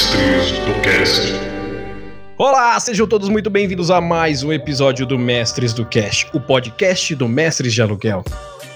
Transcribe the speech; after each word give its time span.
Mestres 0.00 0.52
do 0.52 0.80
Cast. 0.80 1.20
Olá, 2.38 2.80
sejam 2.80 3.06
todos 3.06 3.28
muito 3.28 3.50
bem-vindos 3.50 3.90
a 3.90 4.00
mais 4.00 4.42
um 4.42 4.50
episódio 4.50 5.04
do 5.04 5.18
Mestres 5.18 5.74
do 5.74 5.84
Cast, 5.84 6.26
o 6.32 6.40
podcast 6.40 7.14
do 7.14 7.28
Mestres 7.28 7.74
de 7.74 7.82
Aluguel. 7.82 8.24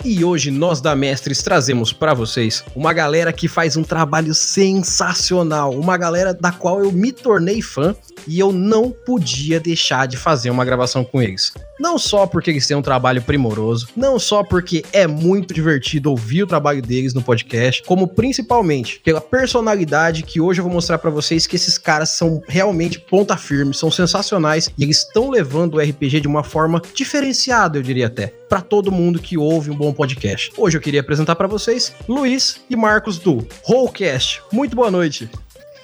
E 0.04 0.22
hoje 0.22 0.50
nós 0.50 0.82
da 0.82 0.95
Mestres 0.95 1.43
trazemos 1.43 1.95
para 1.95 2.12
vocês 2.12 2.62
uma 2.76 2.93
galera 2.93 3.32
que 3.32 3.48
faz 3.48 3.75
um 3.75 3.82
trabalho 3.82 4.34
sensacional, 4.34 5.72
uma 5.72 5.96
galera 5.96 6.34
da 6.34 6.52
qual 6.52 6.84
eu 6.84 6.93
me 6.93 7.11
tornei 7.11 7.62
fã 7.62 7.96
e 8.29 8.38
eu 8.38 8.52
não 8.52 8.91
podia 8.91 9.59
deixar 9.59 10.06
de 10.06 10.18
fazer 10.18 10.50
uma 10.50 10.64
gravação 10.64 11.06
com 11.06 11.22
eles. 11.22 11.54
Não 11.78 11.98
só 11.98 12.26
porque 12.26 12.50
eles 12.50 12.66
têm 12.66 12.76
um 12.76 12.82
trabalho 12.82 13.20
primoroso, 13.20 13.88
não 13.96 14.18
só 14.18 14.44
porque 14.44 14.84
é 14.92 15.06
muito 15.06 15.52
divertido 15.52 16.10
ouvir 16.10 16.44
o 16.44 16.46
trabalho 16.46 16.80
deles 16.80 17.14
no 17.14 17.22
podcast, 17.22 17.82
como 17.82 18.06
principalmente 18.06 19.00
pela 19.00 19.20
personalidade 19.20 20.22
que 20.22 20.40
hoje 20.40 20.60
eu 20.60 20.64
vou 20.64 20.72
mostrar 20.72 20.98
para 20.98 21.10
vocês 21.10 21.46
que 21.46 21.56
esses 21.56 21.76
caras 21.76 22.10
são 22.10 22.42
realmente 22.46 23.00
ponta 23.00 23.36
firme, 23.36 23.74
são 23.74 23.90
sensacionais 23.90 24.70
e 24.78 24.84
eles 24.84 24.98
estão 24.98 25.30
levando 25.30 25.74
o 25.74 25.80
RPG 25.80 26.20
de 26.20 26.28
uma 26.28 26.44
forma 26.44 26.80
diferenciada, 26.94 27.78
eu 27.78 27.82
diria 27.82 28.06
até, 28.06 28.28
para 28.48 28.61
todo 28.61 28.92
mundo 28.92 29.18
que 29.18 29.36
ouve 29.36 29.70
um 29.70 29.76
bom 29.76 29.92
podcast. 29.92 30.52
Hoje 30.56 30.76
eu 30.76 30.80
queria 30.80 31.00
apresentar 31.00 31.34
para 31.34 31.48
vocês 31.48 31.92
Luiz 32.08 32.61
e 32.70 32.77
Marcos 32.77 33.19
do 33.19 33.47
Rollcast. 33.64 34.42
Muito 34.52 34.77
boa 34.77 34.91
noite. 34.91 35.28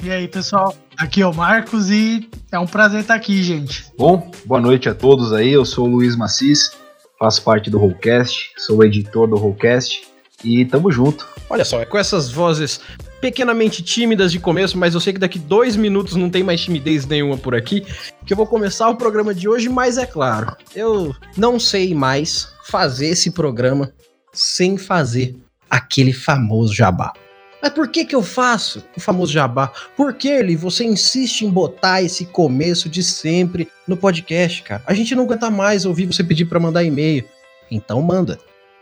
E 0.02 0.10
aí, 0.10 0.27
pessoal? 0.27 0.74
Aqui 0.96 1.20
é 1.20 1.27
o 1.27 1.34
Marcos 1.34 1.90
e 1.90 2.27
é 2.50 2.58
um 2.58 2.66
prazer 2.66 3.02
estar 3.02 3.14
aqui, 3.14 3.42
gente. 3.42 3.92
Bom, 3.98 4.30
boa 4.46 4.58
noite 4.58 4.88
a 4.88 4.95
todos 4.95 5.30
aí. 5.30 5.52
Eu 5.52 5.64
sou 5.66 5.86
o 5.86 5.91
Luiz 5.91 6.16
Macis, 6.16 6.72
faço 7.19 7.42
parte 7.42 7.69
do 7.69 7.78
Rollcast, 7.78 8.50
sou 8.56 8.78
o 8.78 8.84
editor 8.84 9.28
do 9.28 9.36
Rollcast 9.36 10.02
e 10.42 10.64
tamo 10.64 10.91
junto. 10.91 11.28
Olha 11.50 11.66
só, 11.66 11.83
é 11.83 11.84
com 11.84 11.98
essas 11.98 12.30
vozes 12.30 12.80
pequenamente 13.20 13.83
tímidas 13.83 14.33
de 14.33 14.41
começo, 14.41 14.78
mas 14.78 14.94
eu 14.94 15.00
sei 15.00 15.12
que 15.12 15.19
daqui 15.19 15.38
dois 15.38 15.77
minutos 15.77 16.16
não 16.16 16.30
tem 16.30 16.42
mais 16.42 16.62
timidez 16.62 17.05
nenhuma 17.05 17.36
por 17.36 17.55
aqui, 17.55 17.84
que 18.25 18.32
eu 18.32 18.36
vou 18.38 18.47
começar 18.47 18.88
o 18.88 18.97
programa 18.97 19.34
de 19.34 19.47
hoje, 19.47 19.69
mas 19.69 19.98
é 19.98 20.06
claro, 20.06 20.56
eu 20.75 21.14
não 21.36 21.60
sei 21.60 21.94
mais 21.94 22.55
fazer 22.64 23.08
esse 23.08 23.32
programa 23.32 23.92
sem 24.32 24.78
fazer 24.78 25.36
aquele 25.69 26.14
famoso 26.14 26.72
jabá. 26.72 27.12
Mas 27.62 27.72
por 27.72 27.89
que 27.89 28.05
que 28.05 28.14
eu 28.14 28.22
faço 28.22 28.84
o 28.97 29.00
famoso 29.00 29.33
jabá? 29.33 29.72
Por 29.97 30.14
que 30.14 30.28
ele 30.28 30.56
você 30.56 30.84
insiste 30.84 31.42
em 31.42 31.50
botar 31.50 32.03
esse 32.03 32.27
começo 32.27 32.89
de 32.89 33.03
sempre 33.03 33.69
no 33.86 33.97
podcast, 33.97 34.62
cara? 34.62 34.83
A 34.86 34.94
gente 34.94 35.14
não 35.14 35.25
aguenta 35.25 35.50
mais 35.50 35.84
ouvir 35.84 36.06
você 36.06 36.25
pedir 36.25 36.47
para 36.47 36.61
mandar 36.61 36.84
e-mail. 36.84 37.25
Então 37.70 38.00
manda. 38.03 38.38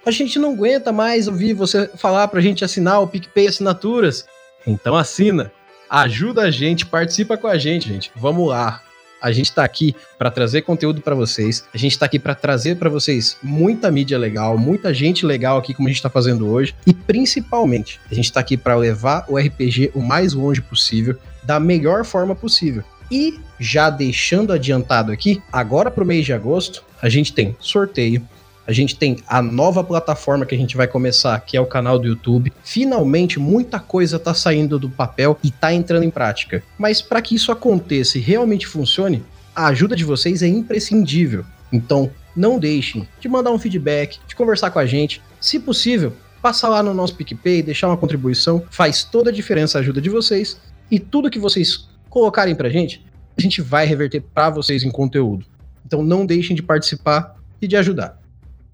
A 0.06 0.10
gente 0.10 0.38
não 0.38 0.52
aguenta 0.52 0.92
mais 0.92 1.28
ouvir 1.28 1.54
você 1.54 1.88
falar 1.96 2.28
pra 2.28 2.40
gente 2.40 2.64
assinar 2.64 3.02
o 3.02 3.08
PicPay 3.08 3.48
Assinaturas. 3.48 4.24
Então 4.66 4.96
assina. 4.96 5.52
Ajuda 5.90 6.42
a 6.42 6.50
gente, 6.50 6.86
participa 6.86 7.36
com 7.36 7.46
a 7.46 7.58
gente, 7.58 7.88
gente. 7.88 8.12
Vamos 8.14 8.48
lá. 8.48 8.82
A 9.20 9.32
gente 9.32 9.46
está 9.46 9.64
aqui 9.64 9.94
para 10.18 10.30
trazer 10.30 10.62
conteúdo 10.62 11.00
para 11.00 11.14
vocês. 11.14 11.64
A 11.74 11.78
gente 11.78 11.92
está 11.92 12.06
aqui 12.06 12.18
para 12.18 12.34
trazer 12.34 12.76
para 12.76 12.88
vocês 12.88 13.36
muita 13.42 13.90
mídia 13.90 14.18
legal, 14.18 14.56
muita 14.56 14.94
gente 14.94 15.26
legal 15.26 15.58
aqui 15.58 15.74
como 15.74 15.88
a 15.88 15.90
gente 15.90 15.98
está 15.98 16.10
fazendo 16.10 16.48
hoje 16.48 16.74
e 16.86 16.92
principalmente 16.92 18.00
a 18.10 18.14
gente 18.14 18.26
está 18.26 18.40
aqui 18.40 18.56
para 18.56 18.76
levar 18.76 19.24
o 19.28 19.36
RPG 19.36 19.92
o 19.94 20.00
mais 20.00 20.32
longe 20.32 20.62
possível, 20.62 21.16
da 21.42 21.58
melhor 21.58 22.04
forma 22.04 22.34
possível. 22.34 22.84
E 23.10 23.40
já 23.58 23.90
deixando 23.90 24.52
adiantado 24.52 25.10
aqui, 25.10 25.42
agora 25.52 25.90
para 25.90 26.04
o 26.04 26.06
mês 26.06 26.24
de 26.24 26.32
agosto 26.32 26.84
a 27.00 27.08
gente 27.08 27.32
tem 27.32 27.56
sorteio, 27.58 28.22
a 28.68 28.72
gente 28.72 28.96
tem 28.96 29.16
a 29.26 29.40
nova 29.40 29.82
plataforma 29.82 30.44
que 30.44 30.54
a 30.54 30.58
gente 30.58 30.76
vai 30.76 30.86
começar, 30.86 31.40
que 31.40 31.56
é 31.56 31.60
o 31.60 31.64
canal 31.64 31.98
do 31.98 32.06
YouTube. 32.06 32.52
Finalmente, 32.62 33.40
muita 33.40 33.80
coisa 33.80 34.16
está 34.16 34.34
saindo 34.34 34.78
do 34.78 34.90
papel 34.90 35.38
e 35.42 35.48
está 35.48 35.72
entrando 35.72 36.02
em 36.02 36.10
prática. 36.10 36.62
Mas 36.76 37.00
para 37.00 37.22
que 37.22 37.34
isso 37.34 37.50
aconteça 37.50 38.18
e 38.18 38.20
realmente 38.20 38.66
funcione, 38.66 39.24
a 39.56 39.68
ajuda 39.68 39.96
de 39.96 40.04
vocês 40.04 40.42
é 40.42 40.46
imprescindível. 40.46 41.46
Então, 41.72 42.10
não 42.36 42.58
deixem 42.58 43.08
de 43.18 43.26
mandar 43.26 43.52
um 43.52 43.58
feedback, 43.58 44.18
de 44.28 44.36
conversar 44.36 44.70
com 44.70 44.78
a 44.78 44.84
gente. 44.84 45.22
Se 45.40 45.58
possível, 45.58 46.12
passa 46.42 46.68
lá 46.68 46.82
no 46.82 46.92
nosso 46.92 47.14
PicPay, 47.14 47.62
deixar 47.62 47.88
uma 47.88 47.96
contribuição, 47.96 48.62
faz 48.70 49.02
toda 49.02 49.30
a 49.30 49.32
diferença 49.32 49.78
a 49.78 49.80
ajuda 49.80 49.98
de 49.98 50.10
vocês. 50.10 50.60
E 50.90 51.00
tudo 51.00 51.30
que 51.30 51.38
vocês 51.38 51.88
colocarem 52.10 52.54
pra 52.54 52.68
gente, 52.68 53.02
a 53.34 53.40
gente 53.40 53.62
vai 53.62 53.86
reverter 53.86 54.20
para 54.20 54.50
vocês 54.50 54.82
em 54.82 54.90
conteúdo. 54.90 55.46
Então 55.86 56.02
não 56.02 56.26
deixem 56.26 56.54
de 56.54 56.62
participar 56.62 57.34
e 57.62 57.66
de 57.66 57.74
ajudar. 57.74 58.17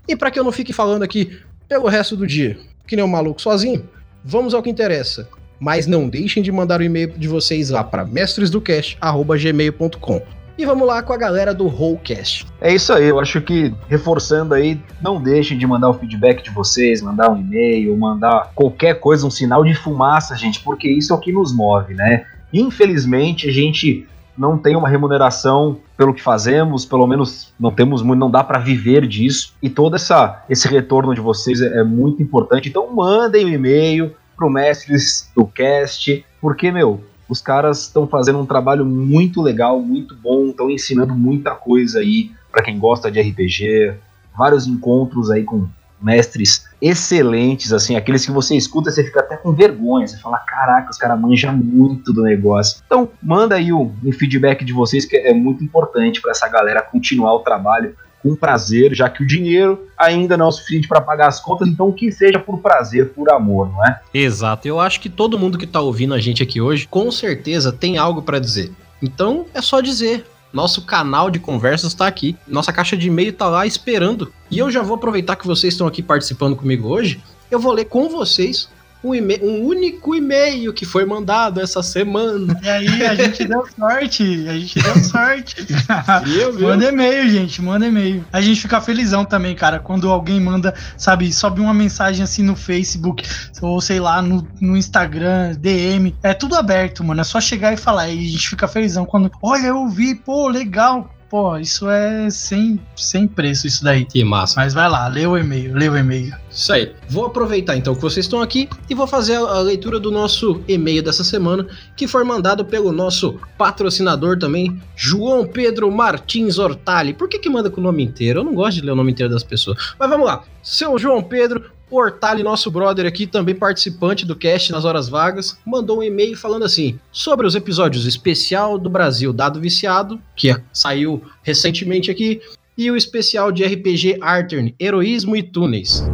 E 0.07 0.15
para 0.15 0.31
que 0.31 0.39
eu 0.39 0.45
não 0.45 0.53
fique 0.53 0.73
falando 0.73 1.03
aqui 1.03 1.41
pelo 1.69 1.89
resto 1.89 2.17
do 2.17 2.27
dia, 2.27 2.57
que 2.87 2.97
nem 2.97 3.05
um 3.05 3.09
maluco 3.09 3.41
sozinho, 3.41 3.89
vamos 4.25 4.55
ao 4.55 4.63
que 4.63 4.71
interessa. 4.71 5.29
Mas 5.59 5.87
não 5.87 6.07
deixem 6.09 6.43
de 6.43 6.53
mandar 6.53 6.81
o 6.81 6.83
e-mail 6.83 7.13
de 7.17 7.29
vocês 7.29 7.71
lá 7.71 7.83
para 7.83 8.05
mestresdocast@gmail.com. 8.05 10.23
E 10.57 10.65
vamos 10.65 10.87
lá 10.87 11.03
com 11.03 11.13
a 11.13 11.17
galera 11.17 11.53
do 11.53 11.67
Rollcast. 11.67 12.47
É 12.61 12.73
isso 12.73 12.93
aí, 12.93 13.09
eu 13.09 13.19
acho 13.19 13.41
que 13.41 13.75
reforçando 13.89 14.55
aí, 14.55 14.81
não 15.03 15.21
deixem 15.21 15.59
de 15.59 15.67
mandar 15.67 15.91
o 15.91 15.95
feedback 15.95 16.45
de 16.45 16.51
vocês, 16.51 17.03
mandar 17.03 17.29
um 17.31 17.41
e-mail, 17.41 17.97
mandar 17.97 18.53
qualquer 18.55 19.01
coisa, 19.01 19.27
um 19.27 19.31
sinal 19.31 19.65
de 19.65 19.75
fumaça, 19.75 20.37
gente, 20.37 20.61
porque 20.61 20.89
isso 20.89 21.13
é 21.13 21.17
o 21.17 21.19
que 21.19 21.33
nos 21.33 21.53
move, 21.53 21.95
né? 21.95 22.25
Infelizmente, 22.53 23.49
a 23.49 23.53
gente 23.53 24.07
não 24.37 24.59
tem 24.59 24.77
uma 24.77 24.89
remuneração 24.89 25.79
pelo 25.97 26.13
que 26.13 26.23
fazemos, 26.23 26.85
pelo 26.85 27.07
menos 27.07 27.53
não 27.59 27.71
temos 27.71 28.03
muito, 28.03 28.19
não 28.19 28.31
dá 28.31 28.43
para 28.43 28.59
viver 28.59 29.07
disso. 29.07 29.55
E 29.63 29.71
todo 29.71 29.97
essa, 29.97 30.45
esse 30.49 30.67
retorno 30.69 31.15
de 31.15 31.21
vocês 31.21 31.61
é, 31.61 31.81
é 31.81 31.85
muito 31.85 32.23
importante. 32.23 32.69
Então 32.69 32.93
mandem 32.93 33.47
um 33.47 33.49
e-mail 33.49 34.13
pro 34.37 34.51
mestres 34.51 35.31
do 35.35 35.47
cast, 35.47 36.25
porque 36.41 36.73
meu, 36.73 37.01
os 37.29 37.41
caras 37.41 37.83
estão 37.83 38.07
fazendo 38.07 38.41
um 38.41 38.47
trabalho 38.47 38.85
muito 38.85 39.41
legal, 39.41 39.81
muito 39.81 40.15
bom, 40.17 40.49
estão 40.49 40.71
ensinando 40.71 41.15
muita 41.15 41.53
coisa 41.53 42.01
aí 42.01 42.33
para 42.51 42.63
quem 42.63 42.79
gosta 42.79 43.11
de 43.11 43.21
RPG, 43.21 43.95
vários 44.37 44.67
encontros 44.67 45.31
aí 45.31 45.45
com 45.45 45.67
mestres 46.01 46.67
excelentes, 46.81 47.73
assim, 47.73 47.97
aqueles 47.97 48.27
que 48.27 48.33
você 48.33 48.57
escuta, 48.57 48.91
você 48.91 49.03
fica 49.03 49.21
até 49.21 49.37
com 49.37 49.53
vergonha, 49.53 50.07
você 50.07 50.19
fala, 50.19 50.39
caraca, 50.39 50.91
os 50.91 50.99
caras 50.99 51.19
manjam 51.19 51.57
muito 51.57 52.13
do 52.13 52.23
negócio. 52.23 52.83
Então, 52.85 53.11
manda 53.23 53.55
aí 53.55 53.73
um, 53.73 53.95
um 54.05 54.13
feedback 54.13 54.65
de 54.65 54.73
vocês 54.73 55.05
que 55.05 55.17
é 55.17 55.33
muito 55.33 55.65
importante 55.65 56.21
para 56.21 56.33
essa 56.33 56.49
galera 56.49 56.83
continuar 56.83 57.35
o 57.35 57.41
trabalho 57.41 57.95
com 58.25 58.35
prazer, 58.35 58.95
já 58.95 59.09
que 59.11 59.23
o 59.23 59.27
dinheiro 59.27 59.87
ainda 59.99 60.35
não 60.35 60.47
é 60.47 60.49
o 60.49 60.53
suficiente 60.53 60.89
para 60.89 61.01
pagar 61.01 61.29
as 61.29 61.41
contas, 61.41 61.69
então 61.69 61.93
que 61.93 62.11
seja 62.11 62.39
por 62.39 62.59
prazer, 62.59 63.11
por 63.11 63.31
amor, 63.31 63.71
não 63.71 63.85
é? 63.85 64.01
Exato. 64.15 64.67
Eu 64.67 64.81
acho 64.81 64.99
que 64.99 65.11
todo 65.11 65.39
mundo 65.39 65.59
que 65.59 65.67
tá 65.67 65.81
ouvindo 65.81 66.15
a 66.15 66.19
gente 66.19 66.43
aqui 66.43 66.59
hoje, 66.59 66.89
com 66.89 67.11
certeza 67.13 67.71
tem 67.71 67.99
algo 67.99 68.23
para 68.23 68.39
dizer. 68.39 68.73
Então, 69.03 69.45
é 69.53 69.61
só 69.61 69.83
dizer. 69.83 70.25
Nosso 70.55 70.83
canal 70.83 71.31
de 71.31 71.41
conversas 71.41 71.91
está 71.91 72.07
aqui. 72.07 72.37
Nossa 72.47 72.73
caixa 72.73 72.97
de 72.97 73.09
e-mail 73.09 73.31
está 73.31 73.49
lá 73.49 73.67
esperando. 73.67 74.33
E 74.49 74.57
eu 74.57 74.71
já 74.71 74.83
vou 74.83 74.95
aproveitar 74.95 75.35
que 75.35 75.49
vocês 75.49 75.75
estão 75.75 75.85
aqui 75.85 76.01
participando 76.01 76.55
comigo 76.55 76.87
hoje. 76.87 77.21
Eu 77.51 77.59
vou 77.59 77.73
ler 77.73 77.87
com 77.87 78.09
vocês 78.09 78.69
um, 79.05 79.13
um 79.43 79.65
único 79.65 80.15
e-mail 80.15 80.73
que 80.73 80.85
foi 80.85 81.05
mandado 81.05 81.61
essa 81.61 81.83
semana. 81.83 82.59
E 82.63 82.69
aí, 82.69 83.07
a 83.07 83.15
gente 83.15 83.45
deu 83.45 83.65
sorte, 83.79 84.49
a 84.49 84.53
gente 84.53 84.79
deu 84.81 85.05
sorte. 85.05 85.57
Viu, 86.25 86.53
viu? 86.53 86.69
Manda 86.69 86.87
e-mail, 86.87 87.29
gente, 87.29 87.61
manda 87.63 87.87
e-mail. 87.87 88.25
A 88.33 88.41
gente 88.41 88.61
fica 88.61 88.81
felizão 88.81 89.25
também, 89.25 89.55
cara, 89.55 89.79
quando 89.79 90.11
alguém 90.11 90.41
manda, 90.41 90.75
sabe, 90.97 91.33
sobe 91.33 91.61
uma 91.61 91.75
mensagem 91.75 92.23
assim 92.23 92.43
no 92.43 92.57
Facebook, 92.57 93.25
ou 93.61 93.81
sei 93.81 94.01
lá, 94.01 94.23
no, 94.23 94.47
no 94.61 94.77
Instagram, 94.77 95.55
DM. 95.59 96.15
É 96.23 96.33
tudo 96.35 96.57
aberto, 96.57 97.05
mano. 97.05 97.21
É 97.21 97.25
só 97.25 97.41
chegar 97.41 97.73
e 97.73 97.77
falar. 97.77 98.09
E 98.09 98.19
a 98.19 98.31
gente 98.31 98.49
fica 98.49 98.67
felizão 98.67 99.05
quando, 99.05 99.31
olha, 99.43 99.69
eu 99.69 99.89
vi, 99.89 100.15
pô, 100.15 100.49
legal 100.49 101.14
pô, 101.29 101.57
isso 101.57 101.89
é 101.89 102.29
sem, 102.31 102.81
sem 102.97 103.27
preço, 103.27 103.67
isso 103.67 103.83
daí. 103.83 104.05
Que 104.05 104.25
massa. 104.25 104.61
Mas 104.61 104.75
vai 104.75 104.89
lá, 104.89 105.09
lê 105.09 105.27
o 105.27 105.37
e-mail, 105.37 105.75
lê 105.75 105.89
o 105.89 105.97
e-mail. 105.97 106.35
Isso 106.51 106.73
aí. 106.73 106.93
Vou 107.09 107.27
aproveitar 107.27 107.77
então 107.77 107.95
que 107.95 108.01
vocês 108.01 108.27
estão 108.27 108.41
aqui 108.41 108.69
e 108.89 108.95
vou 108.95 109.07
fazer 109.07 109.37
a 109.37 109.59
leitura 109.61 109.99
do 109.99 110.11
nosso 110.11 110.63
e-mail 110.69 111.03
dessa 111.03 111.25
semana, 111.25 111.67
que 111.97 112.07
foi 112.07 112.25
mandado 112.25 112.65
pelo 112.65 112.93
nosso 112.93 113.41
patrocinador 113.59 114.39
também, 114.39 114.81
João 114.95 115.47
Pedro 115.47 115.91
Martins 115.91 116.59
Hortali. 116.59 117.13
Por 117.13 117.29
que 117.29 117.39
que 117.39 117.51
manda 117.51 117.71
com 117.71 117.81
o 117.81 117.85
nome 117.85 118.03
inteiro? 118.03 118.41
Eu 118.41 118.45
não 118.45 118.55
gosto 118.55 118.77
de 118.77 118.87
ler 118.87 118.93
o 118.93 118.97
nome 118.97 119.13
inteiro 119.13 119.33
das 119.33 119.43
pessoas. 119.43 119.95
Mas 119.99 120.09
vamos 120.09 120.27
lá. 120.27 120.45
Seu 120.63 120.99
João 120.99 121.23
Pedro, 121.23 121.65
Hortali, 121.97 122.43
nosso 122.43 122.71
brother 122.71 123.07
aqui, 123.07 123.27
também 123.27 123.55
participante 123.55 124.27
do 124.27 124.37
cast 124.37 124.73
nas 124.73 124.85
horas 124.85 125.09
vagas, 125.09 125.59
mandou 125.65 125.99
um 125.99 126.03
e-mail 126.03 126.37
falando 126.37 126.65
assim: 126.65 126.99
sobre 127.13 127.47
os 127.47 127.55
episódios 127.55 128.07
especial 128.07 128.79
do 128.79 128.91
Brasil 128.91 129.33
Dado 129.33 129.61
Viciado, 129.61 130.21
que 130.35 130.55
saiu 130.73 131.23
recentemente 131.43 132.11
aqui, 132.11 132.41
e 132.77 132.91
o 132.91 132.97
especial 132.97 133.53
de 133.53 133.65
RPG 133.65 134.19
Artern, 134.21 134.75
Heroísmo 134.81 135.37
e 135.37 135.43
Túneis. 135.43 136.05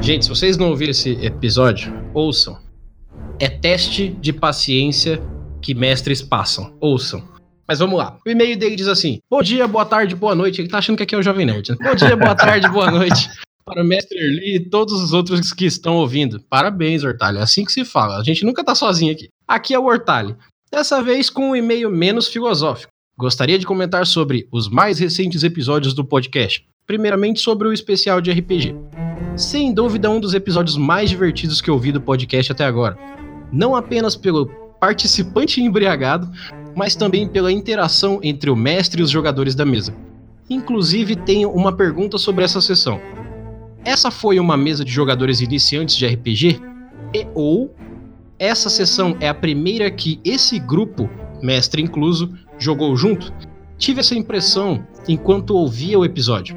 Gente, 0.00 0.24
se 0.24 0.28
vocês 0.28 0.56
não 0.56 0.70
ouviram 0.70 0.90
esse 0.90 1.10
episódio, 1.24 1.92
ouçam. 2.12 2.58
É 3.38 3.48
teste 3.48 4.08
de 4.08 4.32
paciência 4.32 5.22
que 5.60 5.74
mestres 5.74 6.20
passam. 6.20 6.74
Ouçam. 6.80 7.22
Mas 7.66 7.78
vamos 7.78 7.96
lá. 7.96 8.18
O 8.26 8.28
e-mail 8.28 8.56
dele 8.56 8.76
diz 8.76 8.88
assim: 8.88 9.20
Bom 9.30 9.40
dia, 9.42 9.66
boa 9.66 9.84
tarde, 9.84 10.14
boa 10.14 10.34
noite. 10.34 10.60
Ele 10.60 10.68
tá 10.68 10.78
achando 10.78 10.96
que 10.96 11.04
aqui 11.04 11.14
é 11.14 11.18
o 11.18 11.22
Jovem 11.22 11.46
Nerd. 11.46 11.70
Né? 11.70 11.76
Bom 11.80 11.94
dia, 11.94 12.16
boa 12.16 12.34
tarde, 12.34 12.68
boa 12.68 12.90
noite. 12.90 13.30
Para 13.64 13.82
o 13.82 13.86
Mestre 13.86 14.18
Lee 14.18 14.56
e 14.56 14.60
todos 14.60 15.00
os 15.00 15.12
outros 15.12 15.52
que 15.52 15.64
estão 15.64 15.96
ouvindo. 15.96 16.40
Parabéns, 16.50 17.04
Hortali. 17.04 17.38
É 17.38 17.42
assim 17.42 17.64
que 17.64 17.72
se 17.72 17.84
fala. 17.84 18.18
A 18.18 18.24
gente 18.24 18.44
nunca 18.44 18.64
tá 18.64 18.74
sozinho 18.74 19.12
aqui. 19.12 19.28
Aqui 19.46 19.72
é 19.72 19.78
o 19.78 19.84
Hortali. 19.84 20.34
Dessa 20.70 21.02
vez 21.02 21.30
com 21.30 21.50
um 21.50 21.56
e-mail 21.56 21.90
menos 21.90 22.26
filosófico. 22.28 22.92
Gostaria 23.16 23.58
de 23.58 23.66
comentar 23.66 24.06
sobre 24.06 24.48
os 24.50 24.68
mais 24.68 24.98
recentes 24.98 25.44
episódios 25.44 25.94
do 25.94 26.04
podcast. 26.04 26.64
Primeiramente 26.86 27.40
sobre 27.40 27.68
o 27.68 27.72
especial 27.72 28.20
de 28.20 28.32
RPG. 28.32 28.74
Sem 29.36 29.72
dúvida, 29.72 30.10
um 30.10 30.18
dos 30.18 30.34
episódios 30.34 30.76
mais 30.76 31.08
divertidos 31.08 31.60
que 31.60 31.70
eu 31.70 31.78
vi 31.78 31.92
do 31.92 32.00
podcast 32.00 32.50
até 32.50 32.64
agora. 32.64 32.98
Não 33.52 33.76
apenas 33.76 34.16
pelo 34.16 34.46
participante 34.80 35.60
embriagado, 35.60 36.28
mas 36.74 36.96
também 36.96 37.28
pela 37.28 37.52
interação 37.52 38.18
entre 38.22 38.50
o 38.50 38.56
mestre 38.56 39.00
e 39.00 39.04
os 39.04 39.10
jogadores 39.10 39.54
da 39.54 39.64
mesa. 39.64 39.94
Inclusive, 40.50 41.14
tenho 41.14 41.50
uma 41.50 41.72
pergunta 41.72 42.18
sobre 42.18 42.44
essa 42.44 42.60
sessão. 42.60 43.00
Essa 43.84 44.12
foi 44.12 44.38
uma 44.38 44.56
mesa 44.56 44.84
de 44.84 44.92
jogadores 44.92 45.40
iniciantes 45.40 45.96
de 45.96 46.06
RPG? 46.06 46.60
E 47.12 47.26
ou 47.34 47.74
essa 48.38 48.70
sessão 48.70 49.16
é 49.20 49.28
a 49.28 49.34
primeira 49.34 49.90
que 49.90 50.20
esse 50.24 50.58
grupo, 50.58 51.10
mestre 51.42 51.82
incluso, 51.82 52.32
jogou 52.58 52.96
junto? 52.96 53.32
Tive 53.78 54.00
essa 54.00 54.14
impressão 54.14 54.86
enquanto 55.08 55.56
ouvia 55.56 55.98
o 55.98 56.04
episódio. 56.04 56.56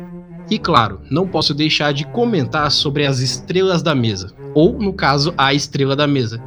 E 0.50 0.60
claro, 0.60 1.02
não 1.10 1.28
posso 1.28 1.54
deixar 1.54 1.94
de 1.94 2.06
comentar 2.06 2.72
sobre 2.72 3.08
as 3.08 3.20
estrelas 3.20 3.82
da 3.82 3.96
mesa, 3.96 4.32
ou 4.54 4.74
no 4.78 4.94
caso, 4.94 5.34
a 5.36 5.52
estrela 5.52 5.96
da 5.96 6.06
mesa. 6.06 6.40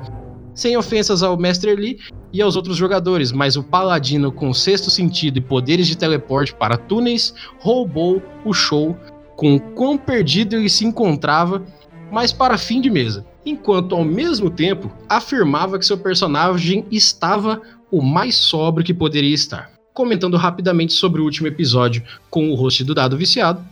Sem 0.55 0.77
ofensas 0.77 1.25
ao 1.25 1.37
Mestre 1.37 1.75
Lee 1.75 1.99
e 2.33 2.41
aos 2.41 2.55
outros 2.55 2.77
jogadores, 2.77 3.33
mas 3.33 3.57
o 3.57 3.65
paladino 3.65 4.31
com 4.31 4.55
sexto 4.55 4.91
sentido 4.91 5.39
e 5.39 5.41
poderes 5.41 5.89
de 5.89 5.97
teleporte 5.97 6.55
para 6.55 6.77
túneis 6.77 7.35
roubou 7.59 8.23
o 8.45 8.53
show 8.53 8.97
com 9.39 9.57
quão 9.57 9.97
perdido 9.97 10.57
ele 10.57 10.69
se 10.69 10.85
encontrava, 10.85 11.65
mas 12.11 12.33
para 12.33 12.59
fim 12.59 12.81
de 12.81 12.91
mesa, 12.91 13.25
enquanto 13.47 13.95
ao 13.95 14.05
mesmo 14.05 14.51
tempo 14.51 14.93
afirmava 15.09 15.79
que 15.79 15.87
seu 15.87 15.97
personagem 15.97 16.85
estava 16.91 17.63
o 17.89 18.03
mais 18.03 18.35
sóbrio 18.35 18.85
que 18.85 18.93
poderia 18.93 19.33
estar. 19.33 19.71
Comentando 19.95 20.37
rapidamente 20.37 20.93
sobre 20.93 21.21
o 21.21 21.25
último 21.25 21.47
episódio 21.47 22.03
com 22.29 22.51
o 22.51 22.57
host 22.57 22.83
do 22.83 22.97
Dado 22.97 23.17
Viciado, 23.17 23.65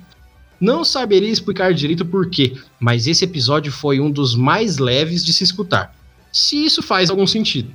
não 0.61 0.85
saberia 0.85 1.33
explicar 1.33 1.75
direito 1.75 2.05
porquê, 2.05 2.55
mas 2.79 3.09
esse 3.09 3.25
episódio 3.25 3.73
foi 3.73 3.99
um 3.99 4.09
dos 4.09 4.37
mais 4.37 4.79
leves 4.79 5.25
de 5.25 5.33
se 5.33 5.43
escutar. 5.43 5.97
Se 6.33 6.65
isso 6.65 6.81
faz 6.81 7.11
algum 7.11 7.27
sentido. 7.27 7.73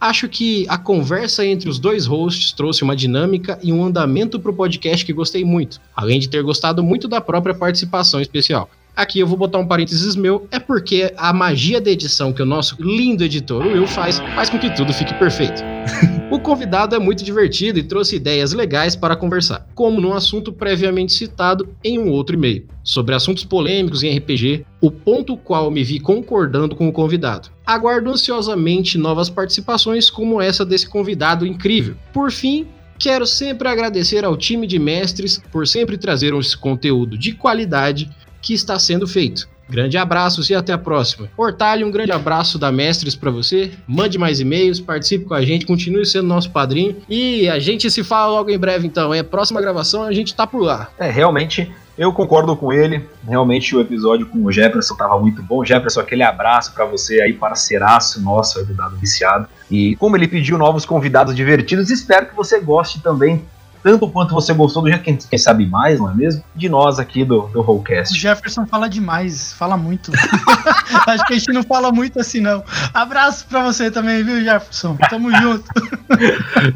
Acho 0.00 0.30
que 0.30 0.64
a 0.66 0.78
conversa 0.78 1.44
entre 1.44 1.68
os 1.68 1.78
dois 1.78 2.06
hosts 2.06 2.52
trouxe 2.52 2.82
uma 2.82 2.96
dinâmica 2.96 3.58
e 3.62 3.70
um 3.70 3.84
andamento 3.84 4.40
para 4.40 4.50
o 4.50 4.54
podcast 4.54 5.04
que 5.04 5.12
gostei 5.12 5.44
muito, 5.44 5.78
além 5.94 6.18
de 6.18 6.26
ter 6.26 6.42
gostado 6.42 6.82
muito 6.82 7.06
da 7.06 7.20
própria 7.20 7.54
participação 7.54 8.18
especial. 8.18 8.70
Aqui 8.96 9.20
eu 9.20 9.26
vou 9.26 9.38
botar 9.38 9.58
um 9.58 9.66
parênteses 9.66 10.16
meu, 10.16 10.46
é 10.50 10.58
porque 10.58 11.12
a 11.16 11.32
magia 11.32 11.80
da 11.80 11.90
edição 11.90 12.32
que 12.32 12.42
o 12.42 12.46
nosso 12.46 12.76
lindo 12.80 13.24
editor 13.24 13.64
Will 13.66 13.86
faz, 13.86 14.18
faz 14.34 14.50
com 14.50 14.58
que 14.58 14.74
tudo 14.74 14.92
fique 14.92 15.14
perfeito. 15.14 15.62
o 16.30 16.38
convidado 16.38 16.94
é 16.94 16.98
muito 16.98 17.24
divertido 17.24 17.78
e 17.78 17.82
trouxe 17.82 18.16
ideias 18.16 18.52
legais 18.52 18.94
para 18.94 19.16
conversar, 19.16 19.66
como 19.74 20.00
num 20.00 20.12
assunto 20.12 20.52
previamente 20.52 21.12
citado 21.12 21.68
em 21.82 21.98
um 21.98 22.10
outro 22.10 22.36
e-mail, 22.36 22.66
sobre 22.84 23.14
assuntos 23.14 23.44
polêmicos 23.44 24.02
em 24.02 24.16
RPG, 24.16 24.66
o 24.80 24.90
ponto 24.90 25.36
qual 25.36 25.70
me 25.70 25.82
vi 25.82 25.98
concordando 25.98 26.76
com 26.76 26.88
o 26.88 26.92
convidado. 26.92 27.48
Aguardo 27.64 28.10
ansiosamente 28.10 28.98
novas 28.98 29.30
participações 29.30 30.10
como 30.10 30.40
essa 30.40 30.64
desse 30.64 30.88
convidado 30.88 31.46
incrível. 31.46 31.94
Por 32.12 32.30
fim, 32.30 32.66
Quero 33.00 33.26
sempre 33.26 33.66
agradecer 33.66 34.26
ao 34.26 34.36
time 34.36 34.66
de 34.66 34.78
mestres 34.78 35.40
por 35.50 35.66
sempre 35.66 35.96
trazer 35.96 36.34
esse 36.34 36.54
conteúdo 36.54 37.16
de 37.16 37.32
qualidade 37.32 38.10
que 38.40 38.54
está 38.54 38.78
sendo 38.78 39.06
feito. 39.06 39.48
Grande 39.70 39.96
abraços 39.96 40.50
e 40.50 40.54
até 40.54 40.72
a 40.72 40.78
próxima. 40.78 41.28
Hortalho, 41.36 41.86
um 41.86 41.92
grande 41.92 42.10
abraço 42.10 42.58
da 42.58 42.72
Mestres 42.72 43.14
para 43.14 43.30
você. 43.30 43.70
Mande 43.86 44.18
mais 44.18 44.40
e-mails, 44.40 44.80
participe 44.80 45.26
com 45.26 45.34
a 45.34 45.42
gente, 45.42 45.64
continue 45.64 46.04
sendo 46.04 46.26
nosso 46.26 46.50
padrinho. 46.50 46.96
E 47.08 47.48
a 47.48 47.60
gente 47.60 47.88
se 47.88 48.02
fala 48.02 48.32
logo 48.32 48.50
em 48.50 48.58
breve, 48.58 48.84
então. 48.84 49.14
É 49.14 49.22
próxima 49.22 49.60
gravação, 49.60 50.02
a 50.02 50.12
gente 50.12 50.34
tá 50.34 50.44
por 50.44 50.62
lá. 50.62 50.90
É, 50.98 51.08
realmente, 51.08 51.70
eu 51.96 52.12
concordo 52.12 52.56
com 52.56 52.72
ele. 52.72 53.04
Realmente 53.28 53.76
o 53.76 53.80
episódio 53.80 54.26
com 54.26 54.44
o 54.44 54.50
Jefferson 54.50 54.96
tava 54.96 55.20
muito 55.20 55.40
bom. 55.40 55.64
Jefferson, 55.64 56.00
aquele 56.00 56.24
abraço 56.24 56.72
para 56.74 56.84
você 56.84 57.20
aí, 57.20 57.32
parceiraço 57.32 58.20
nosso 58.20 58.58
aí 58.58 58.64
do 58.64 58.74
Dado 58.74 58.96
Viciado. 58.96 59.46
E 59.70 59.94
como 59.96 60.16
ele 60.16 60.26
pediu 60.26 60.58
novos 60.58 60.84
convidados 60.84 61.36
divertidos, 61.36 61.90
espero 61.90 62.26
que 62.26 62.34
você 62.34 62.58
goste 62.58 63.00
também 63.00 63.44
tanto 63.82 64.08
quanto 64.08 64.34
você 64.34 64.52
gostou 64.52 64.82
do 64.82 64.88
jeito 64.88 65.02
quem, 65.02 65.16
quem 65.16 65.38
sabe 65.38 65.66
mais, 65.66 65.98
não 65.98 66.10
é 66.10 66.14
mesmo? 66.14 66.42
De 66.54 66.68
nós 66.68 66.98
aqui 66.98 67.24
do, 67.24 67.42
do 67.48 67.60
Rollcast. 67.60 68.14
O 68.14 68.18
Jefferson 68.18 68.66
fala 68.66 68.88
demais, 68.88 69.52
fala 69.52 69.76
muito. 69.76 70.12
Acho 71.06 71.26
que 71.26 71.34
a 71.34 71.38
gente 71.38 71.52
não 71.52 71.62
fala 71.62 71.90
muito 71.90 72.20
assim, 72.20 72.40
não. 72.40 72.62
Abraço 72.92 73.46
pra 73.46 73.62
você 73.62 73.90
também, 73.90 74.22
viu, 74.22 74.42
Jefferson? 74.42 74.96
Tamo 75.08 75.30
junto. 75.34 75.64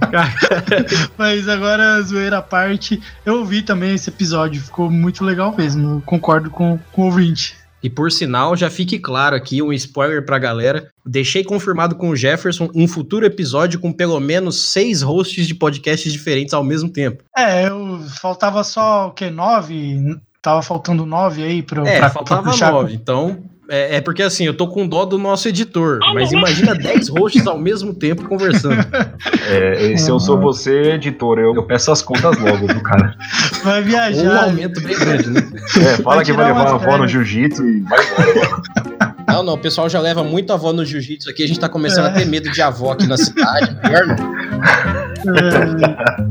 Mas 1.18 1.48
agora, 1.48 2.02
zoeira 2.02 2.38
à 2.38 2.42
parte, 2.42 3.00
eu 3.24 3.38
ouvi 3.38 3.62
também 3.62 3.94
esse 3.94 4.10
episódio, 4.10 4.62
ficou 4.62 4.90
muito 4.90 5.24
legal 5.24 5.54
mesmo. 5.56 6.02
Concordo 6.06 6.50
com, 6.50 6.78
com 6.92 7.02
o 7.02 7.04
ouvinte. 7.06 7.63
E 7.84 7.90
por 7.90 8.10
sinal, 8.10 8.56
já 8.56 8.70
fique 8.70 8.98
claro 8.98 9.36
aqui 9.36 9.60
um 9.60 9.70
spoiler 9.70 10.24
pra 10.24 10.38
galera. 10.38 10.88
Deixei 11.04 11.44
confirmado 11.44 11.94
com 11.96 12.08
o 12.08 12.16
Jefferson 12.16 12.70
um 12.74 12.88
futuro 12.88 13.26
episódio 13.26 13.78
com 13.78 13.92
pelo 13.92 14.18
menos 14.18 14.70
seis 14.70 15.02
hosts 15.02 15.46
de 15.46 15.54
podcasts 15.54 16.10
diferentes 16.10 16.54
ao 16.54 16.64
mesmo 16.64 16.88
tempo. 16.88 17.22
É, 17.36 17.68
eu 17.68 18.00
faltava 18.22 18.64
só 18.64 19.08
o 19.08 19.10
que? 19.12 19.28
Nove? 19.28 20.18
Tava 20.40 20.62
faltando 20.62 21.04
nove 21.04 21.42
aí 21.42 21.62
pra. 21.62 21.86
É, 21.86 21.98
pra, 21.98 22.08
faltava 22.08 22.42
pra 22.42 22.52
puxar. 22.52 22.72
nove. 22.72 22.94
Então, 22.94 23.44
é, 23.68 23.96
é 23.96 24.00
porque 24.00 24.22
assim, 24.22 24.44
eu 24.44 24.54
tô 24.54 24.66
com 24.68 24.86
dó 24.86 25.04
do 25.04 25.16
nosso 25.18 25.48
editor. 25.48 25.98
Mas 26.14 26.32
imagina 26.32 26.74
dez 26.74 27.08
hosts 27.08 27.46
ao 27.46 27.58
mesmo 27.58 27.94
tempo 27.94 28.28
conversando. 28.28 28.84
É, 29.46 29.92
e 29.92 29.98
se 29.98 30.10
eu 30.10 30.18
sou 30.18 30.40
você, 30.40 30.92
editor, 30.92 31.38
eu, 31.38 31.54
eu 31.54 31.62
peço 31.64 31.92
as 31.92 32.00
contas 32.00 32.38
logo 32.38 32.66
do 32.66 32.80
cara. 32.82 33.14
Vai 33.62 33.82
Um 33.82 33.84
viajar. 33.84 34.44
aumento 34.44 34.80
bem 34.80 34.96
grande, 34.98 35.28
né? 35.30 35.40
É, 35.76 35.96
fala 36.02 36.16
Vai 36.16 36.24
que 36.24 36.32
vai 36.32 36.46
levar 36.46 36.66
a 36.66 36.74
avó 36.74 36.96
no 36.96 37.06
jiu-jitsu 37.06 37.62
e 37.66 37.80
vai 37.82 37.98
embora. 38.06 38.62
Não, 39.28 39.42
não, 39.42 39.52
o 39.54 39.58
pessoal 39.58 39.88
já 39.88 40.00
leva 40.00 40.24
muito 40.24 40.50
avó 40.52 40.72
no 40.72 40.82
jiu-jitsu 40.84 41.28
aqui. 41.28 41.42
A 41.42 41.46
gente 41.46 41.60
tá 41.60 41.68
começando 41.68 42.06
É. 42.06 42.08
a 42.08 42.12
ter 42.12 42.24
medo 42.24 42.50
de 42.50 42.62
avó 42.62 42.92
aqui 42.92 43.06
na 43.06 43.18
cidade. 43.18 43.76
Melhor 43.84 44.06
não. 44.06 44.14
É, 45.36 46.24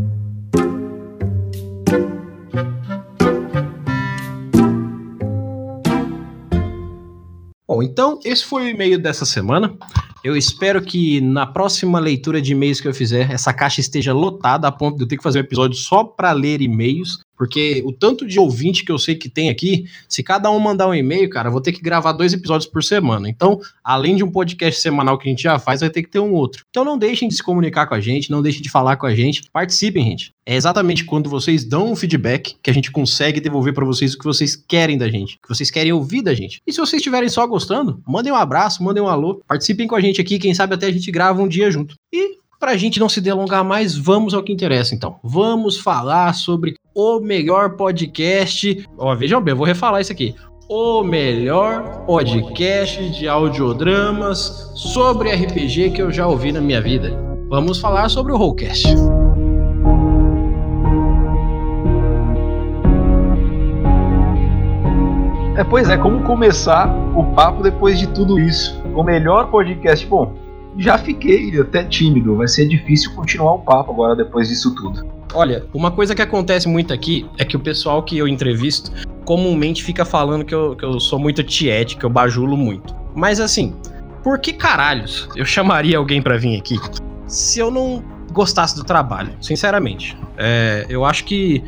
então 7.83 8.19
esse 8.23 8.45
foi 8.45 8.63
o 8.63 8.69
e-mail 8.69 8.97
dessa 8.97 9.25
semana. 9.25 9.75
Eu 10.23 10.37
espero 10.37 10.81
que 10.81 11.19
na 11.19 11.45
próxima 11.45 11.99
leitura 11.99 12.41
de 12.41 12.53
e-mails 12.53 12.79
que 12.79 12.87
eu 12.87 12.93
fizer, 12.93 13.29
essa 13.29 13.53
caixa 13.53 13.81
esteja 13.81 14.13
lotada 14.13 14.67
a 14.67 14.71
ponto 14.71 14.97
de 14.97 15.03
eu 15.03 15.07
ter 15.07 15.17
que 15.17 15.23
fazer 15.23 15.39
um 15.39 15.43
episódio 15.43 15.75
só 15.75 16.03
para 16.03 16.31
ler 16.31 16.61
e-mails. 16.61 17.19
Porque 17.43 17.83
o 17.85 17.91
tanto 17.91 18.25
de 18.25 18.39
ouvinte 18.39 18.85
que 18.85 18.91
eu 18.91 18.97
sei 18.97 19.15
que 19.15 19.27
tem 19.27 19.49
aqui, 19.49 19.83
se 20.07 20.23
cada 20.23 20.49
um 20.49 20.57
mandar 20.57 20.87
um 20.87 20.95
e-mail, 20.95 21.29
cara, 21.29 21.49
eu 21.49 21.51
vou 21.51 21.59
ter 21.59 21.73
que 21.73 21.81
gravar 21.81 22.13
dois 22.13 22.31
episódios 22.31 22.71
por 22.71 22.81
semana. 22.81 23.27
Então, 23.27 23.59
além 23.83 24.15
de 24.15 24.23
um 24.23 24.31
podcast 24.31 24.79
semanal 24.79 25.17
que 25.17 25.27
a 25.27 25.29
gente 25.29 25.43
já 25.43 25.59
faz, 25.59 25.81
vai 25.81 25.89
ter 25.89 26.03
que 26.03 26.09
ter 26.09 26.19
um 26.19 26.31
outro. 26.31 26.63
Então 26.69 26.85
não 26.85 26.97
deixem 26.97 27.27
de 27.27 27.35
se 27.35 27.43
comunicar 27.43 27.85
com 27.85 27.95
a 27.95 27.99
gente, 27.99 28.31
não 28.31 28.41
deixem 28.41 28.61
de 28.61 28.69
falar 28.69 28.95
com 28.95 29.05
a 29.05 29.13
gente. 29.13 29.41
Participem, 29.51 30.05
gente. 30.05 30.31
É 30.45 30.55
exatamente 30.55 31.03
quando 31.03 31.29
vocês 31.29 31.65
dão 31.65 31.91
um 31.91 31.97
feedback 31.97 32.55
que 32.63 32.69
a 32.69 32.73
gente 32.73 32.89
consegue 32.89 33.41
devolver 33.41 33.73
para 33.73 33.83
vocês 33.83 34.13
o 34.13 34.17
que 34.17 34.23
vocês 34.23 34.55
querem 34.55 34.97
da 34.97 35.09
gente, 35.09 35.35
o 35.35 35.41
que 35.41 35.49
vocês 35.49 35.69
querem 35.69 35.91
ouvir 35.91 36.21
da 36.21 36.33
gente. 36.33 36.61
E 36.65 36.71
se 36.71 36.79
vocês 36.79 37.01
estiverem 37.01 37.27
só 37.27 37.45
gostando, 37.45 38.01
mandem 38.07 38.31
um 38.31 38.37
abraço, 38.37 38.81
mandem 38.81 39.03
um 39.03 39.07
alô, 39.09 39.41
participem 39.45 39.85
com 39.85 39.95
a 39.95 40.01
gente 40.01 40.21
aqui, 40.21 40.39
quem 40.39 40.53
sabe 40.53 40.75
até 40.75 40.85
a 40.85 40.91
gente 40.93 41.11
grava 41.11 41.41
um 41.41 41.47
dia 41.49 41.69
junto. 41.69 41.95
E 42.13 42.37
pra 42.57 42.77
gente 42.77 42.97
não 43.01 43.09
se 43.09 43.19
delongar 43.19 43.65
mais, 43.65 43.93
vamos 43.93 44.33
ao 44.33 44.41
que 44.41 44.53
interessa 44.53 44.95
então. 44.95 45.19
Vamos 45.21 45.77
falar 45.77 46.33
sobre 46.33 46.75
o 46.93 47.19
melhor 47.19 47.71
podcast. 47.75 48.87
Ó, 48.97 49.15
vejam 49.15 49.41
bem, 49.41 49.53
eu 49.53 49.57
vou 49.57 49.65
refalar 49.65 50.01
isso 50.01 50.11
aqui. 50.11 50.35
O 50.69 51.03
melhor 51.03 52.05
podcast 52.05 53.09
de 53.09 53.27
audiodramas 53.27 54.71
sobre 54.75 55.31
RPG 55.31 55.91
que 55.91 56.01
eu 56.01 56.11
já 56.11 56.27
ouvi 56.27 56.51
na 56.51 56.61
minha 56.61 56.81
vida. 56.81 57.11
Vamos 57.49 57.79
falar 57.79 58.09
sobre 58.09 58.31
o 58.31 58.37
Rollcast. 58.37 58.87
É, 65.55 65.63
pois 65.63 65.87
é, 65.87 65.97
como 65.97 66.23
começar 66.23 66.89
o 67.15 67.25
papo 67.35 67.61
depois 67.61 67.99
de 67.99 68.07
tudo 68.07 68.39
isso? 68.39 68.81
O 68.95 69.03
melhor 69.03 69.51
podcast, 69.51 70.03
bom, 70.07 70.33
já 70.77 70.97
fiquei 70.97 71.59
até 71.59 71.83
tímido, 71.83 72.35
vai 72.35 72.47
ser 72.47 72.67
difícil 72.67 73.13
continuar 73.13 73.53
o 73.53 73.59
papo 73.59 73.91
agora 73.91 74.15
depois 74.15 74.47
disso 74.47 74.73
tudo. 74.73 75.12
Olha, 75.33 75.65
uma 75.73 75.89
coisa 75.89 76.13
que 76.13 76.21
acontece 76.21 76.67
muito 76.67 76.93
aqui 76.93 77.25
é 77.39 77.45
que 77.45 77.57
o 77.57 77.59
pessoal 77.59 78.03
que 78.03 78.17
eu 78.17 78.27
entrevisto 78.27 78.91
comumente 79.25 79.83
fica 79.83 80.05
falando 80.05 80.45
que 80.45 80.53
eu, 80.53 80.75
que 80.75 80.85
eu 80.85 80.99
sou 80.99 81.17
muito 81.17 81.43
tiete, 81.43 81.97
que 81.97 82.05
eu 82.05 82.09
bajulo 82.09 82.55
muito. 82.55 82.95
Mas 83.15 83.39
assim, 83.39 83.75
por 84.23 84.37
que 84.39 84.53
caralhos 84.53 85.27
eu 85.35 85.43
chamaria 85.43 85.97
alguém 85.97 86.21
pra 86.21 86.37
vir 86.37 86.57
aqui 86.57 86.79
se 87.27 87.59
eu 87.59 87.71
não 87.71 88.03
gostasse 88.31 88.75
do 88.75 88.83
trabalho? 88.83 89.31
Sinceramente. 89.41 90.15
É, 90.37 90.85
eu 90.87 91.03
acho 91.03 91.25
que 91.25 91.63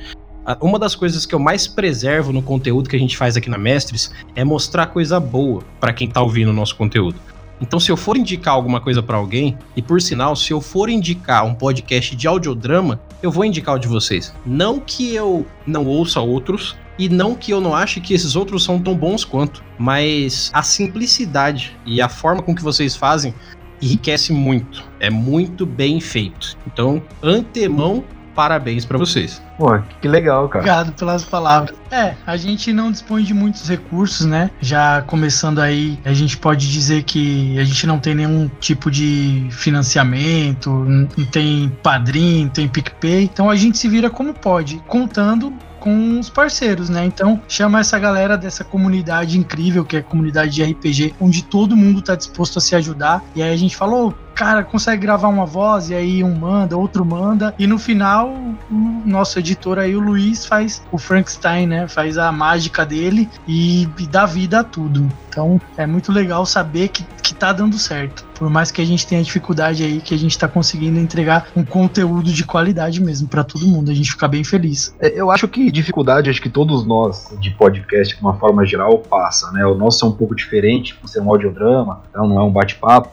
uma 0.61 0.77
das 0.77 0.93
coisas 0.93 1.25
que 1.25 1.33
eu 1.33 1.39
mais 1.39 1.65
preservo 1.65 2.31
no 2.31 2.43
conteúdo 2.43 2.87
que 2.87 2.95
a 2.95 2.99
gente 2.99 3.17
faz 3.17 3.35
aqui 3.35 3.49
na 3.49 3.57
Mestres 3.57 4.13
é 4.35 4.43
mostrar 4.43 4.87
coisa 4.87 5.19
boa 5.19 5.63
pra 5.79 5.91
quem 5.91 6.07
tá 6.07 6.21
ouvindo 6.21 6.49
o 6.49 6.53
nosso 6.53 6.75
conteúdo. 6.75 7.19
Então, 7.61 7.79
se 7.79 7.91
eu 7.91 7.97
for 7.97 8.17
indicar 8.17 8.53
alguma 8.53 8.81
coisa 8.81 9.01
para 9.01 9.17
alguém, 9.17 9.57
e 9.75 9.81
por 9.81 10.01
sinal, 10.01 10.35
se 10.35 10.51
eu 10.51 10.59
for 10.59 10.89
indicar 10.89 11.45
um 11.45 11.53
podcast 11.53 12.15
de 12.15 12.27
audiodrama, 12.27 12.99
eu 13.21 13.31
vou 13.31 13.45
indicar 13.45 13.75
o 13.75 13.79
de 13.79 13.87
vocês. 13.87 14.33
Não 14.45 14.79
que 14.79 15.15
eu 15.15 15.45
não 15.65 15.85
ouça 15.85 16.19
outros, 16.19 16.75
e 16.97 17.09
não 17.09 17.35
que 17.35 17.51
eu 17.51 17.59
não 17.59 17.75
ache 17.75 17.99
que 17.99 18.13
esses 18.13 18.35
outros 18.35 18.63
são 18.63 18.79
tão 18.79 18.95
bons 18.95 19.25
quanto, 19.25 19.63
mas 19.77 20.49
a 20.53 20.63
simplicidade 20.63 21.75
e 21.85 22.01
a 22.01 22.07
forma 22.07 22.41
com 22.41 22.55
que 22.55 22.63
vocês 22.63 22.95
fazem 22.95 23.33
enriquece 23.81 24.31
muito. 24.31 24.83
É 24.99 25.09
muito 25.09 25.65
bem 25.65 25.99
feito. 25.99 26.57
Então, 26.65 27.01
antemão, 27.21 28.03
parabéns 28.35 28.85
para 28.85 28.97
vocês. 28.97 29.41
Pô, 29.57 29.79
que 30.01 30.07
legal, 30.07 30.49
cara. 30.49 30.63
Obrigado 30.63 30.91
pelas 30.93 31.23
palavras. 31.23 31.75
É, 31.89 32.13
a 32.27 32.35
gente 32.35 32.73
não 32.73 32.91
dispõe 32.91 33.23
de 33.23 33.33
muitos 33.33 33.67
recursos, 33.69 34.25
né? 34.25 34.51
Já 34.59 35.01
começando 35.03 35.59
aí, 35.59 35.97
a 36.03 36.13
gente 36.13 36.37
pode 36.37 36.69
dizer 36.71 37.03
que 37.03 37.57
a 37.57 37.63
gente 37.63 37.87
não 37.87 37.97
tem 37.97 38.13
nenhum 38.13 38.49
tipo 38.59 38.91
de 38.91 39.47
financiamento, 39.51 40.69
não 40.69 41.07
tem 41.31 41.69
padrinho, 41.81 42.45
não 42.45 42.51
tem 42.51 42.67
PicPay. 42.67 43.23
Então 43.23 43.49
a 43.49 43.55
gente 43.55 43.77
se 43.77 43.87
vira 43.87 44.09
como 44.09 44.33
pode, 44.33 44.77
contando 44.87 45.53
com 45.85 46.19
os 46.19 46.31
parceiros, 46.31 46.89
né? 46.89 47.05
Então, 47.05 47.39
chama 47.47 47.79
essa 47.79 47.99
galera 47.99 48.35
dessa 48.35 48.63
comunidade 48.63 49.37
incrível, 49.37 49.85
que 49.85 49.95
é 49.95 49.99
a 49.99 50.03
comunidade 50.03 50.51
de 50.51 50.63
RPG, 50.63 51.13
onde 51.21 51.43
todo 51.43 51.77
mundo 51.77 52.01
tá 52.01 52.15
disposto 52.15 52.57
a 52.57 52.61
se 52.61 52.75
ajudar. 52.75 53.23
E 53.35 53.43
aí 53.43 53.53
a 53.53 53.55
gente 53.55 53.77
falou, 53.77 54.11
cara, 54.33 54.63
consegue 54.63 55.03
gravar 55.03 55.27
uma 55.27 55.45
voz, 55.45 55.91
e 55.91 55.93
aí 55.93 56.23
um 56.23 56.35
manda, 56.35 56.75
outro 56.75 57.05
manda. 57.05 57.53
E 57.59 57.67
no 57.67 57.77
final, 57.77 58.29
o 58.69 59.01
nosso 59.05 59.37
editor 59.37 59.77
aí, 59.77 59.95
o 59.95 59.99
Luiz, 59.99 60.43
faz 60.45 60.81
o 60.91 60.97
Frankenstein, 60.97 61.67
né? 61.67 61.87
Faz 61.87 62.17
a 62.17 62.31
mágica 62.31 62.83
dele 62.83 63.29
e, 63.47 63.83
e 63.99 64.07
dá 64.07 64.25
vida 64.25 64.61
a 64.61 64.63
tudo. 64.63 65.07
Então, 65.29 65.61
é 65.77 65.85
muito 65.85 66.11
legal 66.11 66.47
saber 66.47 66.87
que, 66.87 67.05
que 67.21 67.24
tá 67.35 67.53
dando 67.53 67.77
certo. 67.77 68.25
Por 68.35 68.49
mais 68.49 68.71
que 68.71 68.81
a 68.81 68.85
gente 68.85 69.05
tenha 69.05 69.21
dificuldade 69.21 69.83
aí, 69.83 70.01
que 70.01 70.13
a 70.13 70.17
gente 70.17 70.37
tá 70.37 70.47
conseguindo 70.47 70.99
entregar 70.99 71.47
um 71.55 71.63
conteúdo 71.63 72.31
de 72.31 72.43
qualidade 72.43 73.01
mesmo 73.01 73.27
para 73.27 73.43
todo 73.43 73.65
mundo. 73.67 73.91
A 73.91 73.93
gente 73.93 74.11
fica 74.11 74.27
bem 74.27 74.43
feliz. 74.43 74.95
É, 74.99 75.19
eu 75.19 75.29
acho 75.31 75.47
que 75.47 75.69
dificuldade, 75.71 76.29
acho 76.29 76.41
que 76.41 76.49
todos 76.49 76.85
nós 76.85 77.35
de 77.39 77.51
podcast, 77.51 78.15
de 78.15 78.21
uma 78.21 78.35
forma 78.35 78.65
geral, 78.65 78.99
passa, 78.99 79.51
né? 79.51 79.65
O 79.65 79.75
nosso 79.75 80.05
é 80.05 80.09
um 80.09 80.11
pouco 80.11 80.35
diferente, 80.35 80.95
por 80.95 81.07
ser 81.07 81.21
um 81.21 81.29
audiodrama, 81.29 82.01
então 82.09 82.27
não 82.27 82.39
é 82.39 82.43
um 82.43 82.51
bate-papo, 82.51 83.09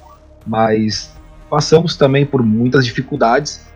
mas 0.46 1.12
passamos 1.50 1.96
também 1.96 2.24
por 2.24 2.42
muitas 2.42 2.84
dificuldades. 2.84 3.66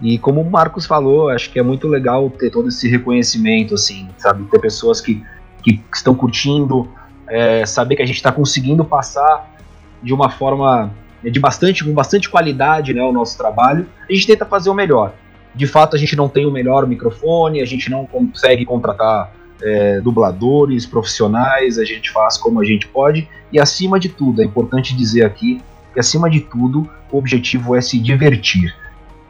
E 0.00 0.18
como 0.18 0.40
o 0.40 0.50
Marcos 0.50 0.86
falou, 0.86 1.28
acho 1.28 1.50
que 1.50 1.58
é 1.58 1.62
muito 1.62 1.86
legal 1.86 2.30
ter 2.30 2.50
todo 2.50 2.68
esse 2.68 2.88
reconhecimento, 2.88 3.74
assim, 3.74 4.08
sabe? 4.16 4.44
Ter 4.44 4.58
pessoas 4.58 5.00
que, 5.00 5.22
que 5.62 5.82
estão 5.92 6.14
curtindo, 6.14 6.88
é, 7.28 7.64
saber 7.66 7.96
que 7.96 8.02
a 8.02 8.06
gente 8.06 8.16
está 8.16 8.32
conseguindo 8.32 8.84
passar 8.84 9.59
de 10.02 10.14
uma 10.14 10.30
forma 10.30 10.92
de 11.22 11.38
bastante, 11.38 11.84
com 11.84 11.92
bastante 11.92 12.30
qualidade 12.30 12.94
né, 12.94 13.02
o 13.02 13.12
nosso 13.12 13.36
trabalho, 13.36 13.86
a 14.08 14.12
gente 14.12 14.26
tenta 14.26 14.46
fazer 14.46 14.70
o 14.70 14.74
melhor. 14.74 15.12
De 15.54 15.66
fato, 15.66 15.96
a 15.96 15.98
gente 15.98 16.16
não 16.16 16.28
tem 16.28 16.46
o 16.46 16.50
melhor 16.50 16.86
microfone, 16.86 17.60
a 17.60 17.66
gente 17.66 17.90
não 17.90 18.06
consegue 18.06 18.64
contratar 18.64 19.32
é, 19.62 20.00
dubladores 20.00 20.86
profissionais, 20.86 21.78
a 21.78 21.84
gente 21.84 22.10
faz 22.10 22.38
como 22.38 22.60
a 22.60 22.64
gente 22.64 22.86
pode, 22.88 23.28
e 23.52 23.60
acima 23.60 23.98
de 23.98 24.08
tudo, 24.08 24.40
é 24.40 24.44
importante 24.44 24.96
dizer 24.96 25.24
aqui 25.24 25.60
que 25.92 26.00
acima 26.00 26.30
de 26.30 26.40
tudo 26.40 26.88
o 27.10 27.18
objetivo 27.18 27.74
é 27.76 27.80
se 27.80 27.98
divertir. 27.98 28.74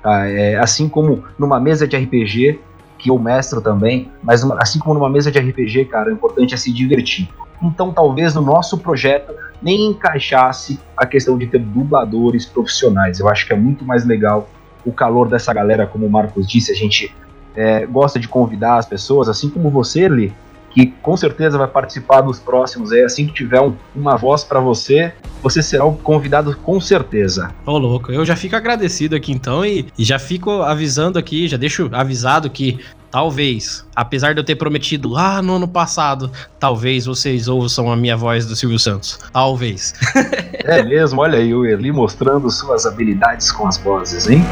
Tá? 0.03 0.27
É, 0.29 0.57
assim 0.57 0.89
como 0.89 1.25
numa 1.39 1.59
mesa 1.59 1.89
de 1.89 1.97
RPG, 1.97 2.61
que 2.99 3.11
eu 3.11 3.19
mestro 3.19 3.63
também, 3.63 4.11
mas 4.23 4.45
assim 4.59 4.79
como 4.79 4.95
numa 4.95 5.09
mesa 5.09 5.31
de 5.31 5.39
RPG, 5.39 5.87
cara, 5.87 6.11
o 6.11 6.13
importante 6.13 6.55
é 6.55 6.57
se 6.57 6.71
divertir. 6.71 7.29
Então, 7.63 7.93
talvez 7.93 8.35
no 8.35 8.43
nosso 8.43 8.79
projeto 8.79 9.35
nem 9.63 9.89
encaixasse 9.89 10.81
a 10.97 11.07
questão 11.07 11.37
de 11.37 11.47
ter 11.47 11.59
dubladores 11.59 12.47
profissionais. 12.47 13.21
Eu 13.21 13.29
acho 13.29 13.47
que 13.47 13.53
é 13.53 13.57
muito 13.57 13.85
mais 13.85 14.07
legal 14.07 14.49
o 14.85 14.93
calor 14.93 15.29
dessa 15.29 15.53
galera, 15.53 15.87
como 15.87 16.07
o 16.07 16.11
Marcos 16.11 16.47
disse, 16.47 16.73
a 16.73 16.75
gente 16.75 17.15
é, 17.55 17.85
gosta 17.85 18.19
de 18.19 18.27
convidar 18.27 18.79
as 18.79 18.87
pessoas, 18.87 19.29
assim 19.29 19.51
como 19.51 19.69
você, 19.71 20.09
Li, 20.09 20.33
que 20.71 20.87
com 20.87 21.17
certeza 21.17 21.59
vai 21.59 21.67
participar 21.67 22.21
dos 22.21 22.39
próximos. 22.39 22.93
É 22.93 23.05
assim 23.05 23.27
que 23.27 23.33
tiver 23.33 23.61
um, 23.61 23.75
uma 23.95 24.17
voz 24.17 24.45
para 24.45 24.61
você, 24.61 25.13
você 25.43 25.63
será 25.63 25.85
o 25.85 25.95
convidado 25.97 26.57
com 26.57 26.81
certeza. 26.81 27.51
Ô, 27.67 27.77
louco, 27.77 28.13
eu 28.13 28.25
já 28.25 28.37
fico 28.37 28.57
agradecido 28.57 29.17
aqui 29.17 29.33
então 29.33 29.65
e, 29.65 29.87
e 29.99 30.05
já 30.05 30.19
fico 30.19 30.63
avisando 30.63 31.19
aqui, 31.19 31.49
já 31.49 31.57
deixo 31.57 31.91
avisado 31.93 32.49
que 32.49 32.81
Talvez, 33.11 33.85
apesar 33.95 34.35
de 34.35 34.41
eu 34.41 34.45
ter 34.45 34.55
prometido 34.55 35.09
lá 35.09 35.43
no 35.43 35.57
ano 35.57 35.67
passado, 35.67 36.31
talvez 36.59 37.07
vocês 37.07 37.49
ouçam 37.49 37.91
a 37.91 37.97
minha 37.97 38.17
voz 38.17 38.47
do 38.47 38.55
Silvio 38.55 38.79
Santos. 38.79 39.19
Talvez. 39.33 39.95
é 40.65 40.83
mesmo, 40.83 41.21
olha 41.21 41.39
aí 41.39 41.53
o 41.53 41.67
Eli 41.67 41.91
mostrando 41.91 42.49
suas 42.51 42.87
habilidades 42.87 43.51
com 43.51 43.67
as 43.67 43.79
vozes, 43.79 44.29
hein? 44.29 44.45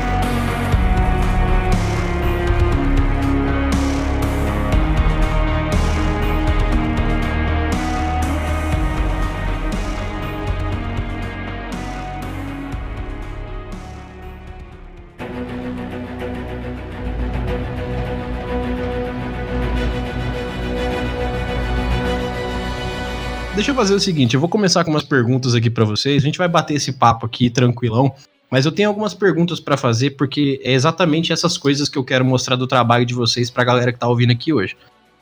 Deixa 23.69 23.79
eu 23.79 23.85
fazer 23.85 23.95
o 23.97 24.01
seguinte, 24.01 24.33
eu 24.33 24.41
vou 24.41 24.49
começar 24.49 24.83
com 24.83 24.91
umas 24.91 25.05
perguntas 25.05 25.55
aqui 25.55 25.69
para 25.69 25.85
vocês. 25.85 26.23
A 26.23 26.25
gente 26.25 26.39
vai 26.39 26.49
bater 26.49 26.73
esse 26.73 26.91
papo 26.91 27.27
aqui 27.27 27.51
tranquilão, 27.51 28.15
mas 28.51 28.65
eu 28.65 28.73
tenho 28.73 28.89
algumas 28.89 29.13
perguntas 29.13 29.61
para 29.61 29.77
fazer 29.77 30.13
porque 30.13 30.59
é 30.65 30.73
exatamente 30.73 31.35
essas 31.35 31.59
coisas 31.59 31.87
que 31.87 31.99
eu 31.99 32.03
quero 32.03 32.25
mostrar 32.25 32.57
do 32.57 32.67
trabalho 32.67 33.05
de 33.05 33.13
vocês 33.13 33.51
para 33.51 33.65
a 33.65 33.67
galera 33.67 33.93
que 33.93 33.99
tá 33.99 34.09
ouvindo 34.09 34.31
aqui 34.31 34.55
hoje. 34.55 34.75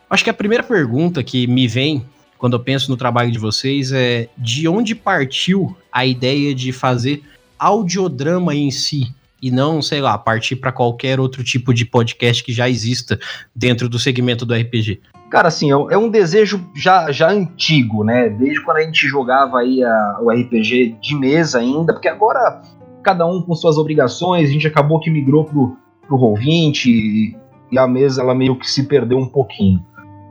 Acho 0.09 0.23
que 0.23 0.31
a 0.31 0.33
primeira 0.33 0.63
pergunta 0.63 1.25
que 1.25 1.49
me 1.49 1.67
vem 1.67 2.07
quando 2.39 2.53
eu 2.53 2.61
penso 2.61 2.89
no 2.89 2.97
trabalho 2.97 3.33
de 3.33 3.39
vocês 3.41 3.91
é 3.91 4.29
de 4.39 4.69
onde 4.69 4.95
partiu 4.95 5.77
a 5.91 6.07
ideia 6.07 6.55
de 6.55 6.71
fazer 6.71 7.25
audiodrama 7.59 8.55
em 8.55 8.71
si 8.71 9.13
e 9.43 9.51
não, 9.51 9.83
sei 9.83 10.01
lá, 10.01 10.17
partir 10.17 10.55
para 10.55 10.71
qualquer 10.71 11.19
outro 11.19 11.43
tipo 11.43 11.75
de 11.75 11.85
podcast 11.85 12.45
que 12.45 12.53
já 12.53 12.71
exista 12.71 13.19
dentro 13.53 13.89
do 13.89 13.99
segmento 13.99 14.47
do 14.47 14.55
RPG. 14.55 15.01
Cara, 15.31 15.49
assim, 15.49 15.71
é, 15.73 15.75
é 15.75 15.99
um 15.99 16.09
desejo 16.09 16.65
já, 16.75 17.11
já 17.11 17.31
antigo, 17.31 18.05
né? 18.05 18.29
Desde 18.29 18.63
quando 18.63 18.79
a 18.79 18.83
gente 18.83 19.07
jogava 19.09 19.59
aí 19.59 19.83
a, 19.83 20.19
o 20.23 20.31
RPG 20.31 20.99
de 21.01 21.17
mesa 21.17 21.59
ainda, 21.59 21.93
porque 21.93 22.09
agora 22.09 22.63
cada 23.03 23.27
um 23.27 23.43
com 23.43 23.55
suas 23.55 23.79
obrigações, 23.79 24.49
a 24.49 24.53
gente 24.53 24.67
acabou 24.67 24.99
que 24.99 25.11
migrou 25.11 25.45
pro, 25.45 25.77
pro 26.07 26.19
Roll20 26.19 26.87
e, 26.87 27.37
e 27.71 27.79
a 27.79 27.87
mesa 27.87 28.23
ela 28.23 28.35
meio 28.35 28.57
que 28.57 28.69
se 28.69 28.85
perdeu 28.85 29.19
um 29.19 29.29
pouquinho. 29.29 29.85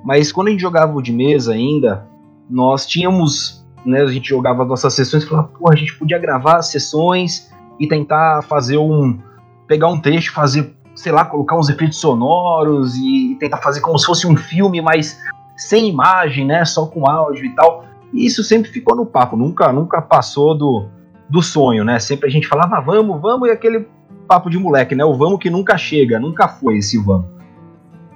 Mas 0.04 0.32
quando 0.32 0.50
a 0.50 0.52
gente 0.52 0.62
jogava 0.62 0.94
o 0.94 1.02
de 1.02 1.12
mesa 1.12 1.54
ainda, 1.54 2.06
nós 2.50 2.86
tínhamos, 2.86 3.66
né, 3.86 4.02
a 4.02 4.08
gente 4.08 4.30
jogava 4.30 4.64
as 4.64 4.70
nossas 4.70 4.94
sessões 4.94 5.24
e 5.24 5.28
falava, 5.28 5.48
pô, 5.48 5.72
a 5.72 5.76
gente 5.76 5.98
podia 5.98 6.20
gravar 6.20 6.58
as 6.58 6.68
sessões 6.68 7.52
e 7.80 7.88
tentar 7.88 8.44
fazer 8.44 8.78
um 8.78 9.20
pegar 9.68 9.88
um 9.88 10.00
texto, 10.00 10.32
fazer 10.32 10.76
sei 10.96 11.12
lá, 11.12 11.26
colocar 11.26 11.58
uns 11.58 11.70
efeitos 11.70 12.00
sonoros 12.00 12.96
e 12.96 13.36
tentar 13.40 13.58
fazer 13.58 13.82
como 13.82 14.00
se 14.00 14.06
fosse 14.06 14.26
um 14.26 14.36
filme, 14.36 14.82
mas 14.82 15.20
sem 15.58 15.90
imagem, 15.90 16.46
né? 16.46 16.64
Só 16.66 16.86
com 16.86 17.10
áudio 17.10 17.46
e 17.46 17.54
tal. 17.54 17.86
E 18.14 18.26
isso 18.26 18.44
sempre 18.44 18.72
ficou 18.72 18.96
no 18.96 19.06
papo, 19.06 19.36
nunca, 19.36 19.72
nunca 19.74 20.02
passou 20.02 20.58
do, 20.58 20.86
do 21.30 21.42
sonho, 21.42 21.84
né? 21.84 22.00
Sempre 22.00 22.28
a 22.28 22.32
gente 22.32 22.48
falava, 22.48 22.78
ah, 22.78 22.82
vamos, 22.82 23.22
vamos, 23.22 23.50
e 23.50 23.52
aquele 23.52 23.88
papo 24.28 24.50
de 24.50 24.58
moleque, 24.58 24.96
né? 24.96 25.04
O 25.04 25.14
vamos 25.14 25.40
que 25.40 25.50
nunca 25.50 25.78
chega, 25.78 26.20
nunca 26.20 26.48
foi 26.48 26.78
esse 26.78 26.98
vamos. 26.98 27.28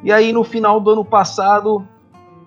E 0.03 0.11
aí 0.11 0.31
no 0.31 0.43
final 0.43 0.79
do 0.79 0.91
ano 0.91 1.03
passado, 1.03 1.85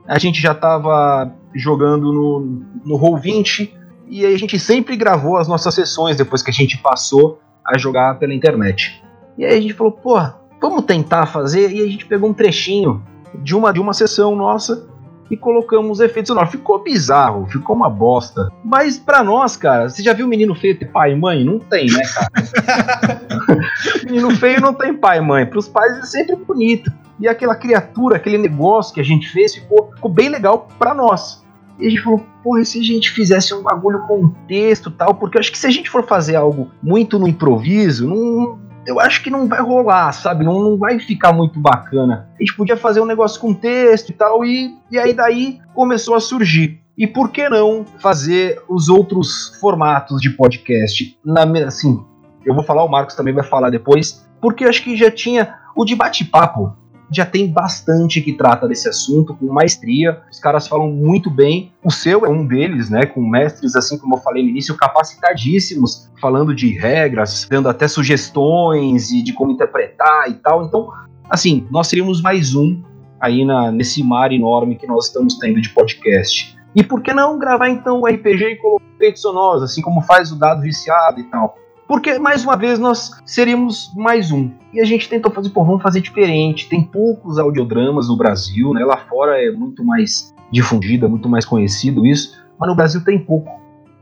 a 0.07 0.19
gente 0.19 0.41
já 0.41 0.55
tava 0.55 1.31
jogando 1.55 2.13
no, 2.13 2.41
no 2.85 2.99
Roll20, 2.99 3.71
e 4.09 4.25
aí 4.25 4.35
a 4.35 4.39
gente 4.39 4.59
sempre 4.59 4.97
gravou 4.97 5.37
as 5.37 5.47
nossas 5.47 5.75
sessões 5.75 6.17
depois 6.17 6.43
que 6.43 6.51
a 6.51 6.55
gente 6.55 6.79
passou 6.79 7.39
a 7.65 7.79
jogar 7.79 8.19
pela 8.19 8.35
internet. 8.35 9.03
E 9.37 9.45
aí 9.45 9.59
a 9.59 9.61
gente 9.61 9.75
falou, 9.75 9.93
pô, 9.93 10.21
vamos 10.61 10.85
tentar 10.85 11.27
fazer. 11.27 11.71
E 11.73 11.81
a 11.81 11.87
gente 11.87 12.07
pegou 12.07 12.31
um 12.31 12.35
trechinho 12.35 13.03
de 13.35 13.55
uma, 13.55 13.73
de 13.73 13.81
uma 13.81 13.93
sessão 13.93 14.37
nossa 14.37 14.87
e 15.31 15.37
colocamos 15.37 16.01
efeitos 16.01 16.29
sonoros. 16.29 16.51
Ficou 16.51 16.83
bizarro, 16.83 17.47
ficou 17.47 17.75
uma 17.75 17.89
bosta. 17.89 18.51
Mas 18.63 18.99
para 18.99 19.25
nós, 19.25 19.57
cara, 19.57 19.89
você 19.89 20.03
já 20.03 20.13
viu 20.13 20.29
menino 20.29 20.55
feio 20.55 20.79
ter 20.79 20.87
pai 20.87 21.13
e 21.13 21.17
mãe? 21.17 21.45
Não 21.45 21.59
tem, 21.59 21.87
né, 21.87 22.03
cara? 22.03 23.23
menino 24.05 24.31
feio 24.37 24.61
não 24.61 24.75
tem 24.75 24.95
pai 24.95 25.19
e 25.19 25.23
mãe. 25.23 25.47
Pros 25.47 25.69
pais 25.69 25.99
é 25.99 26.03
sempre 26.03 26.37
bonito. 26.37 26.93
E 27.19 27.27
aquela 27.27 27.55
criatura, 27.55 28.17
aquele 28.17 28.37
negócio 28.37 28.93
que 28.93 29.01
a 29.01 29.05
gente 29.05 29.29
fez 29.29 29.55
ficou, 29.55 29.91
ficou 29.95 30.11
bem 30.11 30.29
legal 30.29 30.69
para 30.79 30.95
nós. 30.95 31.43
E 31.79 31.87
a 31.87 31.91
gente 31.91 32.03
falou, 32.03 32.27
porra, 32.43 32.61
e 32.61 32.67
se 32.67 32.79
a 32.79 32.83
gente 32.83 33.11
fizesse 33.11 33.55
um 33.55 33.63
bagulho 33.63 34.01
com 34.07 34.29
texto 34.47 34.91
tal? 34.91 35.15
Porque 35.15 35.37
eu 35.37 35.41
acho 35.41 35.51
que 35.51 35.59
se 35.59 35.67
a 35.67 35.71
gente 35.71 35.89
for 35.89 36.05
fazer 36.05 36.37
algo 36.37 36.71
muito 36.83 37.19
no 37.19 37.27
improviso, 37.27 38.07
não, 38.07 38.59
eu 38.87 39.01
acho 39.01 39.23
que 39.23 39.31
não 39.31 39.47
vai 39.47 39.61
rolar, 39.61 40.13
sabe? 40.13 40.45
Não, 40.45 40.61
não 40.61 40.77
vai 40.77 40.99
ficar 40.99 41.33
muito 41.33 41.59
bacana. 41.61 42.29
A 42.39 42.43
gente 42.43 42.55
podia 42.55 42.77
fazer 42.77 43.01
um 43.01 43.07
negócio 43.07 43.41
com 43.41 43.55
texto 43.55 44.11
e 44.11 44.13
tal, 44.13 44.45
e, 44.45 44.77
e 44.91 44.99
aí 44.99 45.13
daí 45.13 45.61
começou 45.75 46.15
a 46.15 46.21
surgir. 46.21 46.81
E 46.97 47.07
por 47.07 47.31
que 47.31 47.49
não 47.49 47.85
fazer 47.99 48.61
os 48.69 48.89
outros 48.89 49.57
formatos 49.61 50.21
de 50.21 50.31
podcast? 50.31 51.19
Na, 51.25 51.45
assim, 51.67 52.05
eu 52.45 52.55
vou 52.55 52.65
falar, 52.65 52.85
o 52.85 52.89
Marcos 52.89 53.15
também 53.15 53.33
vai 53.33 53.45
falar 53.45 53.71
depois, 53.71 54.27
porque 54.41 54.65
acho 54.65 54.83
que 54.83 54.97
já 54.97 55.11
tinha 55.11 55.57
o 55.75 55.85
de 55.85 55.95
bate-papo. 55.95 56.77
Já 57.13 57.27
tem 57.27 57.47
bastante 57.47 58.21
que 58.23 58.33
trata 58.33 58.67
desse 58.67 58.89
assunto 58.89 59.35
com 59.35 59.47
maestria. 59.53 60.23
Os 60.31 60.41
caras 60.41 60.67
falam 60.67 60.91
muito 60.91 61.31
bem. 61.31 61.73
O 61.85 61.91
seu 61.91 62.25
é 62.25 62.29
um 62.29 62.47
deles, 62.47 62.89
né? 62.89 63.05
Com 63.05 63.21
mestres, 63.21 63.77
assim 63.77 63.99
como 63.99 64.17
eu 64.17 64.19
falei 64.21 64.43
no 64.43 64.49
início, 64.49 64.77
capacitadíssimos, 64.77 66.11
falando 66.21 66.55
de 66.55 66.71
regras, 66.79 67.47
dando 67.51 67.69
até 67.69 67.87
sugestões 67.87 69.11
e 69.11 69.23
de 69.23 69.33
como 69.33 69.53
interpretar 69.53 70.31
e 70.31 70.35
tal. 70.35 70.65
Então, 70.65 70.89
assim, 71.29 71.67
nós 71.71 71.89
seríamos 71.89 72.23
mais 72.23 72.55
um 72.55 72.83
aí 73.21 73.45
na, 73.45 73.71
nesse 73.71 74.03
mar 74.03 74.33
enorme 74.33 74.77
que 74.77 74.87
nós 74.87 75.07
estamos 75.07 75.39
tendo 75.39 75.61
de 75.61 75.69
podcast. 75.69 76.59
E 76.75 76.83
por 76.83 77.03
que 77.03 77.13
não 77.13 77.39
gravar 77.39 77.69
então 77.69 78.01
o 78.01 78.07
RPG 78.07 78.45
e 78.45 78.57
colocar 78.57 78.85
efeitos 78.97 79.21
sonoros, 79.21 79.63
assim 79.63 79.83
como 79.83 80.01
faz 80.01 80.33
o 80.33 80.39
dado 80.39 80.63
viciado 80.63 81.21
e 81.21 81.25
tal? 81.25 81.57
Porque, 81.93 82.19
mais 82.19 82.43
uma 82.43 82.57
vez, 82.57 82.79
nós 82.79 83.11
seríamos 83.27 83.93
mais 83.95 84.33
um. 84.33 84.51
E 84.73 84.81
a 84.81 84.85
gente 84.87 85.11
tentou 85.11 85.31
fazer, 85.31 85.51
pô, 85.51 85.63
vamos 85.63 85.83
fazer 85.83 86.01
diferente. 86.01 86.67
Tem 86.67 86.83
poucos 86.83 87.39
audiodramas 87.39 88.09
no 88.09 88.17
Brasil, 88.17 88.73
né? 88.73 88.83
Lá 88.83 88.97
fora 88.97 89.37
é 89.37 89.51
muito 89.51 89.85
mais 89.85 90.35
difundido, 90.51 91.05
é 91.05 91.09
muito 91.11 91.29
mais 91.29 91.45
conhecido 91.45 92.07
isso. 92.07 92.43
Mas 92.59 92.71
no 92.71 92.75
Brasil 92.75 93.05
tem 93.05 93.19
pouco. 93.19 93.51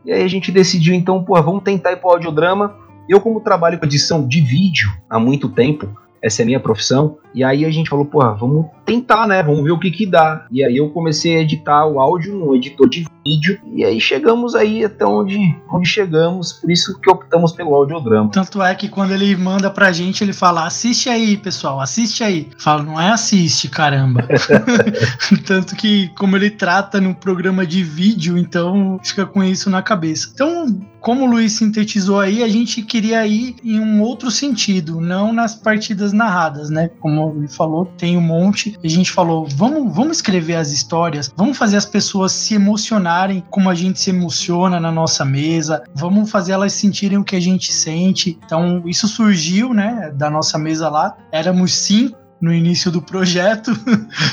E 0.04 0.12
aí 0.12 0.22
a 0.22 0.28
gente 0.28 0.52
decidiu, 0.52 0.94
então, 0.94 1.24
pô, 1.24 1.34
vamos 1.42 1.64
tentar 1.64 1.90
ir 1.90 1.96
pro 1.96 2.10
audiodrama. 2.10 2.76
Eu, 3.08 3.20
como 3.20 3.40
trabalho 3.40 3.76
com 3.76 3.86
edição 3.86 4.24
de 4.24 4.40
vídeo 4.40 4.88
há 5.08 5.18
muito 5.18 5.48
tempo, 5.48 5.88
essa 6.22 6.42
é 6.42 6.44
a 6.44 6.46
minha 6.46 6.60
profissão. 6.60 7.18
E 7.34 7.44
aí 7.44 7.64
a 7.64 7.70
gente 7.70 7.88
falou, 7.88 8.04
porra, 8.04 8.34
vamos 8.34 8.66
tentar, 8.84 9.26
né? 9.26 9.42
Vamos 9.42 9.62
ver 9.62 9.70
o 9.70 9.78
que 9.78 9.90
que 9.90 10.04
dá. 10.04 10.46
E 10.50 10.64
aí 10.64 10.76
eu 10.76 10.90
comecei 10.90 11.36
a 11.36 11.40
editar 11.40 11.86
o 11.86 12.00
áudio 12.00 12.34
no 12.34 12.54
editor 12.56 12.88
de 12.88 13.06
vídeo. 13.24 13.60
E 13.72 13.84
aí 13.84 14.00
chegamos 14.00 14.54
aí 14.54 14.84
até 14.84 15.04
onde, 15.04 15.38
onde 15.72 15.88
chegamos. 15.88 16.52
Por 16.54 16.70
isso 16.70 16.98
que 17.00 17.08
optamos 17.08 17.52
pelo 17.52 17.74
audiodrama. 17.74 18.30
Tanto 18.30 18.60
é 18.62 18.74
que 18.74 18.88
quando 18.88 19.12
ele 19.12 19.36
manda 19.36 19.70
pra 19.70 19.92
gente, 19.92 20.24
ele 20.24 20.32
fala, 20.32 20.66
assiste 20.66 21.08
aí, 21.08 21.36
pessoal, 21.36 21.80
assiste 21.80 22.24
aí. 22.24 22.48
Fala, 22.58 22.82
não 22.82 23.00
é 23.00 23.10
assiste, 23.10 23.68
caramba. 23.68 24.26
Tanto 25.46 25.76
que 25.76 26.08
como 26.18 26.36
ele 26.36 26.50
trata 26.50 27.00
no 27.00 27.14
programa 27.14 27.64
de 27.64 27.82
vídeo, 27.82 28.36
então 28.36 28.98
fica 29.04 29.24
com 29.24 29.42
isso 29.42 29.70
na 29.70 29.82
cabeça. 29.82 30.30
Então, 30.34 30.66
como 31.00 31.24
o 31.24 31.26
Luiz 31.26 31.52
sintetizou 31.52 32.20
aí, 32.20 32.42
a 32.42 32.48
gente 32.48 32.82
queria 32.82 33.26
ir 33.26 33.56
em 33.64 33.80
um 33.80 34.02
outro 34.02 34.30
sentido, 34.30 35.00
não 35.00 35.32
nas 35.32 35.54
partidas 35.54 36.12
narradas, 36.12 36.70
né? 36.70 36.90
Como 37.00 37.34
ele 37.36 37.48
falou, 37.48 37.86
tem 37.86 38.16
um 38.16 38.20
monte. 38.20 38.78
A 38.82 38.88
gente 38.88 39.10
falou, 39.10 39.46
vamos, 39.46 39.94
vamos 39.94 40.18
escrever 40.18 40.56
as 40.56 40.70
histórias, 40.70 41.32
vamos 41.36 41.56
fazer 41.56 41.76
as 41.76 41.86
pessoas 41.86 42.32
se 42.32 42.54
emocionarem 42.54 43.42
como 43.50 43.70
a 43.70 43.74
gente 43.74 43.98
se 44.00 44.10
emociona 44.10 44.78
na 44.78 44.92
nossa 44.92 45.24
mesa, 45.24 45.82
vamos 45.94 46.30
fazer 46.30 46.52
elas 46.52 46.72
sentirem 46.72 47.18
o 47.18 47.24
que 47.24 47.36
a 47.36 47.40
gente 47.40 47.72
sente. 47.72 48.38
Então, 48.44 48.82
isso 48.86 49.08
surgiu, 49.08 49.72
né, 49.72 50.12
da 50.14 50.28
nossa 50.28 50.58
mesa 50.58 50.88
lá. 50.88 51.16
Éramos 51.32 51.74
cinco 51.74 52.20
no 52.40 52.52
início 52.52 52.90
do 52.90 53.02
projeto, 53.02 53.70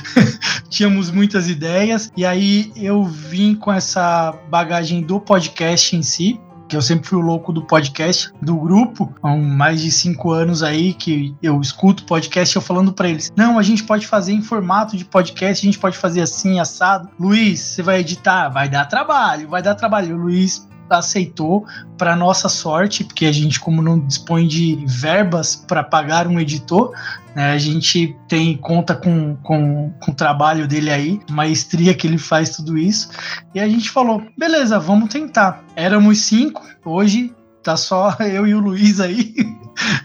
tínhamos 0.69 1.11
muitas 1.11 1.49
ideias, 1.49 2.11
e 2.15 2.25
aí 2.25 2.71
eu 2.75 3.03
vim 3.03 3.53
com 3.53 3.71
essa 3.71 4.33
bagagem 4.49 5.01
do 5.01 5.19
podcast 5.19 5.95
em 5.95 6.01
si, 6.01 6.39
que 6.67 6.75
eu 6.75 6.81
sempre 6.81 7.07
fui 7.07 7.17
o 7.17 7.21
louco 7.21 7.51
do 7.51 7.61
podcast, 7.61 8.31
do 8.41 8.57
grupo, 8.57 9.13
há 9.23 9.35
mais 9.35 9.81
de 9.81 9.91
cinco 9.91 10.31
anos 10.31 10.61
aí 10.63 10.93
que 10.93 11.35
eu 11.41 11.59
escuto 11.61 12.03
podcast 12.03 12.55
eu 12.55 12.61
falando 12.61 12.93
para 12.93 13.09
eles: 13.09 13.31
não, 13.35 13.57
a 13.57 13.63
gente 13.63 13.83
pode 13.83 14.07
fazer 14.07 14.33
em 14.33 14.41
formato 14.41 14.97
de 14.97 15.05
podcast, 15.05 15.65
a 15.65 15.67
gente 15.67 15.79
pode 15.79 15.97
fazer 15.97 16.21
assim, 16.21 16.59
assado. 16.59 17.09
Luiz, 17.19 17.59
você 17.59 17.81
vai 17.81 17.99
editar? 17.99 18.49
Vai 18.49 18.69
dar 18.69 18.85
trabalho, 18.85 19.47
vai 19.47 19.61
dar 19.61 19.75
trabalho. 19.75 20.15
O 20.15 20.19
Luiz 20.19 20.67
aceitou, 20.89 21.65
para 21.97 22.15
nossa 22.15 22.49
sorte, 22.49 23.03
porque 23.03 23.25
a 23.25 23.31
gente, 23.31 23.59
como 23.59 23.81
não 23.81 23.99
dispõe 23.99 24.47
de 24.47 24.83
verbas 24.85 25.55
para 25.55 25.83
pagar 25.83 26.27
um 26.27 26.39
editor, 26.39 26.93
né, 27.35 27.51
a 27.51 27.57
gente 27.57 28.15
tem 28.27 28.55
conta 28.57 28.95
com, 28.95 29.35
com, 29.37 29.91
com 29.99 30.11
o 30.11 30.15
trabalho 30.15 30.67
dele 30.67 30.89
aí, 30.89 31.19
maestria 31.29 31.93
que 31.93 32.07
ele 32.07 32.17
faz 32.17 32.55
tudo 32.55 32.77
isso, 32.77 33.09
e 33.53 33.59
a 33.59 33.67
gente 33.67 33.89
falou: 33.89 34.23
beleza, 34.37 34.79
vamos 34.79 35.09
tentar. 35.09 35.63
Éramos 35.75 36.19
cinco, 36.19 36.65
hoje 36.85 37.33
tá 37.63 37.75
só 37.75 38.15
eu 38.21 38.47
e 38.47 38.53
o 38.53 38.59
Luiz 38.59 38.99
aí, 38.99 39.33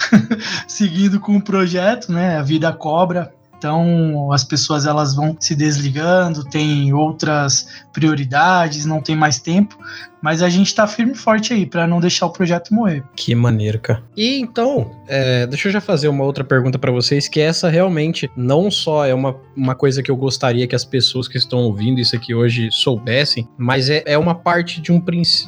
seguindo 0.67 1.21
com 1.21 1.37
o 1.37 1.43
projeto, 1.43 2.13
né? 2.13 2.39
A 2.39 2.43
vida 2.43 2.73
cobra, 2.73 3.33
então 3.63 4.33
as 4.33 4.43
pessoas 4.43 4.87
elas 4.87 5.15
vão 5.15 5.37
se 5.39 5.55
desligando, 5.55 6.43
tem 6.43 6.93
outras 6.93 7.69
prioridades, 7.93 8.85
não 8.85 9.01
tem 9.01 9.15
mais 9.15 9.39
tempo, 9.39 9.79
mas 10.21 10.43
a 10.43 10.49
gente 10.49 10.67
está 10.67 10.85
firme 10.85 11.13
e 11.13 11.17
forte 11.17 11.53
aí 11.53 11.65
para 11.65 11.87
não 11.87 12.01
deixar 12.01 12.27
o 12.27 12.31
projeto 12.31 12.75
morrer. 12.75 13.05
Que 13.15 13.35
maneiro, 13.37 13.79
cara. 13.79 14.03
E 14.17 14.41
então, 14.41 14.91
é, 15.07 15.47
deixa 15.47 15.69
eu 15.69 15.73
já 15.73 15.81
fazer 15.81 16.09
uma 16.09 16.25
outra 16.25 16.43
pergunta 16.43 16.77
para 16.77 16.91
vocês, 16.91 17.29
que 17.29 17.39
essa 17.39 17.69
realmente 17.69 18.29
não 18.37 18.69
só 18.69 19.07
é 19.07 19.15
uma, 19.15 19.37
uma 19.57 19.77
coisa 19.77 20.03
que 20.03 20.11
eu 20.11 20.17
gostaria 20.17 20.67
que 20.67 20.75
as 20.75 20.85
pessoas 20.85 21.29
que 21.29 21.39
estão 21.39 21.61
ouvindo 21.61 22.01
isso 22.01 22.17
aqui 22.17 22.35
hoje 22.35 22.69
soubessem, 22.73 23.49
mas 23.57 23.89
é, 23.89 24.03
é 24.07 24.19
uma 24.19 24.35
parte 24.35 24.81
de, 24.81 24.91
um, 24.91 25.01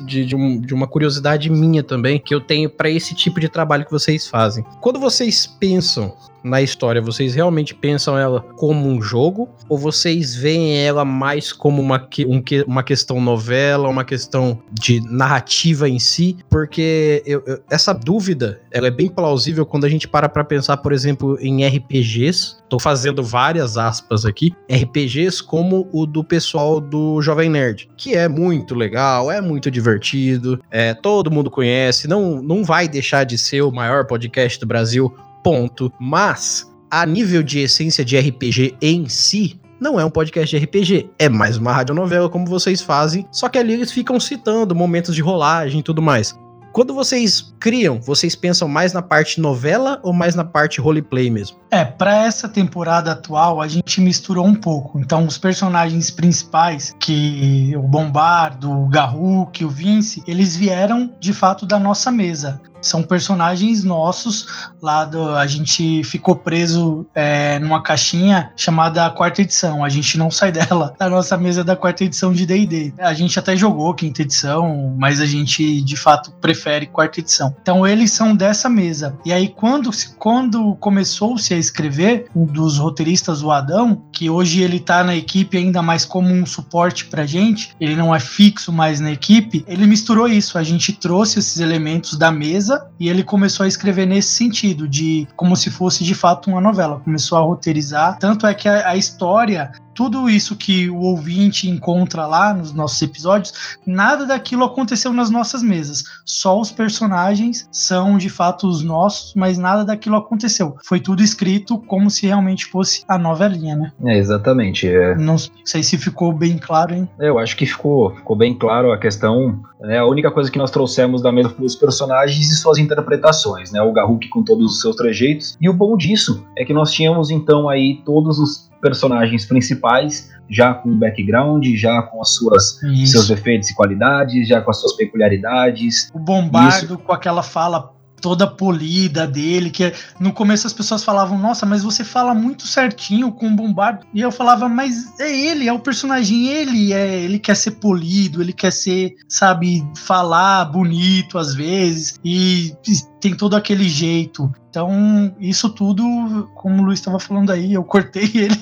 de, 0.05 0.25
de, 0.25 0.37
um, 0.37 0.61
de 0.61 0.73
uma 0.73 0.87
curiosidade 0.87 1.51
minha 1.51 1.83
também 1.83 2.21
que 2.21 2.33
eu 2.35 2.41
tenho 2.41 2.71
para 2.71 2.89
esse 2.89 3.13
tipo 3.13 3.41
de 3.41 3.49
trabalho 3.49 3.85
que 3.85 3.91
vocês 3.91 4.29
fazem. 4.29 4.65
Quando 4.81 5.01
vocês 5.01 5.47
pensam 5.47 6.15
na 6.45 6.61
história, 6.61 7.01
vocês 7.01 7.35
realmente 7.35 7.75
pensam 7.75 8.19
ela 8.19 8.43
como 8.57 8.87
um 8.87 9.01
jogo? 9.01 9.49
Ou 9.69 9.79
vocês 9.79 10.35
veem 10.35 10.77
ela 10.77 11.05
mais 11.05 11.53
como 11.53 11.81
uma, 11.81 12.07
um, 12.27 12.43
uma 12.67 12.83
questão 12.83 13.21
novela, 13.21 13.89
uma 13.89 14.05
questão 14.05 14.63
de 14.71 15.01
narrativa 15.11 15.89
em 15.89 15.99
si? 15.99 16.37
Porque 16.51 17.23
eu, 17.25 17.43
eu, 17.47 17.61
essa 17.71 17.95
dúvida 17.95 18.61
ela 18.71 18.89
é 18.89 18.91
bem 18.91 19.09
plausível 19.09 19.65
quando 19.65 19.85
a 19.85 19.89
gente 19.89 20.07
para 20.07 20.29
pra 20.29 20.45
pensar, 20.45 20.77
por 20.77 20.93
exemplo, 20.93 21.39
em 21.41 21.67
RPGs. 21.67 22.57
Tô 22.69 22.79
fazendo 22.79 23.23
várias 23.23 23.79
aspas 23.79 24.27
aqui. 24.27 24.53
RPGs 24.71 25.43
como 25.43 25.89
o 25.93 26.05
do 26.05 26.23
pessoal 26.23 26.81
do 26.81 27.23
Jovem 27.23 27.49
Nerd, 27.49 27.89
que 27.97 28.15
é 28.15 28.29
muito 28.29 28.75
legal, 28.75 29.31
é 29.31 29.41
muito 29.41 29.71
divertido, 29.71 30.61
é, 30.71 30.93
todo 30.93 31.31
mundo 31.31 31.51
conhece, 31.51 32.09
não, 32.09 32.43
não 32.43 32.65
vai 32.65 32.89
deixar 32.89 33.25
de 33.25 33.39
ser 33.39 33.63
o 33.63 33.71
maior 33.71 34.07
podcast 34.07 34.59
do 34.59 34.67
Brasil 34.67 35.15
ponto. 35.45 35.93
Mas, 36.01 36.69
a 36.91 37.05
nível 37.05 37.43
de 37.43 37.61
essência 37.61 38.05
de 38.05 38.19
RPG 38.19 38.77
em 38.81 39.07
si, 39.09 39.61
não 39.79 40.01
é 40.01 40.05
um 40.05 40.11
podcast 40.11 40.57
de 40.57 40.65
RPG, 40.65 41.11
é 41.19 41.29
mais 41.29 41.59
uma 41.59 41.73
radionovela 41.73 42.31
como 42.31 42.47
vocês 42.47 42.81
fazem, 42.81 43.27
só 43.31 43.49
que 43.51 43.59
ali 43.59 43.75
eles 43.75 43.93
ficam 43.93 44.19
citando 44.19 44.75
momentos 44.75 45.15
de 45.15 45.21
rolagem 45.21 45.81
e 45.81 45.83
tudo 45.83 46.01
mais. 46.01 46.35
Quando 46.73 46.93
vocês 46.93 47.55
criam, 47.61 48.01
vocês 48.01 48.35
pensam 48.35 48.67
mais 48.67 48.93
na 48.93 49.01
parte 49.01 49.41
novela 49.41 50.01
ou 50.03 50.13
mais 50.13 50.35
na 50.35 50.45
parte 50.45 50.81
roleplay 50.81 51.31
mesmo? 51.31 51.57
É, 51.71 51.85
para 51.85 52.25
essa 52.25 52.49
temporada 52.49 53.13
atual 53.13 53.61
a 53.61 53.69
gente 53.69 54.01
misturou 54.01 54.45
um 54.45 54.57
pouco. 54.57 54.99
Então 54.99 55.25
os 55.25 55.39
personagens 55.39 56.11
principais, 56.11 56.93
que 56.99 57.75
o 57.77 57.83
Bombardo, 57.83 58.73
o 58.73 58.89
Garruk, 58.89 59.65
o 59.65 59.69
Vince, 59.69 60.21
eles 60.27 60.57
vieram 60.57 61.13
de 61.21 61.33
fato 61.33 61.65
da 61.65 61.79
nossa 61.79 62.11
mesa 62.11 62.61
são 62.87 63.03
personagens 63.03 63.85
nossos 63.85 64.47
lá 64.81 65.05
do. 65.05 65.35
A 65.35 65.47
gente 65.47 66.05
ficou 66.05 66.37
preso 66.37 67.07
é, 67.15 67.59
numa 67.59 67.83
caixinha 67.83 68.53
chamada 68.57 69.11
quarta 69.11 69.43
edição. 69.43 69.85
A 69.85 69.89
gente 69.89 70.19
não 70.19 70.31
sai 70.31 70.53
dela 70.53 70.95
da 70.99 71.09
nossa 71.09 71.37
mesa 71.37 71.65
da 71.65 71.75
quarta 71.75 72.05
edição 72.05 72.33
de 72.33 72.47
DD. 72.47 72.95
A 72.99 73.15
gente 73.15 73.39
até 73.39 73.57
jogou 73.57 73.95
quinta 73.95 74.23
edição, 74.23 74.95
mas 74.99 75.21
a 75.21 75.27
gente 75.27 75.81
de 75.83 75.97
fato 75.97 76.31
prefere 76.41 76.87
quarta 76.87 77.21
edição. 77.21 77.55
Então 77.63 77.87
eles 77.87 78.13
são 78.13 78.37
dessa 78.37 78.69
mesa. 78.69 79.17
E 79.25 79.33
aí, 79.33 79.49
quando, 79.49 79.91
quando 80.19 80.75
começou-se 80.77 81.53
a 81.55 81.59
escrever, 81.59 82.27
um 82.35 82.45
dos 82.45 82.79
roteiristas, 82.79 83.43
o 83.43 83.51
Adão, 83.51 84.03
que 84.13 84.29
hoje 84.29 84.63
ele 84.63 84.81
tá 84.81 85.03
na 85.03 85.17
equipe 85.17 85.57
ainda 85.57 85.83
mais 85.83 86.05
como 86.05 86.29
um 86.29 86.45
suporte 86.45 87.07
pra 87.07 87.27
gente, 87.27 87.75
ele 87.81 87.97
não 87.97 88.15
é 88.15 88.21
fixo 88.21 88.73
mais 88.73 89.01
na 89.01 89.13
equipe, 89.13 89.65
ele 89.67 89.87
misturou 89.87 90.29
isso. 90.29 90.59
A 90.59 90.63
gente 90.63 90.93
trouxe 90.93 91.39
esses 91.39 91.59
elementos 91.59 92.17
da 92.17 92.31
mesa 92.31 92.74
e 92.99 93.09
ele 93.09 93.23
começou 93.23 93.65
a 93.65 93.69
escrever 93.69 94.07
nesse 94.07 94.29
sentido, 94.29 94.89
de 94.89 95.27
como 95.37 95.57
se 95.57 95.71
fosse 95.71 96.05
de 96.05 96.15
fato 96.15 96.51
uma 96.51 96.61
novela. 96.61 97.01
Começou 97.01 97.39
a 97.39 97.41
roteirizar. 97.41 98.19
Tanto 98.19 98.47
é 98.47 98.55
que 98.55 98.69
a, 98.69 98.91
a 98.91 98.97
história 98.97 99.73
tudo 99.95 100.29
isso 100.29 100.57
que 100.57 100.91
o 100.91 101.01
ouvinte 101.01 101.69
encontra 101.69 102.27
lá 102.27 102.53
nos 102.53 102.73
nossos 102.73 103.01
episódios, 103.01 103.77
nada 103.87 104.27
daquilo 104.27 104.65
aconteceu 104.65 105.13
nas 105.13 105.31
nossas 105.31 105.63
mesas. 105.63 106.05
Só 106.25 106.61
os 106.61 106.73
personagens 106.73 107.69
são 107.71 108.19
de 108.19 108.29
fato 108.29 108.67
os 108.67 108.83
nossos, 108.83 109.35
mas 109.35 109.57
nada 109.57 109.85
daquilo 109.85 110.17
aconteceu. 110.17 110.77
Foi 110.85 111.01
tudo 111.01 111.23
escrito 111.23 111.79
como 111.79 112.11
se 112.11 112.27
realmente 112.27 112.67
fosse 112.67 113.05
a 113.09 113.17
novelinha, 113.17 113.77
né? 113.77 113.93
É, 114.05 114.19
exatamente. 114.19 114.89
É. 114.89 115.15
Não 115.15 115.37
sei 115.65 115.83
se 115.83 115.97
ficou 115.97 116.33
bem 116.33 116.59
claro, 116.59 116.95
hein? 116.95 117.09
Eu 117.19 117.39
acho 117.39 117.57
que 117.57 117.67
ficou, 117.67 118.15
ficou 118.15 118.37
bem 118.37 118.57
claro 118.57 118.93
a 118.93 118.99
questão. 118.99 119.63
Né, 119.81 119.99
a 119.99 120.07
única 120.07 120.31
coisa 120.31 120.51
que 120.51 120.59
nós 120.59 120.71
trouxemos 120.71 121.21
da 121.21 121.31
mesa 121.31 121.51
foi 121.51 121.67
os 121.67 121.77
personagens 121.77 122.51
e 122.51 122.57
suas 122.57 122.79
interpretações, 122.79 123.71
né? 123.71 123.83
O 123.83 123.93
Garruk 123.93 124.29
com 124.29 124.43
todos 124.43 124.73
os 124.73 124.81
seus 124.81 124.97
trejeitos. 124.97 125.57
E 125.61 125.69
o 125.69 125.75
bom 125.75 125.97
disso 125.97 126.45
é 126.57 126.65
que 126.65 126.73
nós 126.73 126.91
tínhamos 126.91 127.31
então 127.31 127.69
aí 127.69 128.01
todos 128.05 128.39
os 128.39 128.71
personagens 128.85 129.47
principais, 129.47 130.31
já 130.51 130.75
com 130.75 130.91
o 130.91 130.95
background, 130.95 131.65
já 131.75 132.03
com 132.03 132.21
as 132.21 132.35
suas 132.35 132.79
seus 133.07 133.29
defeitos 133.29 133.71
e 133.71 133.75
qualidades, 133.75 134.47
já 134.47 134.61
com 134.61 134.71
as 134.71 134.79
suas 134.79 134.95
peculiaridades. 134.95 136.11
O 136.13 136.19
bombardo 136.19 136.85
Isso. 136.85 136.99
com 136.99 137.13
aquela 137.13 137.43
fala 137.43 137.94
toda 138.25 138.47
polida 138.47 139.27
dele, 139.27 139.69
que 139.69 139.93
no 140.19 140.33
começo 140.33 140.67
as 140.67 140.73
pessoas 140.73 141.05
falavam, 141.05 141.37
nossa, 141.37 141.67
mas 141.67 141.83
você 141.83 142.03
fala 142.03 142.33
muito 142.33 142.67
certinho 142.67 143.31
com 143.31 143.49
o 143.49 143.55
Bombardo. 143.55 144.07
E 144.15 144.23
eu 144.23 144.33
falava, 144.33 144.67
mas 144.67 145.21
é 145.21 145.31
ele, 145.31 145.69
é 145.69 145.73
o 145.75 145.79
personagem, 145.79 146.49
ele 146.49 146.95
é, 146.95 147.21
ele 147.21 147.39
quer 147.39 147.55
ser 147.55 147.73
polido, 147.73 148.41
ele 148.41 148.55
quer 148.55 148.73
ser, 148.73 149.15
sabe, 149.29 149.87
falar 149.95 150.65
bonito 150.65 151.37
às 151.37 151.55
vezes, 151.55 152.19
e, 152.25 152.75
e 152.89 152.95
tem 153.21 153.35
todo 153.35 153.57
aquele 153.57 153.87
jeito. 153.91 154.51
Então, 154.71 155.37
isso 155.39 155.69
tudo, 155.69 156.51
como 156.55 156.83
o 156.83 156.87
Luiz 156.87 157.01
estava 157.01 157.21
falando 157.21 157.53
aí, 157.53 157.75
eu 157.75 157.85
cortei 157.85 158.25
ele, 158.35 158.59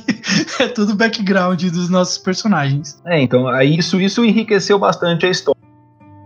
é 0.59 0.66
tudo 0.66 0.96
background 0.96 1.62
dos 1.66 1.88
nossos 1.88 2.18
personagens. 2.18 3.01
É, 3.07 3.22
então, 3.22 3.48
isso, 3.62 4.01
isso 4.01 4.25
enriqueceu 4.25 4.77
bastante 4.77 5.25
a 5.25 5.31
história 5.31 5.52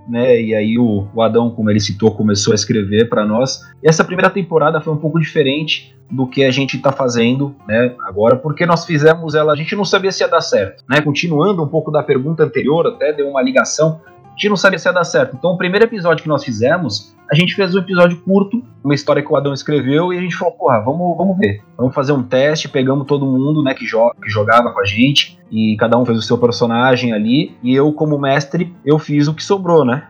né? 0.09 0.41
E 0.41 0.55
aí 0.55 0.79
o, 0.79 1.07
o 1.15 1.23
Adão, 1.23 1.51
como 1.51 1.71
ele 1.71 1.81
citou, 1.81 2.11
começou 2.11 2.53
a 2.53 2.55
escrever 2.55 3.09
para 3.09 3.25
nós. 3.25 3.61
E 3.83 3.89
essa 3.89 4.05
primeira 4.05 4.31
temporada 4.31 4.81
foi 4.81 4.93
um 4.93 4.99
pouco 4.99 5.19
diferente 5.19 5.95
do 6.11 6.27
que 6.27 6.45
a 6.45 6.51
gente 6.51 6.77
está 6.77 6.93
fazendo, 6.93 7.55
né? 7.67 7.95
Agora, 8.03 8.37
porque 8.37 8.65
nós 8.65 8.85
fizemos 8.85 9.35
ela, 9.35 9.53
a 9.53 9.57
gente 9.57 9.75
não 9.75 9.85
sabia 9.85 10.13
se 10.13 10.23
ia 10.23 10.29
dar 10.29 10.41
certo, 10.41 10.85
né? 10.89 11.01
Continuando 11.01 11.63
um 11.63 11.69
pouco 11.69 11.91
da 11.91 12.03
pergunta 12.03 12.45
anterior, 12.45 12.87
até 12.87 13.13
deu 13.13 13.29
uma 13.29 13.43
ligação. 13.43 14.01
A 14.37 14.39
gente 14.39 14.51
não 14.51 14.57
sabia 14.57 14.79
se 14.79 14.87
ia 14.87 14.93
dar 14.93 15.03
certo. 15.03 15.35
Então, 15.35 15.53
o 15.53 15.57
primeiro 15.57 15.87
episódio 15.87 16.23
que 16.23 16.29
nós 16.29 16.45
fizemos, 16.45 17.17
a 17.33 17.35
gente 17.35 17.55
fez 17.55 17.75
um 17.75 17.79
episódio 17.79 18.19
curto, 18.19 18.63
uma 18.85 18.95
história 18.95 19.23
que 19.23 19.33
o 19.33 19.35
Adão 19.35 19.55
escreveu, 19.55 20.13
e 20.13 20.19
a 20.19 20.21
gente 20.21 20.37
falou, 20.37 20.53
porra, 20.53 20.79
vamos, 20.79 21.17
vamos 21.17 21.39
ver. 21.39 21.63
Vamos 21.75 21.95
fazer 21.95 22.13
um 22.13 22.23
teste, 22.23 22.69
pegamos 22.69 23.07
todo 23.07 23.25
mundo, 23.25 23.63
né, 23.63 23.73
que, 23.73 23.87
joga, 23.87 24.15
que 24.23 24.29
jogava 24.29 24.71
com 24.73 24.81
a 24.81 24.85
gente, 24.85 25.39
e 25.51 25.75
cada 25.79 25.97
um 25.97 26.05
fez 26.05 26.19
o 26.19 26.23
seu 26.23 26.37
personagem 26.37 27.15
ali, 27.15 27.57
e 27.63 27.75
eu, 27.75 27.91
como 27.95 28.19
mestre, 28.19 28.77
eu 28.85 28.99
fiz 28.99 29.27
o 29.27 29.33
que 29.33 29.43
sobrou, 29.43 29.87
né? 29.87 30.07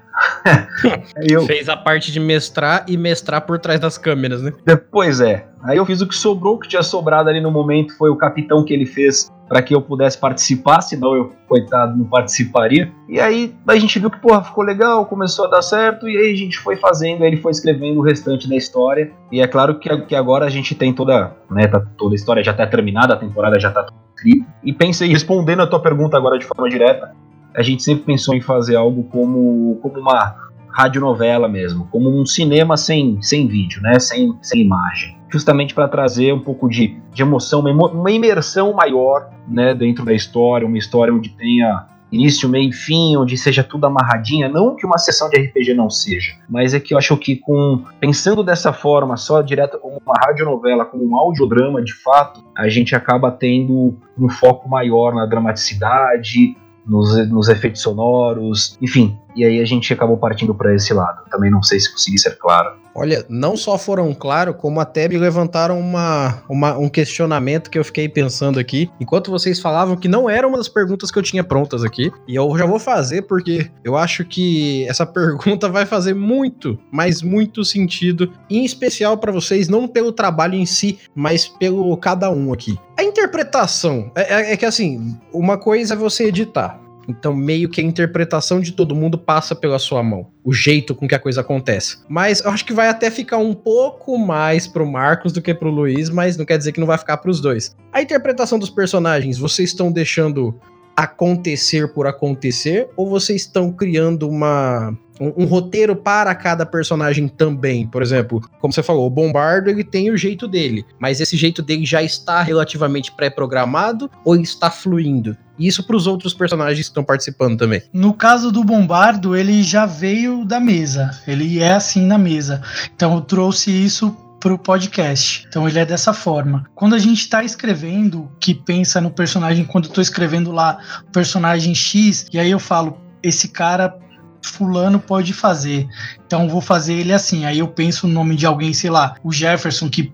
Eu... 1.22 1.44
Fez 1.46 1.68
a 1.68 1.76
parte 1.76 2.12
de 2.12 2.20
mestrar 2.20 2.84
e 2.88 2.96
mestrar 2.96 3.42
por 3.42 3.58
trás 3.58 3.80
das 3.80 3.98
câmeras, 3.98 4.42
né? 4.42 4.52
Pois 4.90 5.20
é. 5.20 5.46
Aí 5.62 5.78
eu 5.78 5.86
fiz 5.86 6.00
o 6.00 6.06
que 6.06 6.14
sobrou, 6.14 6.54
o 6.54 6.58
que 6.58 6.68
tinha 6.68 6.82
sobrado 6.82 7.28
ali 7.28 7.40
no 7.40 7.50
momento 7.50 7.96
foi 7.96 8.10
o 8.10 8.16
capitão 8.16 8.64
que 8.64 8.72
ele 8.72 8.86
fez 8.86 9.30
para 9.48 9.62
que 9.62 9.74
eu 9.74 9.80
pudesse 9.80 10.18
participar, 10.18 10.80
senão 10.80 11.14
eu, 11.14 11.32
coitado, 11.48 11.96
não 11.96 12.04
participaria. 12.04 12.92
E 13.08 13.20
aí 13.20 13.54
a 13.66 13.76
gente 13.76 13.98
viu 13.98 14.10
que, 14.10 14.18
porra, 14.18 14.42
ficou 14.42 14.64
legal, 14.64 15.06
começou 15.06 15.46
a 15.46 15.48
dar 15.48 15.62
certo, 15.62 16.08
e 16.08 16.16
aí 16.16 16.32
a 16.32 16.36
gente 16.36 16.58
foi 16.58 16.76
fazendo, 16.76 17.24
ele 17.24 17.36
foi 17.36 17.52
escrevendo 17.52 17.98
o 18.00 18.02
restante 18.02 18.48
da 18.48 18.56
história. 18.56 19.12
E 19.30 19.40
é 19.40 19.46
claro 19.46 19.78
que, 19.78 19.96
que 20.02 20.16
agora 20.16 20.46
a 20.46 20.50
gente 20.50 20.74
tem 20.74 20.92
toda, 20.92 21.32
né, 21.50 21.66
tá, 21.68 21.80
toda 21.96 22.14
a 22.14 22.16
história 22.16 22.42
já 22.42 22.52
tá 22.52 22.66
terminada, 22.66 23.14
a 23.14 23.16
temporada 23.16 23.58
já 23.58 23.70
tá 23.70 23.86
escrita. 24.16 24.46
E 24.64 24.72
pensei, 24.72 25.08
respondendo 25.08 25.62
a 25.62 25.66
tua 25.66 25.80
pergunta 25.80 26.16
agora 26.16 26.38
de 26.38 26.44
forma 26.44 26.68
direta, 26.68 27.14
a 27.56 27.62
gente 27.62 27.82
sempre 27.82 28.04
pensou 28.04 28.34
em 28.34 28.40
fazer 28.40 28.76
algo 28.76 29.04
como, 29.04 29.78
como 29.80 29.98
uma 29.98 30.46
radionovela 30.68 31.48
mesmo, 31.48 31.88
como 31.90 32.10
um 32.10 32.26
cinema 32.26 32.76
sem, 32.76 33.20
sem 33.22 33.48
vídeo, 33.48 33.80
né? 33.80 33.98
sem, 33.98 34.36
sem 34.42 34.60
imagem. 34.60 35.16
Justamente 35.30 35.74
para 35.74 35.88
trazer 35.88 36.32
um 36.34 36.40
pouco 36.40 36.68
de, 36.68 37.00
de 37.12 37.22
emoção, 37.22 37.60
uma, 37.60 37.90
uma 37.90 38.10
imersão 38.10 38.74
maior 38.74 39.30
né, 39.48 39.74
dentro 39.74 40.04
da 40.04 40.12
história, 40.12 40.66
uma 40.66 40.76
história 40.76 41.12
onde 41.12 41.30
tenha 41.30 41.86
início, 42.12 42.48
meio 42.48 42.70
e 42.70 42.72
fim, 42.72 43.16
onde 43.16 43.36
seja 43.36 43.64
tudo 43.64 43.86
amarradinha, 43.86 44.48
não 44.48 44.76
que 44.76 44.86
uma 44.86 44.98
sessão 44.98 45.28
de 45.28 45.38
RPG 45.38 45.74
não 45.74 45.90
seja, 45.90 46.36
mas 46.48 46.72
é 46.72 46.78
que 46.78 46.94
eu 46.94 46.98
acho 46.98 47.16
que 47.16 47.36
com 47.36 47.82
pensando 47.98 48.44
dessa 48.44 48.72
forma, 48.72 49.16
só 49.16 49.42
direto 49.42 49.78
como 49.78 50.00
uma 50.04 50.14
radionovela, 50.24 50.84
como 50.84 51.04
um 51.04 51.16
audiodrama 51.16 51.82
de 51.82 51.92
fato, 51.94 52.44
a 52.56 52.68
gente 52.68 52.94
acaba 52.94 53.30
tendo 53.30 53.98
um 54.16 54.28
foco 54.28 54.68
maior 54.68 55.14
na 55.14 55.26
dramaticidade, 55.26 56.56
nos, 56.86 57.28
nos 57.28 57.48
efeitos 57.48 57.82
sonoros, 57.82 58.76
enfim. 58.80 59.18
E 59.36 59.44
aí 59.44 59.60
a 59.60 59.64
gente 59.66 59.92
acabou 59.92 60.16
partindo 60.16 60.54
para 60.54 60.74
esse 60.74 60.94
lado. 60.94 61.22
Também 61.30 61.50
não 61.50 61.62
sei 61.62 61.78
se 61.78 61.92
consegui 61.92 62.18
ser 62.18 62.38
claro. 62.38 62.74
Olha, 62.94 63.26
não 63.28 63.58
só 63.58 63.76
foram 63.76 64.14
claros, 64.14 64.56
como 64.56 64.80
até 64.80 65.06
me 65.06 65.18
levantaram 65.18 65.78
uma, 65.78 66.42
uma, 66.48 66.78
um 66.78 66.88
questionamento 66.88 67.70
que 67.70 67.78
eu 67.78 67.84
fiquei 67.84 68.08
pensando 68.08 68.58
aqui, 68.58 68.90
enquanto 68.98 69.30
vocês 69.30 69.60
falavam 69.60 69.96
que 69.96 70.08
não 70.08 70.30
era 70.30 70.48
uma 70.48 70.56
das 70.56 70.68
perguntas 70.68 71.10
que 71.10 71.18
eu 71.18 71.22
tinha 71.22 71.44
prontas 71.44 71.84
aqui. 71.84 72.10
E 72.26 72.34
eu 72.34 72.56
já 72.56 72.64
vou 72.64 72.78
fazer 72.78 73.22
porque 73.22 73.70
eu 73.84 73.98
acho 73.98 74.24
que 74.24 74.88
essa 74.88 75.04
pergunta 75.06 75.68
vai 75.68 75.84
fazer 75.84 76.14
muito, 76.14 76.78
mas 76.90 77.20
muito 77.20 77.62
sentido, 77.66 78.32
em 78.48 78.64
especial 78.64 79.18
para 79.18 79.30
vocês, 79.30 79.68
não 79.68 79.86
pelo 79.86 80.10
trabalho 80.10 80.54
em 80.54 80.64
si, 80.64 80.98
mas 81.14 81.46
pelo 81.46 81.94
cada 81.98 82.30
um 82.30 82.50
aqui. 82.50 82.78
A 82.96 83.04
interpretação 83.04 84.10
é, 84.14 84.22
é, 84.22 84.52
é 84.52 84.56
que 84.56 84.64
assim, 84.64 85.18
uma 85.30 85.58
coisa 85.58 85.92
é 85.92 85.96
você 85.96 86.24
editar. 86.28 86.80
Então, 87.08 87.34
meio 87.34 87.68
que 87.68 87.80
a 87.80 87.84
interpretação 87.84 88.60
de 88.60 88.72
todo 88.72 88.94
mundo 88.94 89.16
passa 89.16 89.54
pela 89.54 89.78
sua 89.78 90.02
mão. 90.02 90.28
O 90.44 90.52
jeito 90.52 90.94
com 90.94 91.06
que 91.06 91.14
a 91.14 91.18
coisa 91.18 91.40
acontece. 91.40 91.98
Mas 92.08 92.40
eu 92.40 92.50
acho 92.50 92.64
que 92.64 92.72
vai 92.72 92.88
até 92.88 93.10
ficar 93.10 93.38
um 93.38 93.54
pouco 93.54 94.18
mais 94.18 94.66
pro 94.66 94.90
Marcos 94.90 95.32
do 95.32 95.42
que 95.42 95.54
pro 95.54 95.70
Luiz, 95.70 96.10
mas 96.10 96.36
não 96.36 96.44
quer 96.44 96.58
dizer 96.58 96.72
que 96.72 96.80
não 96.80 96.86
vai 96.86 96.98
ficar 96.98 97.16
pros 97.18 97.40
dois. 97.40 97.74
A 97.92 98.02
interpretação 98.02 98.58
dos 98.58 98.70
personagens, 98.70 99.38
vocês 99.38 99.70
estão 99.70 99.90
deixando 99.92 100.54
acontecer 100.96 101.92
por 101.92 102.06
acontecer 102.06 102.88
ou 102.96 103.08
vocês 103.08 103.42
estão 103.42 103.70
criando 103.70 104.26
uma 104.26 104.96
um, 105.20 105.42
um, 105.42 105.44
roteiro 105.44 105.94
para 105.94 106.34
cada 106.34 106.64
personagem 106.64 107.28
também. 107.28 107.86
Por 107.86 108.02
exemplo, 108.02 108.40
como 108.60 108.72
você 108.72 108.82
falou, 108.82 109.06
o 109.06 109.10
Bombardo 109.10 109.68
ele 109.68 109.84
tem 109.84 110.10
o 110.10 110.16
jeito 110.16 110.48
dele, 110.48 110.84
mas 110.98 111.20
esse 111.20 111.36
jeito 111.36 111.62
dele 111.62 111.84
já 111.84 112.02
está 112.02 112.42
relativamente 112.42 113.12
pré-programado 113.12 114.10
ou 114.24 114.36
está 114.36 114.70
fluindo? 114.70 115.36
Isso 115.58 115.84
para 115.84 115.96
os 115.96 116.06
outros 116.06 116.34
personagens 116.34 116.86
que 116.86 116.90
estão 116.90 117.04
participando 117.04 117.56
também. 117.56 117.82
No 117.92 118.12
caso 118.12 118.52
do 118.52 118.62
Bombardo, 118.62 119.36
ele 119.36 119.62
já 119.62 119.86
veio 119.86 120.44
da 120.44 120.60
mesa. 120.60 121.10
Ele 121.26 121.60
é 121.60 121.72
assim 121.72 122.06
na 122.06 122.18
mesa. 122.18 122.62
Então 122.94 123.14
eu 123.14 123.20
trouxe 123.20 123.70
isso 123.70 124.16
pro 124.40 124.58
podcast. 124.58 125.46
Então 125.48 125.68
ele 125.68 125.78
é 125.78 125.84
dessa 125.84 126.12
forma. 126.12 126.66
Quando 126.74 126.94
a 126.94 126.98
gente 126.98 127.20
está 127.20 127.42
escrevendo, 127.42 128.30
que 128.38 128.54
pensa 128.54 129.00
no 129.00 129.10
personagem, 129.10 129.64
quando 129.64 129.86
eu 129.86 129.92
tô 129.92 130.00
escrevendo 130.00 130.52
lá 130.52 130.78
o 131.08 131.10
personagem 131.10 131.74
X, 131.74 132.26
e 132.32 132.38
aí 132.38 132.50
eu 132.50 132.58
falo, 132.58 133.00
esse 133.22 133.48
cara 133.48 133.98
fulano 134.42 134.98
pode 134.98 135.32
fazer. 135.32 135.88
Então 136.26 136.48
vou 136.48 136.60
fazer 136.60 136.94
ele 136.94 137.12
assim. 137.12 137.44
Aí 137.44 137.58
eu 137.58 137.68
penso 137.68 138.06
o 138.06 138.10
nome 138.10 138.36
de 138.36 138.46
alguém, 138.46 138.72
sei 138.72 138.90
lá, 138.90 139.16
o 139.24 139.32
Jefferson 139.32 139.88
que 139.88 140.12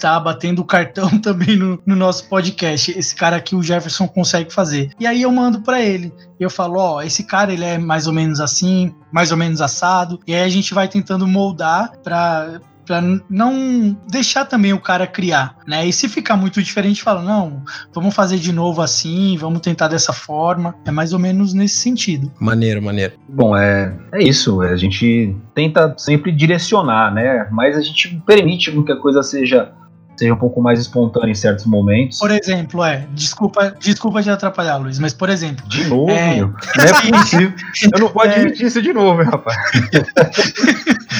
tá 0.00 0.18
batendo 0.18 0.64
cartão 0.64 1.16
também 1.20 1.56
no, 1.56 1.80
no, 1.86 1.96
nosso 1.96 2.28
podcast. 2.28 2.96
Esse 2.98 3.14
cara 3.14 3.36
aqui 3.36 3.54
o 3.54 3.62
Jefferson 3.62 4.08
consegue 4.08 4.52
fazer. 4.52 4.90
E 4.98 5.06
aí 5.06 5.22
eu 5.22 5.30
mando 5.30 5.60
para 5.62 5.80
ele. 5.80 6.12
Eu 6.40 6.50
falo, 6.50 6.78
ó, 6.78 6.96
oh, 6.96 7.02
esse 7.02 7.24
cara 7.24 7.52
ele 7.52 7.64
é 7.64 7.78
mais 7.78 8.06
ou 8.06 8.12
menos 8.12 8.40
assim, 8.40 8.94
mais 9.12 9.30
ou 9.30 9.36
menos 9.36 9.60
assado. 9.60 10.18
E 10.26 10.34
aí 10.34 10.42
a 10.42 10.48
gente 10.48 10.74
vai 10.74 10.88
tentando 10.88 11.26
moldar 11.26 11.92
para 12.02 12.60
para 12.86 13.02
não 13.28 13.96
deixar 14.08 14.44
também 14.44 14.72
o 14.72 14.80
cara 14.80 15.06
criar, 15.06 15.56
né? 15.66 15.86
E 15.86 15.92
se 15.92 16.08
ficar 16.08 16.36
muito 16.36 16.62
diferente, 16.62 17.02
fala, 17.02 17.22
não, 17.22 17.62
vamos 17.94 18.14
fazer 18.14 18.38
de 18.38 18.52
novo 18.52 18.82
assim, 18.82 19.36
vamos 19.36 19.60
tentar 19.60 19.88
dessa 19.88 20.12
forma. 20.12 20.74
É 20.84 20.90
mais 20.90 21.12
ou 21.12 21.18
menos 21.18 21.52
nesse 21.54 21.76
sentido. 21.76 22.30
Maneiro, 22.40 22.82
maneiro. 22.82 23.14
Bom, 23.28 23.56
é, 23.56 23.94
é 24.12 24.22
isso. 24.22 24.60
A 24.62 24.76
gente 24.76 25.34
tenta 25.54 25.94
sempre 25.96 26.32
direcionar, 26.32 27.12
né? 27.12 27.48
Mas 27.50 27.76
a 27.76 27.80
gente 27.80 28.20
permite 28.26 28.70
que 28.82 28.92
a 28.92 28.96
coisa 28.96 29.22
seja 29.22 29.72
seja 30.16 30.34
um 30.34 30.36
pouco 30.36 30.60
mais 30.60 30.78
espontâneo 30.78 31.30
em 31.30 31.34
certos 31.34 31.64
momentos. 31.64 32.18
Por 32.18 32.30
exemplo, 32.30 32.84
é, 32.84 33.06
desculpa, 33.12 33.74
desculpa 33.80 34.22
de 34.22 34.30
atrapalhar, 34.30 34.76
Luiz, 34.76 34.98
mas 34.98 35.12
por 35.12 35.28
exemplo. 35.28 35.66
De 35.68 35.84
novo, 35.84 36.10
é... 36.10 36.36
meu. 36.36 36.48
Não 36.48 36.84
é 36.84 36.92
possível. 37.10 37.52
Eu 37.92 38.00
não 38.00 38.08
posso 38.08 38.28
é... 38.28 38.36
admitir 38.36 38.66
isso 38.66 38.82
de 38.82 38.92
novo, 38.92 39.22
rapaz. 39.22 39.56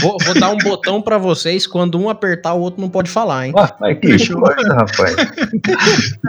vou, 0.00 0.16
vou, 0.24 0.34
dar 0.34 0.50
um 0.50 0.58
botão 0.58 1.00
para 1.00 1.18
vocês, 1.18 1.66
quando 1.66 1.98
um 1.98 2.08
apertar, 2.08 2.54
o 2.54 2.60
outro 2.60 2.80
não 2.80 2.88
pode 2.88 3.10
falar, 3.10 3.46
hein? 3.46 3.52
Ah, 3.56 3.74
mas 3.80 3.98
que 3.98 4.32
coisa, 4.34 4.74
rapaz. 4.74 5.16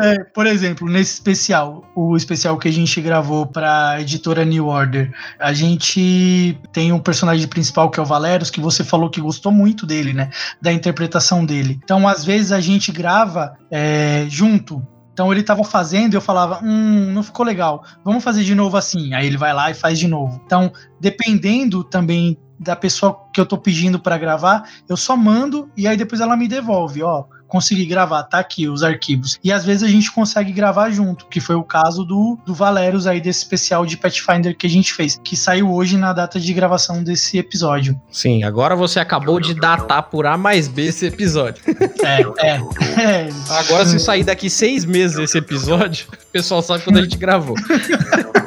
É, 0.01 0.23
por 0.33 0.47
exemplo, 0.47 0.87
nesse 0.87 1.13
especial, 1.13 1.83
o 1.95 2.15
especial 2.15 2.57
que 2.57 2.67
a 2.67 2.71
gente 2.71 2.99
gravou 3.01 3.45
pra 3.45 3.97
editora 3.99 4.45
New 4.45 4.67
Order, 4.67 5.11
a 5.39 5.53
gente 5.53 6.57
tem 6.71 6.91
um 6.91 6.99
personagem 6.99 7.47
principal 7.47 7.89
que 7.89 7.99
é 7.99 8.03
o 8.03 8.05
Valeros, 8.05 8.49
que 8.49 8.61
você 8.61 8.83
falou 8.83 9.09
que 9.09 9.21
gostou 9.21 9.51
muito 9.51 9.85
dele, 9.85 10.13
né? 10.13 10.29
Da 10.61 10.71
interpretação 10.71 11.45
dele. 11.45 11.79
Então, 11.83 12.07
às 12.07 12.23
vezes, 12.23 12.52
a 12.53 12.61
gente 12.61 12.91
grava 12.91 13.57
é, 13.69 14.25
junto. 14.29 14.85
Então 15.11 15.31
ele 15.31 15.41
estava 15.41 15.63
fazendo 15.63 16.13
e 16.13 16.17
eu 16.17 16.21
falava, 16.21 16.59
hum, 16.63 17.11
não 17.11 17.21
ficou 17.21 17.45
legal, 17.45 17.83
vamos 18.03 18.23
fazer 18.23 18.43
de 18.43 18.55
novo 18.55 18.75
assim. 18.77 19.13
Aí 19.13 19.27
ele 19.27 19.37
vai 19.37 19.53
lá 19.53 19.69
e 19.69 19.75
faz 19.75 19.99
de 19.99 20.07
novo. 20.07 20.41
Então, 20.45 20.71
dependendo 20.99 21.83
também 21.83 22.37
da 22.59 22.75
pessoa 22.75 23.19
que 23.31 23.39
eu 23.39 23.45
tô 23.45 23.57
pedindo 23.57 23.99
para 23.99 24.17
gravar, 24.17 24.67
eu 24.89 24.97
só 24.97 25.15
mando 25.15 25.69
e 25.77 25.87
aí 25.87 25.97
depois 25.97 26.21
ela 26.21 26.35
me 26.35 26.47
devolve, 26.47 27.03
ó, 27.03 27.25
consegui 27.53 27.85
gravar, 27.85 28.23
tá 28.23 28.39
aqui 28.39 28.67
os 28.67 28.81
arquivos. 28.81 29.39
E 29.43 29.51
às 29.51 29.63
vezes 29.63 29.83
a 29.83 29.87
gente 29.87 30.11
consegue 30.11 30.51
gravar 30.51 30.89
junto, 30.89 31.27
que 31.27 31.39
foi 31.39 31.53
o 31.55 31.63
caso 31.63 32.03
do, 32.03 32.35
do 32.43 32.51
Valerius 32.51 33.05
aí 33.05 33.21
desse 33.21 33.43
especial 33.43 33.85
de 33.85 33.95
Pathfinder 33.95 34.57
que 34.57 34.65
a 34.65 34.69
gente 34.69 34.91
fez, 34.91 35.21
que 35.23 35.37
saiu 35.37 35.71
hoje 35.71 35.95
na 35.95 36.13
data 36.13 36.39
de 36.39 36.51
gravação 36.51 37.03
desse 37.03 37.37
episódio. 37.37 37.99
Sim, 38.09 38.43
agora 38.43 38.75
você 38.75 38.99
acabou 38.99 39.39
de 39.39 39.53
datar 39.53 40.01
por 40.01 40.25
A 40.25 40.35
mais 40.35 40.67
B 40.67 40.85
esse 40.85 41.05
episódio. 41.05 41.63
É, 42.03 42.21
é. 42.45 42.55
é. 43.01 43.29
Agora 43.49 43.85
se 43.85 43.97
sair 43.97 44.23
daqui 44.23 44.49
seis 44.49 44.83
meses 44.83 45.17
esse 45.17 45.37
episódio, 45.37 46.07
o 46.11 46.31
pessoal 46.31 46.61
sabe 46.61 46.83
quando 46.83 46.97
a 46.97 47.01
gente 47.01 47.17
gravou. 47.17 47.55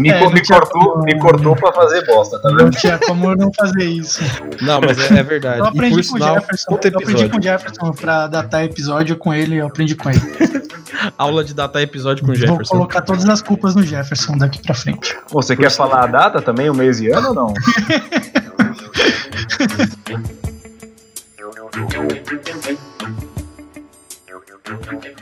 Me, 0.00 0.08
é, 0.08 0.30
me 0.30 0.46
cortou, 0.46 0.92
como... 0.92 1.04
me 1.04 1.18
cortou 1.18 1.54
pra 1.54 1.72
fazer 1.72 2.06
bosta, 2.06 2.38
tá 2.38 2.48
vendo? 2.48 2.62
Não 2.62 2.70
tinha 2.70 2.98
como 2.98 3.36
não 3.36 3.52
fazer 3.52 3.84
isso. 3.84 4.22
Não, 4.62 4.80
mas 4.80 4.98
é, 5.10 5.18
é 5.18 5.22
verdade. 5.22 5.58
Eu 5.58 5.66
aprendi 5.66 6.08
com 6.08 6.16
o 6.16 6.18
Jefferson. 6.18 6.70
Eu 6.70 6.76
aprendi 6.76 7.28
com 7.28 7.38
o 7.38 7.42
Jefferson 7.42 7.92
pra 7.92 8.26
datar 8.26 8.64
episódio 8.64 9.16
com 9.16 9.34
ele, 9.34 9.56
eu 9.56 9.66
aprendi 9.66 9.94
com 9.94 10.08
ele. 10.08 10.20
Aula 11.16 11.44
de 11.44 11.54
datar 11.54 11.82
episódio 11.82 12.24
com 12.24 12.32
o 12.32 12.34
Jefferson. 12.34 12.76
Vou 12.76 12.86
colocar 12.86 13.02
todas 13.02 13.28
as 13.28 13.42
culpas 13.42 13.74
no 13.74 13.82
Jefferson 13.82 14.38
daqui 14.38 14.62
pra 14.62 14.74
frente. 14.74 15.16
Você 15.30 15.54
quer 15.54 15.70
falar 15.70 16.04
a 16.04 16.06
data 16.06 16.40
também, 16.40 16.70
o 16.70 16.74
mês 16.74 17.00
e 17.00 17.10
ano 17.10 17.28
ou 17.28 17.34
não? 17.34 17.54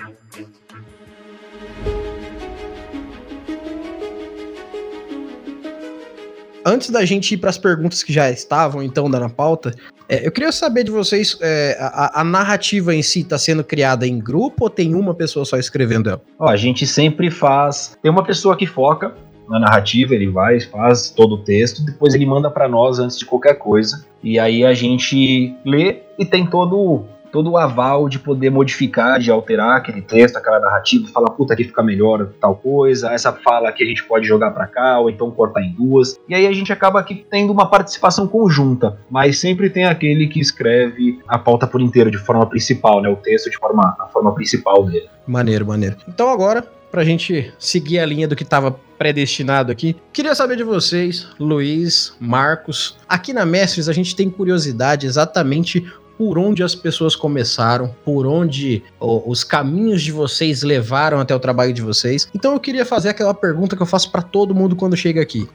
antes 6.69 6.91
da 6.91 7.05
gente 7.05 7.35
ir 7.35 7.39
para 7.39 7.51
as 7.51 7.59
perguntas 7.59 8.03
que 8.03 8.13
já 8.13 8.31
estavam 8.31 8.83
então 8.83 9.11
dando 9.11 9.25
a 9.25 9.29
pauta, 9.29 9.75
é, 10.09 10.27
eu 10.27 10.31
queria 10.31 10.53
saber 10.53 10.85
de 10.85 10.91
vocês, 10.91 11.37
é, 11.41 11.77
a, 11.81 12.21
a, 12.21 12.25
narrativa 12.25 12.95
em 12.95 13.03
si 13.03 13.21
está 13.21 13.39
sendo 13.39 13.65
criada 13.65 14.07
em 14.07 14.19
grupo 14.19 14.65
ou 14.65 14.71
tem 14.71 14.95
uma 14.95 15.15
pessoa 15.15 15.45
só 15.45 15.57
escrevendo 15.59 16.09
ela? 16.09 16.21
Ó, 16.39 16.49
a 16.49 16.57
gente 16.57 16.87
sempre 16.87 17.31
faz. 17.31 17.97
Tem 18.03 18.11
uma 18.11 18.25
pessoa 18.25 18.57
que 18.57 18.67
foca 18.67 19.15
na 19.49 19.59
narrativa, 19.59 20.15
ele 20.15 20.29
vai, 20.29 20.61
faz 20.61 21.11
todo 21.11 21.37
o 21.37 21.39
texto, 21.39 21.85
depois 21.85 22.15
ele 22.15 22.27
manda 22.27 22.51
para 22.51 22.69
nós 22.69 22.99
antes 22.99 23.19
de 23.19 23.25
qualquer 23.25 23.55
coisa. 23.55 24.05
E 24.23 24.39
aí 24.39 24.65
a 24.65 24.75
gente 24.75 25.55
lê 25.65 26.03
e 26.19 26.25
tem 26.25 26.47
todo 26.47 27.05
todo 27.33 27.51
o 27.51 27.57
aval 27.57 28.09
de 28.09 28.19
poder 28.19 28.51
modificar, 28.51 29.19
de 29.19 29.31
alterar 29.31 29.77
aquele 29.77 30.03
texto, 30.03 30.37
aquela 30.37 30.61
narrativa, 30.61 31.09
falar, 31.09 31.31
puta, 31.31 31.55
aqui 31.55 31.65
fica 31.65 31.83
melhor 31.83 32.29
tal 32.41 32.57
coisa, 32.57 33.13
essa 33.13 33.33
fala 33.33 33.69
aqui 33.69 33.83
a 33.83 33.87
gente 33.87 34.05
pode 34.05 34.27
jogar 34.27 34.51
para 34.51 34.67
cá, 34.67 34.99
ou 34.99 35.11
então 35.11 35.31
cortar 35.31 35.63
em 35.63 35.73
duas. 35.73 36.19
E 36.29 36.35
aí 36.35 36.47
a 36.47 36.53
gente 36.53 36.73
acaba 36.73 37.01
aqui 37.01 37.27
tendo 37.31 37.53
uma 37.53 37.69
participação 37.69 38.27
conjunta, 38.27 38.99
mas 39.11 39.39
sempre 39.39 39.71
tem 39.71 39.85
aquele 39.85 40.27
que 40.27 40.41
escreve 40.41 41.21
a 41.29 41.39
pauta 41.39 41.67
por 41.67 41.81
inteiro, 41.81 42.11
de 42.11 42.19
forma 42.19 42.47
principal, 42.47 43.01
né? 43.01 43.09
O 43.09 43.17
texto 43.17 43.51
de 43.51 43.59
forma, 43.59 43.97
a 43.99 44.07
forma 44.07 44.35
principal 44.35 44.85
dele. 44.85 45.09
Maneiro, 45.27 45.67
maneiro. 45.67 45.97
Então 46.09 46.31
agora, 46.31 46.65
pra 46.91 47.05
gente 47.05 47.53
seguir 47.59 47.99
a 47.99 48.07
linha 48.07 48.27
do 48.27 48.37
que 48.37 48.45
tava 48.45 48.73
predestinado 48.99 49.71
aqui. 49.71 49.97
Queria 50.13 50.35
saber 50.35 50.57
de 50.57 50.65
vocês, 50.65 51.29
Luiz, 51.39 52.17
Marcos. 52.19 52.97
Aqui 53.09 53.33
na 53.33 53.47
Mestres 53.47 53.89
a 53.89 53.93
gente 53.93 54.17
tem 54.17 54.29
curiosidade 54.29 55.07
exatamente 55.07 55.87
por 56.19 56.37
onde 56.37 56.65
as 56.65 56.75
pessoas 56.75 57.15
começaram, 57.15 57.95
por 58.05 58.27
onde 58.27 58.83
os 59.01 59.45
caminhos 59.45 60.03
de 60.03 60.11
vocês 60.11 60.65
levaram 60.65 61.21
até 61.21 61.33
o 61.33 61.39
trabalho 61.39 61.73
de 61.73 61.81
vocês. 61.81 62.29
Então 62.35 62.53
eu 62.55 62.61
queria 62.61 62.85
fazer 62.85 63.11
aquela 63.11 63.33
pergunta 63.33 63.77
que 63.77 63.83
eu 63.83 63.87
faço 63.87 64.11
para 64.11 64.21
todo 64.21 64.53
mundo 64.53 64.75
quando 64.75 64.97
chega 64.97 65.23
aqui. 65.23 65.49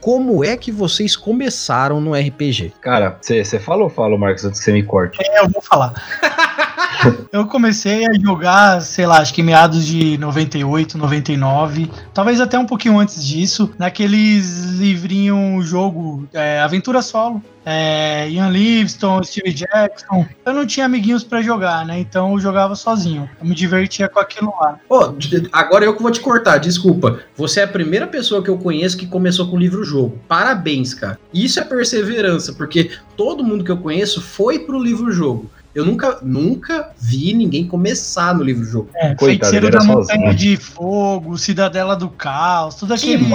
Como 0.00 0.44
é 0.44 0.56
que 0.56 0.70
vocês 0.70 1.16
começaram 1.16 2.00
no 2.00 2.12
RPG? 2.14 2.74
Cara, 2.80 3.18
você 3.20 3.58
falou, 3.58 3.88
fala, 3.88 4.16
Marcos, 4.16 4.44
antes 4.44 4.60
que 4.60 4.64
você 4.66 4.72
me 4.72 4.82
corte. 4.82 5.18
É, 5.20 5.40
eu 5.40 5.48
vou 5.48 5.62
falar. 5.62 5.94
eu 7.32 7.46
comecei 7.46 8.06
a 8.06 8.14
jogar, 8.14 8.80
sei 8.82 9.06
lá, 9.06 9.18
acho 9.18 9.34
que 9.34 9.42
meados 9.42 9.84
de 9.84 10.18
98, 10.18 10.98
99, 10.98 11.90
talvez 12.12 12.40
até 12.40 12.58
um 12.58 12.66
pouquinho 12.66 12.98
antes 12.98 13.24
disso, 13.24 13.70
naqueles 13.78 14.64
livrinho 14.78 15.60
jogo 15.62 16.28
é, 16.32 16.60
Aventura 16.60 17.02
Solo. 17.02 17.42
É, 17.66 18.28
Ian 18.28 18.50
Livingstone, 18.50 19.24
Steve 19.24 19.52
Jackson. 19.52 20.26
Eu 20.44 20.52
não 20.52 20.66
tinha 20.66 20.84
amiguinhos 20.84 21.24
para 21.24 21.40
jogar, 21.40 21.86
né? 21.86 21.98
Então 21.98 22.32
eu 22.32 22.38
jogava 22.38 22.74
sozinho. 22.74 23.28
Eu 23.40 23.46
me 23.46 23.54
divertia 23.54 24.08
com 24.08 24.20
aquilo 24.20 24.52
lá. 24.60 24.78
Oh, 24.88 25.14
agora 25.50 25.84
eu 25.84 25.96
que 25.96 26.02
vou 26.02 26.10
te 26.10 26.20
cortar, 26.20 26.58
desculpa. 26.58 27.20
Você 27.36 27.60
é 27.60 27.64
a 27.64 27.68
primeira 27.68 28.06
pessoa 28.06 28.42
que 28.42 28.50
eu 28.50 28.58
conheço 28.58 28.98
que 28.98 29.06
começou 29.06 29.48
com 29.48 29.56
livro-jogo. 29.56 30.18
Parabéns, 30.28 30.92
cara. 30.92 31.18
Isso 31.32 31.58
é 31.58 31.64
perseverança, 31.64 32.52
porque 32.52 32.90
todo 33.16 33.44
mundo 33.44 33.64
que 33.64 33.70
eu 33.70 33.78
conheço 33.78 34.20
foi 34.20 34.58
pro 34.58 34.82
livro-jogo. 34.82 35.50
Eu 35.74 35.84
nunca, 35.84 36.18
nunca 36.22 36.90
vi 36.98 37.34
ninguém 37.34 37.66
começar 37.66 38.34
no 38.34 38.44
livro-jogo. 38.44 38.90
É, 38.94 39.14
Coitado, 39.14 39.50
Feiticeiro 39.50 39.70
da 39.70 39.82
Montanha 39.82 40.32
de 40.32 40.56
Fogo, 40.56 41.36
Cidadela 41.36 41.96
do 41.96 42.08
Caos, 42.08 42.76
tudo 42.76 42.94
aqueles, 42.94 43.28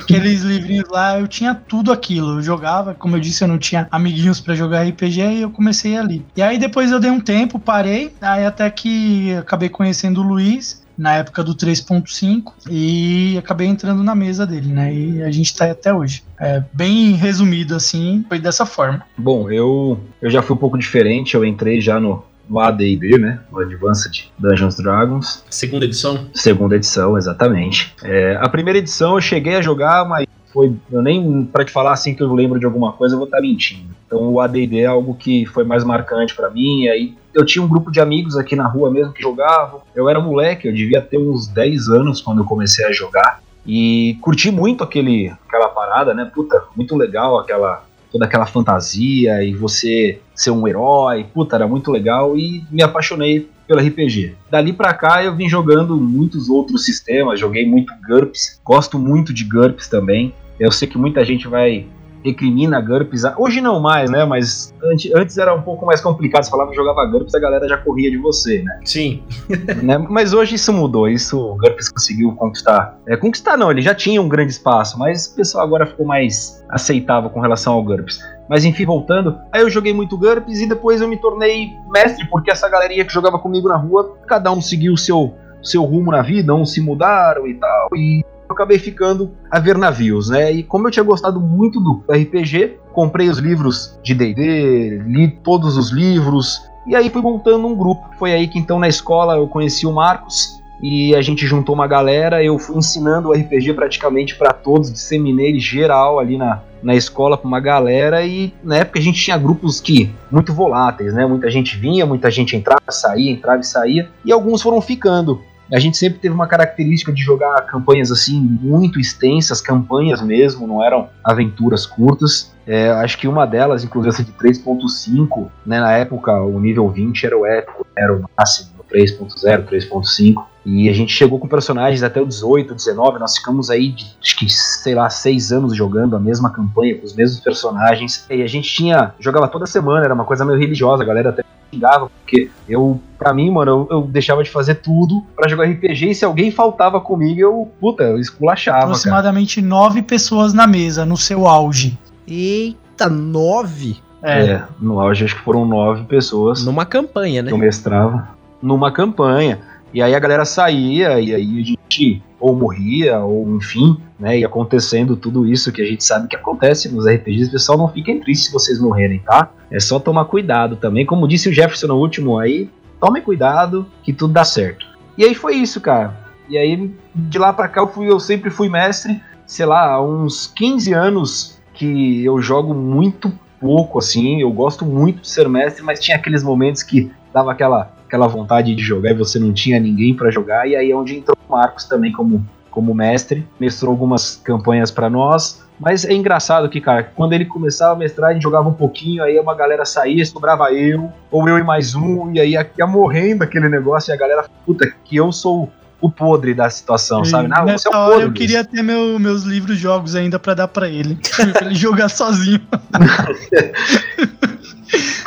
aqueles 0.00 0.42
livrinhos 0.42 0.88
lá, 0.90 1.20
eu 1.20 1.28
tinha 1.28 1.54
tudo 1.54 1.92
aquilo. 1.92 2.38
Eu 2.38 2.42
jogava, 2.42 2.94
como 2.94 3.16
eu 3.16 3.20
disse, 3.20 3.44
eu 3.44 3.48
não 3.48 3.58
tinha 3.58 3.86
amiguinhos 3.90 4.40
para 4.40 4.54
jogar 4.54 4.86
RPG 4.86 5.20
e 5.20 5.42
eu 5.42 5.50
comecei 5.50 5.96
ali. 5.96 6.24
E 6.34 6.42
aí 6.42 6.58
depois 6.58 6.90
eu 6.90 6.98
dei 6.98 7.10
um 7.10 7.20
tempo, 7.20 7.58
parei, 7.58 8.14
aí 8.20 8.46
até 8.46 8.70
que 8.70 9.34
acabei 9.34 9.68
conhecendo 9.68 10.22
o 10.22 10.24
Luiz 10.24 10.87
na 10.98 11.14
época 11.14 11.44
do 11.44 11.54
3.5 11.54 12.52
e 12.68 13.38
acabei 13.38 13.68
entrando 13.68 14.02
na 14.02 14.14
mesa 14.14 14.44
dele, 14.44 14.72
né? 14.72 14.92
E 14.92 15.22
a 15.22 15.30
gente 15.30 15.54
tá 15.56 15.64
aí 15.64 15.70
até 15.70 15.94
hoje. 15.94 16.24
É, 16.38 16.62
bem 16.72 17.12
resumido 17.12 17.74
assim, 17.74 18.24
foi 18.28 18.40
dessa 18.40 18.66
forma. 18.66 19.02
Bom, 19.16 19.50
eu, 19.50 20.00
eu 20.20 20.30
já 20.30 20.42
fui 20.42 20.56
um 20.56 20.58
pouco 20.58 20.76
diferente, 20.76 21.34
eu 21.34 21.44
entrei 21.44 21.80
já 21.80 22.00
no, 22.00 22.24
no 22.48 22.58
AD&D, 22.58 23.18
né? 23.18 23.40
No 23.52 23.60
Advanced 23.60 24.26
Dungeons 24.38 24.76
Dragons. 24.76 25.44
Segunda 25.48 25.84
edição? 25.84 26.26
Segunda 26.34 26.74
edição, 26.74 27.16
exatamente. 27.16 27.94
É, 28.02 28.36
a 28.40 28.48
primeira 28.48 28.78
edição 28.78 29.14
eu 29.14 29.20
cheguei 29.20 29.56
a 29.56 29.62
jogar, 29.62 30.04
mas 30.08 30.26
foi, 30.58 30.74
eu 30.90 31.00
nem 31.00 31.44
para 31.44 31.64
te 31.64 31.70
falar 31.70 31.92
assim 31.92 32.16
que 32.16 32.20
eu 32.20 32.34
lembro 32.34 32.58
de 32.58 32.66
alguma 32.66 32.92
coisa, 32.92 33.14
eu 33.14 33.18
vou 33.18 33.26
estar 33.26 33.36
tá 33.36 33.42
mentindo. 33.42 33.94
Então 34.04 34.32
o 34.32 34.40
AD&D 34.40 34.80
é 34.80 34.86
algo 34.86 35.14
que 35.14 35.46
foi 35.46 35.62
mais 35.62 35.84
marcante 35.84 36.34
para 36.34 36.50
mim, 36.50 36.82
e 36.82 36.88
aí 36.88 37.14
eu 37.32 37.46
tinha 37.46 37.64
um 37.64 37.68
grupo 37.68 37.92
de 37.92 38.00
amigos 38.00 38.36
aqui 38.36 38.56
na 38.56 38.66
rua 38.66 38.90
mesmo 38.90 39.12
que 39.12 39.22
jogavam. 39.22 39.82
Eu 39.94 40.08
era 40.08 40.18
moleque, 40.18 40.66
eu 40.66 40.74
devia 40.74 41.00
ter 41.00 41.16
uns 41.16 41.46
10 41.46 41.90
anos 41.90 42.20
quando 42.20 42.38
eu 42.38 42.44
comecei 42.44 42.84
a 42.84 42.90
jogar. 42.90 43.40
E 43.64 44.18
curti 44.20 44.50
muito 44.50 44.82
aquele, 44.82 45.32
aquela 45.46 45.68
parada, 45.68 46.12
né? 46.12 46.28
Puta, 46.34 46.60
muito 46.74 46.96
legal 46.96 47.38
aquela 47.38 47.84
toda 48.10 48.24
aquela 48.24 48.46
fantasia 48.46 49.44
e 49.44 49.54
você 49.54 50.18
ser 50.34 50.50
um 50.50 50.66
herói. 50.66 51.24
Puta, 51.32 51.54
era 51.54 51.68
muito 51.68 51.92
legal 51.92 52.36
e 52.36 52.64
me 52.68 52.82
apaixonei 52.82 53.48
pelo 53.68 53.80
RPG. 53.80 54.34
Dali 54.50 54.72
para 54.72 54.94
cá 54.94 55.22
eu 55.22 55.36
vim 55.36 55.48
jogando 55.48 55.96
muitos 55.96 56.48
outros 56.48 56.84
sistemas, 56.84 57.38
joguei 57.38 57.68
muito 57.68 57.92
GURPS, 58.08 58.60
gosto 58.64 58.98
muito 58.98 59.32
de 59.32 59.44
GURPS 59.44 59.88
também. 59.88 60.34
Eu 60.58 60.72
sei 60.72 60.88
que 60.88 60.98
muita 60.98 61.24
gente 61.24 61.46
vai 61.46 61.86
recrimina 62.24 62.80
GURPS. 62.80 63.22
Hoje 63.36 63.60
não 63.60 63.80
mais, 63.80 64.10
né? 64.10 64.24
Mas 64.24 64.74
antes, 64.82 65.12
antes 65.14 65.38
era 65.38 65.54
um 65.54 65.62
pouco 65.62 65.86
mais 65.86 66.00
complicado. 66.00 66.44
Você 66.44 66.50
falava 66.50 66.70
que 66.70 66.76
jogava 66.76 67.04
GURPS, 67.06 67.34
a 67.34 67.38
galera 67.38 67.68
já 67.68 67.76
corria 67.78 68.10
de 68.10 68.18
você, 68.18 68.62
né? 68.62 68.80
Sim. 68.84 69.22
né? 69.82 69.98
Mas 69.98 70.32
hoje 70.32 70.56
isso 70.56 70.72
mudou. 70.72 71.08
Isso 71.08 71.38
o 71.38 71.56
GURPS 71.56 71.90
conseguiu 71.90 72.32
conquistar. 72.32 72.98
É, 73.06 73.16
conquistar 73.16 73.56
não, 73.56 73.70
ele 73.70 73.82
já 73.82 73.94
tinha 73.94 74.20
um 74.20 74.28
grande 74.28 74.52
espaço, 74.52 74.98
mas 74.98 75.26
o 75.26 75.36
pessoal 75.36 75.64
agora 75.64 75.86
ficou 75.86 76.06
mais 76.06 76.64
aceitável 76.68 77.30
com 77.30 77.40
relação 77.40 77.74
ao 77.74 77.82
GURPS. 77.82 78.20
Mas 78.48 78.64
enfim, 78.64 78.84
voltando, 78.86 79.38
aí 79.52 79.60
eu 79.60 79.70
joguei 79.70 79.92
muito 79.92 80.16
GURPS 80.16 80.60
e 80.60 80.68
depois 80.68 81.00
eu 81.00 81.08
me 81.08 81.18
tornei 81.18 81.70
mestre, 81.90 82.26
porque 82.28 82.50
essa 82.50 82.68
galerinha 82.68 83.04
que 83.04 83.12
jogava 83.12 83.38
comigo 83.38 83.68
na 83.68 83.76
rua, 83.76 84.16
cada 84.26 84.50
um 84.50 84.60
seguiu 84.60 84.94
o 84.94 84.98
seu, 84.98 85.34
seu 85.62 85.84
rumo 85.84 86.10
na 86.10 86.22
vida, 86.22 86.54
uns 86.54 86.72
se 86.72 86.80
mudaram 86.80 87.46
e 87.46 87.54
tal, 87.54 87.90
e 87.94 88.24
eu 88.48 88.54
acabei 88.54 88.78
ficando 88.78 89.30
a 89.50 89.58
ver 89.58 89.76
navios, 89.76 90.30
né? 90.30 90.50
E 90.50 90.62
como 90.62 90.86
eu 90.86 90.90
tinha 90.90 91.04
gostado 91.04 91.40
muito 91.40 91.78
do 91.80 92.02
RPG, 92.08 92.78
comprei 92.92 93.28
os 93.28 93.38
livros 93.38 93.98
de 94.02 94.14
D&D, 94.14 95.02
li 95.06 95.28
todos 95.28 95.76
os 95.76 95.90
livros, 95.90 96.62
e 96.86 96.96
aí 96.96 97.10
fui 97.10 97.20
montando 97.20 97.66
um 97.66 97.76
grupo. 97.76 98.08
Foi 98.18 98.32
aí 98.32 98.48
que 98.48 98.58
então 98.58 98.78
na 98.78 98.88
escola 98.88 99.36
eu 99.36 99.46
conheci 99.46 99.86
o 99.86 99.92
Marcos, 99.92 100.58
e 100.80 101.14
a 101.14 101.22
gente 101.22 101.46
juntou 101.46 101.74
uma 101.74 101.86
galera, 101.86 102.42
eu 102.42 102.58
fui 102.58 102.76
ensinando 102.76 103.28
o 103.28 103.32
RPG 103.32 103.74
praticamente 103.74 104.36
para 104.36 104.52
todos, 104.52 104.92
disseminei 104.92 105.58
geral 105.58 106.20
ali 106.20 106.38
na, 106.38 106.62
na 106.82 106.94
escola 106.94 107.36
para 107.36 107.48
uma 107.48 107.60
galera 107.60 108.24
e 108.24 108.54
na 108.62 108.76
época 108.76 108.98
a 108.98 109.02
gente 109.02 109.20
tinha 109.20 109.36
grupos 109.36 109.80
que 109.80 110.10
muito 110.30 110.54
voláteis, 110.54 111.12
né? 111.12 111.26
Muita 111.26 111.50
gente 111.50 111.76
vinha, 111.76 112.06
muita 112.06 112.30
gente 112.30 112.54
entrava, 112.54 112.80
saía, 112.90 113.30
entrava 113.30 113.60
e 113.60 113.66
saía, 113.66 114.08
e 114.24 114.32
alguns 114.32 114.62
foram 114.62 114.80
ficando. 114.80 115.42
A 115.72 115.78
gente 115.78 115.96
sempre 115.96 116.18
teve 116.18 116.34
uma 116.34 116.46
característica 116.46 117.12
de 117.12 117.22
jogar 117.22 117.60
campanhas 117.66 118.10
assim 118.10 118.40
muito 118.40 118.98
extensas, 118.98 119.60
campanhas 119.60 120.22
mesmo, 120.22 120.66
não 120.66 120.82
eram 120.82 121.08
aventuras 121.22 121.84
curtas. 121.84 122.54
É, 122.66 122.90
acho 122.90 123.18
que 123.18 123.28
uma 123.28 123.46
delas, 123.46 123.84
inclusive 123.84 124.14
essa 124.14 124.24
de 124.24 124.32
3.5, 124.32 125.48
né, 125.66 125.80
na 125.80 125.92
época 125.92 126.40
o 126.40 126.58
nível 126.58 126.88
20 126.88 127.24
era 127.24 127.36
o 127.36 127.46
épico, 127.46 127.86
era 127.96 128.14
o 128.14 128.24
máximo, 128.36 128.78
3.0, 128.90 129.66
3.5. 129.66 130.44
E 130.64 130.88
a 130.88 130.92
gente 130.92 131.12
chegou 131.12 131.38
com 131.38 131.48
personagens 131.48 132.02
até 132.02 132.20
o 132.20 132.26
18, 132.26 132.74
19, 132.74 133.18
nós 133.18 133.36
ficamos 133.36 133.70
aí, 133.70 133.90
de, 133.90 134.06
acho 134.22 134.38
que, 134.38 134.48
sei 134.50 134.94
lá, 134.94 135.08
seis 135.08 135.50
anos 135.52 135.74
jogando 135.74 136.16
a 136.16 136.20
mesma 136.20 136.50
campanha, 136.50 136.96
com 136.96 137.06
os 137.06 137.14
mesmos 137.14 137.40
personagens. 137.40 138.26
E 138.28 138.42
a 138.42 138.46
gente 138.46 138.68
tinha, 138.68 139.14
jogava 139.18 139.48
toda 139.48 139.66
semana, 139.66 140.04
era 140.04 140.14
uma 140.14 140.24
coisa 140.24 140.44
meio 140.44 140.58
religiosa, 140.58 141.02
a 141.02 141.06
galera 141.06 141.30
até 141.30 141.42
xingava, 141.72 142.10
porque 142.10 142.50
eu, 142.68 143.00
pra 143.18 143.32
mim, 143.32 143.50
mano, 143.50 143.88
eu, 143.90 143.96
eu 143.98 144.02
deixava 144.02 144.42
de 144.42 144.50
fazer 144.50 144.76
tudo 144.76 145.24
para 145.34 145.48
jogar 145.48 145.64
RPG 145.64 146.10
e 146.10 146.14
se 146.14 146.24
alguém 146.24 146.50
faltava 146.50 147.00
comigo, 147.00 147.40
eu, 147.40 147.72
puta, 147.80 148.04
eu 148.04 148.18
esculachava. 148.18 148.84
Aproximadamente 148.84 149.56
cara. 149.56 149.66
nove 149.66 150.02
pessoas 150.02 150.52
na 150.52 150.66
mesa, 150.66 151.04
no 151.04 151.16
seu 151.16 151.46
auge. 151.46 151.98
Eita, 152.26 153.08
nove? 153.08 153.96
É. 154.22 154.42
é. 154.42 154.62
no 154.80 155.00
auge 155.00 155.24
acho 155.24 155.36
que 155.36 155.42
foram 155.42 155.64
nove 155.64 156.04
pessoas. 156.04 156.64
Numa 156.64 156.84
campanha, 156.84 157.42
né? 157.42 157.48
Que 157.48 157.54
eu 157.54 157.58
mestrava. 157.58 158.28
Numa 158.60 158.90
campanha. 158.90 159.60
E 159.92 160.02
aí 160.02 160.14
a 160.14 160.18
galera 160.18 160.44
saía, 160.44 161.20
e 161.20 161.34
aí 161.34 161.60
a 161.60 161.64
gente 161.64 162.22
ou 162.40 162.54
morria, 162.54 163.18
ou 163.20 163.56
enfim, 163.56 164.00
né? 164.18 164.38
E 164.38 164.44
acontecendo 164.44 165.16
tudo 165.16 165.46
isso 165.46 165.72
que 165.72 165.82
a 165.82 165.84
gente 165.84 166.04
sabe 166.04 166.28
que 166.28 166.36
acontece 166.36 166.88
nos 166.88 167.06
RPGs. 167.06 167.50
Pessoal, 167.50 167.78
não 167.78 167.88
fiquem 167.88 168.20
tristes 168.20 168.46
se 168.46 168.52
vocês 168.52 168.80
morrerem, 168.80 169.20
tá? 169.20 169.50
É 169.70 169.80
só 169.80 169.98
tomar 169.98 170.24
cuidado 170.26 170.76
também. 170.76 171.04
Como 171.04 171.28
disse 171.28 171.48
o 171.48 171.52
Jefferson 171.52 171.88
no 171.88 171.96
último 171.96 172.38
aí, 172.38 172.70
tomem 173.00 173.22
cuidado 173.22 173.86
que 174.02 174.12
tudo 174.12 174.32
dá 174.32 174.44
certo. 174.44 174.86
E 175.16 175.24
aí 175.24 175.34
foi 175.34 175.56
isso, 175.56 175.80
cara. 175.80 176.28
E 176.48 176.56
aí, 176.56 176.94
de 177.14 177.38
lá 177.38 177.52
pra 177.52 177.68
cá, 177.68 177.80
eu, 177.80 177.88
fui, 177.88 178.10
eu 178.10 178.18
sempre 178.18 178.50
fui 178.50 178.68
mestre. 178.68 179.20
Sei 179.46 179.66
lá, 179.66 179.92
há 179.92 180.02
uns 180.02 180.46
15 180.46 180.92
anos 180.92 181.58
que 181.74 182.24
eu 182.24 182.40
jogo 182.40 182.74
muito 182.74 183.32
pouco, 183.60 183.98
assim. 183.98 184.40
Eu 184.40 184.50
gosto 184.50 184.84
muito 184.84 185.22
de 185.22 185.28
ser 185.28 185.48
mestre, 185.48 185.82
mas 185.82 186.00
tinha 186.00 186.16
aqueles 186.16 186.42
momentos 186.42 186.82
que 186.82 187.10
dava 187.32 187.52
aquela, 187.52 187.92
aquela 188.08 188.26
vontade 188.26 188.74
de 188.74 188.82
jogar 188.82 189.10
e 189.10 189.14
você 189.14 189.38
não 189.38 189.52
tinha 189.52 189.78
ninguém 189.78 190.14
para 190.14 190.30
jogar. 190.30 190.66
E 190.66 190.74
aí 190.74 190.90
é 190.90 190.96
onde 190.96 191.16
entrou 191.16 191.36
o 191.46 191.52
Marcos 191.52 191.84
também 191.84 192.10
como, 192.10 192.44
como 192.70 192.94
mestre, 192.94 193.46
mestrou 193.60 193.92
algumas 193.92 194.36
campanhas 194.36 194.90
para 194.90 195.10
nós. 195.10 195.62
Mas 195.78 196.04
é 196.04 196.12
engraçado 196.12 196.68
que, 196.68 196.80
cara, 196.80 197.04
quando 197.04 197.34
ele 197.34 197.44
começava 197.44 197.92
a 197.92 197.96
mestrar, 197.96 198.30
a 198.30 198.32
gente 198.32 198.42
jogava 198.42 198.68
um 198.68 198.72
pouquinho, 198.72 199.22
aí 199.22 199.38
uma 199.38 199.54
galera 199.54 199.84
saía, 199.84 200.24
sobrava 200.24 200.72
eu, 200.72 201.12
ou 201.30 201.48
eu 201.48 201.56
e 201.56 201.62
mais 201.62 201.94
um, 201.94 202.32
e 202.32 202.40
aí 202.40 202.54
ia 202.54 202.86
morrendo 202.86 203.44
aquele 203.44 203.68
negócio, 203.68 204.10
e 204.10 204.12
a 204.12 204.16
galera, 204.16 204.46
puta, 204.66 204.90
que 205.04 205.14
eu 205.14 205.30
sou 205.30 205.70
o 206.00 206.10
podre 206.10 206.54
da 206.54 206.70
situação, 206.70 207.24
sabe? 207.24 207.48
Não, 207.48 207.64
Nessa 207.64 207.88
você 207.90 207.96
é 207.96 207.98
o 207.98 208.06
podre. 208.06 208.24
eu 208.24 208.32
queria 208.32 208.64
ter 208.64 208.82
meu, 208.82 209.18
meus 209.18 209.42
livros 209.42 209.78
jogos 209.78 210.14
ainda 210.14 210.38
para 210.38 210.54
dar 210.54 210.68
para 210.68 210.88
ele, 210.88 211.18
pra 211.52 211.66
ele 211.66 211.74
jogar 211.74 212.08
sozinho. 212.08 212.60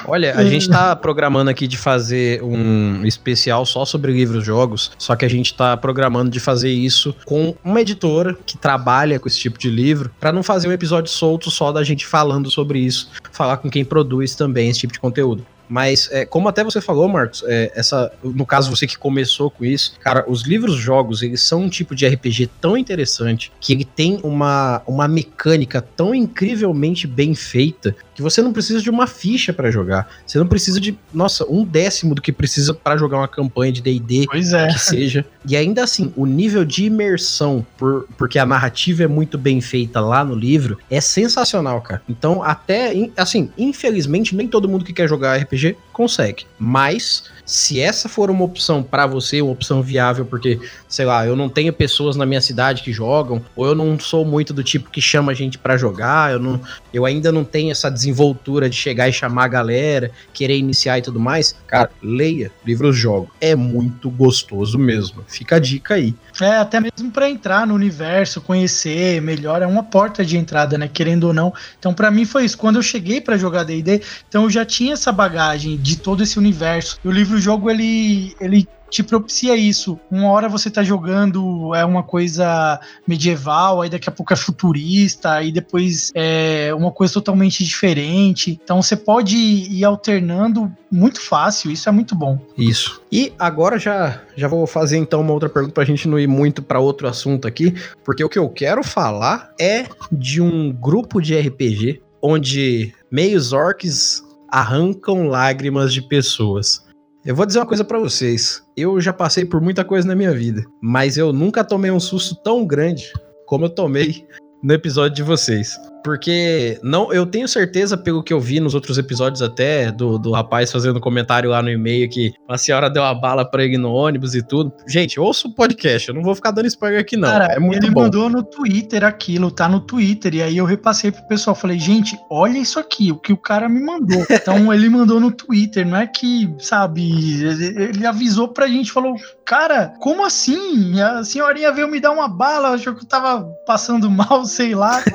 Olha, 0.07 0.35
a 0.35 0.43
gente 0.43 0.67
tá 0.67 0.95
programando 0.95 1.49
aqui 1.49 1.67
de 1.67 1.77
fazer 1.77 2.41
um 2.43 3.05
especial 3.05 3.65
só 3.65 3.85
sobre 3.85 4.11
livros 4.11 4.43
jogos, 4.43 4.91
só 4.97 5.15
que 5.15 5.23
a 5.23 5.29
gente 5.29 5.53
tá 5.53 5.77
programando 5.77 6.29
de 6.31 6.39
fazer 6.39 6.71
isso 6.71 7.15
com 7.25 7.55
uma 7.63 7.81
editora 7.81 8.35
que 8.45 8.57
trabalha 8.57 9.19
com 9.19 9.27
esse 9.27 9.39
tipo 9.39 9.59
de 9.59 9.69
livro, 9.69 10.11
para 10.19 10.31
não 10.31 10.41
fazer 10.41 10.67
um 10.67 10.71
episódio 10.71 11.11
solto 11.11 11.51
só 11.51 11.71
da 11.71 11.83
gente 11.83 12.05
falando 12.05 12.49
sobre 12.49 12.79
isso, 12.79 13.09
falar 13.31 13.57
com 13.57 13.69
quem 13.69 13.85
produz 13.85 14.35
também 14.35 14.69
esse 14.69 14.79
tipo 14.79 14.93
de 14.93 14.99
conteúdo. 14.99 15.45
Mas, 15.71 16.09
é, 16.11 16.25
como 16.25 16.49
até 16.49 16.65
você 16.65 16.81
falou, 16.81 17.07
Marcos, 17.07 17.45
é, 17.47 17.71
essa, 17.73 18.11
no 18.21 18.45
caso 18.45 18.69
você 18.69 18.85
que 18.85 18.97
começou 18.97 19.49
com 19.49 19.63
isso, 19.63 19.93
cara, 20.01 20.25
os 20.27 20.41
livros 20.41 20.75
jogos, 20.75 21.21
eles 21.21 21.41
são 21.41 21.61
um 21.61 21.69
tipo 21.69 21.95
de 21.95 22.05
RPG 22.05 22.49
tão 22.59 22.75
interessante 22.75 23.53
que 23.57 23.71
ele 23.71 23.85
tem 23.85 24.19
uma, 24.21 24.81
uma 24.85 25.07
mecânica 25.07 25.81
tão 25.81 26.13
incrivelmente 26.13 27.07
bem 27.07 27.33
feita 27.33 27.95
que 28.21 28.23
você 28.23 28.41
não 28.41 28.53
precisa 28.53 28.81
de 28.81 28.89
uma 28.89 29.07
ficha 29.07 29.53
para 29.53 29.69
jogar. 29.71 30.09
Você 30.25 30.37
não 30.37 30.47
precisa 30.47 30.79
de, 30.79 30.97
nossa, 31.13 31.45
um 31.49 31.63
décimo 31.63 32.15
do 32.15 32.21
que 32.21 32.31
precisa 32.31 32.73
para 32.73 32.97
jogar 32.97 33.17
uma 33.17 33.27
campanha 33.27 33.71
de 33.71 33.81
D&D 33.81 34.25
é. 34.31 34.67
que 34.67 34.79
seja. 34.79 35.25
E 35.45 35.55
ainda 35.55 35.83
assim, 35.83 36.13
o 36.15 36.25
nível 36.25 36.65
de 36.65 36.85
imersão, 36.85 37.65
por, 37.77 38.07
porque 38.17 38.39
a 38.39 38.45
narrativa 38.45 39.03
é 39.03 39.07
muito 39.07 39.37
bem 39.37 39.61
feita 39.61 39.99
lá 39.99 40.23
no 40.23 40.35
livro, 40.35 40.77
é 40.89 40.99
sensacional, 40.99 41.81
cara. 41.81 42.01
Então, 42.07 42.43
até, 42.43 42.93
assim, 43.17 43.49
infelizmente, 43.57 44.35
nem 44.35 44.47
todo 44.47 44.69
mundo 44.69 44.85
que 44.85 44.93
quer 44.93 45.07
jogar 45.07 45.37
RPG 45.37 45.51
RPG 45.51 45.77
consegue. 45.91 46.45
Mas 46.57 47.23
se 47.45 47.81
essa 47.81 48.07
for 48.07 48.29
uma 48.29 48.45
opção 48.45 48.81
para 48.81 49.05
você, 49.05 49.41
uma 49.41 49.51
opção 49.51 49.81
viável, 49.81 50.25
porque, 50.25 50.59
sei 50.87 51.05
lá, 51.05 51.25
eu 51.25 51.35
não 51.35 51.49
tenho 51.49 51.73
pessoas 51.73 52.15
na 52.15 52.25
minha 52.25 52.39
cidade 52.39 52.81
que 52.81 52.93
jogam, 52.93 53.43
ou 53.55 53.65
eu 53.65 53.75
não 53.75 53.99
sou 53.99 54.23
muito 54.23 54.53
do 54.53 54.63
tipo 54.63 54.89
que 54.89 55.01
chama 55.01 55.31
a 55.31 55.35
gente 55.35 55.57
para 55.57 55.75
jogar, 55.75 56.31
eu, 56.31 56.39
não, 56.39 56.61
eu 56.93 57.05
ainda 57.05 57.31
não 57.31 57.43
tenho 57.43 57.71
essa 57.71 57.89
desenvoltura 57.89 58.69
de 58.69 58.75
chegar 58.75 59.09
e 59.09 59.13
chamar 59.13 59.45
a 59.45 59.47
galera, 59.49 60.11
querer 60.33 60.57
iniciar 60.57 60.99
e 60.99 61.01
tudo 61.01 61.19
mais, 61.19 61.55
cara, 61.67 61.89
leia 62.01 62.51
livros 62.65 62.95
jogo. 62.95 63.29
É 63.41 63.55
muito 63.55 64.09
gostoso 64.09 64.77
mesmo. 64.77 65.23
Fica 65.27 65.57
a 65.57 65.59
dica 65.59 65.95
aí. 65.95 66.15
É, 66.39 66.57
até 66.57 66.79
mesmo 66.79 67.11
para 67.11 67.29
entrar 67.29 67.67
no 67.67 67.73
universo, 67.73 68.39
conhecer 68.41 69.21
melhor, 69.21 69.61
é 69.61 69.67
uma 69.67 69.83
porta 69.83 70.23
de 70.23 70.37
entrada, 70.37 70.77
né? 70.77 70.87
Querendo 70.87 71.25
ou 71.25 71.33
não. 71.33 71.53
Então, 71.77 71.93
para 71.93 72.09
mim 72.09 72.25
foi 72.25 72.45
isso. 72.45 72.57
Quando 72.57 72.77
eu 72.77 72.83
cheguei 72.83 73.19
para 73.19 73.37
jogar 73.37 73.63
D&D, 73.63 74.01
então 74.29 74.43
eu 74.43 74.49
já 74.49 74.65
tinha 74.65 74.93
essa 74.93 75.11
bagagem 75.11 75.77
de 75.81 75.97
todo 75.97 76.23
esse 76.23 76.37
universo. 76.37 76.99
E 77.03 77.07
o 77.07 77.11
livro-jogo, 77.11 77.69
ele, 77.69 78.35
ele 78.39 78.67
te 78.91 79.01
propicia 79.01 79.55
isso. 79.55 79.97
Uma 80.11 80.29
hora 80.29 80.49
você 80.49 80.69
tá 80.69 80.83
jogando 80.83 81.73
é 81.73 81.83
uma 81.85 82.03
coisa 82.03 82.79
medieval, 83.07 83.81
aí 83.81 83.89
daqui 83.89 84.09
a 84.09 84.11
pouco 84.11 84.33
é 84.33 84.35
futurista, 84.35 85.31
aí 85.31 85.51
depois 85.51 86.11
é 86.13 86.73
uma 86.75 86.91
coisa 86.91 87.13
totalmente 87.13 87.63
diferente. 87.63 88.59
Então 88.61 88.81
você 88.81 88.97
pode 88.97 89.37
ir 89.37 89.85
alternando 89.85 90.69
muito 90.91 91.21
fácil, 91.21 91.71
isso 91.71 91.87
é 91.87 91.91
muito 91.91 92.13
bom. 92.13 92.37
Isso. 92.57 93.01
E 93.09 93.31
agora 93.39 93.79
já 93.79 94.21
já 94.35 94.47
vou 94.47 94.67
fazer 94.67 94.97
então 94.97 95.21
uma 95.21 95.33
outra 95.33 95.49
pergunta 95.49 95.73
pra 95.73 95.85
gente 95.85 96.07
não 96.07 96.19
ir 96.19 96.27
muito 96.27 96.61
para 96.61 96.79
outro 96.79 97.07
assunto 97.07 97.47
aqui, 97.47 97.73
porque 98.03 98.23
o 98.23 98.29
que 98.29 98.37
eu 98.37 98.49
quero 98.49 98.83
falar 98.83 99.53
é 99.59 99.85
de 100.11 100.41
um 100.41 100.71
grupo 100.71 101.21
de 101.21 101.39
RPG 101.39 102.01
onde 102.21 102.93
meios 103.09 103.53
orcs 103.53 104.21
arrancam 104.51 105.27
lágrimas 105.27 105.93
de 105.93 106.01
pessoas. 106.01 106.85
Eu 107.23 107.35
vou 107.35 107.45
dizer 107.45 107.59
uma 107.59 107.65
coisa 107.65 107.83
para 107.83 107.99
vocês. 107.99 108.63
Eu 108.75 108.99
já 108.99 109.13
passei 109.13 109.45
por 109.45 109.61
muita 109.61 109.85
coisa 109.85 110.07
na 110.07 110.15
minha 110.15 110.33
vida, 110.33 110.63
mas 110.81 111.17
eu 111.17 111.31
nunca 111.31 111.63
tomei 111.63 111.91
um 111.91 111.99
susto 111.99 112.35
tão 112.43 112.65
grande 112.65 113.11
como 113.45 113.65
eu 113.65 113.69
tomei 113.69 114.27
no 114.61 114.73
episódio 114.73 115.15
de 115.15 115.23
vocês. 115.23 115.77
Porque 116.03 116.79
não, 116.83 117.13
eu 117.13 117.25
tenho 117.25 117.47
certeza, 117.47 117.97
pelo 117.97 118.23
que 118.23 118.33
eu 118.33 118.39
vi 118.39 118.59
nos 118.59 118.73
outros 118.73 118.97
episódios 118.97 119.41
até, 119.41 119.91
do, 119.91 120.17
do 120.17 120.31
rapaz 120.31 120.71
fazendo 120.71 120.99
comentário 120.99 121.49
lá 121.49 121.61
no 121.61 121.69
e-mail 121.69 122.09
que 122.09 122.33
a 122.49 122.57
senhora 122.57 122.89
deu 122.89 123.03
a 123.03 123.13
bala 123.13 123.45
pra 123.45 123.63
ele 123.63 123.77
no 123.77 123.93
ônibus 123.93 124.33
e 124.33 124.41
tudo. 124.41 124.73
Gente, 124.87 125.19
ouça 125.19 125.47
o 125.47 125.53
podcast, 125.53 126.09
eu 126.09 126.15
não 126.15 126.23
vou 126.23 126.33
ficar 126.35 126.51
dando 126.51 126.67
spoiler 126.67 126.99
aqui, 126.99 127.15
não. 127.15 127.29
Cara, 127.29 127.45
é 127.53 127.59
muito 127.59 127.85
ele 127.85 127.93
bom. 127.93 128.03
mandou 128.03 128.29
no 128.29 128.43
Twitter 128.43 129.03
aquilo, 129.03 129.51
tá 129.51 129.69
no 129.69 129.79
Twitter. 129.79 130.33
E 130.33 130.41
aí 130.41 130.57
eu 130.57 130.65
repassei 130.65 131.11
pro 131.11 131.27
pessoal, 131.27 131.55
falei, 131.55 131.79
gente, 131.79 132.17
olha 132.29 132.57
isso 132.57 132.79
aqui, 132.79 133.11
o 133.11 133.17
que 133.17 133.31
o 133.31 133.37
cara 133.37 133.69
me 133.69 133.81
mandou. 133.81 134.25
Então 134.41 134.73
ele 134.73 134.89
mandou 134.89 135.19
no 135.19 135.31
Twitter, 135.31 135.85
não 135.85 135.97
é 135.97 136.07
que, 136.07 136.51
sabe, 136.57 137.43
ele 137.43 138.05
avisou 138.07 138.47
pra 138.47 138.67
gente, 138.67 138.91
falou, 138.91 139.15
cara, 139.45 139.93
como 139.99 140.25
assim? 140.25 140.99
A 140.99 141.23
senhorinha 141.23 141.71
veio 141.71 141.87
me 141.87 141.99
dar 141.99 142.11
uma 142.11 142.27
bala, 142.27 142.69
achou 142.69 142.95
que 142.95 143.03
eu 143.03 143.07
tava 143.07 143.43
passando 143.67 144.09
mal, 144.09 144.45
sei 144.45 144.73
lá. 144.73 145.01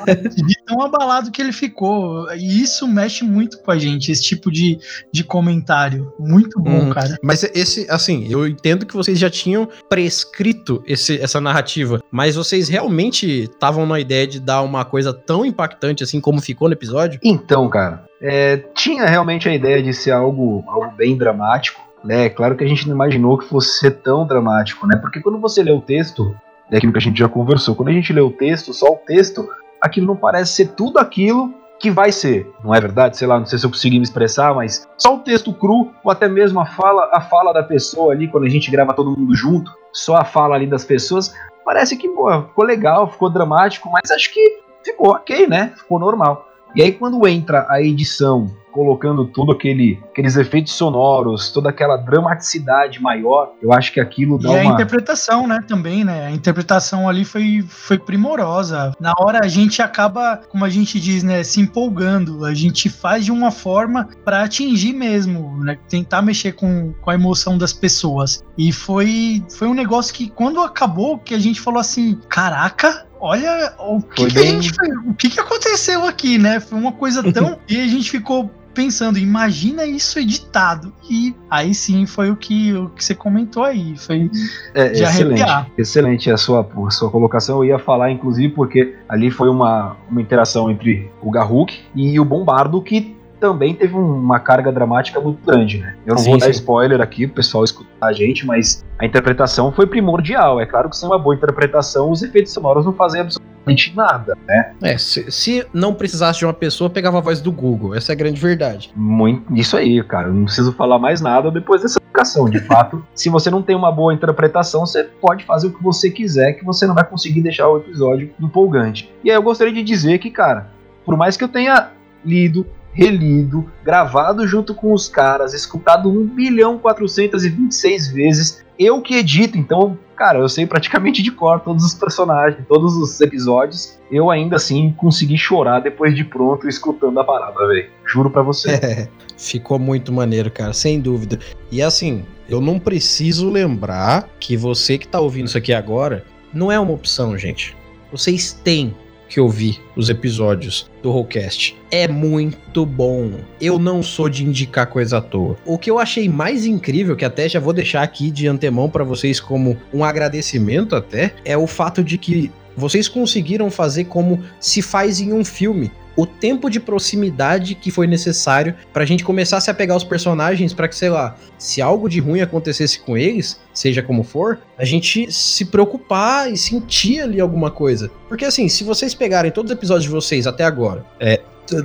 Então 0.67 0.76
tão 0.76 0.76
abalado 0.81 1.31
que 1.31 1.41
ele 1.41 1.51
ficou. 1.51 2.31
E 2.33 2.61
isso 2.61 2.87
mexe 2.87 3.23
muito 3.23 3.61
com 3.61 3.71
a 3.71 3.77
gente, 3.77 4.11
esse 4.11 4.23
tipo 4.23 4.51
de, 4.51 4.79
de 5.11 5.23
comentário. 5.23 6.11
Muito 6.19 6.59
bom, 6.59 6.87
hum, 6.87 6.89
cara. 6.89 7.17
Mas 7.23 7.43
esse, 7.43 7.87
assim, 7.89 8.27
eu 8.29 8.47
entendo 8.47 8.85
que 8.85 8.95
vocês 8.95 9.17
já 9.19 9.29
tinham 9.29 9.67
prescrito 9.89 10.83
esse, 10.85 11.19
essa 11.21 11.39
narrativa, 11.39 12.01
mas 12.11 12.35
vocês 12.35 12.69
realmente 12.69 13.43
estavam 13.43 13.85
na 13.85 13.99
ideia 13.99 14.27
de 14.27 14.39
dar 14.39 14.61
uma 14.61 14.85
coisa 14.85 15.13
tão 15.13 15.45
impactante 15.45 16.03
assim 16.03 16.19
como 16.19 16.41
ficou 16.41 16.67
no 16.67 16.73
episódio? 16.73 17.19
Então, 17.23 17.67
cara, 17.69 18.05
é, 18.21 18.57
tinha 18.75 19.05
realmente 19.05 19.47
a 19.47 19.53
ideia 19.53 19.81
de 19.81 19.93
ser 19.93 20.11
algo, 20.11 20.63
algo 20.67 20.91
bem 20.95 21.17
dramático. 21.17 21.85
Né? 22.03 22.29
Claro 22.29 22.55
que 22.55 22.63
a 22.63 22.67
gente 22.67 22.87
não 22.87 22.95
imaginou 22.95 23.37
que 23.37 23.47
fosse 23.47 23.79
ser 23.79 23.91
tão 23.91 24.25
dramático, 24.25 24.85
né? 24.87 24.97
Porque 24.97 25.19
quando 25.19 25.39
você 25.39 25.63
lê 25.63 25.71
o 25.71 25.81
texto, 25.81 26.33
é 26.71 26.77
aquilo 26.77 26.91
que 26.91 26.99
a 26.99 27.01
gente 27.01 27.17
já 27.17 27.27
conversou, 27.27 27.75
quando 27.75 27.89
a 27.89 27.93
gente 27.93 28.13
lê 28.13 28.21
o 28.21 28.31
texto, 28.31 28.73
só 28.73 28.93
o 28.93 28.97
texto, 28.97 29.47
aquilo 29.81 30.07
não 30.07 30.15
parece 30.15 30.53
ser 30.53 30.67
tudo 30.69 30.99
aquilo 30.99 31.53
que 31.79 31.91
vai 31.91 32.11
ser, 32.11 32.51
não 32.63 32.73
é 32.73 32.81
verdade? 32.81 33.17
Sei 33.17 33.27
lá, 33.27 33.39
não 33.39 33.45
sei 33.45 33.59
se 33.59 33.65
eu 33.65 33.69
consegui 33.69 33.97
me 33.97 34.03
expressar, 34.03 34.53
mas 34.55 34.87
só 34.97 35.15
o 35.15 35.19
texto 35.19 35.53
cru 35.53 35.91
ou 36.03 36.11
até 36.11 36.27
mesmo 36.27 36.59
a 36.59 36.65
fala, 36.65 37.09
a 37.13 37.21
fala 37.21 37.53
da 37.53 37.61
pessoa 37.61 38.13
ali 38.13 38.27
quando 38.27 38.45
a 38.45 38.49
gente 38.49 38.71
grava 38.71 38.93
todo 38.93 39.15
mundo 39.17 39.35
junto, 39.35 39.71
só 39.93 40.15
a 40.15 40.25
fala 40.25 40.55
ali 40.55 40.65
das 40.65 40.83
pessoas, 40.83 41.33
parece 41.63 41.95
que 41.95 42.07
ficou 42.07 42.65
legal, 42.65 43.11
ficou 43.11 43.29
dramático, 43.29 43.89
mas 43.91 44.09
acho 44.09 44.33
que 44.33 44.59
ficou 44.83 45.11
ok, 45.11 45.47
né? 45.47 45.73
Ficou 45.75 45.99
normal. 45.99 46.47
E 46.75 46.81
aí 46.81 46.91
quando 46.91 47.27
entra 47.27 47.67
a 47.69 47.81
edição 47.81 48.51
colocando 48.77 49.25
tudo 49.25 49.53
aquele, 49.53 49.99
aqueles 50.11 50.35
efeitos 50.35 50.73
sonoros, 50.73 51.49
toda 51.49 51.69
aquela 51.69 51.97
dramaticidade 51.97 53.01
maior, 53.01 53.53
eu 53.59 53.73
acho 53.73 53.91
que 53.91 53.99
aquilo 53.99 54.37
dá 54.37 54.49
e 54.49 54.61
uma... 54.61 54.71
a 54.71 54.73
interpretação, 54.75 55.47
né, 55.47 55.63
também, 55.67 56.03
né? 56.03 56.27
A 56.27 56.31
interpretação 56.31 57.09
ali 57.09 57.25
foi, 57.25 57.65
foi 57.67 57.97
primorosa. 57.97 58.91
Na 58.99 59.13
hora 59.17 59.39
a 59.43 59.47
gente 59.47 59.81
acaba, 59.81 60.39
como 60.47 60.63
a 60.63 60.69
gente 60.69 60.99
diz, 60.99 61.23
né, 61.23 61.43
se 61.43 61.59
empolgando. 61.59 62.45
A 62.45 62.53
gente 62.53 62.87
faz 62.87 63.25
de 63.25 63.31
uma 63.31 63.49
forma 63.49 64.09
para 64.23 64.43
atingir 64.43 64.93
mesmo, 64.93 65.57
né? 65.63 65.79
Tentar 65.89 66.21
mexer 66.21 66.51
com, 66.51 66.93
com 67.01 67.09
a 67.09 67.15
emoção 67.15 67.57
das 67.57 67.73
pessoas. 67.73 68.43
E 68.55 68.71
foi, 68.71 69.43
foi 69.57 69.67
um 69.67 69.73
negócio 69.73 70.13
que 70.13 70.29
quando 70.29 70.61
acabou, 70.61 71.17
que 71.17 71.33
a 71.33 71.39
gente 71.39 71.59
falou 71.59 71.79
assim, 71.79 72.19
caraca, 72.29 73.07
olha 73.19 73.73
o 73.79 74.03
que, 74.03 74.27
que, 74.27 74.37
a 74.37 74.43
gente 74.43 74.71
o 75.07 75.15
que, 75.15 75.29
que 75.31 75.39
aconteceu 75.39 76.05
aqui, 76.05 76.37
né? 76.37 76.59
Foi 76.59 76.77
uma 76.77 76.91
coisa 76.91 77.23
tão. 77.33 77.59
e 77.67 77.81
a 77.81 77.87
gente 77.87 78.11
ficou 78.11 78.51
pensando, 78.77 79.17
imagina 79.17 79.83
isso 79.87 80.19
editado. 80.19 80.93
E 81.09 81.35
aí 81.49 81.73
sim 81.73 82.05
foi 82.05 82.29
o 82.29 82.35
que, 82.35 82.73
o 82.73 82.89
que 82.89 83.03
você 83.03 83.15
comentou 83.15 83.63
aí. 83.63 83.97
Foi 83.97 84.29
é, 84.75 84.89
de 84.89 85.01
excelente, 85.01 85.41
arrepiar. 85.41 85.71
Excelente 85.75 86.29
a 86.29 86.37
sua, 86.37 86.69
a 86.85 86.91
sua 86.91 87.09
colocação. 87.09 87.57
Eu 87.63 87.71
ia 87.71 87.79
falar, 87.79 88.11
inclusive, 88.11 88.53
porque 88.53 88.93
ali 89.09 89.31
foi 89.31 89.49
uma, 89.49 89.97
uma 90.07 90.21
interação 90.21 90.69
entre 90.69 91.09
o 91.19 91.31
Garruk 91.31 91.75
e 91.95 92.19
o 92.19 92.23
Bombardo 92.23 92.79
que 92.79 93.16
também 93.39 93.73
teve 93.73 93.95
uma 93.95 94.39
carga 94.39 94.71
dramática 94.71 95.19
muito 95.19 95.45
grande, 95.45 95.79
né? 95.79 95.95
Eu 96.05 96.15
não 96.15 96.21
sim, 96.21 96.29
vou 96.31 96.39
dar 96.39 96.49
spoiler 96.49 97.01
aqui, 97.01 97.25
o 97.25 97.29
pessoal 97.29 97.63
escutar 97.63 98.07
a 98.07 98.13
gente, 98.13 98.45
mas 98.45 98.85
a 98.99 99.05
interpretação 99.05 99.71
foi 99.71 99.85
primordial. 99.85 100.59
É 100.59 100.65
claro 100.65 100.89
que 100.89 100.97
sem 100.97 101.07
uma 101.07 101.19
boa 101.19 101.35
interpretação, 101.35 102.11
os 102.11 102.21
efeitos 102.21 102.51
sonoros 102.53 102.85
não 102.85 102.93
fazem 102.93 103.21
absolutamente 103.21 103.95
nada, 103.95 104.37
né? 104.47 104.73
É, 104.81 104.97
se, 104.97 105.29
se, 105.31 105.65
não 105.73 105.93
precisasse 105.93 106.39
de 106.39 106.45
uma 106.45 106.53
pessoa, 106.53 106.89
pegava 106.89 107.17
a 107.17 107.21
voz 107.21 107.41
do 107.41 107.51
Google. 107.51 107.95
Essa 107.95 108.11
é 108.11 108.13
a 108.13 108.17
grande 108.17 108.39
verdade. 108.39 108.91
Muito, 108.95 109.53
isso 109.55 109.77
aí, 109.77 110.01
cara. 110.03 110.29
Eu 110.29 110.33
não 110.33 110.45
preciso 110.45 110.71
falar 110.73 110.97
mais 110.97 111.21
nada 111.21 111.51
depois 111.51 111.81
dessa 111.81 111.99
explicação. 111.99 112.49
De 112.49 112.59
fato, 112.59 113.05
se 113.13 113.29
você 113.29 113.49
não 113.49 113.61
tem 113.61 113.75
uma 113.75 113.91
boa 113.91 114.13
interpretação, 114.13 114.85
você 114.85 115.03
pode 115.03 115.43
fazer 115.45 115.67
o 115.67 115.73
que 115.73 115.83
você 115.83 116.09
quiser, 116.09 116.53
que 116.53 116.65
você 116.65 116.87
não 116.87 116.95
vai 116.95 117.03
conseguir 117.03 117.41
deixar 117.41 117.67
o 117.67 117.77
episódio 117.77 118.31
empolgante. 118.41 119.13
E 119.23 119.29
aí 119.29 119.35
eu 119.35 119.43
gostaria 119.43 119.73
de 119.73 119.83
dizer 119.83 120.17
que, 120.19 120.31
cara, 120.31 120.69
por 121.05 121.15
mais 121.15 121.37
que 121.37 121.43
eu 121.43 121.47
tenha 121.47 121.91
lido 122.25 122.65
relido, 122.97 123.71
gravado 123.85 124.47
junto 124.47 124.73
com 124.73 124.91
os 124.91 125.07
caras, 125.07 125.53
escutado 125.53 126.09
1 126.09 126.25
bilhão 126.29 126.79
426 126.79 128.07
vezes. 128.07 128.65
Eu 128.77 129.01
que 129.03 129.15
edito, 129.15 129.55
então, 129.55 129.97
cara, 130.15 130.39
eu 130.39 130.49
sei 130.49 130.65
praticamente 130.65 131.21
de 131.21 131.31
cor 131.31 131.59
todos 131.59 131.85
os 131.85 131.93
personagens, 131.93 132.65
todos 132.67 132.95
os 132.95 133.21
episódios. 133.21 133.99
Eu 134.11 134.31
ainda 134.31 134.55
assim 134.55 134.91
consegui 134.97 135.37
chorar 135.37 135.79
depois 135.79 136.15
de 136.15 136.23
pronto 136.23 136.67
escutando 136.67 137.19
a 137.19 137.23
parada, 137.23 137.67
velho. 137.67 137.87
Juro 138.03 138.31
pra 138.31 138.41
você. 138.41 138.71
É, 138.71 139.07
ficou 139.37 139.77
muito 139.77 140.11
maneiro, 140.11 140.49
cara, 140.49 140.73
sem 140.73 140.99
dúvida. 140.99 141.37
E 141.71 141.83
assim, 141.83 142.25
eu 142.49 142.59
não 142.59 142.79
preciso 142.79 143.47
lembrar 143.47 144.27
que 144.39 144.57
você 144.57 144.97
que 144.97 145.07
tá 145.07 145.19
ouvindo 145.19 145.47
isso 145.47 145.57
aqui 145.57 145.71
agora 145.71 146.25
não 146.51 146.71
é 146.71 146.79
uma 146.79 146.93
opção, 146.93 147.37
gente. 147.37 147.77
Vocês 148.11 148.53
têm 148.53 148.95
que 149.27 149.39
ouvir 149.39 149.81
os 149.95 150.09
episódios 150.09 150.89
do 151.01 151.11
Rollcast. 151.11 151.75
É 151.91 152.07
muito 152.07 152.85
bom. 152.85 153.31
Eu 153.59 153.77
não 153.79 154.01
sou 154.01 154.29
de 154.29 154.43
indicar 154.43 154.87
coisa 154.87 155.17
à 155.17 155.21
toa. 155.21 155.57
O 155.65 155.77
que 155.77 155.89
eu 155.89 155.99
achei 155.99 156.29
mais 156.29 156.65
incrível, 156.65 157.15
que 157.15 157.25
até 157.25 157.47
já 157.47 157.59
vou 157.59 157.73
deixar 157.73 158.03
aqui 158.03 158.31
de 158.31 158.47
antemão 158.47 158.89
para 158.89 159.03
vocês 159.03 159.39
como 159.39 159.77
um 159.93 160.03
agradecimento 160.03 160.95
até, 160.95 161.33
é 161.43 161.57
o 161.57 161.67
fato 161.67 162.03
de 162.03 162.17
que 162.17 162.51
vocês 162.75 163.07
conseguiram 163.07 163.71
fazer 163.71 164.05
como 164.05 164.43
se 164.59 164.81
faz 164.81 165.19
em 165.19 165.33
um 165.33 165.43
filme 165.43 165.91
o 166.17 166.25
tempo 166.25 166.69
de 166.69 166.79
proximidade 166.79 167.75
que 167.75 167.91
foi 167.91 168.07
necessário 168.07 168.75
para 168.91 169.03
a 169.03 169.05
gente 169.05 169.23
começar 169.23 169.57
a 169.57 169.61
se 169.61 169.69
apegar 169.69 169.93
aos 169.93 170.03
personagens 170.03 170.73
para 170.73 170.87
que, 170.87 170.95
sei 170.95 171.09
lá, 171.09 171.35
se 171.59 171.79
algo 171.81 172.09
de 172.09 172.19
ruim 172.19 172.41
acontecesse 172.41 172.99
com 172.99 173.15
eles, 173.15 173.59
seja 173.71 174.01
como 174.01 174.23
for, 174.23 174.59
a 174.77 174.83
gente 174.83 175.31
se 175.31 175.65
preocupar 175.65 176.51
e 176.51 176.57
sentir 176.57 177.21
ali 177.21 177.39
alguma 177.39 177.69
coisa. 177.69 178.09
Porque 178.27 178.43
assim, 178.45 178.67
se 178.67 178.83
vocês 178.83 179.13
pegarem 179.13 179.51
todos 179.51 179.71
os 179.71 179.77
episódios 179.77 180.05
de 180.05 180.09
vocês 180.09 180.47
até 180.47 180.63
agora, 180.63 181.05
é, 181.19 181.39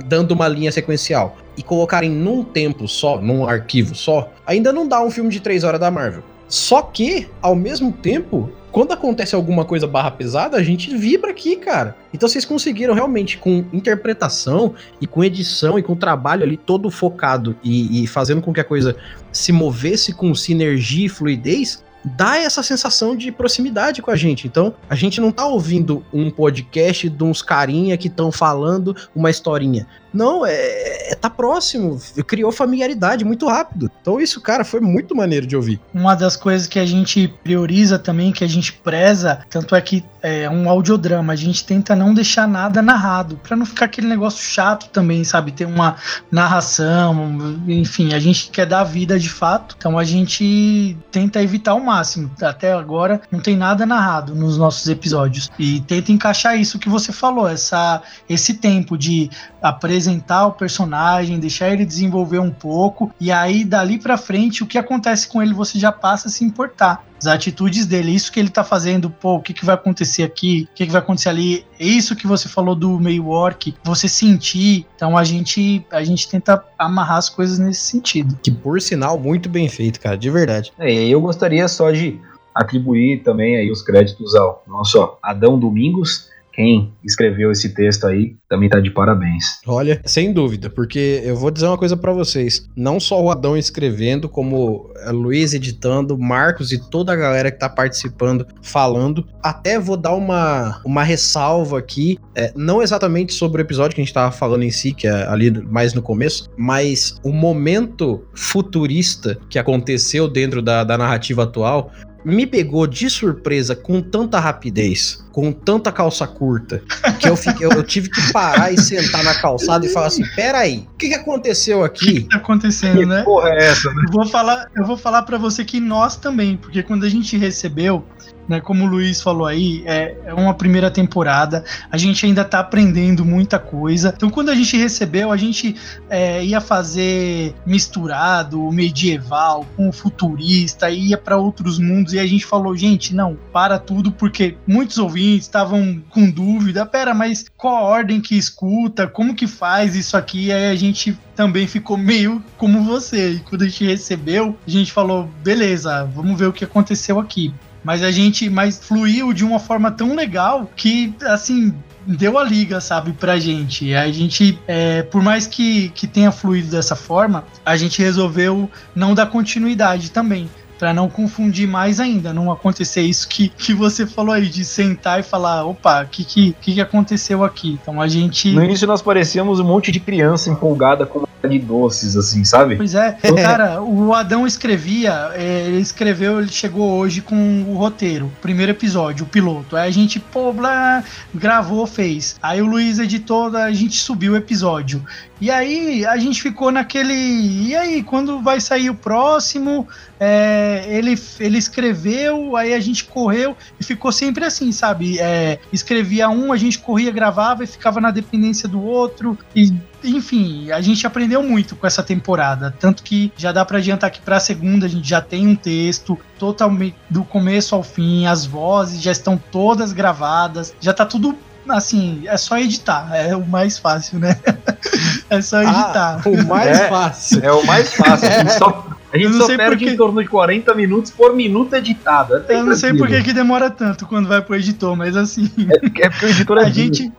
dando 0.05 0.31
uma 0.31 0.47
linha 0.47 0.71
sequencial 0.71 1.37
e 1.55 1.61
colocarem 1.61 2.09
num 2.09 2.43
tempo 2.43 2.87
só, 2.87 3.21
num 3.21 3.47
arquivo 3.47 3.93
só, 3.93 4.31
ainda 4.47 4.73
não 4.73 4.87
dá 4.87 4.99
um 5.01 5.11
filme 5.11 5.29
de 5.29 5.39
três 5.39 5.63
horas 5.63 5.79
da 5.79 5.91
Marvel. 5.91 6.23
Só 6.53 6.83
que, 6.83 7.27
ao 7.41 7.55
mesmo 7.55 7.91
tempo, 7.91 8.47
quando 8.71 8.91
acontece 8.91 9.33
alguma 9.33 9.65
coisa 9.65 9.87
barra 9.87 10.11
pesada, 10.11 10.55
a 10.55 10.61
gente 10.61 10.95
vibra 10.95 11.31
aqui, 11.31 11.55
cara. 11.55 11.97
Então 12.13 12.29
vocês 12.29 12.45
conseguiram 12.45 12.93
realmente, 12.93 13.39
com 13.39 13.65
interpretação 13.73 14.75
e 15.01 15.07
com 15.07 15.23
edição 15.23 15.79
e 15.79 15.81
com 15.81 15.95
trabalho 15.95 16.43
ali 16.43 16.55
todo 16.55 16.91
focado 16.91 17.57
e, 17.63 18.03
e 18.03 18.05
fazendo 18.05 18.39
com 18.39 18.53
que 18.53 18.59
a 18.59 18.63
coisa 18.63 18.95
se 19.31 19.51
movesse 19.51 20.13
com 20.13 20.35
sinergia 20.35 21.07
e 21.07 21.09
fluidez, 21.09 21.83
dá 22.05 22.37
essa 22.37 22.61
sensação 22.61 23.15
de 23.15 23.31
proximidade 23.31 24.03
com 24.03 24.11
a 24.11 24.15
gente. 24.15 24.45
Então, 24.45 24.75
a 24.87 24.93
gente 24.93 25.19
não 25.19 25.31
tá 25.31 25.47
ouvindo 25.47 26.05
um 26.13 26.29
podcast 26.29 27.09
de 27.09 27.23
uns 27.23 27.41
carinha 27.41 27.97
que 27.97 28.09
estão 28.09 28.31
falando 28.31 28.95
uma 29.15 29.31
historinha. 29.31 29.87
Não, 30.13 30.45
é, 30.45 31.11
é 31.11 31.15
tá 31.15 31.29
próximo, 31.29 31.99
criou 32.27 32.51
familiaridade 32.51 33.23
muito 33.23 33.47
rápido. 33.47 33.89
Então 34.01 34.19
isso, 34.19 34.41
cara, 34.41 34.65
foi 34.65 34.79
muito 34.79 35.15
maneiro 35.15 35.47
de 35.47 35.55
ouvir. 35.55 35.79
Uma 35.93 36.15
das 36.15 36.35
coisas 36.35 36.67
que 36.67 36.77
a 36.77 36.85
gente 36.85 37.27
prioriza 37.43 37.97
também, 37.97 38.31
que 38.31 38.43
a 38.43 38.47
gente 38.47 38.73
preza, 38.73 39.39
tanto 39.49 39.75
é 39.75 39.81
que 39.81 40.03
é 40.21 40.49
um 40.49 40.69
audiodrama, 40.69 41.33
a 41.33 41.35
gente 41.35 41.65
tenta 41.65 41.95
não 41.95 42.13
deixar 42.13 42.47
nada 42.47 42.81
narrado, 42.81 43.37
para 43.41 43.55
não 43.55 43.65
ficar 43.65 43.85
aquele 43.85 44.07
negócio 44.07 44.43
chato 44.43 44.89
também, 44.89 45.23
sabe? 45.23 45.51
Ter 45.51 45.65
uma 45.65 45.95
narração, 46.31 47.59
enfim, 47.67 48.13
a 48.13 48.19
gente 48.19 48.49
quer 48.49 48.65
dar 48.65 48.83
vida 48.83 49.19
de 49.19 49.29
fato, 49.29 49.75
então 49.77 49.97
a 49.97 50.03
gente 50.03 50.97
tenta 51.11 51.41
evitar 51.41 51.73
o 51.73 51.85
máximo. 51.85 52.31
Até 52.41 52.71
agora 52.71 53.21
não 53.31 53.39
tem 53.39 53.57
nada 53.57 53.85
narrado 53.85 54.35
nos 54.35 54.57
nossos 54.57 54.87
episódios 54.87 55.49
e 55.57 55.81
tenta 55.81 56.11
encaixar 56.11 56.57
isso 56.57 56.79
que 56.79 56.89
você 56.89 57.11
falou, 57.11 57.47
essa 57.47 58.01
esse 58.29 58.53
tempo 58.55 58.97
de 58.97 59.29
apresentar 59.61 60.02
o 60.47 60.51
personagem, 60.51 61.39
deixar 61.39 61.71
ele 61.71 61.85
desenvolver 61.85 62.39
um 62.39 62.51
pouco, 62.51 63.11
e 63.19 63.31
aí 63.31 63.63
dali 63.63 63.97
para 63.97 64.17
frente 64.17 64.63
o 64.63 64.67
que 64.67 64.77
acontece 64.77 65.27
com 65.27 65.41
ele 65.41 65.53
você 65.53 65.79
já 65.79 65.91
passa 65.91 66.27
a 66.27 66.31
se 66.31 66.43
importar. 66.43 67.05
As 67.17 67.27
atitudes 67.27 67.85
dele, 67.85 68.13
isso 68.13 68.31
que 68.31 68.39
ele 68.39 68.49
tá 68.49 68.65
fazendo, 68.65 69.09
pô, 69.09 69.35
o 69.35 69.41
que, 69.41 69.53
que 69.53 69.63
vai 69.63 69.75
acontecer 69.75 70.23
aqui, 70.23 70.67
o 70.71 70.75
que, 70.75 70.85
que 70.85 70.91
vai 70.91 70.99
acontecer 70.99 71.29
ali, 71.29 71.65
é 71.79 71.85
isso 71.85 72.17
que 72.17 72.27
você 72.27 72.49
falou 72.49 72.75
do 72.75 72.99
meio 72.99 73.29
orc, 73.29 73.73
você 73.81 74.09
sentir. 74.09 74.85
Então 74.95 75.17
a 75.17 75.23
gente, 75.23 75.85
a 75.89 76.03
gente 76.03 76.27
tenta 76.27 76.61
amarrar 76.77 77.17
as 77.17 77.29
coisas 77.29 77.59
nesse 77.59 77.81
sentido. 77.81 78.37
Que 78.43 78.51
por 78.51 78.81
sinal, 78.81 79.17
muito 79.17 79.47
bem 79.47 79.69
feito, 79.69 80.01
cara, 80.01 80.17
de 80.17 80.29
verdade. 80.29 80.73
É, 80.77 80.91
eu 80.91 81.21
gostaria 81.21 81.65
só 81.69 81.91
de 81.91 82.19
atribuir 82.53 83.23
também 83.23 83.55
aí 83.55 83.71
os 83.71 83.81
créditos 83.81 84.35
ao 84.35 84.63
nosso 84.67 85.17
Adão 85.23 85.57
Domingos, 85.57 86.29
quem 86.53 86.93
escreveu 87.03 87.51
esse 87.51 87.73
texto 87.73 88.05
aí 88.05 88.35
também 88.47 88.69
tá 88.69 88.79
de 88.79 88.91
parabéns. 88.91 89.43
Olha, 89.65 89.99
sem 90.05 90.31
dúvida, 90.31 90.69
porque 90.69 91.21
eu 91.25 91.35
vou 91.35 91.49
dizer 91.49 91.65
uma 91.65 91.77
coisa 91.77 91.97
para 91.97 92.13
vocês. 92.13 92.69
Não 92.75 92.99
só 92.99 93.21
o 93.21 93.31
Adão 93.31 93.57
escrevendo, 93.57 94.29
como 94.29 94.91
a 95.03 95.11
Luiz 95.11 95.53
editando, 95.53 96.17
Marcos 96.17 96.71
e 96.71 96.77
toda 96.89 97.11
a 97.11 97.15
galera 97.15 97.51
que 97.51 97.57
tá 97.57 97.67
participando 97.67 98.45
falando. 98.61 99.25
Até 99.41 99.79
vou 99.79 99.97
dar 99.97 100.13
uma, 100.13 100.79
uma 100.85 101.03
ressalva 101.03 101.79
aqui, 101.79 102.19
é, 102.35 102.53
não 102.55 102.81
exatamente 102.81 103.33
sobre 103.33 103.61
o 103.61 103.65
episódio 103.65 103.95
que 103.95 104.01
a 104.01 104.03
gente 104.03 104.13
tava 104.13 104.31
falando 104.31 104.63
em 104.63 104.71
si, 104.71 104.93
que 104.93 105.07
é 105.07 105.27
ali 105.27 105.51
mais 105.51 105.93
no 105.93 106.01
começo, 106.01 106.49
mas 106.55 107.19
o 107.23 107.31
momento 107.31 108.23
futurista 108.35 109.37
que 109.49 109.57
aconteceu 109.57 110.27
dentro 110.27 110.61
da, 110.61 110.83
da 110.83 110.97
narrativa 110.97 111.43
atual 111.43 111.91
me 112.25 112.45
pegou 112.45 112.87
de 112.87 113.09
surpresa 113.09 113.75
com 113.75 114.01
tanta 114.01 114.39
rapidez, 114.39 115.22
com 115.33 115.51
tanta 115.51 115.91
calça 115.91 116.27
curta, 116.27 116.83
que 117.19 117.27
eu, 117.27 117.35
fiquei, 117.35 117.65
eu, 117.65 117.71
eu, 117.71 117.83
tive 117.83 118.07
que 118.07 118.31
parar 118.31 118.71
e 118.71 118.79
sentar 118.79 119.23
na 119.23 119.33
calçada 119.33 119.83
e 119.83 119.89
falar 119.89 120.05
assim: 120.05 120.23
peraí, 120.35 120.87
o 120.93 120.97
que, 120.97 121.09
que 121.09 121.15
aconteceu 121.15 121.83
aqui? 121.83 122.05
O 122.05 122.13
que, 122.13 122.21
que 122.21 122.29
tá 122.29 122.37
acontecendo, 122.37 122.99
que 122.99 123.05
né? 123.05 123.23
Porra, 123.23 123.49
é 123.49 123.65
essa, 123.65 123.89
né? 123.89 124.03
Eu 124.05 124.13
vou 124.13 124.27
falar, 124.27 124.69
eu 124.75 124.85
vou 124.85 124.95
falar 124.95 125.23
para 125.23 125.39
você 125.39 125.65
que 125.65 125.79
nós 125.79 126.15
também, 126.15 126.55
porque 126.55 126.83
quando 126.83 127.03
a 127.03 127.09
gente 127.09 127.35
recebeu 127.35 128.05
né? 128.47 128.59
Como 128.59 128.83
o 128.83 128.87
Luiz 128.87 129.21
falou 129.21 129.47
aí, 129.47 129.83
é, 129.85 130.15
é 130.25 130.33
uma 130.33 130.53
primeira 130.53 130.91
temporada, 130.91 131.63
a 131.89 131.97
gente 131.97 132.25
ainda 132.25 132.41
está 132.41 132.59
aprendendo 132.59 133.23
muita 133.23 133.57
coisa. 133.57 134.13
Então, 134.15 134.29
quando 134.29 134.49
a 134.49 134.55
gente 134.55 134.75
recebeu, 134.77 135.31
a 135.31 135.37
gente 135.37 135.75
é, 136.09 136.43
ia 136.43 136.59
fazer 136.59 137.55
misturado, 137.65 138.59
medieval, 138.71 139.65
com 139.75 139.91
futurista, 139.91 140.89
ia 140.89 141.17
para 141.17 141.37
outros 141.37 141.79
mundos, 141.79 142.13
e 142.13 142.19
a 142.19 142.25
gente 142.25 142.45
falou, 142.45 142.75
gente, 142.75 143.15
não, 143.15 143.37
para 143.51 143.79
tudo, 143.79 144.11
porque 144.11 144.57
muitos 144.67 144.97
ouvintes 144.97 145.22
estavam 145.35 146.01
com 146.09 146.29
dúvida, 146.29 146.85
pera, 146.85 147.13
mas 147.13 147.45
qual 147.57 147.75
a 147.75 147.81
ordem 147.81 148.21
que 148.21 148.37
escuta, 148.37 149.07
como 149.07 149.35
que 149.35 149.47
faz 149.47 149.95
isso 149.95 150.17
aqui? 150.17 150.51
Aí 150.51 150.67
a 150.67 150.75
gente 150.75 151.17
também 151.35 151.67
ficou 151.67 151.97
meio 151.97 152.43
como 152.57 152.83
você. 152.83 153.33
E 153.33 153.39
quando 153.39 153.63
a 153.63 153.65
gente 153.65 153.85
recebeu, 153.85 154.57
a 154.65 154.69
gente 154.69 154.91
falou, 154.91 155.29
beleza, 155.43 156.05
vamos 156.05 156.37
ver 156.37 156.47
o 156.47 156.53
que 156.53 156.63
aconteceu 156.63 157.19
aqui 157.19 157.53
mas 157.83 158.01
a 158.01 158.11
gente 158.11 158.49
mas 158.49 158.79
fluiu 158.79 159.33
de 159.33 159.43
uma 159.43 159.59
forma 159.59 159.91
tão 159.91 160.15
legal 160.15 160.71
que 160.73 161.13
assim 161.25 161.73
deu 162.05 162.37
a 162.37 162.43
liga, 162.43 162.81
sabe, 162.81 163.13
pra 163.13 163.39
gente. 163.39 163.93
A 163.95 164.11
gente, 164.11 164.59
é, 164.67 165.03
por 165.03 165.21
mais 165.21 165.47
que, 165.47 165.89
que 165.89 166.05
tenha 166.05 166.31
fluído 166.31 166.69
dessa 166.69 166.95
forma, 166.95 167.45
a 167.65 167.77
gente 167.77 168.01
resolveu 168.01 168.69
não 168.95 169.13
dar 169.13 169.27
continuidade 169.27 170.11
também 170.11 170.49
para 170.83 170.93
não 170.93 171.07
confundir 171.07 171.65
mais 171.65 171.97
ainda, 171.97 172.33
não 172.33 172.51
acontecer 172.51 173.03
isso 173.03 173.25
que, 173.29 173.47
que 173.47 173.73
você 173.73 174.05
falou 174.05 174.35
aí, 174.35 174.49
de 174.49 174.65
sentar 174.65 175.17
e 175.17 175.23
falar, 175.23 175.63
opa, 175.63 176.03
o 176.03 176.07
que, 176.07 176.25
que, 176.25 176.53
que 176.59 176.81
aconteceu 176.81 177.41
aqui? 177.41 177.79
Então 177.81 178.01
a 178.01 178.07
gente. 178.09 178.51
No 178.51 178.61
início 178.61 178.85
nós 178.85 179.01
parecíamos 179.01 179.61
um 179.61 179.63
monte 179.63 179.93
de 179.93 180.01
criança 180.01 180.49
empolgada 180.49 181.05
com 181.05 181.23
de 181.47 181.59
doces, 181.59 182.15
assim, 182.15 182.43
sabe? 182.43 182.75
Pois 182.75 182.95
é, 182.95 183.11
cara, 183.41 183.81
o 183.81 184.13
Adão 184.13 184.47
escrevia, 184.47 185.31
é, 185.33 185.65
ele 185.67 185.79
escreveu, 185.79 186.39
ele 186.39 186.49
chegou 186.49 186.91
hoje 186.97 187.21
com 187.21 187.65
o 187.67 187.75
roteiro, 187.75 188.31
primeiro 188.41 188.71
episódio, 188.71 189.25
o 189.25 189.27
piloto. 189.27 189.75
Aí 189.75 189.89
a 189.89 189.91
gente, 189.91 190.19
pô, 190.19 190.53
blá, 190.53 191.03
gravou, 191.33 191.85
fez. 191.85 192.37
Aí 192.41 192.61
o 192.61 192.65
Luiz 192.65 192.99
editou, 192.99 193.55
a 193.55 193.71
gente 193.71 193.99
subiu 193.99 194.33
o 194.33 194.35
episódio. 194.37 195.03
E 195.43 195.51
aí 195.51 196.05
a 196.05 196.15
gente 196.15 196.41
ficou 196.41 196.71
naquele. 196.71 197.13
E 197.13 197.75
aí, 197.75 198.01
quando 198.01 198.41
vai 198.41 198.61
sair 198.61 198.89
o 198.89 198.95
próximo? 198.95 199.85
É, 200.17 200.85
ele, 200.87 201.19
ele 201.37 201.57
escreveu, 201.57 202.55
aí 202.55 202.73
a 202.73 202.79
gente 202.79 203.03
correu 203.03 203.53
e 203.77 203.83
ficou 203.83 204.09
sempre 204.09 204.45
assim, 204.45 204.71
sabe? 204.71 205.19
É, 205.19 205.59
escrevia 205.73 206.29
um, 206.29 206.53
a 206.53 206.55
gente 206.55 206.79
corria, 206.79 207.11
gravava 207.11 207.61
e 207.61 207.67
ficava 207.67 207.99
na 207.99 208.09
dependência 208.09 208.69
do 208.69 208.81
outro. 208.81 209.37
E 209.53 209.73
enfim, 210.01 210.71
a 210.71 210.79
gente 210.79 211.05
aprendeu 211.05 211.43
muito 211.43 211.75
com 211.75 211.85
essa 211.85 212.01
temporada. 212.01 212.73
Tanto 212.79 213.03
que 213.03 213.29
já 213.35 213.51
dá 213.51 213.65
para 213.65 213.79
adiantar 213.79 214.11
que 214.11 214.21
para 214.21 214.37
a 214.37 214.39
segunda 214.39 214.85
a 214.85 214.89
gente 214.89 215.09
já 215.09 215.19
tem 215.19 215.45
um 215.45 215.57
texto 215.57 216.17
totalmente 216.39 216.95
do 217.09 217.25
começo 217.25 217.75
ao 217.75 217.83
fim, 217.83 218.27
as 218.27 218.45
vozes 218.45 219.01
já 219.01 219.11
estão 219.11 219.37
todas 219.51 219.91
gravadas, 219.91 220.73
já 220.79 220.93
tá 220.93 221.05
tudo 221.05 221.37
assim, 221.69 222.23
é 222.25 222.37
só 222.37 222.57
editar, 222.57 223.09
é 223.13 223.35
o 223.35 223.45
mais 223.45 223.77
fácil, 223.77 224.19
né? 224.19 224.37
é 225.29 225.41
só 225.41 225.57
ah, 225.57 225.63
editar. 225.63 226.21
Ah, 226.23 226.29
o 226.29 226.47
mais 226.47 226.79
é, 226.79 226.89
fácil. 226.89 227.43
É 227.43 227.51
o 227.51 227.65
mais 227.65 227.93
fácil. 227.93 228.27
A 228.27 228.31
gente 228.31 228.53
só, 228.53 228.87
a 229.11 229.17
gente 229.17 229.33
só 229.33 229.47
perde 229.47 229.65
porque... 229.69 229.89
em 229.89 229.97
torno 229.97 230.21
de 230.21 230.27
40 230.27 230.73
minutos 230.73 231.11
por 231.11 231.35
minuto 231.35 231.75
editado. 231.75 232.35
É 232.47 232.55
eu 232.55 232.65
não 232.65 232.75
sei 232.75 232.93
por 232.93 233.07
que 233.07 233.33
demora 233.33 233.69
tanto 233.69 234.05
quando 234.05 234.27
vai 234.27 234.41
pro 234.41 234.55
editor, 234.55 234.95
mas 234.95 235.15
assim. 235.15 235.49
É, 235.69 236.05
é 236.05 236.09
porque 236.09 236.25
o 236.25 236.29
editor 236.29 236.57
é. 236.57 236.65
A 236.65 236.69
gente. 236.69 237.11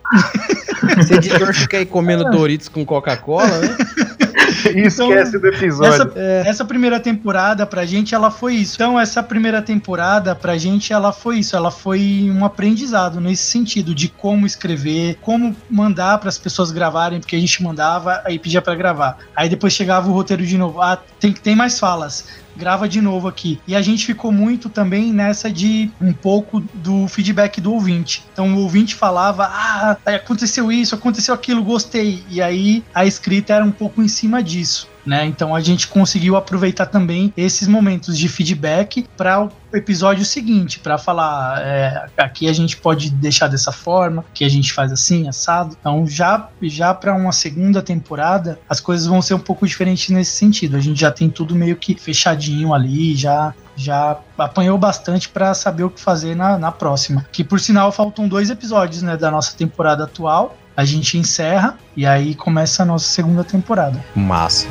Esse 0.99 1.15
editor 1.15 1.55
fica 1.55 1.79
aí 1.79 1.87
comendo 1.87 2.25
Doritos 2.31 2.69
com 2.69 2.85
Coca-Cola, 2.85 3.59
né? 3.59 3.77
Esquece 4.65 5.03
então, 5.03 5.41
do 5.41 5.47
episódio. 5.49 5.93
Essa, 5.93 6.13
é. 6.17 6.43
essa, 6.47 6.65
primeira 6.65 6.99
temporada 6.99 7.65
pra 7.67 7.85
gente, 7.87 8.15
ela 8.15 8.31
foi 8.31 8.55
isso. 8.57 8.75
Então, 8.75 8.99
essa 8.99 9.23
primeira 9.23 9.63
temporada 9.63 10.35
pra 10.35 10.57
gente, 10.59 10.93
ela 10.93 11.13
foi 11.13 11.39
isso. 11.39 11.57
Ela 11.57 11.71
foi 11.71 12.31
um 12.35 12.45
aprendizado 12.45 13.21
nesse 13.21 13.45
sentido 13.45 13.95
de 13.95 14.09
como 14.09 14.47
escrever, 14.47 15.19
como 15.21 15.55
mandar 15.71 16.19
para 16.19 16.29
as 16.29 16.39
pessoas 16.39 16.71
gravarem, 16.71 17.21
porque 17.21 17.37
a 17.37 17.41
gente 17.41 17.63
mandava, 17.63 18.21
aí 18.25 18.39
pedia 18.39 18.61
para 18.61 18.75
gravar. 18.75 19.19
Aí 19.35 19.49
depois 19.49 19.73
chegava 19.73 20.09
o 20.09 20.13
roteiro 20.13 20.45
de 20.45 20.59
novo. 20.59 20.81
Ah, 20.81 20.99
tem, 21.19 21.33
tem 21.33 21.55
mais 21.55 21.79
falas 21.79 22.44
grava 22.57 22.89
de 22.89 23.01
novo 23.01 23.29
aqui. 23.29 23.61
E 23.67 23.75
a 23.75 23.83
gente 23.83 24.07
ficou 24.07 24.33
muito 24.33 24.69
também 24.69 25.13
nessa 25.13 25.51
de 25.51 25.91
um 26.01 26.13
pouco 26.13 26.61
do 26.61 27.07
feedback 27.09 27.61
do 27.61 27.73
ouvinte. 27.73 28.25
Então 28.33 28.55
o 28.55 28.61
ouvinte 28.61 28.95
falava: 28.95 29.45
Ah, 29.45 29.97
aconteceu 30.07 30.71
isso, 30.71 30.95
aconteceu 30.95 31.35
aquilo, 31.35 31.63
gostei. 31.63 32.23
E 32.29 32.41
aí 32.41 32.83
a 32.95 33.05
escrita 33.05 33.55
era 33.55 33.65
um 33.65 33.73
pouco 33.73 34.03
em 34.03 34.09
cima 34.09 34.43
disso. 34.43 34.94
Né? 35.05 35.27
Então 35.27 35.55
a 35.55 35.61
gente 35.61 35.87
conseguiu 35.87 36.37
aproveitar 36.37 36.87
também 36.87 37.33
esses 37.37 37.69
momentos 37.69 38.17
de 38.17 38.27
feedback 38.27 39.07
para 39.17 39.45
o 39.45 39.51
episódio 39.75 40.25
seguinte, 40.25 40.79
para 40.79 40.97
falar 40.97 41.61
é, 41.61 42.07
aqui 42.17 42.49
a 42.49 42.53
gente 42.53 42.77
pode 42.77 43.11
deixar 43.11 43.49
dessa 43.49 43.71
forma, 43.71 44.25
que 44.33 44.45
a 44.45 44.49
gente 44.49 44.73
faz 44.73 44.91
assim, 44.91 45.29
assado. 45.29 45.77
Então 45.79 46.07
já 46.07 46.49
já 46.63 46.95
para 46.95 47.15
uma 47.15 47.33
segunda 47.33 47.83
temporada 47.83 48.59
as 48.69 48.81
coisas 48.81 49.07
vão 49.07 49.21
ser 49.21 49.35
um 49.35 49.39
pouco 49.39 49.67
diferentes 49.67 50.09
nesse 50.09 50.33
sentido. 50.33 50.77
A 50.77 50.81
gente 50.81 51.01
já 51.01 51.11
tem 51.11 51.29
tudo 51.29 51.55
meio 51.55 51.77
que 51.77 51.95
fechadinho 51.95 52.73
ali, 52.73 53.15
já 53.15 53.53
já 53.77 54.19
apanhou 54.39 54.79
bastante 54.79 55.29
para 55.29 55.53
saber 55.53 55.85
o 55.85 55.91
que 55.91 56.01
fazer 56.01 56.35
na, 56.35 56.59
na 56.59 56.73
próxima. 56.73 57.27
Que 57.33 57.43
por 57.43 57.61
sinal 57.61 57.91
faltam 57.93 58.29
dois 58.29 58.51
episódios 58.51 59.03
né, 59.03 59.17
da 59.17 59.31
nossa 59.31 59.57
temporada 59.57 60.05
atual. 60.05 60.57
A 60.77 60.85
gente 60.85 61.17
encerra 61.19 61.79
e 61.97 62.05
aí 62.05 62.35
começa 62.35 62.83
a 62.83 62.87
nossa 62.87 63.07
segunda 63.07 63.45
temporada. 63.45 64.05
Massa. 64.15 64.67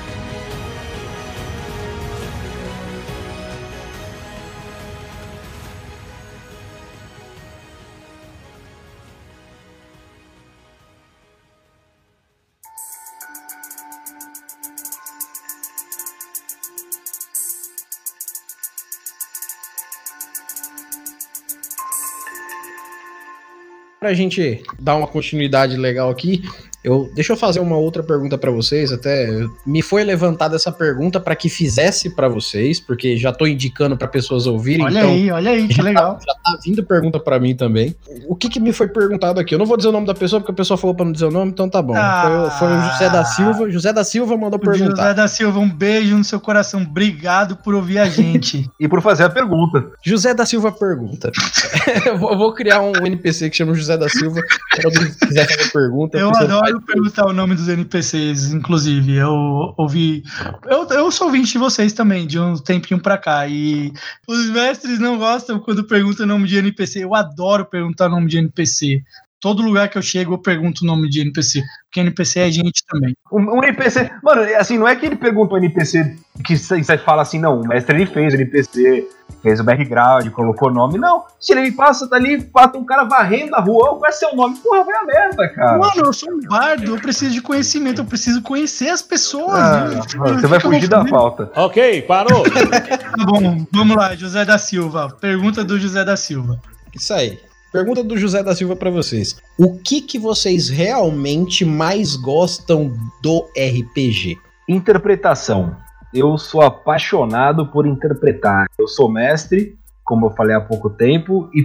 Pra 24.03 24.13
gente 24.13 24.61
dar 24.77 24.97
uma 24.97 25.07
continuidade 25.07 25.77
legal 25.77 26.09
aqui, 26.09 26.43
eu, 26.83 27.09
deixa 27.15 27.31
eu 27.31 27.37
fazer 27.37 27.61
uma 27.61 27.77
outra 27.77 28.03
pergunta 28.03 28.37
para 28.37 28.51
vocês. 28.51 28.91
Até 28.91 29.29
me 29.65 29.81
foi 29.81 30.03
levantada 30.03 30.57
essa 30.57 30.71
pergunta 30.71 31.19
para 31.19 31.33
que 31.35 31.47
fizesse 31.47 32.09
para 32.09 32.27
vocês, 32.27 32.79
porque 32.79 33.15
já 33.15 33.31
tô 33.31 33.47
indicando 33.47 33.95
para 33.95 34.07
pessoas 34.07 34.45
ouvirem. 34.45 34.85
Olha 34.85 34.99
então, 34.99 35.11
aí, 35.11 35.31
olha 35.31 35.51
aí, 35.51 35.67
que 35.69 35.81
legal. 35.81 36.15
Tá, 36.15 36.25
já 36.27 36.33
tá 36.33 36.59
vindo 36.63 36.83
pergunta 36.83 37.19
para 37.19 37.39
mim 37.39 37.55
também. 37.55 37.95
O 38.27 38.35
que, 38.35 38.49
que 38.49 38.59
me 38.59 38.73
foi 38.73 38.89
perguntado 38.89 39.39
aqui? 39.39 39.55
Eu 39.55 39.59
não 39.59 39.65
vou 39.65 39.77
dizer 39.77 39.87
o 39.87 39.93
nome 39.93 40.05
da 40.05 40.13
pessoa 40.13 40.41
porque 40.41 40.51
a 40.51 40.55
pessoa 40.55 40.77
falou 40.77 40.93
para 40.93 41.05
não 41.05 41.13
dizer 41.13 41.25
o 41.25 41.31
nome, 41.31 41.51
então 41.51 41.69
tá 41.69 41.81
bom. 41.81 41.95
Ah, 41.95 42.49
foi, 42.59 42.67
foi, 42.67 42.77
o 42.77 42.81
José 42.81 43.09
da 43.09 43.23
Silva. 43.23 43.71
José 43.71 43.93
da 43.93 44.03
Silva 44.03 44.37
mandou 44.37 44.59
perguntar. 44.59 45.03
José 45.03 45.13
da 45.13 45.27
Silva, 45.29 45.59
um 45.59 45.69
beijo 45.69 46.17
no 46.17 46.23
seu 46.25 46.41
coração. 46.41 46.81
Obrigado 46.81 47.55
por 47.55 47.73
ouvir 47.73 47.99
a 47.99 48.09
gente 48.09 48.69
e 48.77 48.89
por 48.89 49.01
fazer 49.01 49.23
a 49.23 49.29
pergunta. 49.29 49.89
José 50.03 50.33
da 50.33 50.45
Silva 50.45 50.69
pergunta. 50.69 51.31
eu 52.05 52.17
vou 52.17 52.53
criar 52.53 52.81
um 52.81 52.93
NPC 53.05 53.49
que 53.49 53.55
chama 53.55 53.73
José 53.73 53.92
da 53.97 54.09
Silva. 54.09 54.41
Se 54.73 54.85
alguém 54.85 55.13
quiser 55.13 55.47
fazer 55.47 55.71
pergunta. 55.71 56.17
Eu 56.17 56.29
adoro 56.29 56.81
perguntar 56.81 57.25
o 57.25 57.33
nome 57.33 57.55
dos 57.55 57.67
NPCs, 57.67 58.53
inclusive. 58.53 59.15
Eu 59.15 59.73
ouvi. 59.77 60.23
Eu, 60.65 60.87
eu 60.89 61.11
sou 61.11 61.27
ouvinte 61.27 61.53
de 61.53 61.57
vocês 61.57 61.93
também, 61.93 62.27
de 62.27 62.39
um 62.39 62.55
tempinho 62.55 62.99
pra 62.99 63.17
cá. 63.17 63.47
E 63.47 63.93
os 64.27 64.49
mestres 64.49 64.99
não 64.99 65.17
gostam 65.17 65.59
quando 65.59 65.83
perguntam 65.83 66.25
o 66.25 66.29
nome 66.29 66.47
de 66.47 66.57
NPC. 66.57 67.03
Eu 67.03 67.15
adoro 67.15 67.65
perguntar 67.65 68.07
o 68.07 68.11
nome 68.11 68.27
de 68.27 68.37
NPC. 68.37 69.03
Todo 69.43 69.61
lugar 69.61 69.89
que 69.89 69.97
eu 69.97 70.01
chego, 70.01 70.35
eu 70.35 70.37
pergunto 70.37 70.85
o 70.85 70.87
nome 70.87 71.09
de 71.09 71.19
NPC. 71.19 71.61
Porque 71.83 71.99
NPC 71.99 72.39
é 72.39 72.49
gente 72.49 72.81
também. 72.87 73.13
Um, 73.29 73.57
um 73.57 73.61
NPC. 73.61 74.09
Mano, 74.23 74.41
assim, 74.57 74.77
não 74.77 74.87
é 74.87 74.95
que 74.95 75.05
ele 75.05 75.17
pergunta 75.17 75.55
o 75.55 75.57
NPC 75.57 76.15
que 76.45 76.57
você 76.57 76.97
fala 76.97 77.23
assim, 77.23 77.39
não, 77.39 77.59
o 77.59 77.67
mestre 77.67 77.93
ele 77.93 78.05
fez 78.05 78.33
o 78.33 78.37
NPC 78.37 79.05
fez 79.41 79.59
o 79.59 79.63
background, 79.65 80.29
colocou 80.29 80.69
o 80.69 80.73
nome. 80.73 80.97
Não, 80.97 81.25
se 81.41 81.51
ele 81.51 81.73
passa 81.73 82.07
dali, 82.07 82.41
passa 82.41 82.77
um 82.77 82.85
cara 82.85 83.03
varrendo 83.03 83.53
a 83.53 83.59
rua, 83.59 83.97
qual 83.97 84.05
é 84.05 84.11
seu 84.13 84.33
nome? 84.33 84.55
Porra, 84.59 84.85
vai 84.85 84.95
a 84.95 85.03
merda, 85.03 85.49
cara. 85.49 85.77
Mano, 85.77 86.05
eu 86.05 86.13
sou 86.13 86.31
um 86.31 86.39
bardo, 86.47 86.95
eu 86.95 87.01
preciso 87.01 87.33
de 87.33 87.41
conhecimento, 87.41 87.99
eu 87.99 88.05
preciso 88.05 88.41
conhecer 88.41 88.87
as 88.87 89.01
pessoas. 89.01 89.59
Ah, 89.59 89.89
né? 89.89 90.01
Você 90.39 90.47
vai 90.47 90.61
fugir 90.61 90.87
da 90.87 91.05
falta. 91.05 91.51
Ok, 91.53 92.03
parou. 92.03 92.43
tá 92.47 93.25
bom, 93.25 93.65
vamos 93.73 93.97
lá, 93.97 94.15
José 94.15 94.45
da 94.45 94.57
Silva. 94.57 95.09
Pergunta 95.19 95.65
do 95.65 95.77
José 95.77 96.05
da 96.05 96.15
Silva. 96.15 96.61
Isso 96.95 97.13
aí. 97.13 97.37
Pergunta 97.73 98.03
do 98.03 98.17
José 98.17 98.41
da 98.43 98.55
Silva 98.55 98.75
para 98.75 98.91
vocês. 98.91 99.35
O 99.57 99.77
que 99.79 99.99
que 99.99 100.19
vocês 100.19 100.69
realmente 100.69 101.65
mais 101.65 102.15
gostam 102.15 102.95
do 103.21 103.49
RPG? 103.57 104.37
Interpretação 104.69 105.75
eu 106.13 106.37
sou 106.37 106.61
apaixonado 106.61 107.65
por 107.67 107.87
interpretar. 107.87 108.67
Eu 108.77 108.87
sou 108.87 109.11
mestre, 109.11 109.75
como 110.03 110.27
eu 110.27 110.29
falei 110.31 110.55
há 110.55 110.61
pouco 110.61 110.89
tempo, 110.89 111.49
e 111.53 111.63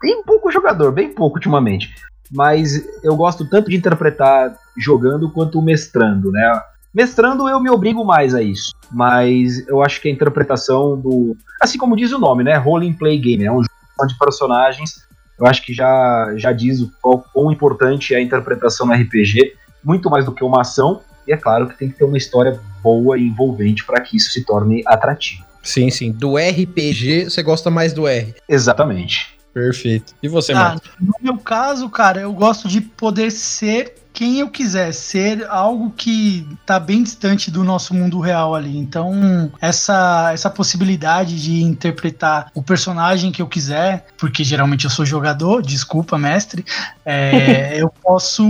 tem 0.00 0.22
pouco 0.24 0.50
jogador, 0.50 0.90
bem 0.90 1.14
pouco 1.14 1.36
ultimamente. 1.36 1.94
Mas 2.32 2.84
eu 3.04 3.14
gosto 3.14 3.48
tanto 3.48 3.70
de 3.70 3.76
interpretar 3.76 4.56
jogando 4.76 5.30
quanto 5.30 5.62
mestrando, 5.62 6.32
né? 6.32 6.60
Mestrando 6.92 7.48
eu 7.48 7.60
me 7.60 7.70
obrigo 7.70 8.04
mais 8.04 8.34
a 8.34 8.42
isso, 8.42 8.72
mas 8.90 9.66
eu 9.68 9.82
acho 9.82 10.00
que 10.00 10.08
a 10.08 10.12
interpretação 10.12 10.98
do. 10.98 11.36
Assim 11.60 11.78
como 11.78 11.96
diz 11.96 12.12
o 12.12 12.18
nome, 12.18 12.42
né? 12.42 12.56
Role 12.56 12.88
and 12.88 12.94
Play 12.94 13.18
Game, 13.18 13.44
é 13.44 13.52
um 13.52 13.62
jogo 13.62 14.08
de 14.08 14.18
personagens. 14.18 15.03
Eu 15.38 15.46
acho 15.46 15.62
que 15.62 15.72
já, 15.74 16.32
já 16.36 16.52
diz 16.52 16.80
o 16.80 16.92
quão 17.32 17.50
importante 17.50 18.14
é 18.14 18.18
a 18.18 18.22
interpretação 18.22 18.86
no 18.86 18.92
RPG, 18.92 19.54
muito 19.82 20.08
mais 20.08 20.24
do 20.24 20.32
que 20.32 20.44
uma 20.44 20.60
ação, 20.62 21.00
e 21.26 21.32
é 21.32 21.36
claro 21.36 21.68
que 21.68 21.76
tem 21.78 21.88
que 21.90 21.96
ter 21.98 22.04
uma 22.04 22.16
história 22.18 22.60
boa 22.82 23.18
e 23.18 23.22
envolvente 23.26 23.84
para 23.84 24.00
que 24.00 24.16
isso 24.16 24.30
se 24.30 24.44
torne 24.44 24.82
atrativo. 24.86 25.42
Sim, 25.62 25.90
sim. 25.90 26.12
Do 26.12 26.36
RPG, 26.36 27.24
você 27.24 27.42
gosta 27.42 27.70
mais 27.70 27.92
do 27.92 28.06
R. 28.06 28.34
Exatamente. 28.48 29.34
Perfeito. 29.52 30.14
E 30.22 30.28
você, 30.28 30.52
Ah, 30.52 30.56
Marcos? 30.56 30.90
no 31.00 31.14
meu 31.20 31.38
caso, 31.38 31.88
cara, 31.88 32.20
eu 32.20 32.32
gosto 32.32 32.68
de 32.68 32.80
poder 32.80 33.30
ser 33.30 33.94
quem 34.14 34.38
eu 34.38 34.48
quiser, 34.48 34.94
ser 34.94 35.44
algo 35.50 35.90
que 35.90 36.46
tá 36.64 36.78
bem 36.78 37.02
distante 37.02 37.50
do 37.50 37.64
nosso 37.64 37.92
mundo 37.92 38.20
real 38.20 38.54
ali. 38.54 38.78
Então, 38.78 39.50
essa, 39.60 40.30
essa 40.32 40.48
possibilidade 40.48 41.42
de 41.42 41.60
interpretar 41.60 42.48
o 42.54 42.62
personagem 42.62 43.32
que 43.32 43.42
eu 43.42 43.48
quiser, 43.48 44.06
porque 44.16 44.44
geralmente 44.44 44.84
eu 44.84 44.90
sou 44.90 45.04
jogador, 45.04 45.62
desculpa, 45.62 46.16
mestre, 46.16 46.64
é, 47.04 47.74
eu 47.82 47.92
posso 48.00 48.44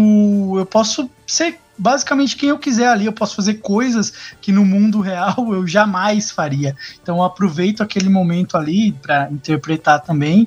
eu 0.58 0.66
posso 0.66 1.10
ser 1.26 1.58
basicamente 1.78 2.36
quem 2.36 2.50
eu 2.50 2.58
quiser 2.58 2.88
ali, 2.88 3.06
eu 3.06 3.12
posso 3.12 3.34
fazer 3.34 3.54
coisas 3.54 4.12
que 4.42 4.52
no 4.52 4.66
mundo 4.66 5.00
real 5.00 5.34
eu 5.50 5.66
jamais 5.66 6.30
faria. 6.30 6.76
Então, 7.02 7.16
eu 7.16 7.22
aproveito 7.22 7.82
aquele 7.82 8.10
momento 8.10 8.58
ali 8.58 8.92
para 8.92 9.30
interpretar 9.30 10.02
também 10.02 10.46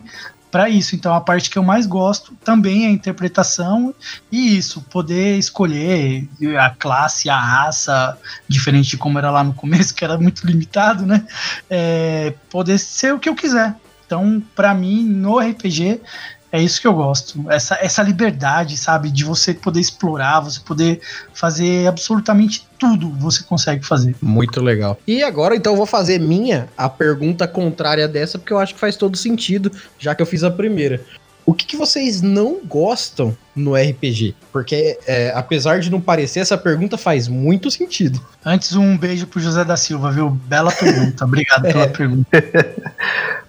para 0.52 0.70
isso. 0.70 0.96
Então 0.96 1.14
a 1.14 1.22
parte 1.22 1.50
que 1.50 1.58
eu 1.58 1.64
mais 1.64 1.86
gosto 1.86 2.34
também 2.44 2.86
é 2.86 2.88
a 2.88 2.92
interpretação 2.92 3.94
e 4.32 4.58
isso, 4.58 4.82
poder 4.90 5.38
escolher 5.38 6.28
a 6.60 6.70
classe, 6.70 7.30
a 7.30 7.40
raça, 7.40 8.18
diferente 8.48 8.90
de 8.90 8.98
como 8.98 9.18
era 9.18 9.32
lá 9.32 9.44
no 9.44 9.54
começo, 9.54 9.94
que 9.94 10.04
era 10.04 10.18
muito 10.18 10.46
limitado, 10.46 11.06
né? 11.06 11.26
É, 11.70 12.34
poder 12.50 12.78
ser 12.78 13.14
o 13.14 13.20
que 13.20 13.30
eu 13.30 13.36
quiser. 13.36 13.76
Então, 14.06 14.42
para 14.56 14.74
mim, 14.74 15.04
no 15.04 15.38
RPG, 15.38 16.00
é 16.52 16.62
isso 16.62 16.80
que 16.80 16.88
eu 16.88 16.94
gosto. 16.94 17.44
Essa, 17.50 17.78
essa 17.82 18.02
liberdade, 18.02 18.78
sabe? 18.78 19.12
De 19.12 19.24
você 19.24 19.54
poder 19.54 19.80
explorar, 19.80 20.40
você 20.40 20.60
poder 20.60 21.02
fazer 21.34 21.88
absolutamente 21.88 22.66
tudo 22.80 23.10
você 23.10 23.44
consegue 23.44 23.86
fazer. 23.86 24.16
Muito 24.22 24.62
legal. 24.62 25.00
E 25.08 25.24
agora, 25.24 25.56
então, 25.56 25.74
eu 25.74 25.78
vou 25.78 25.86
fazer 25.86 26.20
minha 26.20 26.70
a 26.78 26.88
pergunta 26.88 27.48
contrária 27.48 28.08
dessa, 28.08 28.38
porque 28.38 28.54
eu 28.54 28.60
acho 28.60 28.74
que 28.76 28.80
faz 28.80 28.96
todo 28.96 29.18
sentido, 29.18 29.72
já 29.98 30.14
que 30.14 30.22
eu 30.22 30.26
fiz 30.26 30.44
a 30.44 30.52
primeira. 30.52 31.02
O 31.46 31.54
que, 31.54 31.66
que 31.66 31.78
vocês 31.78 32.22
não 32.22 32.60
gostam 32.66 33.36
no 33.56 33.74
RPG? 33.74 34.36
Porque, 34.52 35.00
é, 35.08 35.32
apesar 35.34 35.80
de 35.80 35.90
não 35.90 36.02
parecer, 36.02 36.42
essa 36.42 36.58
pergunta 36.58 36.98
faz 36.98 37.30
muito 37.30 37.72
sentido. 37.72 38.22
Antes, 38.46 38.76
um 38.76 38.98
beijo 38.98 39.26
pro 39.28 39.40
José 39.40 39.64
da 39.64 39.78
Silva, 39.78 40.12
viu? 40.12 40.30
Bela 40.30 40.74
pergunta. 40.74 41.24
Obrigado 41.24 41.62
pela 41.62 41.86
É. 41.86 41.88
pergunta. 41.88 42.30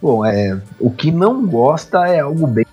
Bom, 0.01 0.25
é, 0.25 0.57
o 0.79 0.93
que 0.93 1.11
não 1.11 1.45
gosta 1.45 2.07
é 2.07 2.21
algo 2.21 2.47
bem? 2.47 2.65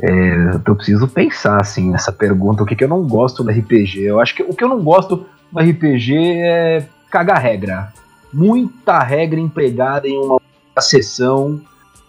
É, 0.00 0.60
eu 0.66 0.76
preciso 0.76 1.06
pensar 1.06 1.60
assim 1.60 1.90
nessa 1.90 2.12
pergunta, 2.12 2.62
o 2.62 2.66
que, 2.66 2.74
que 2.74 2.84
eu 2.84 2.88
não 2.88 3.06
gosto 3.06 3.44
no 3.44 3.50
RPG. 3.50 4.02
Eu 4.02 4.20
acho 4.20 4.34
que 4.34 4.42
o 4.42 4.54
que 4.54 4.64
eu 4.64 4.68
não 4.68 4.82
gosto 4.82 5.26
no 5.52 5.60
RPG 5.60 6.14
é 6.40 6.86
cagar 7.10 7.40
regra. 7.40 7.92
Muita 8.32 8.98
regra 9.00 9.38
empregada 9.38 10.08
em 10.08 10.18
uma 10.18 10.40
sessão. 10.80 11.60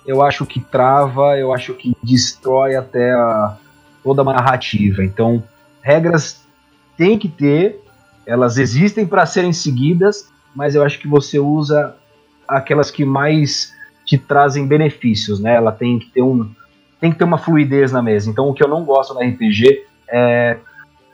Eu 0.06 0.22
acho 0.24 0.46
que 0.46 0.60
trava, 0.60 1.38
eu 1.38 1.54
acho 1.54 1.74
que 1.74 1.96
destrói 2.02 2.76
até 2.76 3.12
a, 3.12 3.58
toda 4.04 4.22
a 4.22 4.26
narrativa. 4.26 5.04
Então, 5.04 5.44
regras 5.82 6.42
tem 6.98 7.18
que 7.18 7.28
ter, 7.28 7.82
elas 8.26 8.58
existem 8.58 9.06
para 9.06 9.26
serem 9.26 9.52
seguidas, 9.52 10.30
mas 10.56 10.76
eu 10.76 10.84
acho 10.84 11.00
que 11.00 11.08
você 11.08 11.40
usa 11.40 11.96
aquelas 12.48 12.92
que 12.92 13.04
mais 13.04 13.74
te 14.06 14.18
trazem 14.18 14.68
benefícios, 14.68 15.40
né? 15.40 15.56
Ela 15.56 15.72
tem 15.72 16.00
que 16.00 16.10
ter 16.12 16.22
um 16.22 16.50
tem 17.04 17.12
que 17.12 17.18
ter 17.18 17.26
uma 17.26 17.38
fluidez 17.38 17.92
na 17.92 18.02
mesa. 18.02 18.30
Então 18.30 18.48
o 18.48 18.54
que 18.54 18.64
eu 18.64 18.68
não 18.70 18.86
gosto 18.86 19.14
no 19.14 19.20
RPG 19.20 19.84
é 20.08 20.56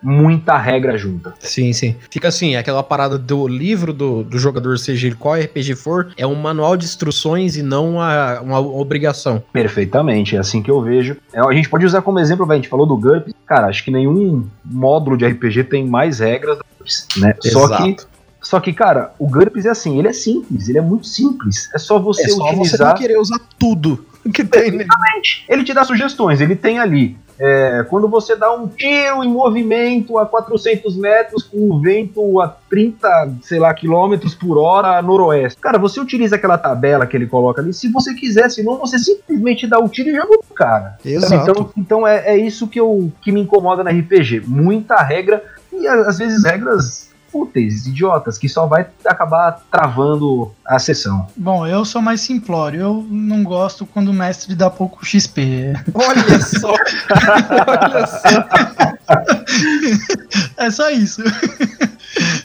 muita 0.04 0.56
regra 0.56 0.96
junta. 0.96 1.34
Sim, 1.40 1.74
sim. 1.74 1.96
Fica 2.12 2.28
assim, 2.28 2.56
aquela 2.56 2.84
parada 2.84 3.18
do 3.18 3.48
livro 3.48 3.92
do, 3.92 4.24
do 4.24 4.38
jogador, 4.38 4.78
seja 4.78 5.12
qual 5.16 5.34
RPG 5.34 5.74
for, 5.74 6.14
é 6.16 6.28
um 6.28 6.36
manual 6.36 6.78
de 6.78 6.86
instruções 6.86 7.58
e 7.58 7.64
não 7.64 7.96
uma, 7.96 8.40
uma 8.40 8.60
obrigação. 8.60 9.42
Perfeitamente, 9.52 10.36
é 10.36 10.40
assim 10.40 10.62
que 10.62 10.70
eu 10.70 10.80
vejo. 10.80 11.18
É, 11.34 11.40
a 11.40 11.52
gente 11.54 11.68
pode 11.68 11.88
usar 11.88 12.04
como 12.04 12.20
exemplo, 12.20 12.50
a 12.50 12.56
gente 12.56 12.70
falou 12.70 12.86
do 12.86 12.96
GURPS. 12.96 13.34
Cara, 13.48 13.66
acho 13.66 13.84
que 13.84 13.90
nenhum 13.90 14.48
módulo 14.64 15.18
de 15.18 15.26
RPG 15.26 15.64
tem 15.64 15.88
mais 15.88 16.20
regras 16.20 16.60
do 16.60 16.66
GURPS, 16.78 17.08
né? 17.18 17.34
Só 17.42 17.78
que 17.78 17.98
só 18.42 18.60
que, 18.60 18.72
cara, 18.72 19.12
o 19.20 19.28
GURPS 19.28 19.66
é 19.66 19.70
assim, 19.70 20.00
ele 20.00 20.08
é 20.08 20.14
simples, 20.14 20.70
ele 20.70 20.78
é 20.78 20.82
muito 20.82 21.08
simples. 21.08 21.70
É 21.74 21.78
só 21.78 22.00
você 22.00 22.24
é 22.24 22.30
só 22.30 22.46
você 22.46 22.54
utilizar. 22.54 22.90
não 22.90 22.96
querer 22.96 23.18
usar 23.18 23.40
tudo 23.58 24.06
que 24.34 24.44
tem 24.44 24.72
nele. 24.72 24.88
Ele 25.48 25.64
te 25.64 25.74
dá 25.74 25.84
sugestões, 25.84 26.42
ele 26.42 26.56
tem 26.56 26.80
ali. 26.80 27.18
é, 27.40 27.86
quando 27.90 28.10
você 28.10 28.36
dá 28.36 28.52
um 28.52 28.68
tiro 28.68 29.24
em 29.24 29.30
movimento 29.30 30.18
a 30.20 30.26
400 30.26 30.98
metros 30.98 31.44
com 31.44 31.72
o 31.72 31.80
vento 31.80 32.42
a 32.42 32.50
30, 32.70 33.38
sei 33.42 33.60
lá, 33.60 33.74
quilômetros 33.74 34.36
por 34.36 34.58
hora 34.58 34.98
a 34.98 35.02
noroeste. 35.02 35.60
Cara, 35.60 35.80
você 35.80 36.02
utiliza 36.02 36.36
aquela 36.36 36.58
tabela 36.58 37.08
que 37.08 37.16
ele 37.16 37.28
coloca 37.28 37.62
ali, 37.62 37.74
se 37.74 37.90
você 37.90 38.14
quiser, 38.14 38.50
senão 38.50 38.78
você 38.78 39.00
simplesmente 39.00 39.66
dá 39.66 39.80
o 39.80 39.88
tiro 39.88 40.10
e 40.10 40.16
joga 40.16 40.36
o 40.36 40.54
cara. 40.54 40.98
Exato. 41.04 41.34
Então, 41.34 41.72
então 41.78 42.08
é, 42.08 42.34
é 42.34 42.38
isso 42.38 42.68
que, 42.68 42.80
eu, 42.80 43.10
que 43.22 43.32
me 43.32 43.42
incomoda 43.42 43.84
na 43.84 43.92
RPG. 43.92 44.44
Muita 44.46 44.98
regra 44.98 45.42
e 45.72 45.88
às 45.88 46.18
vezes 46.18 46.44
regras 46.44 47.09
fúteis, 47.32 47.86
idiotas, 47.86 48.38
que 48.38 48.48
só 48.50 48.66
vai 48.68 48.88
acabar 49.06 49.62
travando 49.72 50.52
a 50.66 50.78
sessão. 50.80 51.28
Bom, 51.36 51.66
eu 51.68 51.84
sou 51.86 52.02
mais 52.02 52.22
simplório. 52.22 52.80
Eu 52.82 53.08
não 53.10 53.44
gosto 53.44 53.86
quando 53.86 54.10
o 54.10 54.14
mestre 54.14 54.56
dá 54.56 54.70
pouco 54.70 55.06
XP. 55.06 55.74
Olha 55.94 56.40
só. 56.42 56.74
Olha 56.74 58.08
só. 58.08 58.30
É 60.58 60.72
só 60.72 60.90
isso. 60.90 61.22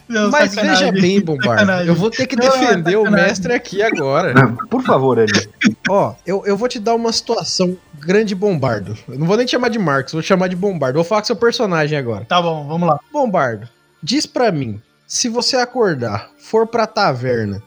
Não, 0.09 0.31
Mas 0.31 0.53
sacanagem. 0.53 0.93
veja 0.93 1.03
bem, 1.03 1.21
Bombardo. 1.21 1.61
Sacanagem. 1.61 1.89
Eu 1.89 1.95
vou 1.95 2.11
ter 2.11 2.27
que 2.27 2.37
Não, 2.37 2.47
é 2.47 2.51
defender 2.51 2.97
o 2.97 3.05
sacanagem. 3.05 3.27
mestre 3.29 3.53
aqui 3.55 3.83
agora. 3.83 4.35
Por 4.71 4.83
favor, 4.83 5.19
Eli. 5.19 5.49
Ó, 5.89 6.15
eu, 6.27 6.43
eu 6.47 6.57
vou 6.57 6.69
te 6.69 6.79
dar 6.79 6.95
uma 6.95 7.13
situação 7.13 7.77
grande 7.99 8.35
bombardo. 8.35 8.97
Eu 9.09 9.19
não 9.19 9.27
vou 9.27 9.37
nem 9.37 9.47
te 9.47 9.51
chamar 9.53 9.69
de 9.71 9.79
Marcos, 9.79 10.13
vou 10.13 10.23
te 10.23 10.29
chamar 10.29 10.49
de 10.49 10.57
bombardo. 10.57 10.95
Vou 10.97 11.05
falar 11.05 11.23
com 11.23 11.27
seu 11.27 11.37
personagem 11.37 11.99
agora. 11.99 12.25
Tá 12.27 12.41
bom, 12.41 12.67
vamos 12.67 12.89
lá. 12.89 12.99
Bombardo, 13.13 13.69
diz 14.05 14.27
pra 14.27 14.53
mim, 14.53 14.83
se 15.07 15.31
você 15.31 15.57
acordar, 15.57 16.29
for 16.39 16.67
pra 16.67 16.87
taverna, 16.87 17.63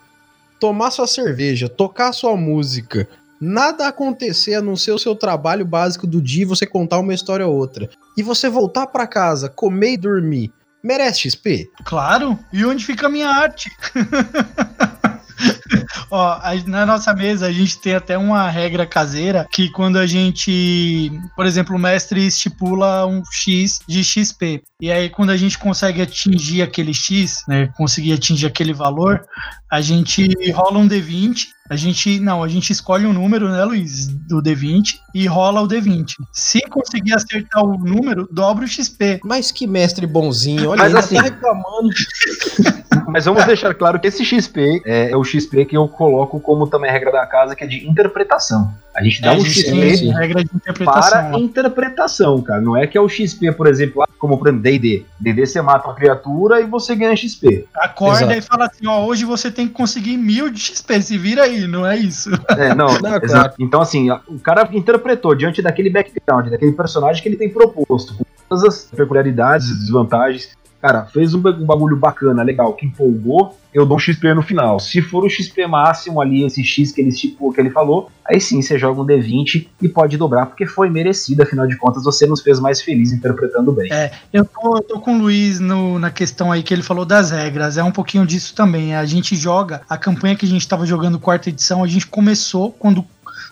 tomar 0.59 0.91
sua 0.91 1.07
cerveja, 1.07 1.67
tocar 1.67 2.13
sua 2.13 2.37
música, 2.37 3.09
nada 3.41 3.87
acontecer 3.87 4.53
a 4.53 4.61
não 4.61 4.75
ser 4.75 4.91
o 4.91 4.99
seu 4.99 5.15
trabalho 5.15 5.65
básico 5.65 6.05
do 6.05 6.21
dia 6.21 6.43
e 6.43 6.45
você 6.45 6.67
contar 6.67 6.99
uma 6.99 7.13
história 7.13 7.47
ou 7.47 7.55
outra, 7.55 7.89
e 8.15 8.21
você 8.21 8.49
voltar 8.49 8.85
pra 8.85 9.07
casa, 9.07 9.49
comer 9.49 9.93
e 9.93 9.97
dormir, 9.97 10.53
merece 10.83 11.27
XP? 11.27 11.67
Claro. 11.83 12.37
E 12.53 12.63
onde 12.63 12.85
fica 12.85 13.07
a 13.07 13.09
minha 13.09 13.29
arte? 13.29 13.71
Ó, 16.09 16.39
na 16.65 16.85
nossa 16.85 17.13
mesa 17.13 17.47
a 17.47 17.51
gente 17.51 17.79
tem 17.79 17.95
até 17.95 18.17
uma 18.17 18.49
regra 18.49 18.85
caseira 18.85 19.47
que 19.51 19.69
quando 19.69 19.97
a 19.97 20.05
gente, 20.05 21.11
por 21.35 21.45
exemplo, 21.45 21.75
o 21.75 21.79
mestre 21.79 22.25
estipula 22.25 23.05
um 23.05 23.23
X 23.31 23.79
de 23.87 24.03
XP. 24.03 24.63
E 24.81 24.91
aí 24.91 25.09
quando 25.09 25.31
a 25.31 25.37
gente 25.37 25.57
consegue 25.57 26.01
atingir 26.01 26.61
aquele 26.61 26.93
X, 26.93 27.43
né, 27.47 27.67
conseguir 27.75 28.13
atingir 28.13 28.45
aquele 28.45 28.73
valor, 28.73 29.25
a 29.71 29.81
gente 29.81 30.27
rola 30.53 30.79
um 30.79 30.87
D20. 30.87 31.47
A 31.69 31.75
gente, 31.75 32.19
não, 32.19 32.43
a 32.43 32.47
gente 32.47 32.71
escolhe 32.71 33.05
um 33.05 33.13
número, 33.13 33.49
né, 33.49 33.63
Luiz, 33.63 34.07
do 34.07 34.41
D20 34.41 34.99
e 35.13 35.25
rola 35.27 35.61
o 35.61 35.67
D20. 35.67 36.15
Se 36.31 36.61
conseguir 36.69 37.13
acertar 37.13 37.63
o 37.63 37.77
número, 37.77 38.27
dobra 38.31 38.63
o 38.65 38.67
XP. 38.67 39.19
Mas 39.23 39.51
que 39.51 39.67
mestre 39.67 40.07
bonzinho, 40.07 40.69
olha, 40.69 40.77
Mas 40.83 40.87
ainda 40.87 40.99
assim- 40.99 41.15
tá 41.15 41.21
reclamando. 41.23 41.89
Mas 43.07 43.23
vamos 43.25 43.45
deixar 43.45 43.73
claro 43.73 43.99
que 43.99 44.07
esse 44.07 44.23
XP 44.25 44.81
é, 44.85 45.11
é 45.11 45.15
o 45.15 45.23
XP 45.23 45.63
que 45.65 45.77
eu 45.77 45.87
coloco 45.87 46.39
como 46.41 46.67
também 46.67 46.91
regra 46.91 47.11
da 47.11 47.25
casa, 47.25 47.55
que 47.55 47.63
é 47.63 47.67
de 47.67 47.87
interpretação. 47.87 48.73
A 48.95 49.03
gente 49.03 49.21
dá 49.21 49.33
É, 49.33 49.37
um 49.37 49.45
XP 49.45 49.95
sim. 49.97 50.11
regra 50.11 50.43
de 50.43 50.49
interpretação. 50.53 51.11
para 51.11 51.29
lá. 51.29 51.39
interpretação, 51.39 52.41
cara. 52.41 52.59
Não 52.59 52.75
é 52.75 52.85
que 52.87 52.97
é 52.97 53.01
o 53.01 53.07
XP, 53.07 53.51
por 53.53 53.67
exemplo, 53.67 53.99
lá, 53.99 54.07
como 54.17 54.37
por 54.37 54.47
exemplo, 54.47 54.63
D&D. 54.63 55.05
D&D 55.19 55.45
você 55.45 55.61
mata 55.61 55.87
uma 55.87 55.93
criatura 55.95 56.59
e 56.59 56.65
você 56.65 56.95
ganha 56.95 57.15
XP. 57.15 57.65
Acorda 57.75 58.23
Exato. 58.33 58.39
e 58.39 58.41
fala 58.41 58.65
assim, 58.65 58.87
ó, 58.87 59.05
hoje 59.05 59.23
você 59.23 59.51
tem 59.51 59.67
que 59.67 59.73
conseguir 59.73 60.17
mil 60.17 60.49
de 60.49 60.59
XP, 60.59 61.01
se 61.01 61.17
vira 61.17 61.43
aí, 61.43 61.56
não 61.65 61.87
é 61.87 61.97
isso? 61.97 62.29
É, 62.49 62.75
não, 62.75 62.87
Não, 63.01 63.19
claro. 63.19 63.53
Então, 63.57 63.81
assim, 63.81 64.11
o 64.27 64.39
cara 64.39 64.67
interpretou 64.73 65.33
diante 65.33 65.61
daquele 65.61 65.89
background, 65.89 66.49
daquele 66.49 66.73
personagem 66.73 67.23
que 67.23 67.29
ele 67.29 67.37
tem 67.37 67.49
proposto, 67.49 68.15
com 68.15 68.25
todas 68.49 68.63
as 68.63 68.83
peculiaridades 68.85 69.69
e 69.69 69.79
desvantagens. 69.79 70.55
Cara, 70.87 71.05
fez 71.05 71.33
um, 71.33 71.41
ba- 71.41 71.51
bagulho 71.51 71.97
bacana, 71.97 72.43
legal, 72.43 72.71
que 72.73 72.85
empolgou, 72.85 73.57
eu 73.73 73.85
dou 73.85 73.97
um 73.97 73.99
XP 73.99 74.33
no 74.33 74.41
final. 74.41 74.79
Se 74.79 75.01
for 75.01 75.25
o 75.25 75.29
XP 75.29 75.67
máximo 75.67 76.21
ali, 76.21 76.45
esse 76.45 76.63
X 76.63 76.93
que 76.93 77.01
ele 77.01 77.09
estipulou, 77.09 77.51
que 77.51 77.59
ele 77.59 77.69
falou, 77.69 78.09
aí 78.25 78.39
sim 78.39 78.61
você 78.61 78.79
joga 78.79 79.01
um 79.01 79.05
D20 79.05 79.67
e 79.81 79.89
pode 79.89 80.15
dobrar, 80.17 80.45
porque 80.45 80.65
foi 80.65 80.89
merecido, 80.89 81.43
afinal 81.43 81.67
de 81.67 81.75
contas, 81.75 82.03
você 82.05 82.25
nos 82.25 82.41
fez 82.41 82.59
mais 82.59 82.81
felizes 82.81 83.17
interpretando 83.17 83.71
bem. 83.73 83.91
Eu 84.31 84.45
tô, 84.45 84.77
eu 84.77 84.81
tô 84.81 84.99
com 85.01 85.15
o 85.15 85.19
Luiz 85.19 85.59
no- 85.59 85.99
na 85.99 86.09
questão 86.09 86.51
aí 86.51 86.63
que 86.63 86.73
ele 86.73 86.81
falou 86.83 87.03
das 87.05 87.31
regras, 87.31 87.77
é 87.77 87.83
um 87.83 87.91
pouquinho 87.91 88.25
disso 88.25 88.55
também. 88.55 88.95
A 88.95 89.03
gente 89.05 89.35
joga, 89.35 89.81
a 89.89 89.97
campanha 89.97 90.35
que 90.37 90.45
a 90.45 90.49
gente 90.49 90.65
tava 90.67 90.85
jogando 90.85 91.19
quarta 91.19 91.49
edição, 91.49 91.83
a 91.83 91.87
gente 91.87 92.07
começou 92.07 92.71
quando 92.71 93.03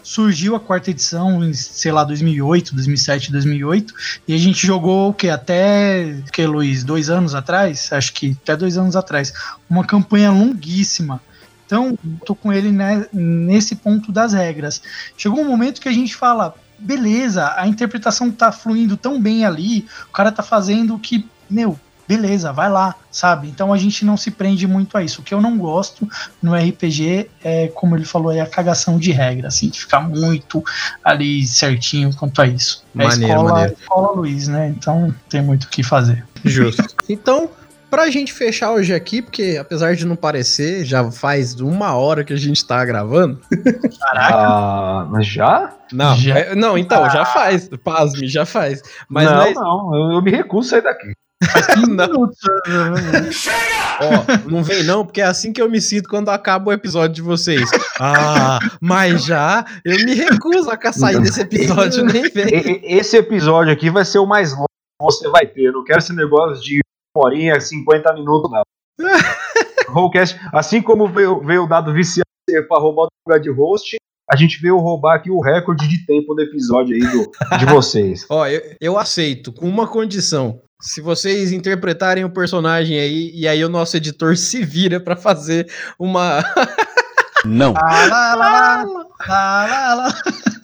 surgiu 0.06 0.56
a 0.56 0.60
quarta 0.60 0.92
edição, 0.92 1.44
em, 1.44 1.52
sei 1.52 1.92
lá, 1.92 2.04
2008, 2.04 2.76
2007, 2.76 3.32
2008, 3.32 3.94
e 4.28 4.36
a 4.36 4.38
gente 4.38 4.66
jogou 4.66 5.10
o 5.10 5.14
que? 5.14 5.30
Até, 5.30 6.22
o 6.28 6.32
que, 6.32 6.46
Luiz? 6.46 6.84
Dois 6.84 7.10
anos 7.10 7.34
atrás? 7.34 7.92
Acho 7.92 8.14
que 8.14 8.38
até 8.44 8.56
dois 8.56 8.78
anos 8.78 8.96
atrás. 8.96 9.34
Uma 9.68 9.84
campanha 9.84 10.30
longuíssima. 10.30 11.20
Então, 11.66 11.98
tô 12.24 12.36
com 12.36 12.54
ele 12.54 12.72
né, 12.72 13.08
nesse 13.12 13.76
ponto 13.76 14.12
das 14.12 14.34
regras. 14.34 14.80
Chegou 15.18 15.42
um 15.42 15.50
momento 15.50 15.82
que 15.82 15.90
a 15.90 15.94
gente 15.94 16.16
fala, 16.16 16.54
beleza, 16.78 17.52
a 17.58 17.68
interpretação 17.68 18.30
tá 18.30 18.52
fluindo 18.52 18.96
tão 18.96 19.20
bem 19.20 19.44
ali, 19.44 19.88
o 20.08 20.12
cara 20.12 20.32
tá 20.32 20.44
fazendo 20.44 20.94
o 20.94 21.00
que, 21.00 21.28
meu, 21.50 21.80
beleza, 22.08 22.52
vai 22.54 22.70
lá, 22.70 22.96
sabe? 23.12 23.48
Então 23.48 23.72
a 23.74 23.78
gente 23.78 24.06
não 24.06 24.16
se 24.18 24.32
prende 24.32 24.68
muito 24.68 24.98
a 24.98 25.04
isso. 25.04 25.22
O 25.22 25.24
que 25.24 25.34
eu 25.34 25.42
não 25.42 25.58
gosto 25.58 26.08
no 26.42 26.54
RPG 26.56 27.30
é, 27.44 27.68
como 27.70 27.96
ele 27.96 28.06
falou, 28.06 28.32
é 28.32 28.42
a 28.42 28.46
cagação 28.48 28.98
de 28.98 29.12
regra, 29.12 29.48
assim, 29.48 29.70
de 29.70 29.80
ficar 29.80 30.00
muito 30.02 30.64
ali 31.04 31.46
certinho 31.46 32.16
quanto 32.16 32.42
a 32.42 32.48
isso. 32.48 32.84
É 32.96 33.04
Maneiro, 33.04 33.34
escola, 33.34 33.52
maneiro. 33.54 33.76
escola 33.80 34.12
Luiz, 34.12 34.48
né? 34.48 34.70
Então 34.70 35.14
tem 35.30 35.42
muito 35.42 35.64
o 35.66 35.70
que 35.70 35.84
fazer. 35.84 36.24
Justo. 36.44 36.84
Então, 37.08 37.50
pra 37.90 38.10
gente 38.10 38.34
fechar 38.34 38.72
hoje 38.72 38.94
aqui, 38.94 39.22
porque 39.22 39.58
apesar 39.62 39.96
de 39.96 40.06
não 40.06 40.16
parecer, 40.16 40.84
já 40.84 41.10
faz 41.12 41.60
uma 41.62 41.94
hora 41.96 42.24
que 42.24 42.34
a 42.34 42.38
gente 42.38 42.66
tá 42.66 42.84
gravando. 42.84 43.40
Caraca, 44.02 44.36
Ah, 44.38 45.08
mas 45.10 45.28
já? 45.28 45.72
Não, 45.94 46.16
Já? 46.18 46.38
é- 46.40 46.56
não, 46.56 46.76
então, 46.78 47.08
já 47.12 47.24
faz. 47.26 47.70
Pasme, 47.84 48.28
já 48.28 48.44
faz. 48.46 48.82
Mas 49.08 49.30
não, 49.30 49.36
nós- 49.38 49.54
não, 49.56 49.96
eu, 49.96 50.12
eu 50.14 50.22
me 50.22 50.32
recuso 50.32 50.68
a 50.68 50.70
sair 50.72 50.82
daqui. 50.82 51.14
não, 51.90 52.08
minutos. 52.08 52.38
ó, 54.00 54.50
não 54.50 54.64
vem 54.64 54.84
não, 54.84 55.06
porque 55.06 55.22
é 55.22 55.26
assim 55.26 55.52
que 55.52 55.62
eu 55.62 55.70
me 55.70 55.82
sinto 55.82 56.08
quando 56.08 56.30
acaba 56.30 56.70
o 56.70 56.74
episódio 56.74 57.16
de 57.16 57.22
vocês. 57.22 57.70
Ah, 58.00 58.60
mas 58.82 59.26
já 59.26 59.66
eu 59.84 59.98
me 60.06 60.14
recuso 60.14 60.70
a 60.70 60.94
sair 60.94 61.22
desse 61.22 61.42
episódio, 61.42 62.06
nem 62.08 62.24
Esse 62.84 63.18
episódio 63.18 63.74
aqui 63.74 63.90
vai 63.90 64.06
ser 64.06 64.20
o 64.20 64.26
mais 64.26 64.54
longo 64.54 64.68
que 64.68 65.06
você 65.06 65.30
vai 65.30 65.46
ter. 65.46 65.64
Eu 65.64 65.74
não 65.74 65.84
quero 65.84 66.00
esse 66.00 66.14
negócio 66.14 66.64
de 66.64 66.80
uma 67.16 67.26
horinha, 67.26 67.60
50 67.60 68.14
minutos, 68.14 68.52
não. 68.52 68.64
Rollcast, 69.90 70.40
assim 70.54 70.82
como 70.82 71.08
veio, 71.08 71.42
veio 71.42 71.64
o 71.64 71.68
dado 71.68 71.94
viciado 71.94 72.26
para 72.68 72.80
roubar 72.80 73.04
o 73.04 73.10
lugar 73.28 73.42
de 73.42 73.50
host, 73.50 73.98
a 74.30 74.36
gente 74.36 74.60
veio 74.62 74.78
roubar 74.78 75.16
aqui 75.16 75.30
o 75.30 75.40
recorde 75.40 75.88
de 75.88 76.06
tempo 76.06 76.34
do 76.34 76.42
episódio 76.42 76.96
aí 76.96 77.02
do, 77.02 77.58
de 77.58 77.66
vocês. 77.66 78.26
Ó, 78.30 78.48
eu, 78.48 78.62
eu 78.82 78.98
aceito, 78.98 79.54
com 79.54 79.68
uma 79.68 79.88
condição. 79.88 80.62
Se 80.82 81.02
vocês 81.02 81.52
interpretarem 81.52 82.24
o 82.26 82.30
personagem 82.30 83.00
aí, 83.00 83.32
e 83.34 83.48
aí 83.48 83.64
o 83.64 83.70
nosso 83.70 83.98
editor 83.98 84.36
se 84.38 84.64
vira 84.64 85.00
pra 85.00 85.16
fazer 85.16 85.68
uma. 86.00 86.44
Não. 87.46 87.74
Ah, 87.78 88.06
lá, 88.08 88.36
lá, 88.36 88.84
lá, 88.84 88.86
lá, 89.28 89.66
lá, 89.68 89.94
lá. 89.96 90.16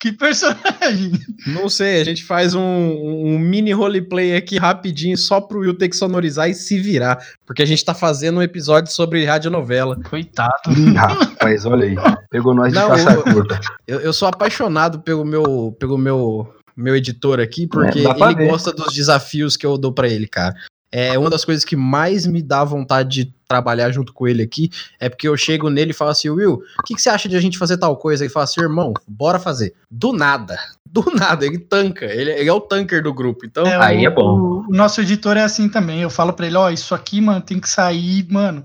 Que 0.00 0.10
personagem! 0.10 1.12
Não 1.46 1.68
sei, 1.68 2.00
a 2.00 2.04
gente 2.04 2.24
faz 2.24 2.52
um, 2.52 2.60
um 2.60 3.38
mini 3.38 3.70
roleplay 3.72 4.34
aqui 4.34 4.58
rapidinho, 4.58 5.16
só 5.16 5.40
pro 5.40 5.60
Will 5.60 5.78
ter 5.78 5.88
que 5.88 5.94
sonorizar 5.96 6.50
e 6.50 6.54
se 6.54 6.80
virar. 6.80 7.24
Porque 7.46 7.62
a 7.62 7.64
gente 7.64 7.84
tá 7.84 7.94
fazendo 7.94 8.38
um 8.38 8.42
episódio 8.42 8.90
sobre 8.92 9.24
radionovela. 9.24 9.96
Coitado. 10.02 10.50
Ih, 10.76 10.92
rapaz, 10.94 11.64
olha 11.64 11.84
aí. 11.86 11.94
Pegou 12.28 12.52
nós 12.52 12.72
de 12.72 12.78
Não, 12.80 12.96
eu- 12.96 13.22
curta. 13.22 13.60
Eu, 13.86 14.00
eu 14.00 14.12
sou 14.12 14.26
apaixonado 14.26 15.00
pelo 15.00 15.24
meu, 15.24 15.76
pelo 15.78 15.96
meu, 15.96 16.52
meu 16.76 16.96
editor 16.96 17.40
aqui, 17.40 17.66
porque 17.66 18.00
É, 18.00 18.02
dá 18.02 18.14
pra 18.14 18.26
ele 18.32 18.36
ver. 18.36 18.48
gosta 18.50 18.72
dos 18.72 18.92
desafios 18.94 19.56
que 19.56 19.66
eu 19.66 19.76
dou 19.78 19.92
pra 19.92 20.08
ele, 20.08 20.26
cara. 20.26 20.54
É 20.94 21.18
uma 21.18 21.30
das 21.30 21.42
coisas 21.42 21.64
que 21.64 21.74
mais 21.74 22.26
me 22.26 22.42
dá 22.42 22.62
vontade 22.62 23.24
de 23.24 23.34
trabalhar 23.48 23.90
junto 23.90 24.12
com 24.12 24.28
ele 24.28 24.42
aqui, 24.42 24.70
é 25.00 25.08
porque 25.08 25.26
eu 25.26 25.34
chego 25.38 25.70
nele 25.70 25.92
e 25.92 25.94
falo 25.94 26.10
assim, 26.10 26.28
Will, 26.28 26.62
o 26.78 26.82
que, 26.84 26.94
que 26.94 27.00
você 27.00 27.08
acha 27.08 27.30
de 27.30 27.36
a 27.36 27.40
gente 27.40 27.56
fazer 27.56 27.78
tal 27.78 27.96
coisa? 27.96 28.24
Ele 28.24 28.32
fala 28.32 28.44
assim, 28.44 28.60
irmão, 28.60 28.92
bora 29.08 29.38
fazer. 29.38 29.72
Do 29.90 30.12
nada. 30.12 30.58
Do 30.92 31.02
nada, 31.14 31.46
ele 31.46 31.58
tanca. 31.58 32.04
Ele, 32.04 32.30
ele 32.32 32.48
é 32.50 32.52
o 32.52 32.60
tanker 32.60 33.02
do 33.02 33.14
grupo. 33.14 33.46
Então, 33.46 33.66
É, 33.66 33.82
Aí 33.82 34.04
o, 34.04 34.06
é 34.06 34.10
bom. 34.10 34.38
O, 34.38 34.66
o 34.68 34.76
nosso 34.76 35.00
editor 35.00 35.38
é 35.38 35.42
assim 35.42 35.66
também. 35.66 36.02
Eu 36.02 36.10
falo 36.10 36.34
pra 36.34 36.46
ele, 36.46 36.56
ó, 36.56 36.68
isso 36.68 36.94
aqui, 36.94 37.18
mano, 37.18 37.40
tem 37.40 37.58
que 37.58 37.66
sair, 37.70 38.26
mano, 38.30 38.62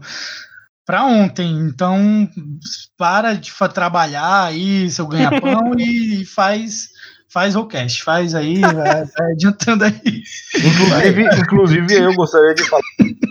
pra 0.85 1.05
ontem. 1.05 1.49
Então, 1.49 2.29
para 2.97 3.33
de 3.33 3.49
trabalhar 3.73 4.43
aí, 4.43 4.89
seu 4.91 5.07
ganha-pão 5.07 5.71
e 5.79 6.25
faz 6.25 6.89
faz 7.37 7.53
rollcast, 7.53 8.03
faz 8.03 8.33
aí, 8.33 8.59
vai, 8.61 8.73
vai 8.73 9.31
adiantando 9.33 9.83
aí. 9.83 10.23
Inclusive, 10.55 11.23
inclusive, 11.39 11.93
eu 11.93 12.15
gostaria 12.15 12.55
de 12.55 12.63
falar, 12.63 12.81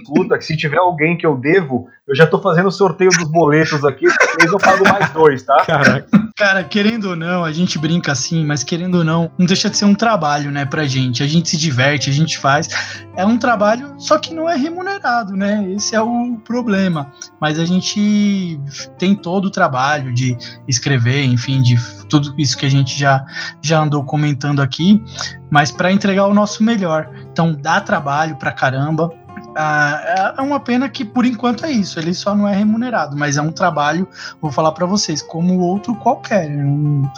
puta, 0.05 0.39
que 0.39 0.45
se 0.45 0.57
tiver 0.57 0.79
alguém 0.79 1.17
que 1.17 1.27
eu 1.27 1.37
devo, 1.37 1.89
eu 2.07 2.15
já 2.15 2.25
tô 2.25 2.41
fazendo 2.41 2.69
o 2.69 2.71
sorteio 2.71 3.11
dos 3.11 3.29
boletos 3.29 3.85
aqui, 3.85 4.05
mês 4.05 4.53
eu 4.53 4.59
pago 4.59 4.89
mais 4.89 5.11
dois, 5.11 5.43
tá? 5.43 5.65
caraca. 5.67 6.27
Cara, 6.37 6.63
querendo 6.63 7.09
ou 7.09 7.17
não, 7.17 7.43
a 7.43 7.51
gente 7.51 7.79
brinca 7.79 8.13
assim, 8.13 8.45
mas 8.45 8.63
querendo 8.63 8.97
ou 8.99 9.05
não, 9.05 9.31
não 9.39 9.47
deixa 9.47 9.71
de 9.71 9.79
ser 9.79 9.87
um 9.87 9.95
trabalho, 9.95 10.51
né, 10.51 10.67
pra 10.67 10.85
gente. 10.85 11.23
A 11.23 11.27
gente 11.27 11.49
se 11.49 11.57
diverte, 11.57 12.11
a 12.11 12.13
gente 12.13 12.39
faz. 12.39 12.69
É 13.17 13.25
um 13.25 13.39
trabalho, 13.39 13.95
só 13.99 14.19
que 14.19 14.35
não 14.35 14.47
é 14.47 14.55
remunerado, 14.55 15.35
né? 15.35 15.67
Esse 15.73 15.97
é 15.97 16.01
o 16.01 16.37
problema. 16.45 17.11
Mas 17.41 17.59
a 17.59 17.65
gente 17.65 18.61
tem 18.99 19.15
todo 19.15 19.47
o 19.47 19.51
trabalho 19.51 20.13
de 20.13 20.37
escrever, 20.69 21.25
enfim, 21.25 21.63
de 21.63 21.77
tudo 22.07 22.35
isso 22.37 22.59
que 22.59 22.67
a 22.67 22.71
gente 22.71 22.99
já, 22.99 23.25
já 23.63 23.81
andou 23.81 23.96
comentando 24.05 24.61
aqui, 24.61 25.03
mas 25.51 25.71
para 25.71 25.93
entregar 25.93 26.27
o 26.27 26.35
nosso 26.35 26.63
melhor. 26.63 27.11
Então 27.31 27.53
dá 27.53 27.81
trabalho 27.81 28.37
pra 28.37 28.53
caramba. 28.53 29.11
Ah, 29.55 30.35
é 30.37 30.43
uma 30.43 30.61
pena 30.61 30.89
que 30.89 31.05
por 31.05 31.25
enquanto 31.25 31.65
é 31.65 31.71
isso, 31.71 31.99
ele 31.99 32.13
só 32.13 32.35
não 32.35 32.47
é 32.47 32.55
remunerado, 32.55 33.17
mas 33.17 33.39
é 33.39 33.43
um 33.43 33.51
trabalho 33.51 34.07
vou 34.41 34.51
falar 34.51 34.73
pra 34.73 34.85
vocês, 34.85 35.23
como 35.23 35.59
outro 35.61 35.95
qualquer. 35.95 36.49
Não, 36.51 37.11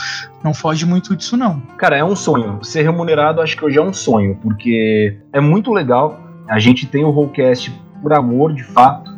não 0.45 0.55
foge 0.55 0.87
muito 0.87 1.17
disso, 1.17 1.37
não. 1.37 1.61
Cara, 1.77 1.97
é 1.97 2.05
um 2.05 2.15
sonho. 2.15 2.63
Ser 2.63 2.83
remunerado 2.83 3.41
acho 3.41 3.57
que 3.57 3.65
hoje 3.65 3.79
é 3.79 3.83
um 3.83 3.93
sonho, 3.93 4.37
porque 4.43 5.19
é 5.33 5.41
muito 5.41 5.73
legal. 5.73 6.21
A 6.49 6.59
gente 6.59 6.87
tem 6.87 7.05
o 7.05 7.11
Rollcast 7.11 7.73
por 8.01 8.13
amor, 8.13 8.55
de 8.55 8.63
fato, 8.63 9.13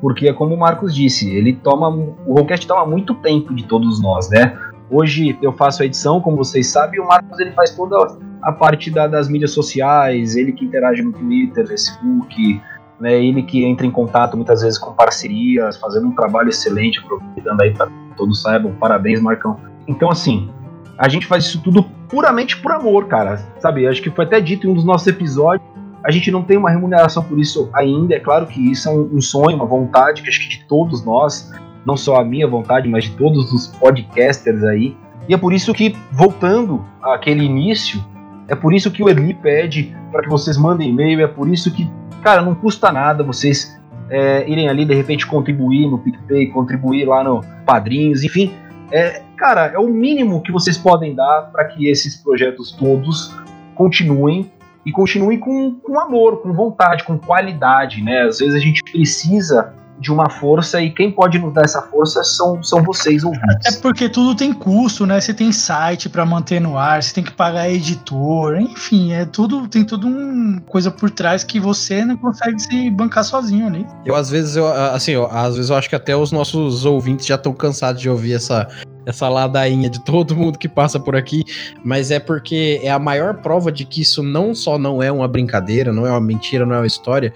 porque 0.00 0.28
é 0.28 0.32
como 0.32 0.54
o 0.54 0.58
Marcos 0.58 0.94
disse, 0.94 1.34
ele 1.34 1.54
toma. 1.54 1.88
O 1.88 2.34
Rollcast 2.34 2.66
toma 2.66 2.86
muito 2.86 3.14
tempo 3.14 3.54
de 3.54 3.64
todos 3.64 4.00
nós, 4.00 4.28
né? 4.28 4.56
Hoje 4.90 5.36
eu 5.42 5.52
faço 5.52 5.82
a 5.82 5.86
edição, 5.86 6.20
como 6.20 6.36
vocês 6.36 6.68
sabem, 6.68 7.00
e 7.00 7.02
o 7.02 7.06
Marcos 7.06 7.38
ele 7.40 7.50
faz 7.52 7.70
toda 7.74 8.18
a 8.42 8.52
parte 8.52 8.90
da- 8.90 9.08
das 9.08 9.28
mídias 9.28 9.50
sociais, 9.50 10.36
ele 10.36 10.52
que 10.52 10.64
interage 10.64 11.02
no 11.02 11.12
Twitter, 11.12 11.66
Facebook, 11.66 12.60
né? 13.00 13.20
Ele 13.22 13.42
que 13.42 13.64
entra 13.64 13.84
em 13.86 13.90
contato 13.90 14.36
muitas 14.36 14.62
vezes 14.62 14.78
com 14.78 14.92
parcerias, 14.92 15.76
fazendo 15.76 16.06
um 16.06 16.14
trabalho 16.14 16.48
excelente, 16.48 17.00
aproveitando 17.00 17.60
aí 17.60 17.72
para 17.74 17.88
todos 18.16 18.40
saibam. 18.40 18.72
Parabéns, 18.72 19.20
Marcão. 19.20 19.58
Então, 19.88 20.10
assim, 20.10 20.48
a 20.96 21.08
gente 21.08 21.26
faz 21.26 21.44
isso 21.44 21.60
tudo 21.62 21.82
puramente 22.08 22.56
por 22.56 22.70
amor, 22.72 23.06
cara. 23.06 23.38
Sabe? 23.58 23.86
Acho 23.88 24.00
que 24.00 24.10
foi 24.10 24.24
até 24.24 24.40
dito 24.40 24.66
em 24.66 24.70
um 24.70 24.74
dos 24.74 24.84
nossos 24.84 25.06
episódios. 25.08 25.66
A 26.04 26.10
gente 26.12 26.30
não 26.30 26.42
tem 26.42 26.56
uma 26.56 26.70
remuneração 26.70 27.24
por 27.24 27.38
isso 27.38 27.68
ainda. 27.74 28.14
É 28.14 28.20
claro 28.20 28.46
que 28.46 28.70
isso 28.70 28.88
é 28.88 28.92
um, 28.92 29.16
um 29.16 29.20
sonho, 29.20 29.56
uma 29.56 29.66
vontade 29.66 30.22
que 30.22 30.28
acho 30.28 30.40
que 30.40 30.48
de 30.48 30.64
todos 30.66 31.04
nós, 31.04 31.52
não 31.86 31.96
só 31.96 32.16
a 32.16 32.24
minha 32.24 32.48
vontade, 32.48 32.88
mas 32.88 33.04
de 33.04 33.10
todos 33.12 33.52
os 33.52 33.68
podcasters 33.68 34.64
aí. 34.64 34.96
E 35.28 35.34
é 35.34 35.36
por 35.36 35.52
isso 35.52 35.72
que, 35.72 35.96
voltando 36.12 36.84
àquele 37.00 37.44
início, 37.44 38.04
é 38.48 38.54
por 38.54 38.74
isso 38.74 38.90
que 38.90 39.02
o 39.02 39.08
Eli 39.08 39.34
pede 39.34 39.96
para 40.10 40.22
que 40.22 40.28
vocês 40.28 40.56
mandem 40.56 40.90
e-mail. 40.90 41.20
É 41.20 41.26
por 41.26 41.48
isso 41.48 41.72
que, 41.72 41.88
cara, 42.22 42.42
não 42.42 42.54
custa 42.54 42.90
nada 42.90 43.22
vocês 43.22 43.80
é, 44.10 44.48
irem 44.48 44.68
ali 44.68 44.84
de 44.84 44.94
repente 44.94 45.26
contribuir 45.26 45.88
no 45.88 45.98
PicPay, 45.98 46.48
contribuir 46.48 47.06
lá 47.06 47.22
no 47.22 47.42
Padrinhos, 47.64 48.24
enfim. 48.24 48.52
É, 48.90 49.22
cara, 49.36 49.66
é 49.74 49.78
o 49.78 49.88
mínimo 49.88 50.42
que 50.42 50.52
vocês 50.52 50.76
podem 50.76 51.14
dar 51.14 51.50
para 51.52 51.64
que 51.66 51.88
esses 51.88 52.16
projetos 52.16 52.72
todos 52.72 53.34
continuem 53.74 54.50
e 54.84 54.92
continuem 54.92 55.38
com, 55.38 55.74
com 55.74 55.98
amor, 55.98 56.40
com 56.40 56.52
vontade, 56.52 57.02
com 57.02 57.18
qualidade, 57.18 58.02
né? 58.02 58.22
Às 58.22 58.38
vezes 58.38 58.54
a 58.54 58.60
gente 58.60 58.82
precisa 58.84 59.74
de 59.98 60.12
uma 60.12 60.28
força 60.28 60.80
e 60.80 60.90
quem 60.90 61.10
pode 61.10 61.38
nos 61.38 61.52
dar 61.54 61.62
essa 61.64 61.80
força 61.82 62.22
são, 62.22 62.62
são 62.62 62.82
vocês 62.82 63.22
É 63.22 63.26
ouvintes. 63.26 63.76
porque 63.76 64.08
tudo 64.08 64.34
tem 64.34 64.52
custo, 64.52 65.06
né? 65.06 65.20
Você 65.20 65.32
tem 65.32 65.50
site 65.52 66.08
pra 66.08 66.24
manter 66.26 66.60
no 66.60 66.76
ar, 66.76 67.02
você 67.02 67.14
tem 67.14 67.24
que 67.24 67.32
pagar 67.32 67.70
editor, 67.70 68.56
enfim, 68.60 69.12
é 69.12 69.24
tudo 69.24 69.66
tem 69.68 69.84
tudo 69.84 70.06
uma 70.06 70.60
coisa 70.62 70.90
por 70.90 71.10
trás 71.10 71.42
que 71.42 71.58
você 71.58 72.04
não 72.04 72.16
consegue 72.16 72.58
se 72.60 72.90
bancar 72.90 73.24
sozinho 73.24 73.66
ali. 73.66 73.86
Eu, 74.04 74.14
às 74.14 74.28
vezes, 74.30 74.56
eu, 74.56 74.66
assim, 74.68 75.12
eu, 75.12 75.26
às 75.30 75.54
vezes 75.56 75.70
eu 75.70 75.76
acho 75.76 75.88
que 75.88 75.96
até 75.96 76.14
os 76.16 76.30
nossos 76.30 76.84
ouvintes 76.84 77.26
já 77.26 77.36
estão 77.36 77.52
cansados 77.52 78.00
de 78.00 78.08
ouvir 78.10 78.34
essa, 78.34 78.68
essa 79.06 79.28
ladainha 79.28 79.88
de 79.88 80.00
todo 80.04 80.36
mundo 80.36 80.58
que 80.58 80.68
passa 80.68 80.98
por 80.98 81.14
aqui, 81.14 81.44
mas 81.84 82.10
é 82.10 82.18
porque 82.18 82.80
é 82.82 82.90
a 82.90 82.98
maior 82.98 83.34
prova 83.40 83.70
de 83.70 83.84
que 83.84 84.02
isso 84.02 84.22
não 84.22 84.54
só 84.54 84.76
não 84.76 85.02
é 85.02 85.10
uma 85.10 85.28
brincadeira, 85.28 85.92
não 85.92 86.06
é 86.06 86.10
uma 86.10 86.20
mentira, 86.20 86.66
não 86.66 86.74
é 86.74 86.78
uma 86.78 86.86
história, 86.86 87.32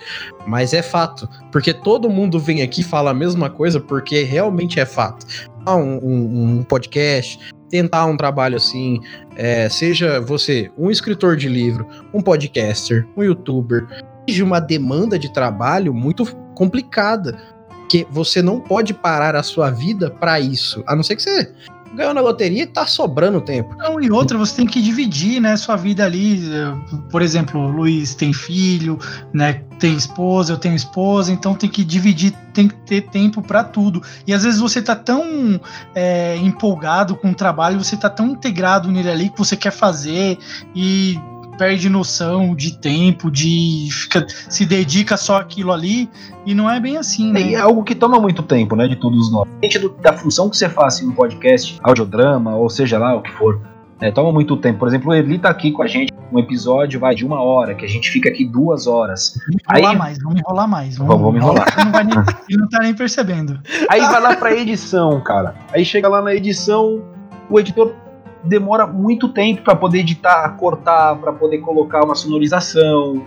mas 0.47 0.75
é 0.75 0.83
fato. 0.83 1.29
Porque 1.53 1.73
todo 1.73 2.11
mundo 2.11 2.39
vem 2.39 2.61
aqui 2.61 2.81
e 2.81 2.85
fala 2.85 3.13
a 3.13 3.15
mesma 3.15 3.49
coisa 3.49 3.79
porque 3.81 4.25
realmente 4.25 4.81
é 4.81 4.85
fato. 4.85 5.25
Ah, 5.65 5.77
Um, 5.77 5.99
um, 6.03 6.59
um 6.59 6.63
podcast, 6.65 7.39
tentar 7.69 8.07
um 8.07 8.17
trabalho 8.17 8.57
assim, 8.57 9.01
é, 9.37 9.69
seja 9.69 10.21
você 10.21 10.71
um 10.77 10.91
escritor 10.91 11.37
de 11.37 11.49
livro, 11.49 11.87
um 12.13 12.21
podcaster, 12.21 13.07
um 13.17 13.23
youtuber, 13.23 13.87
exige 14.27 14.43
uma 14.43 14.59
demanda 14.61 15.19
de 15.19 15.33
trabalho 15.33 15.95
muito 15.95 16.27
complicada. 16.55 17.39
Que 17.91 18.07
você 18.09 18.41
não 18.41 18.61
pode 18.61 18.95
parar 18.95 19.35
a 19.35 19.43
sua 19.43 19.69
vida 19.69 20.11
para 20.11 20.39
isso. 20.39 20.85
A 20.87 20.95
não 20.95 21.03
ser 21.03 21.17
que 21.17 21.23
você 21.23 21.53
ganhou 21.93 22.15
na 22.15 22.21
loteria 22.21 22.63
e 22.63 22.67
tá 22.67 22.87
sobrando 22.87 23.41
tempo. 23.41 23.75
Não, 23.77 24.01
e 24.01 24.11
outra, 24.11 24.39
você 24.39 24.57
tem 24.57 24.67
que 24.67 24.81
dividir, 24.81 25.41
né, 25.41 25.57
sua 25.57 25.77
vida 25.77 26.05
ali. 26.05 26.41
Por 27.11 27.21
exemplo, 27.21 27.61
o 27.61 27.69
Luiz 27.69 28.15
tem 28.15 28.33
filho, 28.33 28.97
né, 29.33 29.63
tem 29.79 29.95
esposa, 29.97 30.53
eu 30.53 30.57
tenho 30.57 30.77
esposa, 30.77 31.33
então 31.33 31.55
tem 31.55 31.69
que 31.69 31.85
dividir, 31.85 32.33
tem 32.53 32.69
que 32.69 32.77
ter 32.87 33.03
tempo 33.09 33.43
para 33.43 33.65
tudo. 33.65 34.03
E 34.27 34.33
às 34.33 34.45
vezes 34.45 34.61
você 34.61 34.81
tá 34.81 34.95
tão 34.95 35.61
é, 35.95 36.37
empolgado 36.37 37.17
com 37.17 37.31
o 37.31 37.35
trabalho, 37.35 37.83
você 37.83 37.97
tá 37.97 38.09
tão 38.09 38.29
integrado 38.29 38.91
nele 38.91 39.11
ali 39.11 39.29
que 39.29 39.39
você 39.39 39.57
quer 39.57 39.73
fazer 39.73 40.39
e 40.75 41.19
perde 41.61 41.91
noção 41.91 42.55
de 42.55 42.79
tempo, 42.79 43.31
de 43.31 43.87
fica, 43.93 44.27
se 44.49 44.65
dedica 44.65 45.19
só 45.19 45.37
aquilo 45.37 45.71
ali, 45.71 46.09
e 46.47 46.55
não 46.55 46.71
é 46.71 46.81
bem 46.81 46.97
assim, 46.97 47.31
né? 47.31 47.43
E 47.43 47.55
é 47.55 47.61
algo 47.61 47.85
que 47.85 47.95
toma 47.95 48.19
muito 48.19 48.43
tempo, 48.43 48.75
né, 48.75 48.89
de 48.89 48.97
todos 48.97 49.31
nós. 49.31 49.47
Da 50.01 50.15
função 50.15 50.49
que 50.49 50.57
você 50.57 50.71
faz 50.71 51.03
em 51.03 51.09
um 51.09 51.13
podcast, 51.13 51.79
audiodrama, 51.83 52.57
ou 52.57 52.71
seja 52.71 52.99
lá 52.99 53.15
o 53.15 53.21
que 53.21 53.31
for, 53.33 53.61
é, 54.01 54.11
toma 54.11 54.33
muito 54.33 54.57
tempo. 54.57 54.79
Por 54.79 54.89
exemplo, 54.89 55.11
o 55.11 55.15
Erli 55.15 55.39
tá 55.39 55.51
aqui 55.51 55.71
com 55.71 55.83
a 55.83 55.87
gente, 55.87 56.11
um 56.33 56.39
episódio 56.39 56.99
vai 56.99 57.15
de 57.15 57.27
uma 57.27 57.43
hora, 57.43 57.75
que 57.75 57.85
a 57.85 57.89
gente 57.89 58.11
fica 58.11 58.31
aqui 58.31 58.47
duas 58.47 58.87
horas. 58.87 59.39
Vamos 59.47 59.63
enrolar 59.69 59.91
Aí... 59.91 59.99
mais, 59.99 60.19
vamos 60.19 60.41
enrolar 60.41 60.67
mais. 60.67 60.97
Vamos, 60.97 61.21
vamos 61.21 61.37
enrolar. 61.37 61.67
Ele 61.77 61.91
não, 61.91 62.05
nem, 62.05 62.35
ele 62.49 62.59
não 62.59 62.69
tá 62.71 62.79
nem 62.79 62.95
percebendo. 62.95 63.61
Aí 63.91 64.01
vai 64.01 64.21
lá 64.23 64.35
pra 64.35 64.57
edição, 64.57 65.21
cara. 65.21 65.55
Aí 65.75 65.85
chega 65.85 66.09
lá 66.09 66.23
na 66.23 66.35
edição, 66.35 67.03
o 67.51 67.61
editor 67.61 67.95
demora 68.45 68.87
muito 68.87 69.29
tempo 69.29 69.63
para 69.63 69.77
poder 69.77 70.01
editar, 70.01 70.49
cortar, 70.57 71.17
para 71.17 71.33
poder 71.33 71.59
colocar 71.59 72.05
uma 72.05 72.15
sonorização. 72.15 73.25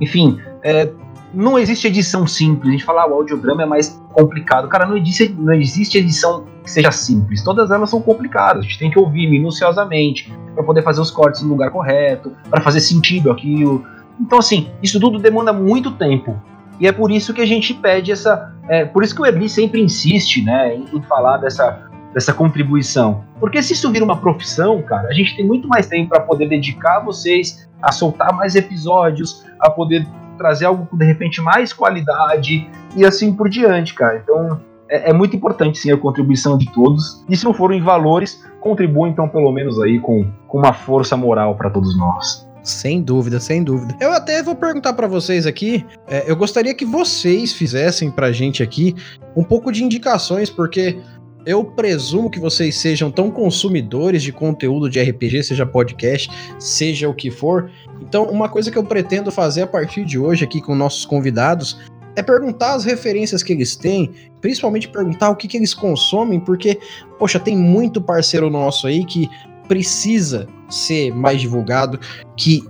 Enfim, 0.00 0.38
é, 0.62 0.90
não 1.32 1.58
existe 1.58 1.86
edição 1.86 2.26
simples. 2.26 2.68
A 2.68 2.72
gente 2.72 2.84
fala, 2.84 3.02
ah, 3.02 3.08
o 3.08 3.14
audiodrama 3.14 3.62
é 3.62 3.66
mais 3.66 4.00
complicado. 4.12 4.68
Cara, 4.68 4.86
não 4.86 4.96
existe, 4.96 5.28
não 5.28 5.54
existe 5.54 5.98
edição 5.98 6.44
que 6.62 6.70
seja 6.70 6.90
simples. 6.90 7.42
Todas 7.42 7.70
elas 7.70 7.90
são 7.90 8.00
complicadas. 8.00 8.64
A 8.64 8.66
gente 8.66 8.78
tem 8.78 8.90
que 8.90 8.98
ouvir 8.98 9.28
minuciosamente 9.28 10.32
para 10.54 10.64
poder 10.64 10.82
fazer 10.82 11.00
os 11.00 11.10
cortes 11.10 11.42
no 11.42 11.50
lugar 11.50 11.70
correto, 11.70 12.32
para 12.48 12.60
fazer 12.60 12.80
sentido 12.80 13.30
aquilo. 13.30 13.84
Então, 14.20 14.38
assim, 14.38 14.70
isso 14.82 15.00
tudo 15.00 15.18
demanda 15.18 15.52
muito 15.52 15.92
tempo. 15.92 16.36
E 16.78 16.86
é 16.86 16.92
por 16.92 17.10
isso 17.10 17.32
que 17.32 17.40
a 17.40 17.46
gente 17.46 17.74
pede 17.74 18.10
essa. 18.10 18.54
É, 18.68 18.84
por 18.84 19.02
isso 19.02 19.14
que 19.14 19.20
o 19.20 19.26
Erli 19.26 19.48
sempre 19.48 19.80
insiste 19.80 20.42
né, 20.42 20.76
em, 20.76 20.96
em 20.96 21.02
falar 21.02 21.36
dessa 21.36 21.89
dessa 22.12 22.32
contribuição. 22.32 23.24
Porque 23.38 23.62
se 23.62 23.72
isso 23.72 23.90
vira 23.90 24.04
uma 24.04 24.16
profissão, 24.16 24.82
cara, 24.82 25.08
a 25.08 25.12
gente 25.12 25.36
tem 25.36 25.46
muito 25.46 25.68
mais 25.68 25.86
tempo 25.86 26.10
para 26.10 26.20
poder 26.20 26.48
dedicar 26.48 27.00
vocês 27.00 27.68
a 27.82 27.92
soltar 27.92 28.34
mais 28.34 28.54
episódios, 28.56 29.44
a 29.58 29.70
poder 29.70 30.06
trazer 30.36 30.66
algo 30.66 30.86
com 30.86 30.96
de 30.96 31.04
repente 31.04 31.40
mais 31.40 31.72
qualidade 31.72 32.68
e 32.96 33.04
assim 33.04 33.32
por 33.32 33.48
diante, 33.48 33.94
cara. 33.94 34.18
Então 34.22 34.60
é, 34.88 35.10
é 35.10 35.12
muito 35.12 35.36
importante 35.36 35.78
sim 35.78 35.92
a 35.92 35.96
contribuição 35.96 36.58
de 36.58 36.70
todos. 36.72 37.24
E 37.28 37.36
se 37.36 37.44
não 37.44 37.54
forem 37.54 37.80
valores, 37.80 38.44
contribuam 38.60 39.08
então 39.08 39.28
pelo 39.28 39.52
menos 39.52 39.80
aí 39.80 39.98
com, 40.00 40.26
com 40.48 40.58
uma 40.58 40.72
força 40.72 41.16
moral 41.16 41.54
para 41.54 41.70
todos 41.70 41.96
nós. 41.96 42.48
Sem 42.62 43.02
dúvida, 43.02 43.40
sem 43.40 43.64
dúvida. 43.64 43.96
Eu 43.98 44.12
até 44.12 44.42
vou 44.42 44.54
perguntar 44.54 44.92
para 44.92 45.06
vocês 45.06 45.46
aqui. 45.46 45.84
É, 46.06 46.30
eu 46.30 46.36
gostaria 46.36 46.74
que 46.74 46.84
vocês 46.84 47.54
fizessem 47.54 48.10
pra 48.10 48.32
gente 48.32 48.62
aqui 48.62 48.94
um 49.34 49.42
pouco 49.42 49.72
de 49.72 49.82
indicações, 49.82 50.50
porque 50.50 50.98
eu 51.46 51.64
presumo 51.64 52.30
que 52.30 52.38
vocês 52.38 52.76
sejam 52.76 53.10
tão 53.10 53.30
consumidores 53.30 54.22
de 54.22 54.32
conteúdo 54.32 54.88
de 54.88 55.00
RPG, 55.00 55.44
seja 55.44 55.64
podcast, 55.64 56.30
seja 56.58 57.08
o 57.08 57.14
que 57.14 57.30
for. 57.30 57.70
Então, 58.00 58.24
uma 58.24 58.48
coisa 58.48 58.70
que 58.70 58.78
eu 58.78 58.84
pretendo 58.84 59.30
fazer 59.30 59.62
a 59.62 59.66
partir 59.66 60.04
de 60.04 60.18
hoje 60.18 60.44
aqui 60.44 60.60
com 60.60 60.74
nossos 60.74 61.04
convidados 61.04 61.78
é 62.16 62.22
perguntar 62.22 62.74
as 62.74 62.84
referências 62.84 63.42
que 63.42 63.52
eles 63.52 63.76
têm, 63.76 64.12
principalmente 64.40 64.88
perguntar 64.88 65.30
o 65.30 65.36
que, 65.36 65.46
que 65.46 65.56
eles 65.56 65.72
consomem, 65.72 66.40
porque, 66.40 66.78
poxa, 67.18 67.38
tem 67.38 67.56
muito 67.56 68.00
parceiro 68.00 68.50
nosso 68.50 68.86
aí 68.86 69.04
que 69.04 69.28
precisa 69.68 70.48
ser 70.68 71.14
mais 71.14 71.40
divulgado, 71.40 71.98
que 72.36 72.64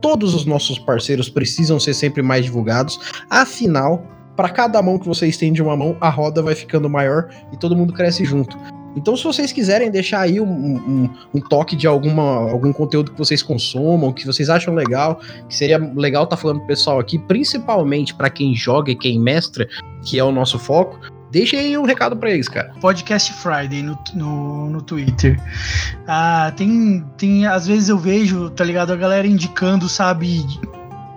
todos 0.00 0.34
os 0.34 0.44
nossos 0.44 0.78
parceiros 0.78 1.30
precisam 1.30 1.80
ser 1.80 1.94
sempre 1.94 2.22
mais 2.22 2.44
divulgados. 2.44 3.00
Afinal, 3.30 4.06
para 4.36 4.48
cada 4.48 4.80
mão 4.82 4.98
que 4.98 5.06
você 5.06 5.26
estende 5.26 5.62
uma 5.62 5.76
mão, 5.76 5.96
a 6.00 6.08
roda 6.08 6.42
vai 6.42 6.54
ficando 6.54 6.88
maior 6.88 7.28
e 7.52 7.56
todo 7.56 7.76
mundo 7.76 7.92
cresce 7.92 8.24
junto. 8.24 8.58
Então, 8.96 9.16
se 9.16 9.24
vocês 9.24 9.52
quiserem 9.52 9.90
deixar 9.90 10.20
aí 10.20 10.40
um, 10.40 10.46
um, 10.46 11.10
um, 11.34 11.40
toque 11.40 11.74
de 11.74 11.86
alguma, 11.86 12.50
algum 12.50 12.72
conteúdo 12.72 13.10
que 13.10 13.18
vocês 13.18 13.42
consumam, 13.42 14.12
que 14.12 14.24
vocês 14.24 14.48
acham 14.48 14.72
legal, 14.72 15.20
que 15.48 15.54
seria 15.54 15.78
legal 15.78 16.24
estar 16.24 16.36
tá 16.36 16.40
falando 16.40 16.58
pro 16.58 16.68
pessoal 16.68 17.00
aqui, 17.00 17.18
principalmente 17.18 18.14
para 18.14 18.30
quem 18.30 18.54
joga 18.54 18.92
e 18.92 18.94
quem 18.94 19.18
mestra, 19.18 19.68
que 20.04 20.18
é 20.18 20.22
o 20.22 20.30
nosso 20.30 20.60
foco, 20.60 21.00
deixa 21.30 21.56
aí 21.56 21.76
um 21.76 21.82
recado 21.82 22.16
para 22.16 22.30
eles, 22.30 22.48
cara. 22.48 22.72
Podcast 22.80 23.32
Friday 23.32 23.82
no, 23.82 23.98
no, 24.14 24.70
no 24.70 24.82
Twitter. 24.82 25.40
Ah, 26.06 26.52
tem, 26.56 27.04
tem. 27.16 27.46
Às 27.46 27.66
vezes 27.66 27.88
eu 27.88 27.98
vejo, 27.98 28.50
tá 28.50 28.62
ligado? 28.62 28.92
A 28.92 28.96
galera 28.96 29.26
indicando, 29.26 29.88
sabe 29.88 30.46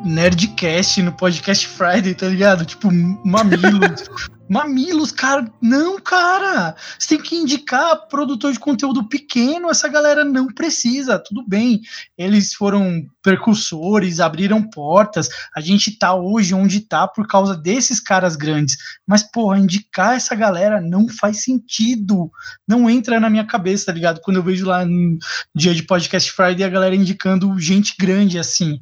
Nerdcast 0.04 1.02
no 1.02 1.12
Podcast 1.12 1.68
Friday, 1.68 2.14
tá 2.14 2.28
ligado? 2.28 2.66
Tipo, 2.66 2.90
mamilos. 2.92 4.10
Mamilos, 4.50 5.12
cara. 5.12 5.46
Não, 5.62 6.00
cara. 6.00 6.76
Você 6.98 7.10
tem 7.10 7.22
que 7.22 7.36
indicar 7.36 8.08
produtor 8.08 8.54
de 8.54 8.60
conteúdo 8.60 9.08
pequeno. 9.08 9.70
Essa 9.70 9.88
galera 9.88 10.24
não 10.24 10.48
precisa. 10.48 11.20
Tudo 11.20 11.44
bem. 11.48 11.82
Eles 12.18 12.54
foram 12.54 13.06
percursores, 13.24 14.20
abriram 14.20 14.62
portas. 14.64 15.30
A 15.56 15.60
gente 15.60 15.98
tá 15.98 16.16
hoje 16.16 16.54
onde 16.54 16.80
tá 16.80 17.08
por 17.08 17.28
causa 17.28 17.56
desses 17.56 18.00
caras 18.00 18.36
grandes. 18.36 18.78
Mas, 19.06 19.24
porra, 19.24 19.60
indicar 19.60 20.16
essa 20.16 20.34
galera 20.34 20.80
não 20.82 21.10
faz 21.10 21.44
sentido. 21.44 22.32
Não 22.68 22.90
entra 22.90 23.20
na 23.20 23.30
minha 23.30 23.46
cabeça, 23.46 23.88
tá 23.88 23.92
ligado? 23.92 24.22
Quando 24.22 24.38
eu 24.38 24.44
vejo 24.44 24.66
lá 24.66 24.86
no 24.86 25.18
dia 25.54 25.76
de 25.76 25.84
Podcast 25.84 26.32
Friday 26.32 26.64
a 26.64 26.70
galera 26.70 26.96
indicando 26.96 27.60
gente 27.60 27.96
grande 28.00 28.40
assim. 28.40 28.80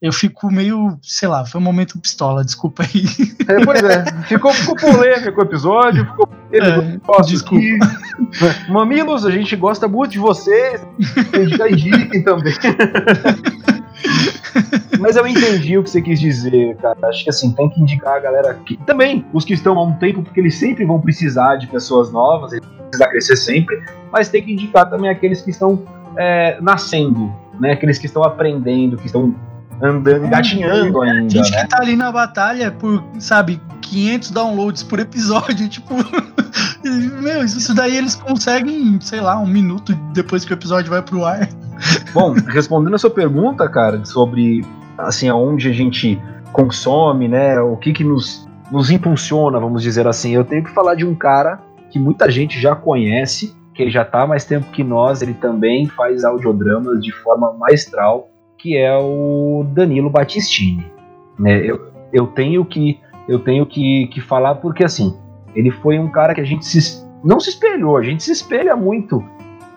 Eu 0.00 0.12
fico 0.12 0.50
meio, 0.50 0.98
sei 1.02 1.28
lá, 1.28 1.44
foi 1.44 1.60
um 1.60 1.64
momento 1.64 1.98
pistola, 2.00 2.44
desculpa 2.44 2.82
aí. 2.82 3.04
É, 3.48 3.64
pois 3.64 3.82
é. 3.82 4.22
Ficou, 4.24 4.52
ficou 4.52 4.95
polêmico 4.96 5.40
o 5.40 5.44
episódio, 5.44 6.06
ficou 6.06 6.28
é, 6.52 7.22
desculpa. 7.22 7.64
Aqui. 7.64 8.70
Mamilos, 8.70 9.26
a 9.26 9.30
gente 9.30 9.54
gosta 9.56 9.88
muito 9.88 10.12
de 10.12 10.18
vocês. 10.18 10.86
Já 11.56 11.68
indiquem 11.68 12.22
também. 12.22 12.54
Mas 14.98 15.16
eu 15.16 15.26
entendi 15.26 15.76
o 15.76 15.82
que 15.82 15.90
você 15.90 16.00
quis 16.00 16.18
dizer, 16.18 16.76
cara. 16.76 16.96
Acho 17.04 17.24
que 17.24 17.30
assim, 17.30 17.52
tem 17.52 17.68
que 17.68 17.80
indicar 17.80 18.16
a 18.16 18.20
galera 18.20 18.54
que. 18.64 18.76
Também, 18.78 19.24
os 19.32 19.44
que 19.44 19.54
estão 19.54 19.78
há 19.78 19.82
um 19.82 19.92
tempo, 19.92 20.22
porque 20.22 20.40
eles 20.40 20.54
sempre 20.54 20.84
vão 20.84 21.00
precisar 21.00 21.56
de 21.56 21.66
pessoas 21.66 22.10
novas, 22.10 22.52
eles 22.52 22.66
vão 22.66 22.86
precisar 22.86 23.08
crescer 23.08 23.36
sempre, 23.36 23.82
mas 24.10 24.28
tem 24.28 24.42
que 24.42 24.52
indicar 24.52 24.88
também 24.88 25.10
aqueles 25.10 25.42
que 25.42 25.50
estão 25.50 25.82
é, 26.16 26.58
nascendo, 26.60 27.32
né? 27.60 27.72
Aqueles 27.72 27.98
que 27.98 28.06
estão 28.06 28.22
aprendendo, 28.24 28.96
que 28.96 29.06
estão 29.06 29.34
andando, 29.82 30.08
é, 30.08 30.26
engatinhando 30.26 31.02
ainda. 31.02 31.40
A 31.40 31.42
gente 31.42 31.50
né? 31.50 31.62
que 31.62 31.68
tá 31.68 31.78
ali 31.80 31.96
na 31.96 32.10
batalha 32.10 32.70
por, 32.70 33.02
sabe, 33.18 33.60
500 33.82 34.30
downloads 34.30 34.82
por 34.82 34.98
episódio, 34.98 35.68
tipo. 35.70 35.94
meu, 37.22 37.44
isso 37.44 37.74
daí 37.74 37.96
eles 37.96 38.14
conseguem, 38.14 38.98
sei 39.00 39.20
lá, 39.20 39.38
um 39.38 39.46
minuto 39.46 39.94
depois 40.12 40.44
que 40.44 40.52
o 40.52 40.54
episódio 40.54 40.90
vai 40.90 41.02
pro 41.02 41.24
ar. 41.24 41.48
Bom, 42.12 42.34
respondendo 42.48 42.94
a 42.94 42.98
sua 42.98 43.10
pergunta, 43.10 43.68
cara, 43.68 44.04
sobre 44.04 44.64
assim, 44.98 45.28
aonde 45.28 45.68
a 45.68 45.72
gente 45.72 46.20
consome, 46.52 47.28
né? 47.28 47.60
O 47.60 47.76
que 47.76 47.92
que 47.92 48.04
nos, 48.04 48.48
nos 48.70 48.90
impulsiona, 48.90 49.58
vamos 49.58 49.82
dizer 49.82 50.06
assim. 50.06 50.34
Eu 50.34 50.44
tenho 50.44 50.64
que 50.64 50.70
falar 50.70 50.94
de 50.94 51.04
um 51.04 51.14
cara 51.14 51.60
que 51.90 51.98
muita 51.98 52.30
gente 52.30 52.60
já 52.60 52.74
conhece, 52.74 53.54
que 53.74 53.82
ele 53.82 53.90
já 53.90 54.04
tá 54.04 54.22
há 54.22 54.26
mais 54.26 54.44
tempo 54.44 54.70
que 54.72 54.82
nós, 54.82 55.22
ele 55.22 55.34
também 55.34 55.86
faz 55.86 56.24
audiodramas 56.24 57.00
de 57.02 57.12
forma 57.12 57.52
maestral, 57.52 58.30
que 58.66 58.76
é 58.76 58.92
o 58.98 59.64
Danilo 59.68 60.10
Battistini. 60.10 60.90
Né? 61.38 61.64
Eu, 61.64 61.92
eu 62.12 62.26
tenho 62.26 62.64
que 62.64 63.00
eu 63.28 63.38
tenho 63.38 63.64
que, 63.64 64.08
que 64.08 64.20
falar 64.20 64.56
porque 64.56 64.82
assim, 64.82 65.16
ele 65.54 65.70
foi 65.70 66.00
um 66.00 66.08
cara 66.08 66.34
que 66.34 66.40
a 66.40 66.44
gente 66.44 66.64
se, 66.64 67.04
não 67.22 67.38
se 67.38 67.50
espelhou, 67.50 67.96
a 67.96 68.02
gente 68.02 68.24
se 68.24 68.32
espelha 68.32 68.74
muito 68.74 69.24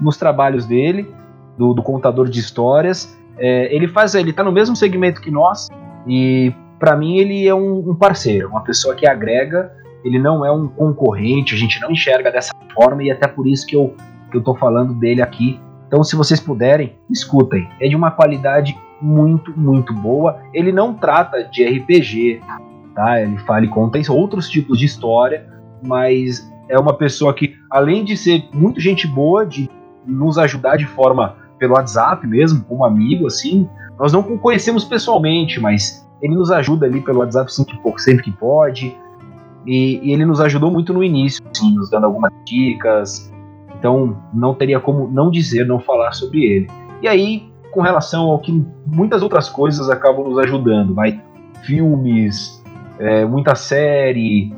nos 0.01 0.17
trabalhos 0.17 0.65
dele, 0.65 1.07
do, 1.55 1.73
do 1.73 1.83
contador 1.83 2.27
de 2.27 2.39
histórias. 2.39 3.15
É, 3.37 3.73
ele 3.73 3.87
faz, 3.87 4.15
ele 4.15 4.33
tá 4.33 4.43
no 4.43 4.51
mesmo 4.51 4.75
segmento 4.75 5.21
que 5.21 5.29
nós 5.29 5.67
e 6.07 6.51
para 6.79 6.95
mim 6.95 7.17
ele 7.17 7.47
é 7.47 7.53
um, 7.53 7.91
um, 7.91 7.95
parceiro, 7.95 8.49
uma 8.49 8.63
pessoa 8.63 8.95
que 8.95 9.07
agrega. 9.07 9.71
Ele 10.03 10.17
não 10.17 10.43
é 10.43 10.51
um 10.51 10.67
concorrente, 10.67 11.53
a 11.53 11.57
gente 11.57 11.79
não 11.79 11.91
enxerga 11.91 12.31
dessa 12.31 12.53
forma 12.73 13.03
e 13.03 13.11
até 13.11 13.27
por 13.27 13.45
isso 13.45 13.67
que 13.67 13.75
eu 13.75 13.93
eu 14.33 14.41
tô 14.41 14.55
falando 14.55 14.93
dele 14.93 15.21
aqui. 15.21 15.59
Então, 15.89 16.03
se 16.03 16.15
vocês 16.15 16.39
puderem, 16.39 16.95
escutem. 17.09 17.67
É 17.81 17.89
de 17.89 17.95
uma 17.95 18.11
qualidade 18.11 18.77
muito, 19.01 19.59
muito 19.59 19.91
boa. 19.91 20.39
Ele 20.53 20.71
não 20.71 20.93
trata 20.93 21.43
de 21.45 21.65
RPG, 21.65 22.41
tá? 22.93 23.19
Ele 23.19 23.39
fala 23.39 23.65
e 23.65 23.67
conta 23.67 23.99
outros 24.11 24.47
tipos 24.47 24.77
de 24.77 24.85
história, 24.85 25.51
mas 25.83 26.47
é 26.69 26.77
uma 26.77 26.93
pessoa 26.93 27.33
que, 27.33 27.55
além 27.71 28.05
de 28.05 28.15
ser 28.15 28.47
muito 28.53 28.79
gente 28.79 29.07
boa, 29.07 29.43
de 29.43 29.67
nos 30.05 30.37
ajudar 30.37 30.77
de 30.77 30.85
forma 30.85 31.35
pelo 31.57 31.73
WhatsApp 31.73 32.25
mesmo, 32.27 32.63
como 32.65 32.85
amigo, 32.85 33.25
assim. 33.25 33.67
Nós 33.97 34.13
não 34.13 34.21
conhecemos 34.37 34.83
pessoalmente, 34.83 35.59
mas 35.59 36.07
ele 36.21 36.35
nos 36.35 36.51
ajuda 36.51 36.85
ali 36.85 37.01
pelo 37.01 37.19
WhatsApp 37.19 37.51
sempre 37.51 37.75
que, 38.21 38.31
pode. 38.31 38.95
E, 39.65 39.99
e, 40.03 40.13
ele 40.13 40.23
nos 40.23 40.39
ajudou 40.39 40.69
muito 40.69 40.93
no 40.93 41.03
início, 41.03 41.43
assim, 41.51 41.73
nos 41.73 41.89
dando 41.89 42.05
algumas 42.05 42.31
dicas. 42.45 43.33
Então 43.79 44.17
não 44.33 44.53
teria 44.53 44.79
como 44.79 45.09
não 45.09 45.31
dizer, 45.31 45.65
não 45.65 45.79
falar 45.79 46.11
sobre 46.11 46.43
ele. 46.43 46.67
E 47.01 47.07
aí, 47.07 47.49
com 47.71 47.81
relação 47.81 48.29
ao 48.29 48.39
que 48.39 48.63
muitas 48.85 49.23
outras 49.23 49.49
coisas 49.49 49.89
acabam 49.89 50.27
nos 50.27 50.37
ajudando, 50.37 50.93
vai 50.93 51.19
filmes, 51.63 52.61
é, 52.99 53.25
muita 53.25 53.55
série, 53.55 54.53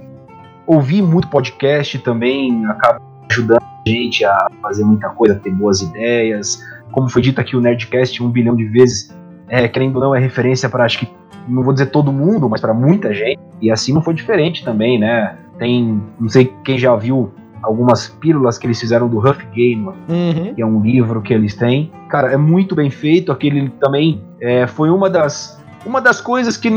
ouvir 0.66 1.02
muito 1.02 1.28
podcast 1.28 1.98
também 2.00 2.66
acaba 2.66 3.02
ajudando 3.30 3.62
a 3.62 3.90
gente 3.90 4.26
a 4.26 4.48
fazer 4.62 4.84
muita 4.84 5.10
coisa, 5.10 5.36
a 5.36 5.40
ter 5.40 5.52
boas 5.52 5.82
ideias. 5.82 6.64
Como 6.92 7.10
foi 7.10 7.22
dito 7.22 7.40
aqui, 7.40 7.56
o 7.56 7.62
Nerdcast 7.62 8.22
um 8.24 8.30
bilhão 8.30 8.56
de 8.56 8.66
vezes, 8.66 9.16
é, 9.48 9.68
querendo 9.68 9.96
ou 9.98 10.02
não, 10.02 10.16
é 10.16 10.20
referência 10.20 10.70
para 10.70 10.84
acho 10.84 11.00
que, 11.00 11.08
não 11.48 11.64
vou 11.64 11.74
dizer 11.74 11.88
todo 11.88 12.12
mundo, 12.12 12.50
mas 12.50 12.62
para 12.62 12.74
muita 12.74 13.14
gente. 13.14 13.40
E 13.62 13.72
assim 13.72 13.94
não 13.94 14.02
foi 14.02 14.14
diferente 14.14 14.64
também, 14.64 15.00
né? 15.00 15.36
Tem, 15.58 16.02
não 16.20 16.30
sei 16.30 16.54
quem 16.64 16.78
já 16.78 16.96
viu 16.96 17.32
algumas 17.64 18.08
pílulas 18.08 18.58
que 18.58 18.68
eles 18.68 18.80
fizeram 18.80 19.08
do 19.08 19.20
Huff 19.20 19.46
Gamer, 19.54 19.94
uhum. 20.10 20.54
que 20.56 20.62
é 20.62 20.66
um 20.66 20.82
livro 20.82 21.22
que 21.22 21.34
eles 21.34 21.56
têm. 21.56 21.92
Cara, 22.10 22.32
é 22.32 22.38
muito 22.38 22.76
bem 22.76 22.90
feito. 22.90 23.32
Aquele 23.32 23.70
também 23.80 24.22
é, 24.40 24.68
foi 24.68 24.90
uma 24.90 25.10
das, 25.10 25.62
uma 25.86 26.02
das 26.02 26.20
coisas 26.22 26.58
que 26.58 26.70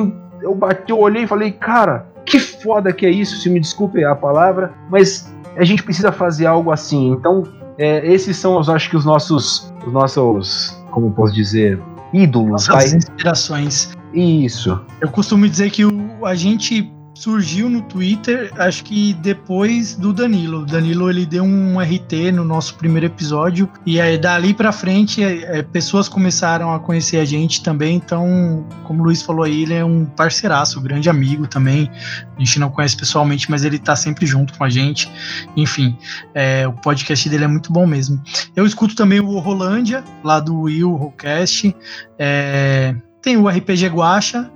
eu 0.42 0.54
bati, 0.54 0.90
eu 0.90 0.98
olhei 0.98 1.24
e 1.24 1.26
falei, 1.26 1.52
cara, 1.52 2.06
que 2.24 2.38
foda 2.38 2.92
que 2.92 3.06
é 3.06 3.10
isso, 3.10 3.36
se 3.36 3.50
me 3.50 3.60
desculpe 3.60 4.04
a 4.04 4.14
palavra, 4.14 4.72
mas 4.90 5.32
a 5.56 5.64
gente 5.64 5.82
precisa 5.82 6.12
fazer 6.12 6.46
algo 6.46 6.70
assim. 6.70 7.12
Então, 7.12 7.44
é, 7.78 8.06
esses 8.12 8.36
são, 8.36 8.60
eu 8.60 8.74
acho 8.74 8.90
que 8.90 8.96
os 8.96 9.04
nossos, 9.04 9.72
os 9.86 9.92
nossos, 9.92 10.82
como 10.90 11.10
posso 11.12 11.34
dizer, 11.34 11.80
ídolos, 12.12 12.68
As 12.70 12.92
inspirações. 12.92 13.92
Isso. 14.12 14.80
Eu 15.00 15.08
costumo 15.08 15.48
dizer 15.48 15.70
que 15.70 15.84
o, 15.84 16.24
a 16.24 16.34
gente 16.34 16.92
surgiu 17.14 17.70
no 17.70 17.80
Twitter, 17.82 18.52
acho 18.58 18.84
que 18.84 19.14
depois 19.14 19.94
do 19.94 20.12
Danilo. 20.12 20.62
O 20.62 20.66
Danilo 20.66 21.08
ele 21.08 21.24
deu 21.24 21.44
um 21.44 21.78
RT 21.80 22.32
no 22.32 22.44
nosso 22.44 22.74
primeiro 22.74 23.06
episódio 23.06 23.70
e 23.86 24.00
aí 24.00 24.18
dali 24.18 24.52
para 24.52 24.72
frente 24.72 25.22
é, 25.22 25.58
é, 25.58 25.62
pessoas 25.62 26.08
começaram 26.08 26.74
a 26.74 26.80
conhecer 26.80 27.18
a 27.18 27.24
gente 27.24 27.62
também. 27.62 27.96
Então, 27.96 28.66
como 28.82 29.00
o 29.00 29.04
Luiz 29.04 29.22
falou 29.22 29.44
aí, 29.44 29.62
ele 29.62 29.74
é 29.74 29.84
um 29.84 30.04
parceiraço, 30.04 30.80
um 30.80 30.82
grande 30.82 31.08
amigo 31.08 31.46
também. 31.46 31.90
A 32.36 32.40
gente 32.40 32.58
não 32.58 32.68
conhece 32.68 32.96
pessoalmente, 32.96 33.48
mas 33.50 33.64
ele 33.64 33.78
tá 33.78 33.94
sempre 33.94 34.26
junto 34.26 34.58
com 34.58 34.64
a 34.64 34.68
gente. 34.68 35.10
Enfim, 35.56 35.96
é, 36.34 36.66
o 36.66 36.72
podcast 36.72 37.28
dele 37.28 37.44
é 37.44 37.48
muito 37.48 37.72
bom 37.72 37.86
mesmo. 37.86 38.20
Eu 38.56 38.66
escuto 38.66 38.96
também 38.96 39.20
o 39.20 39.38
Rolândia, 39.38 40.02
lá 40.24 40.40
do 40.40 40.62
Will 40.62 40.90
Rollcast. 40.94 41.74
É, 42.18 42.94
tem 43.24 43.38
o 43.38 43.48
RPG 43.48 43.86
Guacha, 43.86 44.50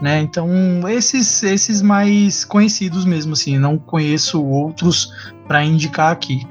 né? 0.00 0.20
Então, 0.20 0.48
esses 0.88 1.42
esses 1.42 1.82
mais 1.82 2.44
conhecidos 2.44 3.04
mesmo 3.04 3.32
assim, 3.32 3.58
não 3.58 3.78
conheço 3.78 4.44
outros 4.44 5.12
para 5.46 5.64
indicar 5.64 6.12
aqui. 6.12 6.46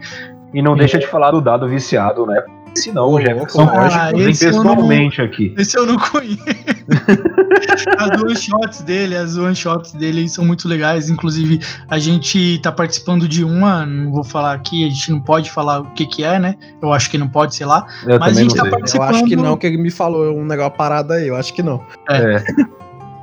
E 0.53 0.61
não 0.61 0.75
deixa 0.75 0.97
de 0.97 1.07
falar 1.07 1.31
do 1.31 1.41
dado 1.41 1.67
viciado, 1.67 2.25
né? 2.25 2.43
Senão 2.75 3.09
o 3.09 3.21
Jefferson 3.21 3.63
ah, 3.63 4.11
pode 4.11 4.39
pessoalmente 4.39 5.19
não, 5.19 5.25
aqui. 5.25 5.53
Esse 5.57 5.77
eu 5.77 5.85
não 5.85 5.97
conheço. 5.97 6.39
as 7.97 8.21
one 8.21 8.35
shots 8.35 8.81
dele, 8.81 9.15
as 9.15 9.37
one 9.37 9.55
shots 9.55 9.91
dele 9.93 10.27
são 10.29 10.45
muito 10.45 10.67
legais. 10.67 11.09
Inclusive, 11.09 11.59
a 11.89 11.97
gente 11.97 12.59
tá 12.59 12.71
participando 12.71 13.27
de 13.27 13.43
uma, 13.43 13.85
não 13.85 14.11
vou 14.11 14.23
falar 14.23 14.53
aqui, 14.53 14.85
a 14.85 14.89
gente 14.89 15.11
não 15.11 15.19
pode 15.19 15.51
falar 15.51 15.79
o 15.79 15.91
que 15.91 16.05
que 16.05 16.23
é, 16.23 16.39
né? 16.39 16.55
Eu 16.81 16.93
acho 16.93 17.09
que 17.09 17.17
não 17.17 17.27
pode, 17.27 17.55
sei 17.55 17.65
lá. 17.65 17.85
Eu 18.05 18.19
mas 18.19 18.37
a 18.37 18.41
gente 18.41 18.55
tá 18.55 18.63
sei. 18.63 18.71
participando. 18.71 19.09
Eu 19.09 19.15
acho 19.15 19.25
que 19.25 19.35
não, 19.35 19.57
que 19.57 19.67
ele 19.67 19.77
me 19.77 19.91
falou 19.91 20.37
um 20.37 20.45
negócio 20.45 20.73
parado 20.73 21.13
aí, 21.13 21.27
eu 21.27 21.35
acho 21.35 21.53
que 21.53 21.63
não. 21.63 21.83
É. 22.09 22.43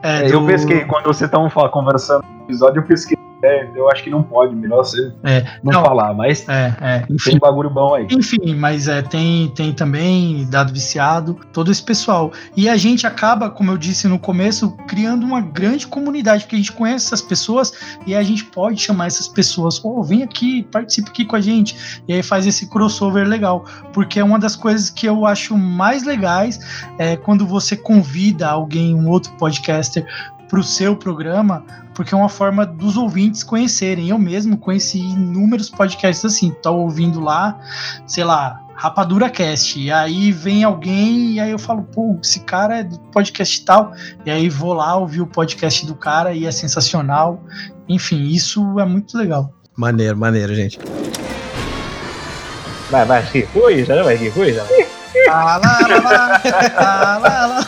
é. 0.07 0.23
Do... 0.29 0.35
Eu 0.35 0.47
pesquei, 0.47 0.85
quando 0.85 1.05
vocês 1.05 1.29
estavam 1.29 1.51
conversando 1.71 2.25
no 2.25 2.45
episódio, 2.45 2.81
eu 2.81 2.87
pesquei. 2.87 3.17
É, 3.43 3.69
eu 3.75 3.91
acho 3.91 4.03
que 4.03 4.11
não 4.11 4.23
pode, 4.23 4.55
melhor 4.55 4.79
você 4.79 5.13
é, 5.23 5.43
não, 5.63 5.73
não, 5.73 5.85
falar, 5.85 6.15
mas 6.15 6.49
é, 6.49 6.75
é, 6.81 7.07
enfim, 7.11 7.33
tem 7.33 7.39
bagulho 7.39 7.69
bom 7.69 7.95
aí. 7.95 8.07
Enfim, 8.11 8.55
mas 8.55 8.89
é, 8.89 9.03
tem, 9.03 9.49
tem 9.49 9.73
também 9.73 10.47
dado 10.49 10.73
viciado, 10.73 11.39
todo 11.53 11.71
esse 11.71 11.83
pessoal. 11.83 12.33
E 12.57 12.69
a 12.69 12.77
gente 12.77 13.07
acaba, 13.07 13.51
como 13.51 13.71
eu 13.71 13.77
disse 13.77 14.09
no 14.09 14.19
começo, 14.19 14.77
criando 14.89 15.25
uma 15.25 15.41
grande 15.41 15.87
comunidade, 15.87 16.45
porque 16.45 16.57
a 16.57 16.59
gente 16.59 16.73
conhece 16.73 17.07
essas 17.07 17.21
pessoas 17.21 17.73
e 18.07 18.15
a 18.15 18.23
gente 18.23 18.45
pode 18.45 18.81
chamar 18.81 19.07
essas 19.07 19.29
pessoas, 19.29 19.85
oh, 19.85 20.03
vem 20.03 20.23
aqui, 20.23 20.63
participe 20.73 21.11
aqui 21.11 21.25
com 21.25 21.37
a 21.37 21.41
gente. 21.41 22.03
E 22.09 22.15
aí 22.15 22.23
faz 22.23 22.47
esse 22.47 22.69
crossover 22.69 23.27
legal, 23.27 23.65
porque 23.93 24.19
é 24.19 24.25
uma 24.25 24.39
das 24.39 24.57
coisas 24.57 24.89
que 24.89 25.07
eu 25.07 25.27
acho 25.27 25.57
mais 25.57 26.05
legais 26.05 26.59
é 26.99 27.17
quando 27.17 27.47
você 27.47 27.77
convida 27.77 28.49
alguém, 28.49 28.95
um 28.95 29.09
outro 29.09 29.33
podcaster, 29.33 30.07
para 30.49 30.61
o 30.61 30.63
seu 30.63 30.97
programa, 30.97 31.65
porque 31.95 32.15
é 32.15 32.17
uma 32.17 32.29
forma 32.29 32.65
dos 32.65 32.97
ouvintes 32.97 33.43
conhecerem. 33.43 34.09
Eu 34.09 34.19
mesmo 34.19 34.57
conheci 34.57 34.99
inúmeros 34.99 35.71
podcasts 35.71 36.25
assim, 36.25 36.55
tô 36.63 36.75
ouvindo 36.75 37.21
lá, 37.21 37.59
sei 38.07 38.25
lá, 38.25 38.63
Rapadura 38.75 39.31
Cast, 39.31 39.81
e 39.81 39.91
aí 39.91 40.31
vem 40.31 40.63
alguém 40.63 41.33
e 41.33 41.41
aí 41.41 41.51
eu 41.51 41.59
falo, 41.59 41.83
pô, 41.83 42.19
esse 42.23 42.41
cara 42.41 42.79
é 42.79 42.85
do 42.85 42.99
podcast 42.99 43.65
tal, 43.65 43.93
e 44.25 44.31
aí 44.31 44.49
vou 44.51 44.75
lá 44.75 44.97
ouvir 44.97 45.23
o 45.23 45.27
podcast 45.27 45.87
do 45.87 45.95
cara 45.95 46.33
e 46.33 46.47
é 46.47 46.51
sensacional. 46.51 47.43
Enfim, 47.89 48.29
isso 48.29 48.79
é 48.79 48.85
muito 48.85 49.17
legal. 49.17 49.53
Maneiro, 49.75 50.17
maneiro, 50.17 50.55
gente. 50.55 50.79
Vai, 52.91 53.05
vai, 53.05 53.27
que 53.27 53.43
coisa, 53.43 54.03
vai, 54.05 54.17
que 54.17 54.31
coisa. 54.31 54.65
Ah, 55.29 55.57
lá, 55.57 55.59
lá, 55.59 56.01
lá, 56.01 56.43
ah, 56.77 57.19
lá, 57.19 57.47
lá. 57.47 57.67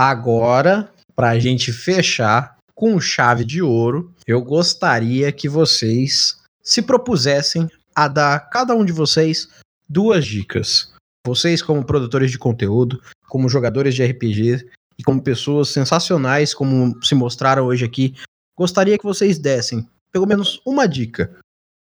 Agora, 0.00 0.92
para 1.16 1.30
a 1.30 1.40
gente 1.40 1.72
fechar 1.72 2.56
com 2.72 3.00
chave 3.00 3.44
de 3.44 3.60
ouro, 3.60 4.14
eu 4.28 4.40
gostaria 4.40 5.32
que 5.32 5.48
vocês 5.48 6.38
se 6.62 6.80
propusessem 6.80 7.68
a 7.96 8.06
dar 8.06 8.48
cada 8.48 8.76
um 8.76 8.84
de 8.84 8.92
vocês 8.92 9.48
duas 9.88 10.24
dicas. 10.24 10.94
Vocês, 11.26 11.60
como 11.60 11.84
produtores 11.84 12.30
de 12.30 12.38
conteúdo, 12.38 13.02
como 13.26 13.48
jogadores 13.48 13.92
de 13.92 14.06
RPG 14.06 14.70
e 14.96 15.02
como 15.02 15.20
pessoas 15.20 15.70
sensacionais, 15.70 16.54
como 16.54 16.96
se 17.04 17.16
mostraram 17.16 17.66
hoje 17.66 17.84
aqui, 17.84 18.14
gostaria 18.56 18.96
que 18.96 19.04
vocês 19.04 19.36
dessem 19.36 19.84
pelo 20.12 20.28
menos 20.28 20.62
uma 20.64 20.86
dica 20.86 21.36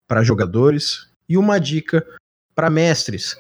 para 0.08 0.24
jogadores 0.24 1.08
e 1.28 1.38
uma 1.38 1.60
dica 1.60 2.04
para 2.56 2.68
mestres 2.68 3.36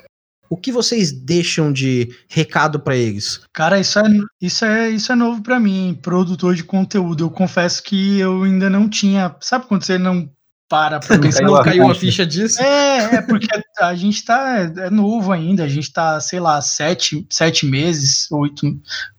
o 0.50 0.56
que 0.56 0.72
vocês 0.72 1.12
deixam 1.12 1.72
de 1.72 2.12
recado 2.28 2.80
para 2.80 2.96
eles? 2.96 3.40
Cara, 3.52 3.78
isso 3.78 4.00
é, 4.00 4.02
isso 4.42 4.64
é, 4.64 4.90
isso 4.90 5.12
é 5.12 5.14
novo 5.14 5.40
para 5.42 5.60
mim, 5.60 5.96
produtor 6.02 6.56
de 6.56 6.64
conteúdo. 6.64 7.22
Eu 7.22 7.30
confesso 7.30 7.80
que 7.80 8.18
eu 8.18 8.42
ainda 8.42 8.68
não 8.68 8.88
tinha. 8.88 9.36
Sabe 9.40 9.66
quando 9.66 9.84
você 9.84 9.96
não 9.96 10.28
para 10.68 10.98
pra 10.98 11.20
pensar? 11.20 11.44
Não 11.44 11.62
caiu 11.62 11.84
uma 11.84 11.94
ficha 11.94 12.26
disso? 12.26 12.60
É, 12.60 13.16
é 13.16 13.22
porque 13.22 13.46
a 13.78 13.94
gente 13.94 14.24
tá. 14.24 14.58
É, 14.58 14.86
é 14.86 14.90
novo 14.90 15.30
ainda, 15.30 15.62
a 15.62 15.68
gente 15.68 15.92
tá, 15.92 16.18
sei 16.18 16.40
lá, 16.40 16.60
sete, 16.60 17.24
sete 17.30 17.64
meses, 17.64 18.26
oito, 18.32 18.66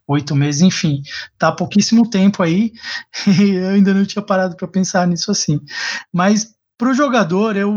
oito 0.05 0.35
meses, 0.35 0.61
enfim, 0.61 1.01
tá 1.37 1.47
há 1.47 1.51
pouquíssimo 1.53 2.09
tempo 2.09 2.43
aí 2.43 2.73
e 3.39 3.51
eu 3.51 3.69
ainda 3.69 3.93
não 3.93 4.05
tinha 4.05 4.21
parado 4.21 4.57
para 4.57 4.67
pensar 4.67 5.07
nisso 5.07 5.31
assim. 5.31 5.61
Mas 6.11 6.53
pro 6.77 6.93
jogador, 6.93 7.55
eu, 7.55 7.73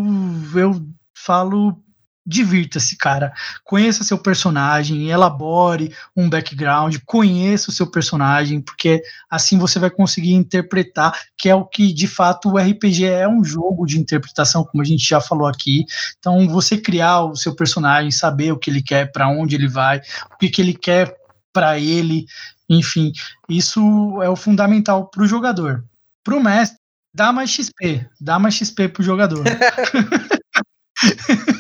eu 0.56 0.84
falo 1.14 1.83
divirta-se, 2.26 2.96
cara. 2.96 3.32
Conheça 3.64 4.04
seu 4.04 4.16
personagem, 4.16 5.10
elabore 5.10 5.94
um 6.16 6.28
background, 6.28 6.96
conheça 7.04 7.70
o 7.70 7.72
seu 7.72 7.90
personagem, 7.90 8.60
porque 8.60 9.02
assim 9.28 9.58
você 9.58 9.78
vai 9.78 9.90
conseguir 9.90 10.32
interpretar, 10.32 11.14
que 11.36 11.48
é 11.48 11.54
o 11.54 11.64
que 11.64 11.92
de 11.92 12.06
fato 12.06 12.50
o 12.50 12.58
RPG 12.58 13.04
é 13.04 13.28
um 13.28 13.44
jogo 13.44 13.86
de 13.86 13.98
interpretação, 13.98 14.64
como 14.64 14.82
a 14.82 14.86
gente 14.86 15.06
já 15.06 15.20
falou 15.20 15.46
aqui. 15.46 15.84
Então, 16.18 16.48
você 16.48 16.78
criar 16.78 17.24
o 17.24 17.36
seu 17.36 17.54
personagem, 17.54 18.10
saber 18.10 18.52
o 18.52 18.58
que 18.58 18.70
ele 18.70 18.82
quer, 18.82 19.12
para 19.12 19.28
onde 19.28 19.54
ele 19.54 19.68
vai, 19.68 20.00
o 20.32 20.38
que, 20.38 20.48
que 20.48 20.62
ele 20.62 20.74
quer 20.74 21.14
para 21.52 21.78
ele, 21.78 22.26
enfim, 22.68 23.12
isso 23.48 23.80
é 24.22 24.28
o 24.28 24.36
fundamental 24.36 25.08
para 25.08 25.22
o 25.22 25.26
jogador. 25.26 25.84
Para 26.24 26.34
o 26.34 26.42
mestre, 26.42 26.78
dá 27.14 27.32
mais 27.32 27.50
XP, 27.50 28.08
dá 28.20 28.38
mais 28.38 28.54
XP 28.54 28.88
pro 28.88 29.02
jogador. 29.02 29.44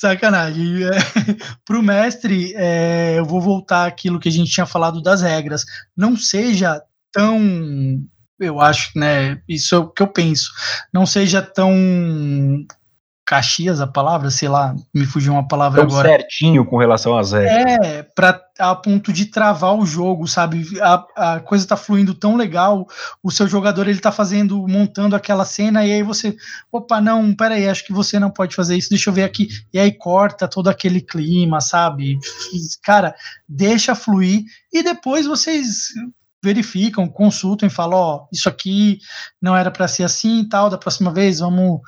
Sacanagem. 0.00 0.84
É, 0.84 0.90
Pro 1.62 1.82
mestre, 1.82 2.54
é, 2.56 3.18
eu 3.18 3.24
vou 3.26 3.38
voltar 3.38 3.86
aquilo 3.86 4.18
que 4.18 4.30
a 4.30 4.32
gente 4.32 4.50
tinha 4.50 4.64
falado 4.64 5.02
das 5.02 5.20
regras. 5.20 5.66
Não 5.94 6.16
seja 6.16 6.82
tão. 7.12 7.38
Eu 8.38 8.58
acho, 8.58 8.98
né? 8.98 9.42
Isso 9.46 9.74
é 9.74 9.78
o 9.78 9.90
que 9.90 10.02
eu 10.02 10.08
penso. 10.08 10.50
Não 10.90 11.04
seja 11.04 11.42
tão 11.42 11.70
Caxias 13.30 13.80
a 13.80 13.86
palavra, 13.86 14.28
sei 14.28 14.48
lá, 14.48 14.74
me 14.92 15.06
fugiu 15.06 15.32
uma 15.34 15.46
palavra 15.46 15.82
Tão 15.82 15.88
agora. 15.88 16.08
certinho 16.08 16.66
com 16.66 16.76
relação 16.76 17.16
às 17.16 17.30
regras. 17.30 17.78
É, 17.80 18.02
pra, 18.02 18.42
a 18.58 18.74
ponto 18.74 19.12
de 19.12 19.26
travar 19.26 19.72
o 19.72 19.86
jogo, 19.86 20.26
sabe? 20.26 20.66
A, 20.80 21.34
a 21.34 21.38
coisa 21.38 21.64
tá 21.64 21.76
fluindo 21.76 22.12
tão 22.12 22.34
legal, 22.34 22.88
o 23.22 23.30
seu 23.30 23.46
jogador 23.46 23.86
ele 23.86 24.00
tá 24.00 24.10
fazendo, 24.10 24.66
montando 24.66 25.14
aquela 25.14 25.44
cena, 25.44 25.86
e 25.86 25.92
aí 25.92 26.02
você, 26.02 26.34
opa, 26.72 27.00
não, 27.00 27.32
peraí, 27.32 27.68
acho 27.68 27.86
que 27.86 27.92
você 27.92 28.18
não 28.18 28.32
pode 28.32 28.56
fazer 28.56 28.76
isso, 28.76 28.90
deixa 28.90 29.10
eu 29.10 29.14
ver 29.14 29.22
aqui. 29.22 29.46
E 29.72 29.78
aí 29.78 29.92
corta 29.92 30.48
todo 30.48 30.66
aquele 30.66 31.00
clima, 31.00 31.60
sabe? 31.60 32.18
Cara, 32.82 33.14
deixa 33.48 33.94
fluir, 33.94 34.42
e 34.72 34.82
depois 34.82 35.24
vocês 35.24 35.90
verificam, 36.42 37.06
consultam 37.06 37.66
e 37.66 37.70
falam, 37.70 37.98
ó, 37.98 38.16
oh, 38.16 38.28
isso 38.32 38.48
aqui 38.48 38.98
não 39.40 39.56
era 39.56 39.70
para 39.70 39.86
ser 39.86 40.04
assim 40.04 40.40
e 40.40 40.48
tal, 40.48 40.70
da 40.70 40.78
próxima 40.78 41.12
vez 41.12 41.38
vamos 41.38 41.80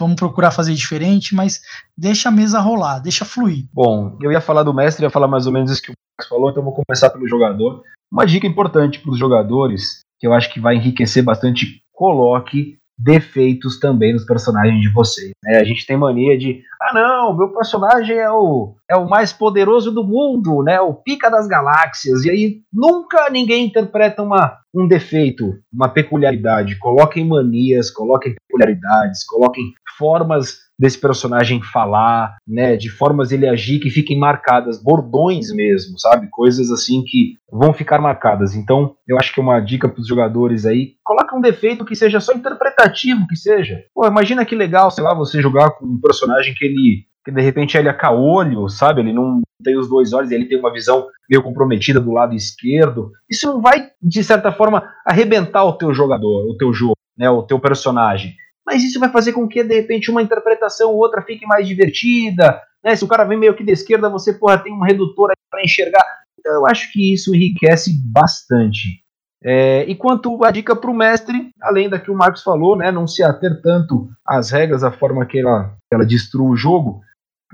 vamos 0.00 0.16
procurar 0.16 0.50
fazer 0.50 0.74
diferente, 0.74 1.34
mas 1.34 1.60
deixa 1.96 2.28
a 2.28 2.32
mesa 2.32 2.60
rolar, 2.60 2.98
deixa 2.98 3.24
fluir. 3.24 3.66
Bom, 3.72 4.16
eu 4.20 4.32
ia 4.32 4.40
falar 4.40 4.62
do 4.62 4.74
mestre, 4.74 5.04
ia 5.04 5.10
falar 5.10 5.28
mais 5.28 5.46
ou 5.46 5.52
menos 5.52 5.70
isso 5.70 5.82
que 5.82 5.90
o 5.90 5.94
Max 6.18 6.28
falou, 6.28 6.50
então 6.50 6.62
vou 6.62 6.74
começar 6.74 7.10
pelo 7.10 7.28
jogador. 7.28 7.82
Uma 8.10 8.26
dica 8.26 8.46
importante 8.46 8.98
para 8.98 9.12
os 9.12 9.18
jogadores, 9.18 10.00
que 10.18 10.26
eu 10.26 10.32
acho 10.32 10.52
que 10.52 10.58
vai 10.58 10.74
enriquecer 10.76 11.22
bastante, 11.22 11.82
coloque 11.92 12.80
defeitos 13.02 13.78
também 13.78 14.12
nos 14.12 14.24
personagens 14.24 14.80
de 14.80 14.92
vocês. 14.92 15.30
Né? 15.42 15.58
A 15.58 15.64
gente 15.64 15.86
tem 15.86 15.96
mania 15.96 16.36
de, 16.36 16.62
ah 16.80 16.92
não, 16.92 17.36
meu 17.36 17.48
personagem 17.48 18.16
é 18.16 18.30
o, 18.30 18.74
é 18.88 18.96
o 18.96 19.08
mais 19.08 19.32
poderoso 19.32 19.90
do 19.90 20.04
mundo, 20.04 20.62
né? 20.62 20.80
O 20.80 20.92
pica 20.92 21.30
das 21.30 21.48
galáxias. 21.48 22.24
E 22.24 22.30
aí 22.30 22.60
nunca 22.72 23.30
ninguém 23.30 23.64
interpreta 23.64 24.22
uma, 24.22 24.58
um 24.74 24.86
defeito, 24.86 25.54
uma 25.72 25.88
peculiaridade. 25.88 26.78
Coloquem 26.78 27.26
manias, 27.26 27.90
coloquem 27.90 28.34
peculiaridades, 28.60 29.24
coloquem 29.24 29.72
formas 29.96 30.58
desse 30.78 30.98
personagem 30.98 31.60
falar, 31.62 32.36
né, 32.46 32.76
de 32.76 32.88
formas 32.88 33.32
ele 33.32 33.46
agir 33.46 33.80
que 33.80 33.90
fiquem 33.90 34.18
marcadas, 34.18 34.82
bordões 34.82 35.52
mesmo, 35.52 35.98
sabe? 35.98 36.28
Coisas 36.30 36.70
assim 36.70 37.02
que 37.04 37.34
vão 37.50 37.74
ficar 37.74 38.00
marcadas. 38.00 38.54
Então, 38.54 38.94
eu 39.06 39.18
acho 39.18 39.32
que 39.32 39.40
é 39.40 39.42
uma 39.42 39.60
dica 39.60 39.88
para 39.88 40.00
os 40.00 40.06
jogadores 40.06 40.64
aí, 40.64 40.94
coloca 41.04 41.36
um 41.36 41.40
defeito 41.40 41.84
que 41.84 41.94
seja 41.94 42.18
só 42.18 42.32
interpretativo, 42.32 43.26
que 43.26 43.36
seja. 43.36 43.82
Pô, 43.94 44.06
imagina 44.06 44.44
que 44.44 44.54
legal, 44.54 44.90
sei 44.90 45.04
lá, 45.04 45.14
você 45.14 45.42
jogar 45.42 45.70
com 45.72 45.84
um 45.84 46.00
personagem 46.00 46.54
que 46.54 46.64
ele 46.64 47.10
que 47.22 47.30
de 47.30 47.42
repente 47.42 47.76
ele 47.76 47.86
é 47.86 47.92
caolho, 47.92 48.66
sabe? 48.70 49.02
Ele 49.02 49.12
não 49.12 49.42
tem 49.62 49.76
os 49.76 49.90
dois 49.90 50.14
olhos, 50.14 50.30
ele 50.30 50.46
tem 50.46 50.58
uma 50.58 50.72
visão 50.72 51.06
meio 51.28 51.42
comprometida 51.42 52.00
do 52.00 52.12
lado 52.12 52.34
esquerdo. 52.34 53.10
Isso 53.28 53.46
não 53.46 53.60
vai, 53.60 53.90
de 54.02 54.24
certa 54.24 54.50
forma, 54.50 54.90
arrebentar 55.06 55.62
o 55.64 55.74
teu 55.74 55.92
jogador, 55.92 56.50
o 56.50 56.56
teu 56.56 56.72
jogo, 56.72 56.96
né? 57.18 57.28
O 57.28 57.42
teu 57.42 57.60
personagem 57.60 58.34
mas 58.66 58.84
isso 58.84 59.00
vai 59.00 59.10
fazer 59.10 59.32
com 59.32 59.48
que, 59.48 59.62
de 59.62 59.74
repente, 59.74 60.10
uma 60.10 60.22
interpretação 60.22 60.90
ou 60.90 60.98
outra 60.98 61.22
fique 61.22 61.46
mais 61.46 61.66
divertida. 61.66 62.60
Né? 62.84 62.94
Se 62.94 63.04
o 63.04 63.08
cara 63.08 63.24
vem 63.24 63.38
meio 63.38 63.54
que 63.54 63.64
de 63.64 63.72
esquerda, 63.72 64.08
você 64.08 64.32
porra, 64.32 64.58
tem 64.58 64.72
um 64.72 64.82
redutor 64.82 65.32
para 65.50 65.62
enxergar. 65.62 66.04
Então 66.38 66.52
eu 66.54 66.66
acho 66.66 66.90
que 66.92 67.12
isso 67.12 67.34
enriquece 67.34 67.92
bastante. 68.04 69.02
É, 69.42 69.84
e 69.84 69.94
quanto 69.94 70.44
a 70.44 70.50
dica 70.50 70.76
para 70.76 70.90
o 70.90 70.94
mestre, 70.94 71.50
além 71.62 71.88
da 71.88 71.98
que 71.98 72.10
o 72.10 72.14
Marcos 72.14 72.42
falou, 72.42 72.76
né, 72.76 72.90
não 72.90 73.06
se 73.06 73.22
ater 73.22 73.60
tanto 73.62 74.08
às 74.26 74.50
regras, 74.50 74.84
a 74.84 74.92
forma 74.92 75.24
que 75.24 75.38
ela, 75.38 75.74
ela 75.90 76.04
destrua 76.04 76.50
o 76.50 76.56
jogo, 76.56 77.00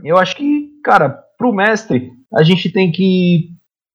eu 0.03 0.19
acho 0.19 0.37
que, 0.37 0.69
cara, 0.83 1.09
para 1.39 1.47
o 1.47 1.55
mestre, 1.55 2.11
a 2.35 2.43
gente 2.43 2.71
tem 2.71 2.91
que 2.91 3.51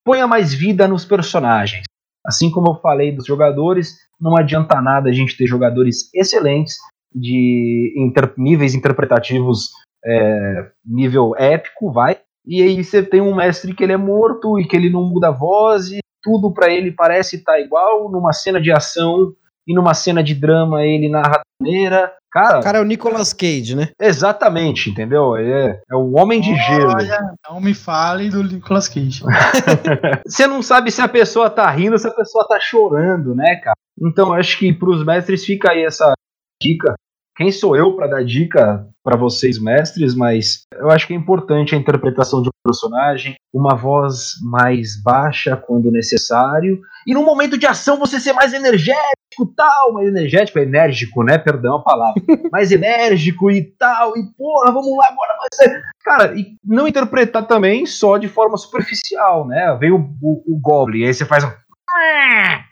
ponha 0.05 0.25
mais 0.25 0.53
vida 0.53 0.87
nos 0.87 1.03
personagens. 1.03 1.83
Assim 2.25 2.49
como 2.49 2.71
eu 2.71 2.81
falei 2.81 3.11
dos 3.11 3.25
jogadores, 3.25 3.97
não 4.19 4.37
adianta 4.37 4.81
nada 4.81 5.09
a 5.09 5.13
gente 5.13 5.35
ter 5.35 5.47
jogadores 5.47 6.09
excelentes 6.13 6.77
de 7.13 7.93
inter, 7.97 8.33
níveis 8.37 8.73
interpretativos 8.73 9.69
é, 10.03 10.71
nível 10.85 11.33
épico, 11.37 11.91
vai. 11.91 12.17
E 12.45 12.61
aí 12.61 12.83
você 12.83 13.03
tem 13.03 13.21
um 13.21 13.35
mestre 13.35 13.73
que 13.73 13.83
ele 13.83 13.93
é 13.93 13.97
morto 13.97 14.59
e 14.59 14.67
que 14.67 14.75
ele 14.75 14.89
não 14.89 15.03
muda 15.03 15.27
a 15.27 15.31
voz 15.31 15.91
e 15.91 15.99
tudo 16.23 16.51
para 16.51 16.71
ele 16.71 16.91
parece 16.91 17.37
estar 17.37 17.53
tá 17.53 17.59
igual 17.59 18.09
numa 18.09 18.33
cena 18.33 18.59
de 18.59 18.71
ação 18.71 19.33
e 19.67 19.73
numa 19.73 19.93
cena 19.93 20.23
de 20.23 20.33
drama 20.33 20.83
ele 20.83 21.09
narra 21.09 21.41
maneira. 21.61 22.13
Cara, 22.31 22.59
o 22.59 22.63
cara 22.63 22.77
é 22.77 22.81
o 22.81 22.85
Nicolas 22.85 23.33
Cage, 23.33 23.75
né? 23.75 23.89
Exatamente, 23.99 24.89
entendeu? 24.89 25.35
É, 25.35 25.81
é 25.91 25.95
o 25.95 26.13
homem 26.17 26.39
de 26.39 26.51
Olha, 26.51 26.61
gelo. 26.61 27.35
Não 27.49 27.59
me 27.59 27.73
fale 27.73 28.29
do 28.29 28.43
Nicolas 28.43 28.87
Cage. 28.87 29.21
Você 30.25 30.47
não 30.47 30.61
sabe 30.61 30.91
se 30.91 31.01
a 31.01 31.07
pessoa 31.07 31.49
tá 31.49 31.69
rindo 31.69 31.93
ou 31.93 31.99
se 31.99 32.07
a 32.07 32.13
pessoa 32.13 32.47
tá 32.47 32.57
chorando, 32.59 33.35
né, 33.35 33.57
cara? 33.57 33.75
Então 34.01 34.33
acho 34.33 34.57
que 34.57 34.73
pros 34.73 35.05
mestres 35.05 35.45
fica 35.45 35.71
aí 35.71 35.83
essa 35.83 36.13
dica. 36.61 36.93
Quem 37.35 37.51
sou 37.51 37.75
eu 37.75 37.95
para 37.95 38.07
dar 38.07 38.23
dica 38.23 38.85
para 39.03 39.17
vocês, 39.17 39.57
mestres? 39.57 40.13
Mas 40.13 40.63
eu 40.73 40.91
acho 40.91 41.07
que 41.07 41.13
é 41.13 41.17
importante 41.17 41.73
a 41.73 41.77
interpretação 41.77 42.41
de 42.41 42.49
um 42.49 42.51
personagem, 42.63 43.35
uma 43.51 43.75
voz 43.75 44.33
mais 44.43 45.01
baixa 45.01 45.57
quando 45.57 45.89
necessário, 45.89 46.79
e 47.07 47.13
no 47.13 47.23
momento 47.23 47.57
de 47.57 47.65
ação 47.65 47.97
você 47.97 48.19
ser 48.19 48.33
mais 48.33 48.53
energético, 48.53 49.45
tal, 49.55 49.93
mais 49.93 50.07
energético, 50.07 50.59
enérgico, 50.59 51.23
né? 51.23 51.37
Perdão 51.37 51.77
a 51.77 51.83
palavra, 51.83 52.21
mais 52.51 52.71
enérgico 52.71 53.49
e 53.49 53.63
tal, 53.63 54.15
e 54.17 54.23
porra, 54.37 54.71
vamos 54.71 54.95
lá, 54.95 55.07
agora 55.09 55.37
vai 55.39 55.49
ser. 55.53 55.81
Cara, 56.03 56.35
e 56.37 56.57
não 56.63 56.87
interpretar 56.87 57.47
também 57.47 57.85
só 57.85 58.17
de 58.17 58.27
forma 58.27 58.57
superficial, 58.57 59.47
né? 59.47 59.75
Vem 59.79 59.91
o, 59.91 59.99
o, 60.21 60.43
o 60.53 60.59
Goblin, 60.61 61.05
aí 61.05 61.13
você 61.13 61.25
faz 61.25 61.43
um. 61.43 61.51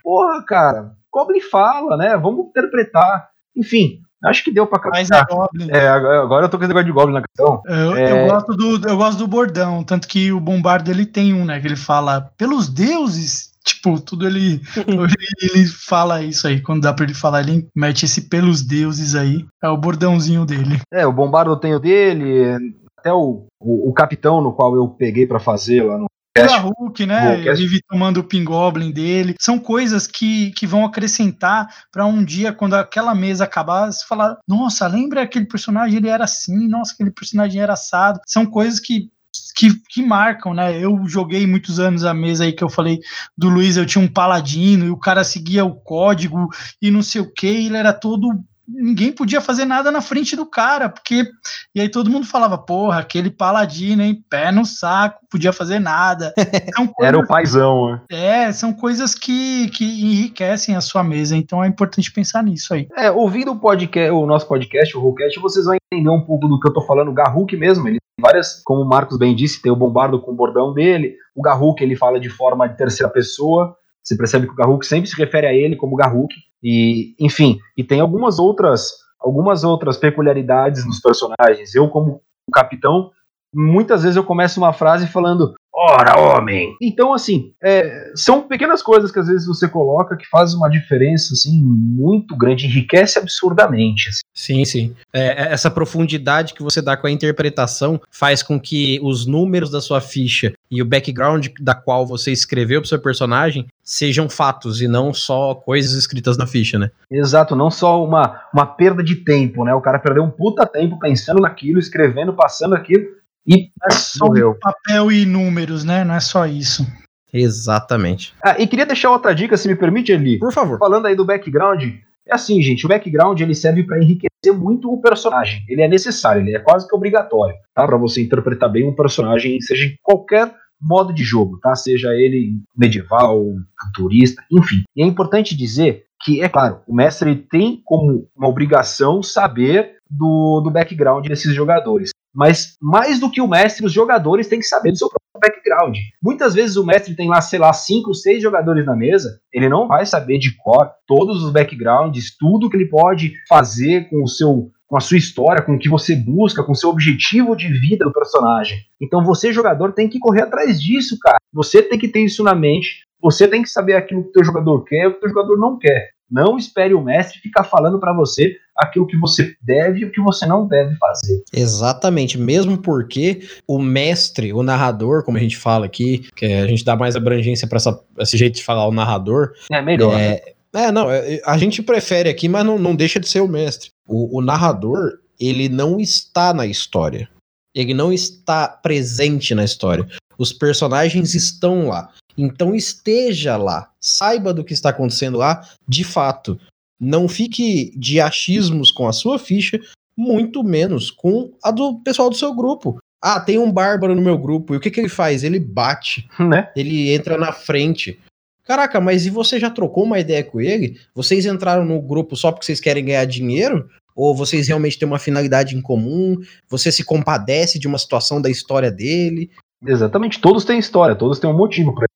Porra, 0.03 0.43
cara, 0.45 0.91
Goblin 1.11 1.41
fala, 1.41 1.97
né? 1.97 2.15
Vamos 2.17 2.47
interpretar. 2.47 3.28
Enfim, 3.55 4.01
acho 4.25 4.43
que 4.43 4.51
deu 4.51 4.67
pra 4.67 4.79
captar. 4.79 5.25
É, 5.69 5.77
é, 5.77 5.87
agora 5.87 6.45
eu 6.45 6.49
tô 6.49 6.57
com 6.57 6.63
esse 6.63 6.69
negócio 6.69 6.85
de 6.85 6.91
Goblin 6.91 7.13
na 7.13 7.21
questão. 7.21 7.61
Eu, 7.65 7.95
é... 7.95 8.23
eu, 8.23 8.27
gosto 8.27 8.53
do, 8.53 8.87
eu 8.87 8.97
gosto 8.97 9.17
do 9.17 9.27
bordão, 9.27 9.83
tanto 9.83 10.07
que 10.07 10.31
o 10.31 10.39
Bombardo 10.39 10.89
ele 10.91 11.05
tem 11.05 11.33
um, 11.33 11.45
né? 11.45 11.59
Que 11.59 11.67
ele 11.67 11.75
fala, 11.75 12.31
pelos 12.37 12.67
deuses, 12.69 13.51
tipo, 13.63 13.99
tudo 13.99 14.27
ele, 14.27 14.61
ele, 14.87 15.15
ele 15.41 15.67
fala 15.67 16.21
isso 16.21 16.47
aí. 16.47 16.61
Quando 16.61 16.83
dá 16.83 16.93
pra 16.93 17.05
ele 17.05 17.13
falar, 17.13 17.41
ele 17.41 17.67
mete 17.75 18.05
esse 18.05 18.29
pelos 18.29 18.61
deuses 18.61 19.15
aí. 19.15 19.45
É 19.63 19.69
o 19.69 19.77
bordãozinho 19.77 20.45
dele. 20.45 20.79
É, 20.91 21.05
o 21.05 21.13
Bombardo 21.13 21.51
eu 21.51 21.57
tenho 21.57 21.79
dele, 21.79 22.77
até 22.99 23.13
o, 23.13 23.45
o, 23.59 23.89
o 23.89 23.93
capitão 23.93 24.41
no 24.41 24.53
qual 24.53 24.75
eu 24.75 24.87
peguei 24.87 25.25
para 25.25 25.39
fazer 25.39 25.83
lá 25.83 25.97
no 25.97 26.08
o 26.45 26.69
Hulk, 26.69 27.05
né? 27.05 27.37
Vive 27.53 27.81
tomando 27.87 28.17
o 28.17 28.23
Pingoblin 28.23 28.91
dele. 28.91 29.35
São 29.39 29.59
coisas 29.59 30.07
que, 30.07 30.51
que 30.51 30.67
vão 30.67 30.85
acrescentar 30.85 31.67
para 31.91 32.05
um 32.05 32.23
dia, 32.23 32.53
quando 32.53 32.75
aquela 32.75 33.15
mesa 33.15 33.43
acabar, 33.43 33.91
você 33.91 34.05
falar: 34.05 34.37
nossa, 34.47 34.87
lembra 34.87 35.21
aquele 35.21 35.45
personagem? 35.45 35.97
Ele 35.97 36.09
era 36.09 36.23
assim, 36.23 36.67
nossa, 36.67 36.93
aquele 36.93 37.11
personagem 37.11 37.61
era 37.61 37.73
assado. 37.73 38.19
São 38.25 38.45
coisas 38.45 38.79
que 38.79 39.09
que, 39.55 39.73
que, 39.89 40.01
marcam, 40.01 40.53
né? 40.53 40.77
Eu 40.79 41.05
joguei 41.05 41.45
muitos 41.45 41.79
anos 41.79 42.03
a 42.03 42.13
mesa 42.13 42.45
aí 42.45 42.53
que 42.53 42.63
eu 42.63 42.69
falei 42.69 42.99
do 43.37 43.49
Luiz, 43.49 43.77
eu 43.77 43.85
tinha 43.85 44.03
um 44.03 44.07
paladino 44.07 44.85
e 44.85 44.89
o 44.89 44.97
cara 44.97 45.23
seguia 45.23 45.65
o 45.65 45.75
código 45.75 46.49
e 46.81 46.89
não 46.89 47.01
sei 47.01 47.21
o 47.21 47.31
que, 47.31 47.47
ele 47.47 47.77
era 47.77 47.93
todo 47.93 48.43
ninguém 48.71 49.11
podia 49.11 49.41
fazer 49.41 49.65
nada 49.65 49.91
na 49.91 50.01
frente 50.01 50.35
do 50.35 50.45
cara, 50.45 50.89
porque. 50.89 51.25
E 51.73 51.81
aí 51.81 51.89
todo 51.89 52.09
mundo 52.09 52.25
falava, 52.25 52.57
porra, 52.57 52.99
aquele 52.99 53.29
paladino, 53.29 54.03
hein? 54.03 54.23
Pé 54.29 54.51
no 54.51 54.65
saco, 54.65 55.25
podia 55.29 55.51
fazer 55.51 55.79
nada. 55.79 56.33
Coisas, 56.75 56.93
Era 57.01 57.19
o 57.19 57.27
paizão, 57.27 57.91
né? 57.91 58.01
É, 58.11 58.51
são 58.51 58.73
coisas 58.73 59.13
que, 59.13 59.69
que 59.69 59.83
enriquecem 59.83 60.75
a 60.75 60.81
sua 60.81 61.03
mesa, 61.03 61.35
então 61.35 61.63
é 61.63 61.67
importante 61.67 62.11
pensar 62.11 62.43
nisso 62.43 62.73
aí. 62.73 62.87
É, 62.95 63.11
ouvindo 63.11 63.51
o 63.51 63.59
podcast, 63.59 64.11
o 64.11 64.25
nosso 64.25 64.47
podcast, 64.47 64.95
o 64.95 65.01
Rollcast, 65.01 65.39
vocês 65.39 65.65
vão 65.65 65.75
entender 65.91 66.09
um 66.09 66.21
pouco 66.21 66.47
do 66.47 66.59
que 66.59 66.67
eu 66.67 66.73
tô 66.73 66.81
falando. 66.81 67.09
O 67.09 67.13
Garruk 67.13 67.55
mesmo, 67.57 67.87
ele 67.87 67.97
tem 67.99 68.21
várias, 68.21 68.61
como 68.63 68.81
o 68.81 68.87
Marcos 68.87 69.17
bem 69.17 69.35
disse, 69.35 69.61
tem 69.61 69.71
o 69.71 69.75
bombardo 69.75 70.21
com 70.21 70.31
o 70.31 70.35
bordão 70.35 70.73
dele. 70.73 71.15
O 71.35 71.41
Garruk, 71.41 71.81
ele 71.81 71.95
fala 71.95 72.19
de 72.19 72.29
forma 72.29 72.67
de 72.67 72.77
terceira 72.77 73.11
pessoa. 73.11 73.75
Você 74.09 74.17
percebe 74.17 74.47
que 74.47 74.53
o 74.53 74.55
Garruk 74.55 74.83
sempre 74.83 75.07
se 75.07 75.15
refere 75.15 75.45
a 75.45 75.53
ele 75.53 75.75
como 75.75 75.95
Garruk. 75.95 76.33
E, 76.63 77.13
enfim, 77.19 77.59
e 77.77 77.83
tem 77.83 77.99
algumas 77.99 78.39
outras, 78.39 78.89
algumas 79.19 79.63
outras 79.63 79.97
peculiaridades 79.97 80.83
nos 80.83 80.99
personagens. 80.99 81.75
Eu, 81.75 81.87
como 81.89 82.19
capitão, 82.51 83.11
muitas 83.53 84.01
vezes 84.01 84.17
eu 84.17 84.23
começo 84.23 84.59
uma 84.59 84.73
frase 84.73 85.05
falando 85.05 85.53
Ora, 85.73 86.19
homem! 86.19 86.75
Então, 86.81 87.13
assim, 87.13 87.53
é, 87.63 88.11
são 88.15 88.41
pequenas 88.41 88.81
coisas 88.81 89.11
que 89.11 89.19
às 89.19 89.27
vezes 89.27 89.47
você 89.47 89.67
coloca 89.67 90.17
que 90.17 90.27
fazem 90.27 90.57
uma 90.57 90.69
diferença, 90.69 91.33
assim, 91.33 91.61
muito 91.63 92.35
grande, 92.35 92.65
enriquece 92.65 93.19
absurdamente. 93.19 94.09
Assim. 94.09 94.21
Sim, 94.33 94.65
sim. 94.65 94.95
É, 95.13 95.43
é, 95.43 95.53
essa 95.53 95.69
profundidade 95.69 96.53
que 96.53 96.63
você 96.63 96.81
dá 96.81 96.97
com 96.97 97.07
a 97.07 97.11
interpretação 97.11 98.01
faz 98.11 98.41
com 98.41 98.59
que 98.59 98.99
os 99.03 99.25
números 99.25 99.69
da 99.69 99.79
sua 99.79 100.01
ficha 100.01 100.53
e 100.71 100.81
o 100.81 100.85
background 100.85 101.47
da 101.59 101.75
qual 101.75 102.05
você 102.05 102.31
escreveu 102.31 102.81
pro 102.81 102.89
seu 102.89 102.99
personagem 102.99 103.67
sejam 103.83 104.29
fatos 104.29 104.81
e 104.81 104.87
não 104.87 105.13
só 105.13 105.55
coisas 105.55 105.93
escritas 105.93 106.37
na 106.37 106.45
ficha, 106.45 106.77
né? 106.77 106.91
Exato, 107.09 107.55
não 107.55 107.71
só 107.71 108.03
uma, 108.03 108.41
uma 108.53 108.65
perda 108.65 109.03
de 109.03 109.15
tempo, 109.15 109.63
né? 109.63 109.73
O 109.73 109.81
cara 109.81 109.97
perdeu 109.97 110.23
um 110.23 110.29
puta 110.29 110.65
tempo 110.65 110.99
pensando 110.99 111.41
naquilo, 111.41 111.79
escrevendo, 111.79 112.33
passando 112.33 112.75
aquilo 112.75 113.18
e 113.49 113.71
é 113.83 113.91
só 113.91 114.27
morreu. 114.27 114.55
papel 114.59 115.11
e 115.11 115.25
números, 115.25 115.83
né? 115.83 116.03
Não 116.03 116.13
é 116.13 116.19
só 116.19 116.45
isso. 116.45 116.85
Exatamente. 117.33 118.33
Ah, 118.43 118.55
e 118.59 118.67
queria 118.67 118.85
deixar 118.85 119.11
outra 119.11 119.33
dica, 119.33 119.57
se 119.57 119.67
me 119.67 119.75
permite, 119.75 120.11
Eli. 120.11 120.37
Por 120.37 120.53
favor. 120.53 120.77
Falando 120.77 121.07
aí 121.07 121.15
do 121.15 121.25
background, 121.25 121.83
é 122.27 122.33
assim, 122.33 122.61
gente, 122.61 122.85
o 122.85 122.89
background 122.89 123.39
ele 123.39 123.55
serve 123.55 123.83
para 123.83 123.97
enriquecer 123.97 124.53
muito 124.53 124.91
o 124.91 125.01
personagem. 125.01 125.63
Ele 125.67 125.81
é 125.81 125.87
necessário, 125.87 126.41
ele 126.41 126.55
é 126.55 126.59
quase 126.59 126.87
que 126.87 126.95
obrigatório, 126.95 127.55
tá? 127.73 127.85
Para 127.85 127.97
você 127.97 128.21
interpretar 128.21 128.71
bem 128.71 128.87
um 128.87 128.95
personagem, 128.95 129.59
seja 129.61 129.85
em 129.85 129.95
qualquer 130.01 130.53
modo 130.81 131.13
de 131.13 131.23
jogo, 131.23 131.59
tá? 131.59 131.75
Seja 131.75 132.09
ele 132.13 132.53
medieval, 132.77 133.43
futurista, 133.81 134.43
enfim. 134.51 134.83
E 134.95 135.03
é 135.03 135.05
importante 135.05 135.55
dizer 135.55 136.05
que, 136.21 136.41
é 136.41 136.49
claro, 136.49 136.81
o 136.87 136.93
mestre 136.93 137.35
tem 137.35 137.81
como 137.83 138.27
uma 138.35 138.47
obrigação 138.47 139.23
saber 139.23 139.95
do, 140.09 140.61
do 140.61 140.71
background 140.71 141.27
desses 141.27 141.53
jogadores. 141.53 142.11
Mas 142.39 142.77
mais 142.81 143.19
do 143.19 143.29
que 143.29 143.41
o 143.41 143.47
mestre, 143.49 143.85
os 143.85 143.91
jogadores 143.91 144.47
têm 144.47 144.59
que 144.59 144.65
saber 144.65 144.91
do 144.91 144.97
seu 144.97 145.09
próprio 145.09 145.41
background. 145.41 145.97
Muitas 146.23 146.53
vezes 146.53 146.77
o 146.77 146.85
mestre 146.85 147.13
tem 147.13 147.27
lá, 147.27 147.41
sei 147.41 147.59
lá, 147.59 147.73
cinco, 147.73 148.13
seis 148.13 148.41
jogadores 148.41 148.85
na 148.85 148.95
mesa, 148.95 149.41
ele 149.51 149.67
não 149.67 149.89
vai 149.89 150.05
saber 150.05 150.37
de 150.37 150.55
cor 150.55 150.89
todos 151.05 151.43
os 151.43 151.51
backgrounds, 151.51 152.37
tudo 152.39 152.69
que 152.69 152.77
ele 152.77 152.87
pode 152.87 153.33
fazer 153.49 154.09
com 154.09 154.23
o 154.23 154.27
seu 154.27 154.71
com 154.87 154.97
a 154.97 155.01
sua 155.01 155.17
história, 155.17 155.61
com 155.61 155.75
o 155.75 155.77
que 155.77 155.87
você 155.87 156.15
busca, 156.15 156.63
com 156.63 156.71
o 156.71 156.75
seu 156.75 156.89
objetivo 156.89 157.55
de 157.55 157.67
vida 157.67 158.05
do 158.05 158.13
personagem. 158.13 158.79
Então 158.99 159.23
você, 159.23 159.53
jogador, 159.53 159.91
tem 159.91 160.09
que 160.09 160.17
correr 160.17 160.43
atrás 160.43 160.81
disso, 160.81 161.15
cara. 161.21 161.37
Você 161.53 161.83
tem 161.83 161.99
que 161.99 162.07
ter 162.07 162.21
isso 162.21 162.43
na 162.43 162.55
mente. 162.55 163.03
Você 163.21 163.47
tem 163.47 163.61
que 163.61 163.69
saber 163.69 163.95
aquilo 163.95 164.23
que 164.23 164.29
o 164.29 164.31
teu 164.31 164.43
jogador 164.43 164.83
quer 164.85 165.03
e 165.03 165.07
o 165.07 165.11
que 165.11 165.17
o 165.17 165.19
teu 165.19 165.29
jogador 165.29 165.59
não 165.59 165.77
quer. 165.77 166.09
Não 166.29 166.57
espere 166.57 166.93
o 166.93 167.01
mestre 167.01 167.39
ficar 167.39 167.63
falando 167.63 167.99
para 167.99 168.13
você 168.13 168.55
aquilo 168.77 169.07
que 169.07 169.17
você 169.17 169.55
deve 169.61 169.99
e 169.99 170.05
o 170.05 170.11
que 170.11 170.21
você 170.21 170.45
não 170.45 170.67
deve 170.67 170.95
fazer. 170.95 171.43
Exatamente, 171.53 172.37
mesmo 172.37 172.77
porque 172.77 173.41
o 173.67 173.79
mestre, 173.79 174.53
o 174.53 174.63
narrador, 174.63 175.23
como 175.23 175.37
a 175.37 175.41
gente 175.41 175.57
fala 175.57 175.85
aqui, 175.85 176.29
que 176.35 176.45
a 176.45 176.67
gente 176.67 176.85
dá 176.85 176.95
mais 176.95 177.15
abrangência 177.15 177.67
para 177.67 177.79
esse 178.19 178.37
jeito 178.37 178.55
de 178.55 178.63
falar 178.63 178.87
o 178.87 178.93
narrador. 178.93 179.51
É 179.71 179.81
melhor. 179.81 180.13
É, 180.13 180.55
né? 180.73 180.85
é 180.85 180.91
não, 180.91 181.11
é, 181.11 181.41
a 181.45 181.57
gente 181.57 181.81
prefere 181.81 182.29
aqui, 182.29 182.47
mas 182.47 182.65
não, 182.65 182.79
não 182.79 182.95
deixa 182.95 183.19
de 183.19 183.27
ser 183.27 183.41
o 183.41 183.47
mestre. 183.47 183.89
O, 184.07 184.37
o 184.37 184.41
narrador, 184.41 185.19
ele 185.39 185.67
não 185.67 185.99
está 185.99 186.53
na 186.53 186.65
história. 186.65 187.29
Ele 187.75 187.93
não 187.93 188.11
está 188.11 188.67
presente 188.67 189.53
na 189.53 189.63
história. 189.63 190.07
Os 190.39 190.53
personagens 190.53 191.35
estão 191.35 191.89
lá. 191.89 192.13
Então 192.37 192.73
esteja 192.73 193.57
lá, 193.57 193.91
saiba 193.99 194.53
do 194.53 194.63
que 194.63 194.73
está 194.73 194.89
acontecendo 194.89 195.37
lá 195.37 195.61
de 195.85 196.05
fato. 196.05 196.57
Não 196.97 197.27
fique 197.27 197.91
de 197.97 198.21
achismos 198.21 198.89
com 198.91 199.07
a 199.07 199.11
sua 199.11 199.37
ficha, 199.37 199.79
muito 200.15 200.63
menos 200.63 201.11
com 201.11 201.51
a 201.61 201.69
do 201.71 201.99
pessoal 201.99 202.29
do 202.29 202.37
seu 202.37 202.55
grupo. 202.55 202.97
Ah, 203.21 203.41
tem 203.41 203.59
um 203.59 203.69
bárbaro 203.69 204.15
no 204.15 204.21
meu 204.21 204.37
grupo. 204.37 204.73
E 204.73 204.77
o 204.77 204.79
que, 204.79 204.89
que 204.89 205.01
ele 205.01 205.09
faz? 205.09 205.43
Ele 205.43 205.59
bate. 205.59 206.27
Né? 206.39 206.71
Ele 206.75 207.11
entra 207.11 207.37
na 207.37 207.51
frente. 207.51 208.17
Caraca, 208.63 209.01
mas 209.01 209.25
e 209.25 209.29
você 209.29 209.59
já 209.59 209.69
trocou 209.69 210.05
uma 210.05 210.19
ideia 210.19 210.43
com 210.43 210.61
ele? 210.61 210.97
Vocês 211.13 211.45
entraram 211.45 211.83
no 211.83 212.01
grupo 212.01 212.37
só 212.37 212.51
porque 212.51 212.65
vocês 212.65 212.79
querem 212.79 213.03
ganhar 213.03 213.25
dinheiro? 213.25 213.89
Ou 214.15 214.35
vocês 214.35 214.67
realmente 214.67 214.97
têm 214.97 215.07
uma 215.07 215.19
finalidade 215.19 215.75
em 215.75 215.81
comum? 215.81 216.37
Você 216.69 216.91
se 216.91 217.03
compadece 217.03 217.79
de 217.79 217.87
uma 217.87 217.97
situação 217.97 218.41
da 218.41 218.49
história 218.49 218.91
dele? 218.91 219.49
Exatamente, 219.85 220.41
todos 220.41 220.65
têm 220.65 220.79
história, 220.79 221.15
todos 221.15 221.39
têm 221.39 221.49
um 221.49 221.55
motivo 221.55 221.93
para 221.95 222.07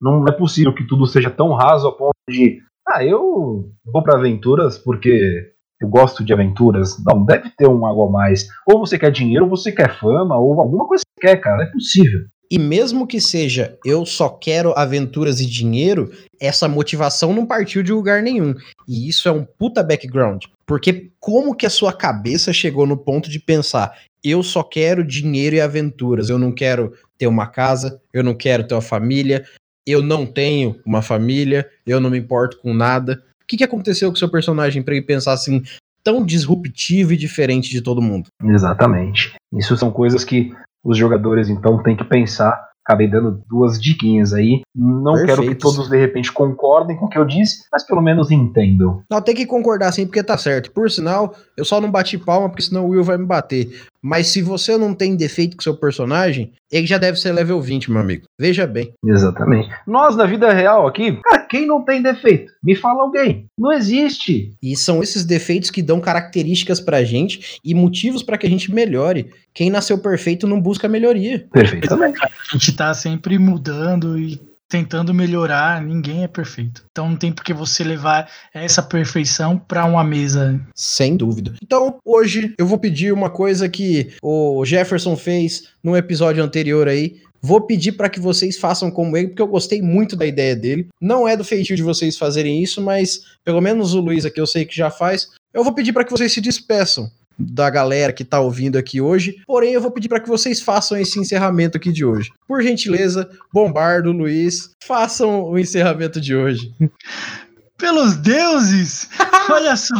não 0.00 0.26
é 0.26 0.32
possível 0.32 0.74
que 0.74 0.86
tudo 0.86 1.06
seja 1.06 1.30
tão 1.30 1.52
raso 1.52 1.88
a 1.88 1.92
ponto 1.92 2.14
de, 2.28 2.62
ah, 2.88 3.04
eu 3.04 3.70
vou 3.84 4.02
para 4.02 4.16
aventuras 4.16 4.78
porque 4.78 5.52
eu 5.80 5.88
gosto 5.88 6.24
de 6.24 6.32
aventuras. 6.32 6.96
Não, 7.04 7.24
deve 7.24 7.50
ter 7.50 7.68
um 7.68 7.84
algo 7.84 8.04
a 8.04 8.10
mais. 8.10 8.48
Ou 8.66 8.78
você 8.78 8.98
quer 8.98 9.10
dinheiro, 9.10 9.44
ou 9.44 9.50
você 9.50 9.72
quer 9.72 9.98
fama, 9.98 10.38
ou 10.38 10.60
alguma 10.60 10.86
coisa 10.86 11.02
que 11.04 11.20
você 11.20 11.28
quer, 11.28 11.36
cara. 11.40 11.64
É 11.64 11.66
possível. 11.66 12.20
E 12.50 12.58
mesmo 12.58 13.06
que 13.06 13.20
seja 13.20 13.78
eu 13.84 14.04
só 14.04 14.28
quero 14.28 14.72
aventuras 14.76 15.40
e 15.40 15.46
dinheiro, 15.46 16.10
essa 16.40 16.66
motivação 16.66 17.32
não 17.32 17.46
partiu 17.46 17.82
de 17.82 17.92
lugar 17.92 18.22
nenhum. 18.22 18.54
E 18.88 19.08
isso 19.08 19.28
é 19.28 19.32
um 19.32 19.44
puta 19.44 19.82
background. 19.82 20.44
Porque 20.66 21.10
como 21.20 21.54
que 21.54 21.64
a 21.64 21.70
sua 21.70 21.92
cabeça 21.92 22.52
chegou 22.52 22.86
no 22.86 22.96
ponto 22.96 23.30
de 23.30 23.38
pensar, 23.38 23.96
eu 24.24 24.42
só 24.42 24.62
quero 24.62 25.04
dinheiro 25.04 25.56
e 25.56 25.60
aventuras, 25.60 26.28
eu 26.28 26.38
não 26.38 26.52
quero 26.52 26.92
ter 27.18 27.26
uma 27.26 27.46
casa, 27.46 28.00
eu 28.12 28.22
não 28.22 28.34
quero 28.34 28.66
ter 28.66 28.74
uma 28.74 28.82
família, 28.82 29.44
eu 29.86 30.02
não 30.02 30.26
tenho 30.26 30.80
uma 30.84 31.02
família, 31.02 31.68
eu 31.86 32.00
não 32.00 32.10
me 32.10 32.18
importo 32.18 32.58
com 32.60 32.72
nada. 32.72 33.22
O 33.42 33.46
que, 33.46 33.56
que 33.56 33.64
aconteceu 33.64 34.10
com 34.10 34.16
seu 34.16 34.30
personagem 34.30 34.82
para 34.82 34.94
ele 34.94 35.04
pensar 35.04 35.32
assim, 35.32 35.62
tão 36.04 36.24
disruptivo 36.24 37.12
e 37.12 37.16
diferente 37.16 37.70
de 37.70 37.80
todo 37.80 38.02
mundo? 38.02 38.28
Exatamente. 38.42 39.34
Isso 39.52 39.76
são 39.76 39.90
coisas 39.90 40.24
que 40.24 40.52
os 40.84 40.96
jogadores 40.96 41.48
então 41.48 41.82
têm 41.82 41.96
que 41.96 42.04
pensar 42.04 42.69
acabei 42.90 43.08
dando 43.08 43.42
duas 43.48 43.80
diquinhas 43.80 44.32
aí. 44.32 44.62
Não 44.74 45.14
Perfeito. 45.14 45.26
quero 45.26 45.48
que 45.48 45.54
todos 45.54 45.88
de 45.88 45.96
repente 45.96 46.32
concordem 46.32 46.96
com 46.96 47.06
o 47.06 47.08
que 47.08 47.18
eu 47.18 47.24
disse, 47.24 47.64
mas 47.72 47.86
pelo 47.86 48.02
menos 48.02 48.30
entendam. 48.30 49.02
Não, 49.08 49.22
tem 49.22 49.34
que 49.34 49.46
concordar 49.46 49.92
sim, 49.92 50.06
porque 50.06 50.22
tá 50.22 50.36
certo. 50.36 50.70
Por 50.72 50.90
sinal, 50.90 51.34
eu 51.56 51.64
só 51.64 51.80
não 51.80 51.90
bati 51.90 52.18
palma, 52.18 52.48
porque 52.48 52.62
senão 52.62 52.86
o 52.86 52.90
Will 52.90 53.04
vai 53.04 53.16
me 53.16 53.26
bater. 53.26 53.70
Mas 54.02 54.28
se 54.28 54.42
você 54.42 54.76
não 54.76 54.94
tem 54.94 55.14
defeito 55.14 55.56
com 55.56 55.62
seu 55.62 55.76
personagem, 55.76 56.52
ele 56.70 56.86
já 56.86 56.98
deve 56.98 57.18
ser 57.18 57.32
level 57.32 57.60
20, 57.60 57.90
meu 57.90 58.00
amigo. 58.00 58.24
Veja 58.38 58.66
bem. 58.66 58.92
Exatamente. 59.04 59.68
Nós, 59.86 60.16
na 60.16 60.24
vida 60.24 60.52
real 60.52 60.86
aqui, 60.86 61.20
cara, 61.22 61.39
quem 61.50 61.66
não 61.66 61.84
tem 61.84 62.00
defeito? 62.00 62.52
Me 62.62 62.76
fala 62.76 63.02
alguém. 63.02 63.46
Não 63.58 63.72
existe. 63.72 64.54
E 64.62 64.76
são 64.76 65.02
esses 65.02 65.24
defeitos 65.24 65.68
que 65.68 65.82
dão 65.82 66.00
características 66.00 66.80
pra 66.80 67.02
gente 67.02 67.58
e 67.64 67.74
motivos 67.74 68.22
para 68.22 68.38
que 68.38 68.46
a 68.46 68.50
gente 68.50 68.72
melhore. 68.72 69.30
Quem 69.52 69.68
nasceu 69.68 69.98
perfeito 69.98 70.46
não 70.46 70.60
busca 70.60 70.88
melhoria. 70.88 71.48
Perfeitamente. 71.52 72.18
A 72.22 72.52
gente 72.52 72.72
tá 72.72 72.94
sempre 72.94 73.36
mudando 73.36 74.16
e 74.16 74.40
tentando 74.70 75.12
melhorar, 75.12 75.82
ninguém 75.82 76.22
é 76.22 76.28
perfeito. 76.28 76.84
Então 76.92 77.08
não 77.08 77.16
tem 77.16 77.32
por 77.32 77.44
que 77.44 77.52
você 77.52 77.82
levar 77.82 78.30
essa 78.54 78.80
perfeição 78.80 79.58
para 79.58 79.84
uma 79.84 80.04
mesa. 80.04 80.60
Sem 80.76 81.16
dúvida. 81.16 81.54
Então, 81.60 81.98
hoje 82.04 82.54
eu 82.56 82.66
vou 82.66 82.78
pedir 82.78 83.12
uma 83.12 83.28
coisa 83.28 83.68
que 83.68 84.12
o 84.22 84.64
Jefferson 84.64 85.16
fez 85.16 85.64
no 85.82 85.96
episódio 85.96 86.44
anterior 86.44 86.86
aí. 86.86 87.20
Vou 87.40 87.60
pedir 87.60 87.92
para 87.92 88.08
que 88.08 88.20
vocês 88.20 88.58
façam 88.58 88.90
como 88.90 89.16
ele, 89.16 89.28
porque 89.28 89.42
eu 89.42 89.46
gostei 89.46 89.80
muito 89.80 90.14
da 90.16 90.26
ideia 90.26 90.54
dele. 90.54 90.88
Não 91.00 91.26
é 91.26 91.36
do 91.36 91.44
feitio 91.44 91.76
de 91.76 91.82
vocês 91.82 92.18
fazerem 92.18 92.62
isso, 92.62 92.82
mas 92.82 93.22
pelo 93.44 93.60
menos 93.60 93.94
o 93.94 94.00
Luiz 94.00 94.24
aqui 94.24 94.40
eu 94.40 94.46
sei 94.46 94.64
que 94.64 94.76
já 94.76 94.90
faz. 94.90 95.28
Eu 95.52 95.64
vou 95.64 95.74
pedir 95.74 95.92
para 95.92 96.04
que 96.04 96.10
vocês 96.10 96.32
se 96.32 96.40
despeçam 96.40 97.10
da 97.40 97.70
galera 97.70 98.12
que 98.12 98.24
tá 98.24 98.38
ouvindo 98.40 98.76
aqui 98.76 99.00
hoje. 99.00 99.36
Porém, 99.46 99.72
eu 99.72 99.80
vou 99.80 99.90
pedir 99.90 100.08
para 100.08 100.20
que 100.20 100.28
vocês 100.28 100.60
façam 100.60 100.98
esse 100.98 101.18
encerramento 101.18 101.78
aqui 101.78 101.90
de 101.90 102.04
hoje. 102.04 102.30
Por 102.46 102.62
gentileza, 102.62 103.28
Bombardo, 103.52 104.12
Luiz, 104.12 104.70
façam 104.84 105.44
o 105.44 105.58
encerramento 105.58 106.20
de 106.20 106.36
hoje. 106.36 106.72
Pelos 107.80 108.14
deuses! 108.16 109.08
Olha 109.50 109.74
só! 109.74 109.94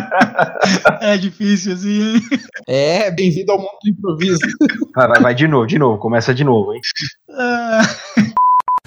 é 1.02 1.18
difícil 1.18 1.74
assim, 1.74 2.14
hein? 2.14 2.22
É, 2.66 3.10
bem-vindo 3.10 3.52
ao 3.52 3.58
mundo 3.58 3.78
do 3.82 3.90
improviso. 3.90 4.38
Vai, 4.96 5.06
vai, 5.06 5.20
vai, 5.20 5.34
de 5.34 5.46
novo, 5.46 5.66
de 5.66 5.78
novo, 5.78 5.98
começa 5.98 6.34
de 6.34 6.42
novo, 6.42 6.74
hein? 6.74 6.80
Uh... 7.28 8.32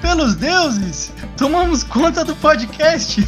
Pelos 0.02 0.36
deuses, 0.36 1.14
tomamos 1.38 1.84
conta 1.84 2.26
do 2.26 2.36
podcast. 2.36 3.26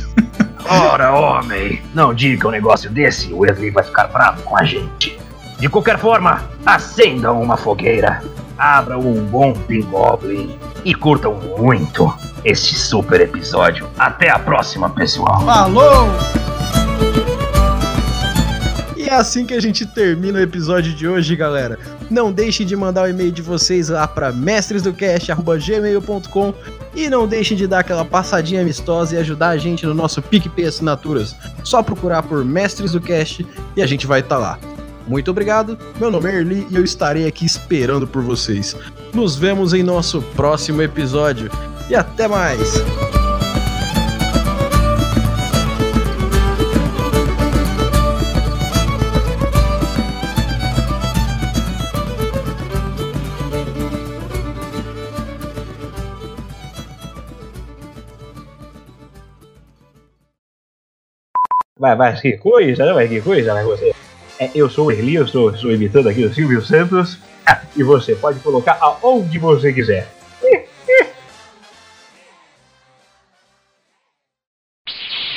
Ora, 0.68 1.14
homem, 1.14 1.82
não 1.94 2.14
diga 2.14 2.48
um 2.48 2.52
negócio 2.52 2.90
desse, 2.90 3.32
o 3.32 3.40
Wesley 3.40 3.72
vai 3.72 3.84
ficar 3.84 4.08
bravo 4.08 4.44
com 4.44 4.58
a 4.58 4.64
gente. 4.64 5.18
De 5.58 5.70
qualquer 5.70 5.98
forma, 5.98 6.44
acendam 6.66 7.42
uma 7.42 7.56
fogueira, 7.56 8.22
abram 8.58 9.00
um 9.00 9.24
bom 9.26 9.54
Goblin 9.90 10.58
e 10.86 10.94
curtam 10.94 11.34
muito 11.58 12.14
este 12.46 12.76
super 12.76 13.20
episódio. 13.20 13.90
Até 13.98 14.30
a 14.30 14.38
próxima, 14.38 14.88
pessoal. 14.92 15.44
Falou! 15.44 16.08
E 18.96 19.10
é 19.10 19.14
assim 19.14 19.46
que 19.46 19.54
a 19.54 19.60
gente 19.60 19.86
termina 19.86 20.40
o 20.40 20.42
episódio 20.42 20.94
de 20.94 21.06
hoje, 21.08 21.36
galera. 21.36 21.78
Não 22.10 22.32
deixe 22.32 22.64
de 22.64 22.74
mandar 22.76 23.04
o 23.04 23.10
e-mail 23.10 23.32
de 23.32 23.42
vocês 23.42 23.90
lá 23.90 24.08
para 24.08 24.32
mestresdocast.gmail.com 24.32 26.54
e 26.96 27.10
não 27.10 27.28
deixe 27.28 27.56
de 27.56 27.68
dar 27.68 27.80
aquela 27.80 28.06
passadinha 28.06 28.62
amistosa 28.62 29.16
e 29.16 29.18
ajudar 29.18 29.50
a 29.50 29.58
gente 29.58 29.88
no 29.88 29.94
nosso 29.94 30.22
PicPay 30.22 30.68
Assinaturas. 30.68 31.36
Só 31.64 31.82
procurar 31.82 32.22
por 32.24 32.46
Mestres 32.46 32.92
do 32.92 33.02
Cast 33.02 33.46
e 33.76 33.82
a 33.82 33.88
gente 33.88 34.06
vai 34.06 34.20
estar 34.20 34.36
tá 34.36 34.42
lá. 34.42 34.60
Muito 35.08 35.30
obrigado, 35.30 35.78
meu 36.00 36.10
nome 36.10 36.32
é 36.32 36.38
Erli 36.38 36.66
e 36.72 36.76
eu 36.76 36.84
estarei 36.84 37.28
aqui 37.28 37.46
esperando 37.46 38.08
por 38.08 38.24
vocês. 38.24 38.76
Nos 39.16 39.38
vemos 39.38 39.74
em 39.74 39.82
nosso 39.82 40.22
próximo 40.22 40.82
episódio 40.82 41.50
e 41.90 41.96
até 41.96 42.28
mais! 42.28 42.74
Vai, 61.80 61.96
vai, 61.96 62.20
que 62.20 62.38
coisa, 62.38 62.94
vai, 62.94 63.08
que 63.08 63.22
coisa, 63.22 63.54
vai 63.54 63.64
você. 63.64 63.96
É, 64.38 64.52
eu 64.54 64.70
sou 64.70 64.88
o 64.88 64.92
Erli, 64.92 65.16
eu 65.16 65.24
estou, 65.24 65.50
estou 65.52 65.72
imitando 65.72 66.10
aqui 66.10 66.26
o 66.26 66.34
Silvio 66.34 66.62
Santos. 66.62 67.20
Ah, 67.46 67.62
e 67.76 67.84
você 67.84 68.16
pode 68.16 68.40
colocar 68.40 68.78
aonde 68.82 69.40
você 69.40 69.72
quiser. 69.72 70.10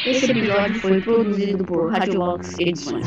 Esse 0.05 0.31
episódio 0.31 0.81
foi 0.81 1.01
produzido 1.01 1.65
por 1.65 1.93
Radiolox 1.93 2.59
Edições. 2.59 3.07